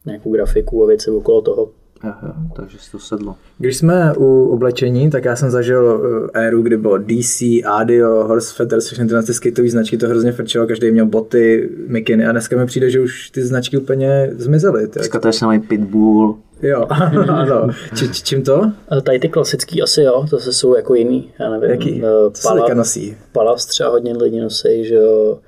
nějakou 0.07 0.33
grafiku 0.33 0.85
a 0.85 0.87
věci 0.87 1.11
okolo 1.11 1.43
toho. 1.43 1.71
Jo, 2.05 2.33
takže 2.57 2.79
si 2.79 2.91
to 2.93 2.99
sedlo. 2.99 3.37
Když 3.59 3.77
jsme 3.77 4.13
u 4.17 4.49
oblečení, 4.49 5.11
tak 5.11 5.25
já 5.25 5.37
jsem 5.37 5.51
zažil 5.51 6.03
eh, 6.35 6.47
éru, 6.47 6.63
kdy 6.63 6.77
bylo 6.77 6.99
DC, 6.99 7.43
Adio, 7.65 8.25
Horse 8.25 8.55
Feathers, 8.55 8.87
všechny 8.87 9.07
tyhle 9.07 9.23
ty 9.23 9.35
skateové 9.35 9.71
značky, 9.71 9.99
to 9.99 10.09
hrozně 10.09 10.33
frčelo, 10.33 10.67
každý 10.67 10.91
měl 10.91 11.07
boty, 11.07 11.71
mikiny 11.87 12.27
a 12.27 12.33
dneska 12.33 12.57
mi 12.57 12.67
přijde, 12.67 12.91
že 12.91 13.01
už 13.01 13.31
ty 13.31 13.43
značky 13.45 13.79
úplně 13.79 14.31
zmizely. 14.37 14.89
ty. 14.89 14.99
Dneska 14.99 15.33
se 15.33 15.47
mají 15.47 15.61
Pitbull. 15.61 16.39
Jo, 16.63 16.87
ano. 17.29 17.69
Či, 17.95 18.09
či, 18.09 18.23
čím 18.23 18.43
to? 18.43 18.73
A 18.89 19.01
tady 19.01 19.19
ty 19.19 19.29
klasický 19.29 19.83
asi 19.83 20.03
jo, 20.03 20.25
zase 20.31 20.53
jsou 20.53 20.77
jako 20.77 20.95
jiný, 20.95 21.33
já 21.41 21.51
nevím. 21.51 21.71
Jaký? 21.71 22.03
eh, 22.05 22.31
Co 22.33 22.49
se 22.69 22.75
nosí? 22.75 23.17
Palavs 23.33 23.67
třeba 23.67 23.91
hodně 23.91 24.13
lidí 24.17 24.41
nosí, 24.41 24.85
že 24.85 24.95
jo, 24.95 25.39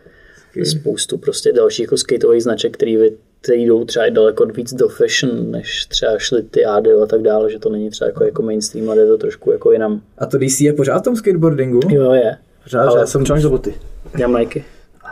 spoustu 0.64 1.18
prostě 1.18 1.52
dalších 1.52 1.82
jako 1.84 1.96
skateových 1.96 2.42
značek, 2.42 2.74
který, 2.74 2.96
vy, 2.96 3.10
který 3.42 3.66
jdou 3.66 3.84
třeba 3.84 4.06
i 4.06 4.10
daleko 4.10 4.46
víc 4.46 4.74
do 4.74 4.88
fashion, 4.88 5.50
než 5.50 5.86
třeba 5.86 6.18
šly 6.18 6.42
ty 6.42 6.64
ADO 6.64 7.02
a 7.02 7.06
tak 7.06 7.22
dále, 7.22 7.50
že 7.50 7.58
to 7.58 7.68
není 7.68 7.90
třeba 7.90 8.08
jako, 8.08 8.24
jako 8.24 8.42
mainstream, 8.42 8.90
ale 8.90 9.00
je 9.00 9.06
to 9.06 9.18
trošku 9.18 9.52
jako 9.52 9.72
jinam. 9.72 10.00
A 10.18 10.26
to 10.26 10.38
DC 10.38 10.60
je 10.60 10.72
pořád 10.72 10.98
v 10.98 11.02
tom 11.02 11.16
skateboardingu? 11.16 11.80
Jo, 11.88 12.12
je. 12.12 12.36
Pořád, 12.62 12.86
Ale 12.86 13.00
já 13.00 13.06
jsem... 13.06 13.26
Čáš 13.26 13.42
do 13.42 13.50
boty. 13.50 13.74
Já 14.18 14.28
mám 14.28 14.40
Nike. 14.40 14.64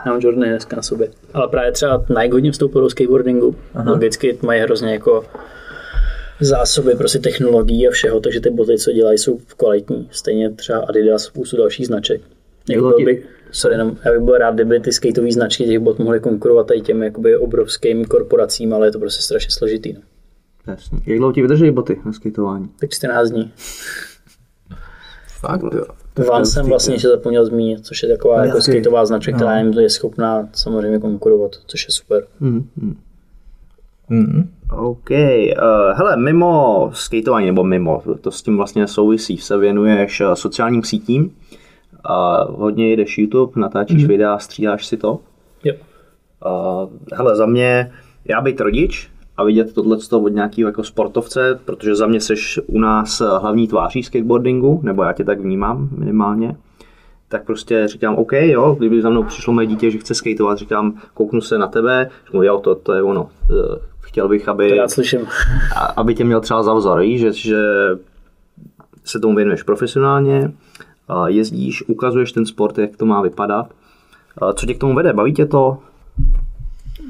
Já 0.05 0.11
mám 0.11 0.21
Jordany 0.21 0.47
dneska 0.47 0.75
na 0.75 0.81
sobě. 0.81 1.09
Ale 1.33 1.47
právě 1.47 1.71
třeba 1.71 2.05
Nike 2.21 2.33
hodně 2.33 2.51
vstoupil 2.51 2.81
do 2.81 2.89
skateboardingu. 2.89 3.55
Aha. 3.73 3.91
Logicky 3.91 4.37
mají 4.41 4.61
hrozně 4.61 4.93
jako 4.93 5.25
zásoby 6.39 6.95
prostě 6.95 7.19
technologií 7.19 7.87
a 7.87 7.91
všeho, 7.91 8.19
takže 8.19 8.39
ty 8.39 8.49
boty, 8.49 8.77
co 8.77 8.91
dělají, 8.91 9.17
jsou 9.17 9.39
kvalitní. 9.57 10.09
Stejně 10.11 10.49
třeba 10.49 10.79
Adidas, 10.79 11.23
spoustu 11.23 11.57
dalších 11.57 11.87
značek. 11.87 12.21
Jako 12.69 12.93
byl 13.03 13.15
sorry, 13.51 13.73
jenom, 13.73 13.97
já 14.05 14.11
bych 14.11 14.21
byl 14.21 14.37
rád, 14.37 14.55
kdyby 14.55 14.79
ty 14.79 14.91
skateové 14.91 15.31
značky 15.31 15.65
těch 15.65 15.79
bot 15.79 15.99
mohly 15.99 16.19
konkurovat 16.19 16.67
tady 16.67 16.81
těm 16.81 17.03
jakoby 17.03 17.37
obrovským 17.37 18.05
korporacím, 18.05 18.73
ale 18.73 18.87
je 18.87 18.91
to 18.91 18.99
prostě 18.99 19.21
strašně 19.21 19.51
složitý. 19.51 19.93
No. 19.93 19.99
Jasně. 20.67 20.99
Jak 21.05 21.17
dlouho 21.17 21.33
ti 21.33 21.41
vydrží 21.41 21.71
boty 21.71 22.01
na 22.05 22.13
skateování? 22.13 22.69
Tak 22.79 22.89
14 22.89 23.29
dní. 23.29 23.51
Fakt, 25.39 25.63
jo. 25.73 25.85
Vám 26.29 26.45
jsem 26.45 26.65
vlastně 26.65 26.93
ještě 26.93 27.07
zapomněl 27.07 27.45
zmínit, 27.45 27.85
což 27.85 28.03
je 28.03 28.09
taková 28.09 28.45
jako 28.45 28.57
Jasný. 28.57 28.73
skateová 28.73 29.05
značka, 29.05 29.31
která 29.31 29.59
jim 29.59 29.73
je 29.73 29.89
schopná 29.89 30.49
samozřejmě 30.53 30.99
konkurovat, 30.99 31.51
což 31.67 31.85
je 31.87 31.93
super. 31.93 32.23
OK. 34.77 35.09
Uh, 35.09 35.17
hele, 35.95 36.17
mimo 36.17 36.89
skateování, 36.93 37.45
nebo 37.45 37.63
mimo, 37.63 38.03
to 38.21 38.31
s 38.31 38.41
tím 38.41 38.57
vlastně 38.57 38.87
souvisí, 38.87 39.37
se 39.37 39.57
věnuješ 39.57 40.21
eh, 40.21 40.35
sociálním 40.35 40.83
sítím. 40.83 41.35
Uh, 42.09 42.59
hodně 42.59 42.89
jedeš 42.89 43.17
YouTube, 43.17 43.61
natáčíš 43.61 44.03
mm. 44.03 44.07
videa, 44.07 44.39
střídáš 44.39 44.85
si 44.85 44.97
to. 44.97 45.19
Jo. 45.63 45.73
Uh, 46.45 46.89
hele, 47.13 47.35
za 47.35 47.45
mě, 47.45 47.91
já 48.25 48.41
být 48.41 48.61
rodič 48.61 49.09
a 49.37 49.43
vidět 49.43 49.73
tohle 49.73 49.97
od 50.11 50.27
nějakého 50.27 50.69
jako 50.69 50.83
sportovce, 50.83 51.59
protože 51.65 51.95
za 51.95 52.07
mě 52.07 52.21
seš 52.21 52.59
u 52.67 52.79
nás 52.79 53.21
hlavní 53.41 53.67
tváří 53.67 54.03
skateboardingu, 54.03 54.79
nebo 54.83 55.03
já 55.03 55.13
tě 55.13 55.23
tak 55.23 55.39
vnímám 55.39 55.89
minimálně, 55.97 56.55
tak 57.29 57.45
prostě 57.45 57.87
říkám, 57.87 58.15
OK, 58.15 58.31
jo, 58.31 58.75
kdyby 58.79 59.01
za 59.01 59.09
mnou 59.09 59.23
přišlo 59.23 59.53
moje 59.53 59.67
dítě, 59.67 59.91
že 59.91 59.97
chce 59.97 60.15
skateovat, 60.15 60.57
říkám, 60.57 60.93
kouknu 61.13 61.41
se 61.41 61.57
na 61.57 61.67
tebe, 61.67 62.09
říkám, 62.25 62.43
jo, 62.43 62.59
to, 62.59 62.75
to 62.75 62.93
je 62.93 63.03
ono. 63.03 63.29
Eh, 63.51 63.79
Chtěl 64.01 64.27
bych, 64.27 64.47
aby, 64.47 64.69
To 64.69 64.75
já 64.75 64.87
slyším. 64.87 65.19
a- 65.75 65.93
aby 65.97 66.15
tě 66.15 66.23
měl 66.23 66.41
třeba 66.41 66.63
za 66.63 66.73
vzor, 66.73 67.03
že, 67.05 67.33
že 67.33 67.61
se 69.05 69.19
tomu 69.19 69.35
věnuješ 69.35 69.63
profesionálně, 69.63 70.45
a 70.45 70.51
jezdíš, 71.27 71.89
ukazuješ 71.89 72.31
ten 72.31 72.45
sport, 72.45 72.77
jak 72.77 72.97
to 72.97 73.05
má 73.05 73.21
vypadat. 73.21 73.65
A 74.37 74.53
Co 74.53 74.65
tě 74.65 74.73
k 74.73 74.79
tomu 74.79 74.95
vede? 74.95 75.13
Baví 75.13 75.33
tě 75.33 75.45
to? 75.45 75.77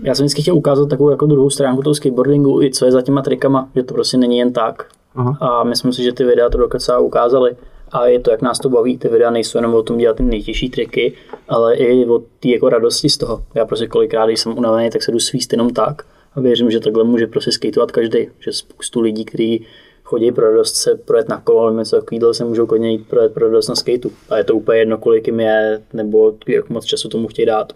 Já 0.04 0.16
jsem 0.16 0.26
vždycky 0.26 0.42
chtěl 0.42 0.56
ukázat 0.56 0.90
takovou 0.90 1.10
jako 1.10 1.26
druhou 1.26 1.50
stránku 1.50 1.82
toho 1.82 1.94
skateboardingu, 1.94 2.62
i 2.62 2.72
co 2.72 2.86
je 2.86 2.92
za 2.92 3.02
těma 3.02 3.22
trikama, 3.22 3.70
že 3.76 3.84
to 3.84 3.94
prostě 3.94 4.18
není 4.18 4.38
jen 4.38 4.54
tak. 4.54 4.86
Aha. 5.16 5.38
A 5.42 5.64
myslím 5.64 5.94
si, 5.94 6.04
že 6.04 6.14
ty 6.14 6.24
videa 6.24 6.50
to 6.50 6.58
docela 6.58 7.00
ukázali. 7.00 7.56
A 7.92 8.06
je 8.06 8.20
to, 8.20 8.32
jak 8.32 8.42
nás 8.42 8.60
to 8.60 8.70
baví, 8.70 8.98
ty 8.98 9.08
videa 9.08 9.32
nejsou 9.32 9.58
jenom 9.58 9.74
o 9.74 9.84
tom 9.84 9.98
dělat 9.98 10.18
ty 10.18 10.24
nejtěžší 10.24 10.70
triky, 10.70 11.14
ale 11.48 11.76
i 11.76 12.06
o 12.06 12.20
té 12.40 12.50
jako 12.50 12.70
radosti 12.70 13.10
z 13.10 13.18
toho. 13.18 13.44
Já 13.56 13.66
prostě 13.66 13.88
kolikrát, 13.88 14.26
když 14.26 14.40
jsem 14.40 14.58
unavený, 14.58 14.90
tak 14.90 15.04
se 15.04 15.12
jdu 15.12 15.20
svíst 15.20 15.54
jenom 15.54 15.70
tak 15.70 16.06
a 16.36 16.40
věřím, 16.42 16.72
že 16.72 16.80
takhle 16.80 17.04
může 17.04 17.28
prostě 17.28 17.52
skateovat 17.52 17.92
každý. 17.92 18.28
Že 18.40 18.52
spoustu 18.52 19.02
lidí, 19.02 19.26
kteří 19.26 19.66
chodí 20.10 20.32
pro 20.32 20.52
radost 20.52 20.76
se 20.76 20.96
projet 20.96 21.30
na 21.30 21.42
kolo, 21.42 21.70
nebo 21.70 21.80
něco 21.80 21.96
takového, 21.96 22.34
se 22.34 22.46
můžou 22.46 22.66
klidně 22.66 22.92
jít 22.92 23.08
projet 23.08 23.34
pro 23.34 23.46
radost 23.46 23.68
na 23.68 23.76
skateu. 23.76 24.12
A 24.30 24.38
je 24.38 24.44
to 24.44 24.56
úplně 24.56 24.80
jedno, 24.80 24.98
kolik 24.98 25.28
jim 25.28 25.40
je, 25.40 25.82
nebo 25.94 26.34
jak 26.48 26.70
moc 26.70 26.86
času 26.86 27.10
tomu 27.10 27.28
chtějí 27.28 27.46
dát. 27.46 27.74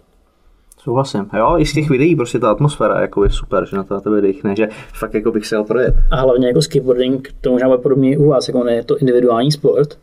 Souhlasím. 0.77 1.29
Jo, 1.37 1.55
i 1.57 1.65
z 1.65 1.73
těch 1.73 1.89
videí 1.89 2.15
prostě 2.15 2.39
ta 2.39 2.51
atmosféra 2.51 3.01
jako 3.01 3.23
je 3.23 3.29
super, 3.29 3.65
že 3.65 3.77
na 3.77 3.83
to 3.83 3.93
na 3.93 4.01
tebe 4.01 4.21
dechne, 4.21 4.55
že 4.55 4.67
fakt 4.93 5.13
jako 5.13 5.31
bych 5.31 5.47
se 5.47 5.55
jel 5.55 5.63
projet. 5.63 5.93
A 6.11 6.15
hlavně 6.15 6.47
jako 6.47 6.61
skateboarding, 6.61 7.33
to 7.41 7.51
možná 7.51 7.67
bude 7.67 7.81
podobně 7.81 8.11
i 8.11 8.17
u 8.17 8.29
vás, 8.29 8.47
jako 8.47 8.67
je 8.67 8.83
to 8.83 8.97
individuální 8.97 9.51
sport, 9.51 9.97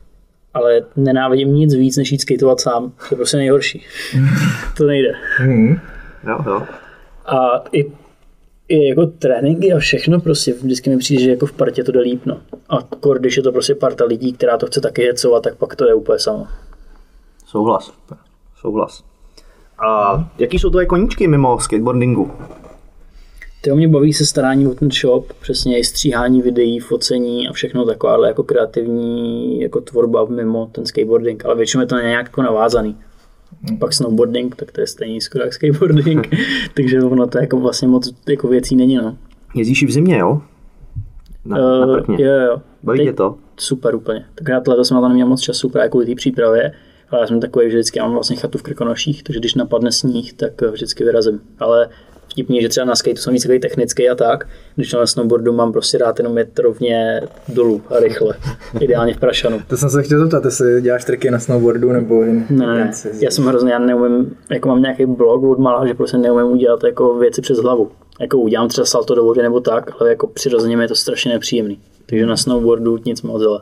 ale 0.55 0.81
nenávidím 0.97 1.55
nic 1.55 1.75
víc, 1.75 1.97
než 1.97 2.13
jít 2.13 2.21
skateovat 2.21 2.61
sám. 2.61 2.93
To 3.09 3.15
je 3.15 3.17
prostě 3.17 3.37
nejhorší. 3.37 3.85
to 4.77 4.85
nejde. 4.85 5.13
Jo, 6.27 6.39
jo. 6.47 6.63
A 7.27 7.65
i 7.73 7.93
jako 8.71 9.07
tréninky 9.07 9.73
a 9.73 9.79
všechno 9.79 10.21
prostě 10.21 10.53
vždycky 10.53 10.91
mi 10.91 10.99
přijde, 10.99 11.23
že 11.23 11.31
jako 11.31 11.47
v 11.47 11.53
partě 11.53 11.85
to 11.85 11.93
jde 11.93 12.01
líp, 12.01 12.27
no. 12.27 12.41
A 12.69 12.83
kor, 12.83 13.19
když 13.19 13.37
je 13.37 13.43
to 13.43 13.53
prostě 13.53 13.75
parta 13.75 14.05
lidí, 14.05 14.33
která 14.33 14.57
to 14.57 14.67
chce 14.67 14.81
taky 14.81 15.07
hecovat, 15.07 15.43
tak 15.43 15.57
pak 15.57 15.77
to 15.77 15.89
je 15.89 15.95
úplně 15.95 16.19
samo. 16.19 16.47
Souhlas. 17.47 17.93
Souhlas. 18.61 19.03
A 19.79 20.31
jaký 20.39 20.59
jsou 20.59 20.71
tvoje 20.71 20.87
koníčky 20.87 21.29
mimo 21.29 21.59
skateboardingu? 21.61 22.31
Ty 23.63 23.73
mě 23.73 23.89
baví 23.89 24.13
se 24.13 24.27
starání 24.27 24.67
o 24.67 24.75
ten 24.75 24.91
shop, 24.91 25.33
přesně 25.41 25.79
i 25.79 25.85
stříhání 25.85 26.43
videí, 26.43 26.79
focení 26.79 27.49
a 27.49 27.53
všechno 27.53 27.87
taková 27.87 28.27
jako 28.27 28.43
kreativní 28.43 29.61
jako 29.61 29.81
tvorba 29.81 30.25
mimo 30.25 30.67
ten 30.73 30.87
skateboarding, 30.87 31.45
ale 31.45 31.55
většinou 31.55 31.81
je 31.81 31.87
to 31.87 31.99
nějak 31.99 32.27
jako 32.27 32.43
navázaný. 32.43 32.97
Pak 33.79 33.93
snowboarding, 33.93 34.57
tak 34.57 34.73
to 34.73 34.81
je 34.81 34.87
stejně 34.87 35.21
skoro 35.21 35.45
jak 35.45 35.53
skateboarding, 35.55 36.29
takže 36.75 37.03
ono 37.03 37.27
to 37.27 37.39
jako 37.39 37.61
vlastně 37.61 37.89
moc 37.89 38.11
jako 38.29 38.49
věcí 38.49 38.77
není, 38.77 38.97
no. 38.97 39.17
Jezdíš 39.55 39.85
v 39.85 39.91
zimě, 39.91 40.19
jo? 40.19 40.43
Na, 41.45 41.57
na 41.59 41.87
Uh, 41.87 41.97
prkně. 41.97 42.25
jo, 42.25 42.33
jo. 42.33 42.63
Baví 42.83 43.01
tě 43.05 43.13
to? 43.13 43.35
Super 43.57 43.95
úplně. 43.95 44.25
Tenkrát 44.35 44.69
letos 44.69 44.89
jsem 44.89 44.95
na 44.95 45.01
to 45.01 45.09
neměl 45.09 45.27
moc 45.27 45.41
času 45.41 45.69
právě 45.69 45.91
kvůli 45.91 46.07
té 46.07 46.15
přípravě, 46.15 46.73
ale 47.11 47.21
já 47.21 47.27
jsem 47.27 47.41
takový, 47.41 47.71
že 47.71 47.77
vždycky 47.77 48.01
mám 48.01 48.13
vlastně 48.13 48.37
chatu 48.37 48.59
v 48.59 48.63
Krkonoších, 48.63 49.23
takže 49.23 49.41
když 49.41 49.55
napadne 49.55 49.93
sníh, 49.93 50.33
tak 50.33 50.63
eh, 50.63 50.71
vždycky 50.71 51.05
vyrazím. 51.05 51.41
Ale 51.59 51.89
vtipný 52.31 52.61
že 52.63 52.69
třeba 52.69 52.85
na 52.85 52.95
skateu 52.95 53.17
jsem 53.17 53.33
víc 53.33 53.43
takový 53.43 53.61
technický 53.61 54.09
a 54.09 54.15
tak, 54.15 54.49
když 54.77 54.93
na 54.93 55.07
snowboardu 55.07 55.53
mám 55.53 55.73
prostě 55.73 55.99
rád 55.99 56.19
jenom 56.19 56.39
jet 56.39 56.59
rovně 56.59 57.21
dolů 57.49 57.83
a 57.89 58.01
rychle. 58.01 58.35
Ideálně 58.81 59.15
v 59.15 59.19
Prašanu. 59.19 59.61
To 59.69 59.77
jsem 59.77 59.91
se 59.91 60.03
chtěl 60.03 60.21
zeptat, 60.21 60.45
jestli 60.45 60.83
děláš 60.83 61.05
triky 61.05 61.31
na 61.31 61.39
snowboardu 61.39 61.93
nebo 61.93 62.23
jen 62.23 62.47
Ne, 62.51 62.91
já 63.21 63.31
jsem 63.31 63.45
hrozně, 63.45 63.73
já 63.73 63.79
neumím, 63.79 64.37
jako 64.51 64.69
mám 64.69 64.83
nějaký 64.83 65.07
blog 65.07 65.43
od 65.43 65.59
malá, 65.59 65.87
že 65.87 65.95
prostě 65.95 66.19
neumím 66.19 66.53
udělat 66.53 66.85
jako 66.85 67.15
věci 67.15 67.43
přes 67.43 67.59
hlavu. 67.59 67.91
Jako 68.21 68.39
udělám 68.39 68.69
třeba 68.69 68.85
salto 68.85 69.15
do 69.15 69.25
vody 69.25 69.43
nebo 69.43 69.61
tak, 69.61 69.91
ale 70.01 70.11
jako 70.11 70.27
přirozeně 70.27 70.77
mi 70.77 70.85
je 70.85 70.89
to 70.89 70.95
strašně 70.95 71.33
nepříjemný. 71.33 71.81
Takže 72.07 72.27
na 72.27 72.37
snowboardu 72.37 72.99
nic 73.05 73.23
moc, 73.23 73.43
ale 73.43 73.61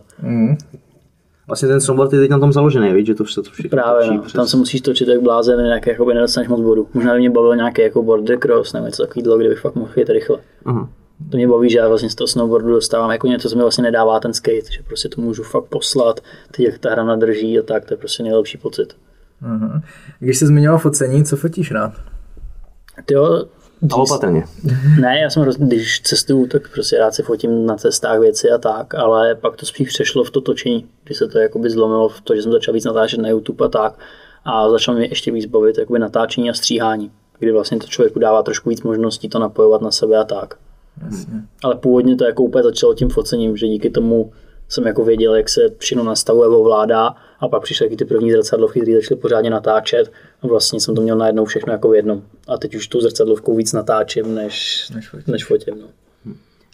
Vlastně 1.49 1.69
ten 1.69 1.81
snowboard 1.81 2.13
je 2.13 2.19
teď 2.21 2.31
na 2.31 2.39
tom 2.39 2.53
založený, 2.53 2.93
víš, 2.93 3.07
že 3.07 3.15
to 3.15 3.27
se 3.27 3.43
to 3.43 3.51
všechno 3.51 3.71
Právě, 3.71 4.05
točí 4.07 4.17
no. 4.17 4.23
přes- 4.23 4.33
tam 4.33 4.47
se 4.47 4.57
musíš 4.57 4.81
točit 4.81 5.09
jak 5.09 5.23
blázen, 5.23 5.61
jinak 5.61 5.87
jako 5.87 6.05
nedostaneš 6.05 6.49
moc 6.49 6.61
bodu. 6.61 6.89
Možná 6.95 7.13
by 7.13 7.19
mě 7.19 7.31
bavil 7.31 7.57
nějaký 7.57 7.83
jako 7.83 8.03
border 8.03 8.39
cross 8.39 8.73
nebo 8.73 8.87
něco 8.87 9.07
takového, 9.07 9.39
kde 9.39 9.49
bych 9.49 9.59
fakt 9.61 9.75
mohl 9.75 9.91
jet 9.97 10.09
rychle. 10.09 10.39
Aha. 10.65 10.89
To 11.31 11.37
mě 11.37 11.49
baví, 11.49 11.71
že 11.71 11.79
já 11.79 11.89
vlastně 11.89 12.11
z 12.11 12.15
toho 12.15 12.29
snowboardu 12.29 12.71
dostávám 12.71 13.11
jako 13.11 13.27
něco, 13.27 13.49
co 13.49 13.57
mi 13.57 13.63
vlastně 13.63 13.83
nedává 13.83 14.21
ten 14.21 14.33
skate, 14.33 14.73
že 14.73 14.83
prostě 14.87 15.09
to 15.09 15.21
můžu 15.21 15.43
fakt 15.43 15.65
poslat, 15.65 16.21
teď 16.51 16.67
jak 16.67 16.79
ta 16.79 16.91
hra 16.91 17.05
nadrží 17.05 17.59
a 17.59 17.63
tak, 17.63 17.85
to 17.85 17.95
je 17.95 17.99
prostě 17.99 18.23
nejlepší 18.23 18.59
pocit. 18.59 18.97
Aha. 19.43 19.83
Když 20.21 20.39
jsi 20.39 20.47
zmiňoval 20.47 20.79
focení, 20.79 21.25
co 21.25 21.37
fotíš 21.37 21.71
rád? 21.71 21.93
Ty 23.05 23.15
jo, 23.15 23.45
A 23.93 23.97
opatrně. 23.97 24.45
ne, 25.01 25.19
já 25.23 25.31
jsem, 25.31 25.43
roz- 25.43 25.59
když 25.59 26.01
cestuju, 26.01 26.47
tak 26.47 26.73
prostě 26.73 26.99
rád 26.99 27.15
si 27.15 27.23
fotím 27.23 27.67
na 27.67 27.77
cestách 27.77 28.21
věci 28.21 28.51
a 28.51 28.59
tak, 28.59 28.95
ale 28.95 29.35
pak 29.35 29.57
to 29.57 29.67
spíš 29.67 29.89
přešlo 29.89 30.25
v 30.25 30.31
to 30.31 30.41
točení, 30.41 30.87
kdy 31.05 31.15
se 31.15 31.29
to 31.29 31.39
jakoby 31.39 31.71
zlomilo 31.71 32.09
v 32.09 32.21
to, 32.21 32.37
že 32.37 32.43
jsem 32.43 32.53
začal 32.53 32.75
víc 32.75 32.85
natáčet 32.85 33.21
na 33.21 33.29
YouTube 33.29 33.67
a 33.67 33.69
tak 33.69 33.99
a 34.45 34.71
začal 34.71 34.95
mě 34.95 35.07
ještě 35.07 35.33
víc 35.33 35.47
bavit 35.47 35.79
jakoby 35.79 35.99
natáčení 35.99 36.51
a 36.51 36.55
stříhání, 36.55 37.11
kdy 37.39 37.53
vlastně 37.53 37.79
to 37.79 37.87
člověku 37.87 38.19
dává 38.19 38.43
trošku 38.43 38.71
víc 38.71 38.83
možností 38.83 39.29
to 39.29 39.39
napojovat 39.39 39.83
na 39.83 39.91
sebe 39.91 40.17
a 40.17 40.25
tak. 40.25 40.55
Ale 41.65 41.75
původně 41.75 42.17
to 42.17 42.25
jako 42.25 42.43
úplně 42.43 42.63
začalo 42.63 42.95
tím 42.95 43.09
focením, 43.09 43.57
že 43.57 43.67
díky 43.67 43.91
tomu 43.91 44.33
jsem 44.69 44.87
jako 44.87 45.05
věděl, 45.05 45.35
jak 45.35 45.49
se 45.49 45.61
všechno 45.79 46.05
nastavuje, 46.05 46.49
ovládá 46.49 47.15
a 47.41 47.49
pak 47.49 47.63
přišly 47.63 47.97
ty 47.97 48.05
první 48.05 48.33
zrcadlovky, 48.33 48.81
které 48.81 48.97
začaly 48.97 49.21
pořádně 49.21 49.51
natáčet 49.51 50.13
a 50.43 50.47
vlastně 50.47 50.81
jsem 50.81 50.95
to 50.95 51.03
měl 51.03 51.17
najednou 51.17 51.45
všechno 51.45 51.73
jako 51.73 51.89
v 51.91 51.95
jednom. 51.95 52.23
A 52.49 52.59
teď 52.59 52.75
už 52.75 52.89
tu 52.89 53.01
zrcadlovkou 53.01 53.57
víc 53.57 53.73
natáčím, 53.73 54.35
než, 54.35 54.89
Než 54.95 55.09
fotím. 55.09 55.33
než 55.33 55.45
fotím. 55.45 55.75
No. 55.81 55.87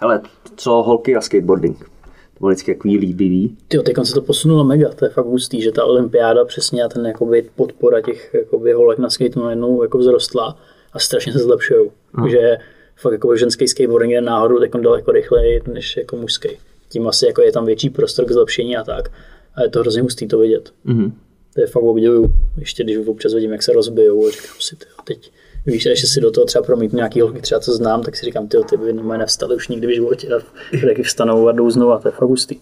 Hele, 0.01 0.21
co 0.57 0.71
holky 0.71 1.17
a 1.17 1.21
skateboarding? 1.21 1.79
To 1.79 2.39
bylo 2.39 2.49
vždycky 2.51 2.75
takový 2.75 2.99
líbivý. 2.99 3.57
Ty 3.69 3.79
teď 3.79 3.97
se 4.03 4.15
to 4.15 4.23
posunulo 4.23 4.65
mega, 4.65 4.89
to 4.89 5.05
je 5.05 5.11
fakt 5.11 5.27
hustý, 5.27 5.63
že 5.63 5.73
ta 5.73 5.85
olympiáda 5.85 6.45
přesně 6.45 6.83
a 6.85 6.89
ten 6.89 7.07
jakoby, 7.07 7.51
podpora 7.57 8.01
těch 8.01 8.35
jakoby, 8.35 8.73
holek 8.73 8.99
na 8.99 9.11
skateu 9.11 9.41
najednou 9.45 9.83
jako 9.83 9.99
vzrostla 9.99 10.59
a 10.93 10.99
strašně 10.99 11.33
se 11.33 11.39
zlepšují. 11.39 11.91
Že 12.31 12.57
fakt 12.97 13.13
jako 13.13 13.37
ženský 13.37 13.69
skateboarding 13.69 14.13
je 14.13 14.21
náhodou 14.21 14.59
teď 14.59 14.71
daleko 14.81 15.13
rychleji 15.13 15.61
než 15.73 15.97
jako 15.97 16.17
mužský. 16.17 16.49
Tím 16.89 17.09
asi 17.09 17.27
jako 17.27 17.43
je 17.43 17.53
tam 17.53 17.67
větší 17.67 17.91
prostor 17.91 18.25
k 18.25 18.31
zlepšení 18.33 18.77
a 18.77 18.85
tak. 18.85 19.09
A 19.55 19.63
je 19.63 19.69
to 19.71 19.81
hrozně 19.81 20.03
hustý 20.03 20.29
to 20.29 20.39
vidět. 20.39 20.73
Mhm. 20.85 21.13
To 21.55 21.61
je 21.61 21.67
fakt 21.67 21.83
obdivuju. 21.83 22.33
Ještě 22.59 22.85
když 22.85 22.97
občas 23.07 23.35
vidím, 23.35 23.53
jak 23.53 23.63
se 23.63 23.73
rozbijou 23.73 24.27
a 24.27 24.31
říkám 24.31 24.57
si, 24.61 24.77
tyjo, 24.77 24.95
teď 25.05 25.31
Víš, 25.67 25.87
a 25.87 25.91
ještě 25.91 26.07
si 26.07 26.21
do 26.21 26.31
toho 26.31 26.45
třeba 26.45 26.65
promítnu 26.65 26.97
nějaký 26.97 27.21
holky, 27.21 27.41
třeba 27.41 27.61
co 27.61 27.73
znám, 27.73 28.03
tak 28.03 28.17
si 28.17 28.27
říkám, 28.27 28.49
ty 28.49 28.57
ty 28.71 28.77
by 28.77 28.93
normálně 28.93 29.19
nevstali 29.19 29.57
už 29.57 29.69
nikdy 29.69 29.87
v 29.87 29.95
životě 29.95 30.29
a 30.29 30.39
taky 30.87 31.03
vstanou 31.03 31.49
a 31.49 31.53
jdou 31.53 31.71
znova, 31.71 31.99
to 31.99 32.09
je 32.09 32.13
fakt 32.13 32.29
hustý. 32.29 32.57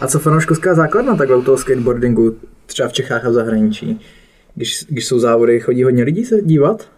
A 0.00 0.06
co 0.06 0.18
fanouškovská 0.18 0.74
základna 0.74 1.16
takhle 1.16 1.36
u 1.36 1.42
toho 1.42 1.58
skateboardingu, 1.58 2.36
třeba 2.66 2.88
v 2.88 2.92
Čechách 2.92 3.24
a 3.24 3.30
v 3.30 3.32
zahraničí? 3.32 4.00
Když, 4.54 4.84
když 4.88 5.06
jsou 5.06 5.18
závody, 5.18 5.60
chodí 5.60 5.82
hodně 5.82 6.04
lidí 6.04 6.24
se 6.24 6.42
dívat? 6.42 6.88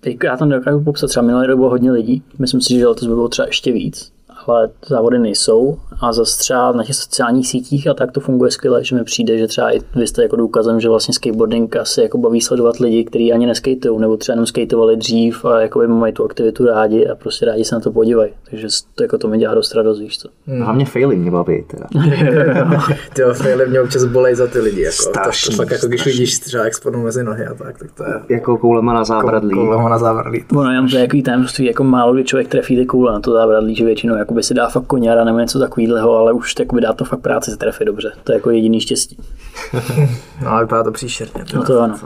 Teď 0.00 0.16
já 0.24 0.36
tam 0.36 0.48
nedokážu 0.48 0.80
popsat, 0.80 1.06
třeba 1.06 1.26
minulý 1.26 1.46
rok 1.46 1.56
bylo 1.56 1.70
hodně 1.70 1.90
lidí, 1.90 2.22
myslím 2.38 2.60
si, 2.60 2.74
že 2.74 2.86
letos 2.86 3.08
by 3.08 3.14
bylo 3.14 3.28
třeba 3.28 3.46
ještě 3.46 3.72
víc, 3.72 4.12
ale 4.46 4.68
závody 4.86 5.18
nejsou 5.18 5.76
a 6.00 6.12
zase 6.12 6.38
třeba 6.38 6.72
na 6.72 6.84
těch 6.84 6.96
sociálních 6.96 7.48
sítích 7.48 7.88
a 7.88 7.94
tak 7.94 8.12
to 8.12 8.20
funguje 8.20 8.50
skvěle, 8.50 8.84
že 8.84 8.96
mi 8.96 9.04
přijde, 9.04 9.38
že 9.38 9.46
třeba 9.46 9.76
i 9.76 9.80
vy 9.94 10.06
jste 10.06 10.22
jako 10.22 10.36
důkazem, 10.36 10.80
že 10.80 10.88
vlastně 10.88 11.14
skateboarding 11.14 11.76
asi 11.76 12.02
jako 12.02 12.18
baví 12.18 12.40
sledovat 12.40 12.76
lidi, 12.78 13.04
kteří 13.04 13.32
ani 13.32 13.46
neskateují, 13.46 14.00
nebo 14.00 14.16
třeba 14.16 14.34
jenom 14.34 14.46
skateovali 14.46 14.96
dřív 14.96 15.44
a 15.44 15.60
jako 15.60 15.78
by 15.78 15.88
mají 15.88 16.12
tu 16.12 16.24
aktivitu 16.24 16.66
rádi 16.66 17.06
a 17.06 17.14
prostě 17.14 17.46
rádi 17.46 17.64
se 17.64 17.74
na 17.74 17.80
to 17.80 17.92
podívají. 17.92 18.32
Takže 18.50 18.66
to, 18.94 19.02
jako 19.02 19.18
to 19.18 19.28
mi 19.28 19.38
dělá 19.38 19.54
dost 19.54 19.74
radost, 19.74 19.98
víš 20.00 20.18
co. 20.18 20.28
Hlavně 20.62 20.86
faily 20.86 21.16
mě 21.16 21.30
baví 21.30 21.64
teda. 21.70 21.86
Ty 23.14 23.22
faily 23.34 23.68
mě 23.68 23.80
občas 23.80 24.04
bolej 24.04 24.34
za 24.34 24.46
ty 24.46 24.58
lidi. 24.58 24.82
Jako. 24.82 24.96
To, 24.96 25.02
to, 25.02 25.10
Strašný, 25.20 25.56
fakt 25.56 25.70
jako 25.70 25.86
když 25.86 26.04
vidíš 26.06 26.38
třeba 26.38 26.64
spadnou 26.72 27.02
mezi 27.02 27.24
nohy 27.24 27.46
a 27.46 27.54
tak, 27.54 27.78
tak 27.78 27.92
to 27.92 28.04
je 28.04 28.20
jako 28.28 28.58
koulema 28.58 28.94
na 28.94 29.04
zábradlí. 29.04 29.54
kolem 29.54 29.90
na 29.90 29.98
zábradlí. 29.98 30.44
Ono 30.56 30.70
jenom 30.70 30.88
to 30.88 30.96
je 30.96 31.02
jaký 31.02 31.22
tajemství, 31.22 31.66
jako 31.66 31.84
málo 31.84 32.14
kdy 32.14 32.24
člověk 32.24 32.48
trefí 32.48 32.76
ty 32.76 32.86
koule 32.86 33.12
na 33.12 33.20
to 33.20 33.32
zábradlí, 33.32 33.74
že 33.74 33.84
většinou 33.84 34.16
jakoby 34.30 34.42
si 34.42 34.54
dá 34.54 34.68
fakt 34.68 34.86
koněra 34.86 35.24
nebo 35.24 35.38
něco 35.38 35.58
takového, 35.58 36.16
ale 36.16 36.32
už 36.32 36.54
jakoby 36.58 36.80
dá 36.80 36.92
to 36.92 37.04
fakt 37.04 37.20
práci 37.20 37.50
se 37.50 37.56
trefit 37.56 37.84
dobře. 37.84 38.12
To 38.24 38.32
je 38.32 38.36
jako 38.36 38.50
jediný 38.50 38.80
štěstí. 38.80 39.16
No 40.42 40.50
ale 40.50 40.64
vypadá 40.64 40.82
to 40.82 40.92
příšerně. 40.92 41.44
No 41.54 41.64
to 41.64 41.80
ano. 41.80 41.98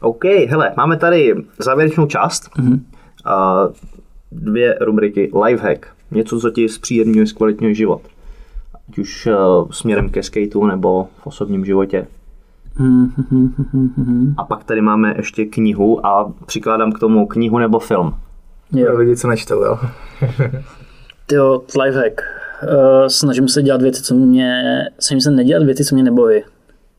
OK, 0.00 0.24
hele, 0.24 0.72
máme 0.76 0.96
tady 0.96 1.34
závěrečnou 1.58 2.06
část. 2.06 2.50
Mhm. 2.58 2.84
A 3.24 3.68
dvě 4.32 4.78
rubriky. 4.80 5.30
Lifehack. 5.44 5.86
Něco, 6.10 6.40
co 6.40 6.50
ti 6.50 6.68
zpříjemňuje, 6.68 7.26
zkvalitňuje 7.26 7.74
život. 7.74 8.02
Ať 8.88 8.98
už 8.98 9.26
uh, 9.26 9.70
směrem 9.70 10.10
ke 10.10 10.22
skateu 10.22 10.66
nebo 10.66 11.08
v 11.22 11.26
osobním 11.26 11.64
životě. 11.64 12.06
A 14.36 14.44
pak 14.44 14.64
tady 14.64 14.80
máme 14.80 15.14
ještě 15.16 15.44
knihu 15.44 16.06
a 16.06 16.32
přikládám 16.46 16.92
k 16.92 16.98
tomu 16.98 17.26
knihu 17.26 17.58
nebo 17.58 17.78
film. 17.78 18.14
Jo. 18.72 18.96
lidi, 18.96 19.16
co 19.16 19.28
nečtou, 19.28 19.64
jo. 19.64 19.78
Tyjo, 21.30 21.62
lifehack. 21.82 22.20
Uh, 22.62 23.06
snažím 23.06 23.48
se 23.48 23.62
dělat 23.62 23.82
věci, 23.82 24.02
co 24.02 24.14
mě, 24.14 24.62
snažím 24.98 25.20
se 25.20 25.30
nedělat 25.30 25.62
věci, 25.66 25.84
co 25.84 25.94
mě 25.94 26.04
nebaví. 26.04 26.42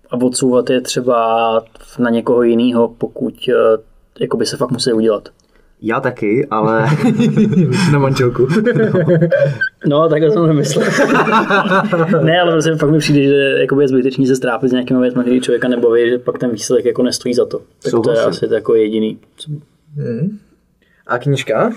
a 0.10 0.16
odsouvat 0.22 0.70
je 0.70 0.82
třeba 0.82 1.64
na 2.00 2.10
někoho 2.10 2.44
jiného, 2.44 2.88
pokud 2.98 3.34
uh, 3.48 3.54
jakoby 4.20 4.46
se 4.46 4.58
fakt 4.58 4.72
musí 4.72 4.94
udělat. 4.94 5.30
Já 5.82 6.00
taky, 6.00 6.48
ale 6.52 6.86
Na 7.92 8.00
manželku. 8.00 8.48
No, 9.86 10.10
takhle 10.10 10.32
jsem 10.32 10.48
nemyslel. 10.48 10.86
ne, 12.24 12.40
ale 12.42 12.52
prostě 12.52 12.76
fakt 12.76 12.90
mi 12.92 13.00
přijde, 13.00 13.24
že 13.24 13.62
jakoby 13.62 13.84
je 13.84 13.88
zbytečný 13.88 14.28
se 14.28 14.36
strápit 14.36 14.70
s 14.70 14.72
nějakými 14.72 15.00
věcmi, 15.02 15.22
který 15.22 15.42
člověka 15.42 15.68
nebaví, 15.68 16.10
že 16.10 16.18
pak 16.18 16.38
ten 16.38 16.52
výsledek 16.52 16.86
jako 16.86 17.04
nestojí 17.04 17.34
za 17.34 17.46
to. 17.46 17.58
Tak 17.58 17.66
to 17.82 17.88
je 17.88 17.92
Souhlasím. 17.92 18.30
asi 18.30 18.54
jako 18.54 18.76
jediný. 18.76 19.20
co- 19.38 19.52
A 21.08 21.18
knížka? 21.18 21.72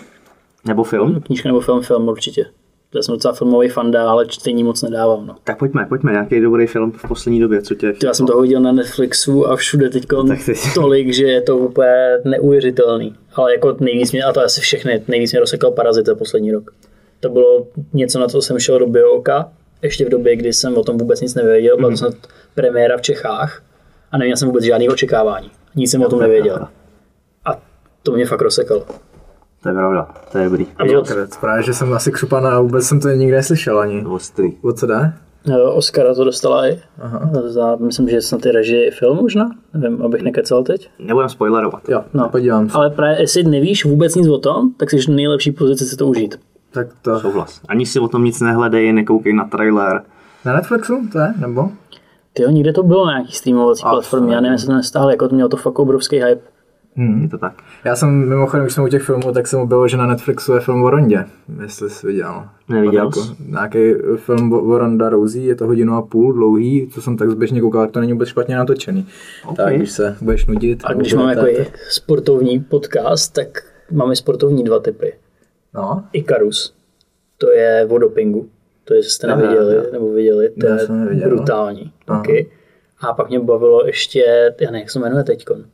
Nebo 0.66 0.84
film. 0.84 1.20
Knížka 1.20 1.48
nebo 1.48 1.60
film, 1.60 1.82
film 1.82 2.08
určitě. 2.08 2.46
Já 2.94 3.02
jsem 3.02 3.14
docela 3.14 3.34
filmový 3.34 3.68
fanda, 3.68 4.10
ale 4.10 4.26
čtení 4.26 4.64
moc 4.64 4.82
nedávám. 4.82 5.26
No. 5.26 5.36
Tak 5.44 5.58
pojďme, 5.58 5.86
pojďme, 5.88 6.12
nějaký 6.12 6.40
dobrý 6.40 6.66
film 6.66 6.92
v 6.92 7.08
poslední 7.08 7.40
době, 7.40 7.62
co 7.62 7.74
tě... 7.74 7.94
Já 8.04 8.14
jsem 8.14 8.26
toho 8.26 8.42
viděl 8.42 8.60
na 8.60 8.72
Netflixu 8.72 9.46
a 9.48 9.56
všude 9.56 9.90
teď 9.90 10.06
Tak 10.28 10.38
ty- 10.46 10.54
tolik, 10.74 11.12
že 11.14 11.26
je 11.26 11.40
to 11.42 11.56
úplně 11.56 11.92
neuvěřitelný. 12.24 13.14
Ale 13.34 13.52
jako 13.54 13.76
nejvíc 13.80 14.12
mě, 14.12 14.22
a 14.24 14.32
to 14.32 14.40
asi 14.40 14.60
všechny, 14.60 15.02
nejvíc 15.08 15.32
mě 15.32 15.40
rozsekal 15.40 15.70
Parazit 15.70 16.06
za 16.06 16.14
poslední 16.14 16.52
rok. 16.52 16.70
To 17.20 17.28
bylo 17.28 17.66
něco, 17.92 18.18
na 18.20 18.26
co 18.28 18.42
jsem 18.42 18.58
šel 18.58 18.78
do 18.78 18.86
Bioka, 18.86 19.52
ještě 19.82 20.04
v 20.04 20.08
době, 20.08 20.36
kdy 20.36 20.52
jsem 20.52 20.76
o 20.76 20.82
tom 20.84 20.98
vůbec 20.98 21.20
nic 21.20 21.34
nevěděl, 21.34 21.76
byla 21.76 21.90
to 21.90 21.96
snad 21.96 22.14
premiéra 22.54 22.96
v 22.96 23.02
Čechách 23.02 23.62
a 24.12 24.18
neměl 24.18 24.36
jsem 24.36 24.48
vůbec 24.48 24.64
žádný 24.64 24.88
očekávání. 24.88 25.50
Nic 25.76 25.90
jsem 25.90 26.02
o 26.02 26.08
tom 26.08 26.20
nevěděl. 26.20 26.68
A 27.44 27.62
to 28.02 28.12
mě 28.12 28.26
fakt 28.26 28.40
rozsekalo. 28.42 28.86
To 29.64 29.70
je 29.70 29.74
pravda, 29.74 30.08
to 30.32 30.38
je 30.38 30.44
dobrý. 30.44 30.66
A 30.76 30.84
měl 30.84 31.04
Právě, 31.40 31.62
že 31.62 31.74
jsem 31.74 31.92
asi 31.92 32.12
křupan 32.12 32.46
a 32.46 32.60
vůbec 32.60 32.86
jsem 32.86 33.00
to 33.00 33.08
nikdy 33.08 33.36
neslyšel 33.36 33.78
ani. 33.78 34.04
Ostrý. 34.04 34.52
O 34.62 34.72
co 34.72 34.86
jde? 34.86 35.12
Eh, 35.48 35.62
Oscara 35.62 36.14
to 36.14 36.24
dostala 36.24 36.68
i. 36.68 36.80
Za, 37.46 37.76
myslím, 37.76 38.08
že 38.08 38.22
snad 38.22 38.46
i 38.46 38.50
režii 38.50 38.90
film 38.90 39.16
možná. 39.16 39.50
Nevím, 39.74 40.02
abych 40.02 40.22
nekecal 40.22 40.64
teď. 40.64 40.90
Nebudem 40.98 41.28
spoilerovat. 41.28 41.88
Jo, 41.88 42.04
no. 42.14 42.28
podívám 42.28 42.68
se. 42.68 42.78
Ale 42.78 42.90
právě, 42.90 43.20
jestli 43.20 43.42
nevíš 43.42 43.84
vůbec 43.84 44.14
nic 44.14 44.28
o 44.28 44.38
tom, 44.38 44.72
tak 44.76 44.90
jsi 44.90 44.98
v 44.98 45.08
nejlepší 45.08 45.52
pozici 45.52 45.84
si 45.84 45.96
to 45.96 46.06
užít. 46.06 46.40
Tak 46.70 46.86
to... 47.02 47.20
Souhlas. 47.20 47.60
Ani 47.68 47.86
si 47.86 48.00
o 48.00 48.08
tom 48.08 48.24
nic 48.24 48.40
nehledej, 48.40 48.92
nekoukej 48.92 49.32
na 49.32 49.44
trailer. 49.44 50.02
Na 50.44 50.52
Netflixu 50.52 51.08
to 51.12 51.18
je? 51.18 51.34
Nebo? 51.40 51.70
Ty 52.32 52.42
někde 52.48 52.72
to 52.72 52.82
bylo 52.82 53.06
na 53.06 53.12
nějaký 53.12 53.32
streamovací 53.32 53.82
platformě, 53.90 54.34
já 54.34 54.40
nevím, 54.40 54.52
jestli 54.52 54.66
to 54.66 54.74
nestáhlo, 54.74 55.10
jako 55.10 55.28
to 55.28 55.34
mělo 55.34 55.48
to 55.48 55.56
fakt 55.56 55.78
obrovský 55.78 56.16
hype. 56.16 56.53
Je 57.22 57.28
to 57.28 57.38
tak. 57.38 57.52
Já 57.84 57.96
jsem 57.96 58.28
mimochodem, 58.28 58.64
když 58.64 58.74
jsem 58.74 58.84
u 58.84 58.88
těch 58.88 59.02
filmů, 59.02 59.32
tak 59.32 59.46
jsem 59.46 59.60
objevil, 59.60 59.88
že 59.88 59.96
na 59.96 60.06
Netflixu 60.06 60.52
je 60.52 60.60
film 60.60 60.82
o 60.82 60.90
Rondě, 60.90 61.24
jestli 61.62 61.90
jsi 61.90 62.06
viděl. 62.06 62.44
Neviděl 62.68 63.04
Jako 63.04 63.20
jsi. 63.22 63.32
Nějaký 63.48 63.78
film 64.16 64.52
o 64.52 64.78
Ronda 64.78 65.08
Rousey, 65.08 65.42
je 65.44 65.54
to 65.54 65.66
hodinu 65.66 65.94
a 65.94 66.02
půl 66.02 66.32
dlouhý, 66.32 66.88
co 66.94 67.02
jsem 67.02 67.16
tak 67.16 67.30
zběžně 67.30 67.60
koukal, 67.60 67.82
tak 67.82 67.90
to 67.90 68.00
není 68.00 68.12
vůbec 68.12 68.28
špatně 68.28 68.56
natočený. 68.56 69.06
Tak 69.56 69.76
když 69.76 69.90
se 69.90 70.16
budeš 70.20 70.46
nudit. 70.46 70.80
A 70.84 70.92
když 70.92 71.14
máme 71.14 71.34
jako 71.50 71.70
sportovní 71.90 72.60
podcast, 72.60 73.32
tak 73.34 73.48
máme 73.92 74.16
sportovní 74.16 74.64
dva 74.64 74.78
typy. 74.80 75.12
No, 75.74 76.04
Icarus, 76.12 76.74
to 77.38 77.50
je 77.52 77.86
o 77.90 77.98
dopingu, 77.98 78.48
to 78.84 78.94
je, 78.94 79.02
jste 79.02 79.26
neviděli, 79.26 79.76
nebo 79.92 80.12
viděli, 80.12 80.50
to 80.60 80.66
Já 80.66 80.80
je 80.80 80.88
neviděl. 80.88 81.28
brutální. 81.28 81.92
Aha. 82.08 82.18
taky. 82.20 82.50
A 83.00 83.12
pak 83.12 83.28
mě 83.28 83.40
bavilo 83.40 83.86
ještě, 83.86 84.20
já 84.60 84.70
nevím, 84.70 84.80
jak 84.80 84.90
se 84.90 84.98
jmenuje 84.98 85.24
teďkon, 85.24 85.64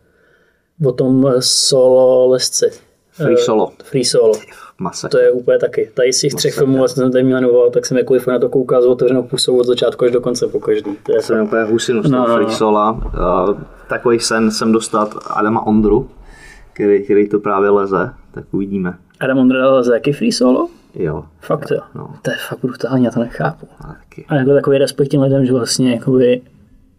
o 0.84 0.92
tom 0.92 1.26
solo 1.38 2.28
lesci. 2.28 2.70
Free 3.12 3.34
Eh, 3.38 3.42
solo. 3.42 3.72
Free 3.84 4.04
solo. 4.04 4.32
Mase. 4.78 5.08
To 5.08 5.18
je 5.18 5.30
úplně 5.32 5.58
taky. 5.58 5.90
Tady 5.94 6.12
z 6.12 6.20
těch 6.20 6.34
třech 6.34 6.54
filmů, 6.54 6.82
co 6.88 6.94
jsem 6.94 7.12
tady 7.12 7.24
jmenoval, 7.24 7.70
tak 7.70 7.86
jsem 7.86 7.96
jakkoliv 7.96 8.26
na 8.26 8.38
to 8.38 8.48
koukal 8.48 8.82
s 8.82 8.86
otevřenou 8.86 9.22
pusou 9.22 9.58
od 9.60 9.66
začátku 9.66 10.04
až 10.04 10.10
do 10.10 10.20
konce 10.20 10.46
po 10.48 10.60
každý. 10.60 10.96
To 11.02 11.12
je 11.16 11.22
jsem 11.22 11.44
úplně 11.44 11.62
husinu 11.62 12.02
z 12.02 12.10
No, 12.10 12.18
toho 12.18 12.28
no, 12.28 12.38
no. 12.38 12.44
Free 12.44 12.56
Sola. 12.56 12.90
Uh, 12.92 13.58
takový 13.88 14.20
sen 14.20 14.50
jsem 14.50 14.72
dostat 14.72 15.14
Adama 15.30 15.66
Ondru, 15.66 16.08
který, 16.72 17.04
který 17.04 17.28
to 17.28 17.38
právě 17.38 17.70
leze, 17.70 18.10
tak 18.34 18.44
uvidíme. 18.52 18.94
Adam 19.20 19.38
Ondra 19.38 19.82
za 19.82 19.94
jaký 19.94 20.12
free 20.12 20.32
solo? 20.32 20.68
Jo, 20.94 21.24
Fakt 21.40 21.70
jo. 21.70 21.80
No. 21.94 22.14
To 22.22 22.30
je 22.30 22.36
fakt 22.48 22.58
brutální, 22.62 23.04
já 23.04 23.10
to 23.10 23.20
nechápu. 23.20 23.68
a 23.80 23.86
taky. 23.86 24.24
A 24.28 24.34
jako 24.34 24.50
takový 24.54 24.78
respekt 24.78 25.08
těm 25.08 25.22
lidem, 25.22 25.46
že 25.46 25.52
vlastně 25.52 25.92
jakoby, 25.92 26.40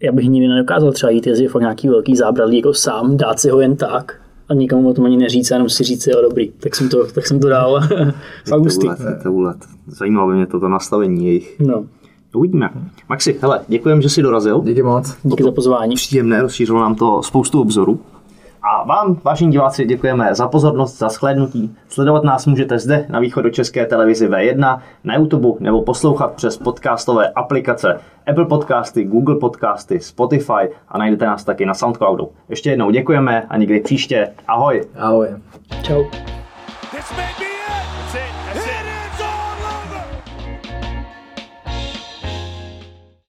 já 0.02 0.12
bych 0.12 0.30
nikdy 0.30 0.48
nedokázal 0.48 0.92
třeba 0.92 1.10
jít 1.10 1.28
jezdit 1.28 1.48
fakt 1.48 1.62
nějaký 1.62 1.90
velký 1.90 2.16
zábradlí 2.16 2.58
jako 2.58 2.74
sám, 2.74 3.18
dát 3.18 3.40
si 3.40 3.50
ho 3.50 3.62
jen 3.62 3.76
tak 3.76 4.22
a 4.50 4.54
nikomu 4.54 4.90
o 4.90 4.94
tom 4.94 5.06
ani 5.06 5.18
neříct, 5.18 5.52
a 5.52 5.56
jenom 5.56 5.70
si 5.70 5.84
říct, 5.84 6.08
jo 6.08 6.22
dobrý, 6.22 6.52
tak 6.52 6.76
jsem 6.76 6.90
to, 6.90 7.08
tak 7.12 7.28
jsem 7.28 7.40
to 7.40 7.50
dal. 7.50 7.82
fakt 8.50 8.62
hustý. 8.62 8.88
Zajímalo 9.88 10.28
by 10.28 10.36
mě 10.36 10.46
toto 10.46 10.70
nastavení 10.70 11.26
jejich. 11.26 11.60
No, 11.60 11.86
Uvidíme. 12.36 12.70
Maxi, 13.10 13.38
hele, 13.42 13.60
děkujem, 13.68 14.02
že 14.02 14.10
jsi 14.10 14.22
dorazil. 14.22 14.62
díky 14.66 14.84
moc. 14.84 15.18
díky 15.24 15.44
za 15.44 15.52
pozvání. 15.52 15.96
Příjemné, 15.96 16.42
rozšířilo 16.42 16.80
nám 16.80 16.96
to 16.96 17.24
spoustu 17.24 17.62
obzorů. 17.62 18.00
A 18.64 18.84
vám, 18.84 19.20
vážení 19.24 19.52
diváci, 19.52 19.86
děkujeme 19.86 20.36
za 20.36 20.48
pozornost, 20.48 20.98
za 20.98 21.10
shlédnutí. 21.10 21.76
Sledovat 21.88 22.24
nás 22.24 22.46
můžete 22.46 22.80
zde 22.80 23.06
na 23.10 23.20
východu 23.20 23.50
České 23.50 23.86
televizi 23.86 24.28
V1, 24.28 24.82
na 25.04 25.16
YouTube 25.16 25.48
nebo 25.60 25.82
poslouchat 25.82 26.34
přes 26.34 26.58
podcastové 26.58 27.30
aplikace 27.30 28.00
Apple 28.28 28.46
Podcasty, 28.46 29.04
Google 29.04 29.36
Podcasty, 29.36 30.00
Spotify 30.00 30.70
a 30.90 30.98
najdete 30.98 31.26
nás 31.26 31.44
taky 31.44 31.66
na 31.66 31.74
Soundcloudu. 31.74 32.30
Ještě 32.50 32.70
jednou 32.70 32.92
děkujeme 32.92 33.46
a 33.50 33.58
někdy 33.58 33.80
příště. 33.80 34.34
Ahoj! 34.48 34.82
Ahoj. 34.98 35.28
Čau. 35.84 36.04
This 36.92 37.12
may 37.18 37.34
be 37.40 37.51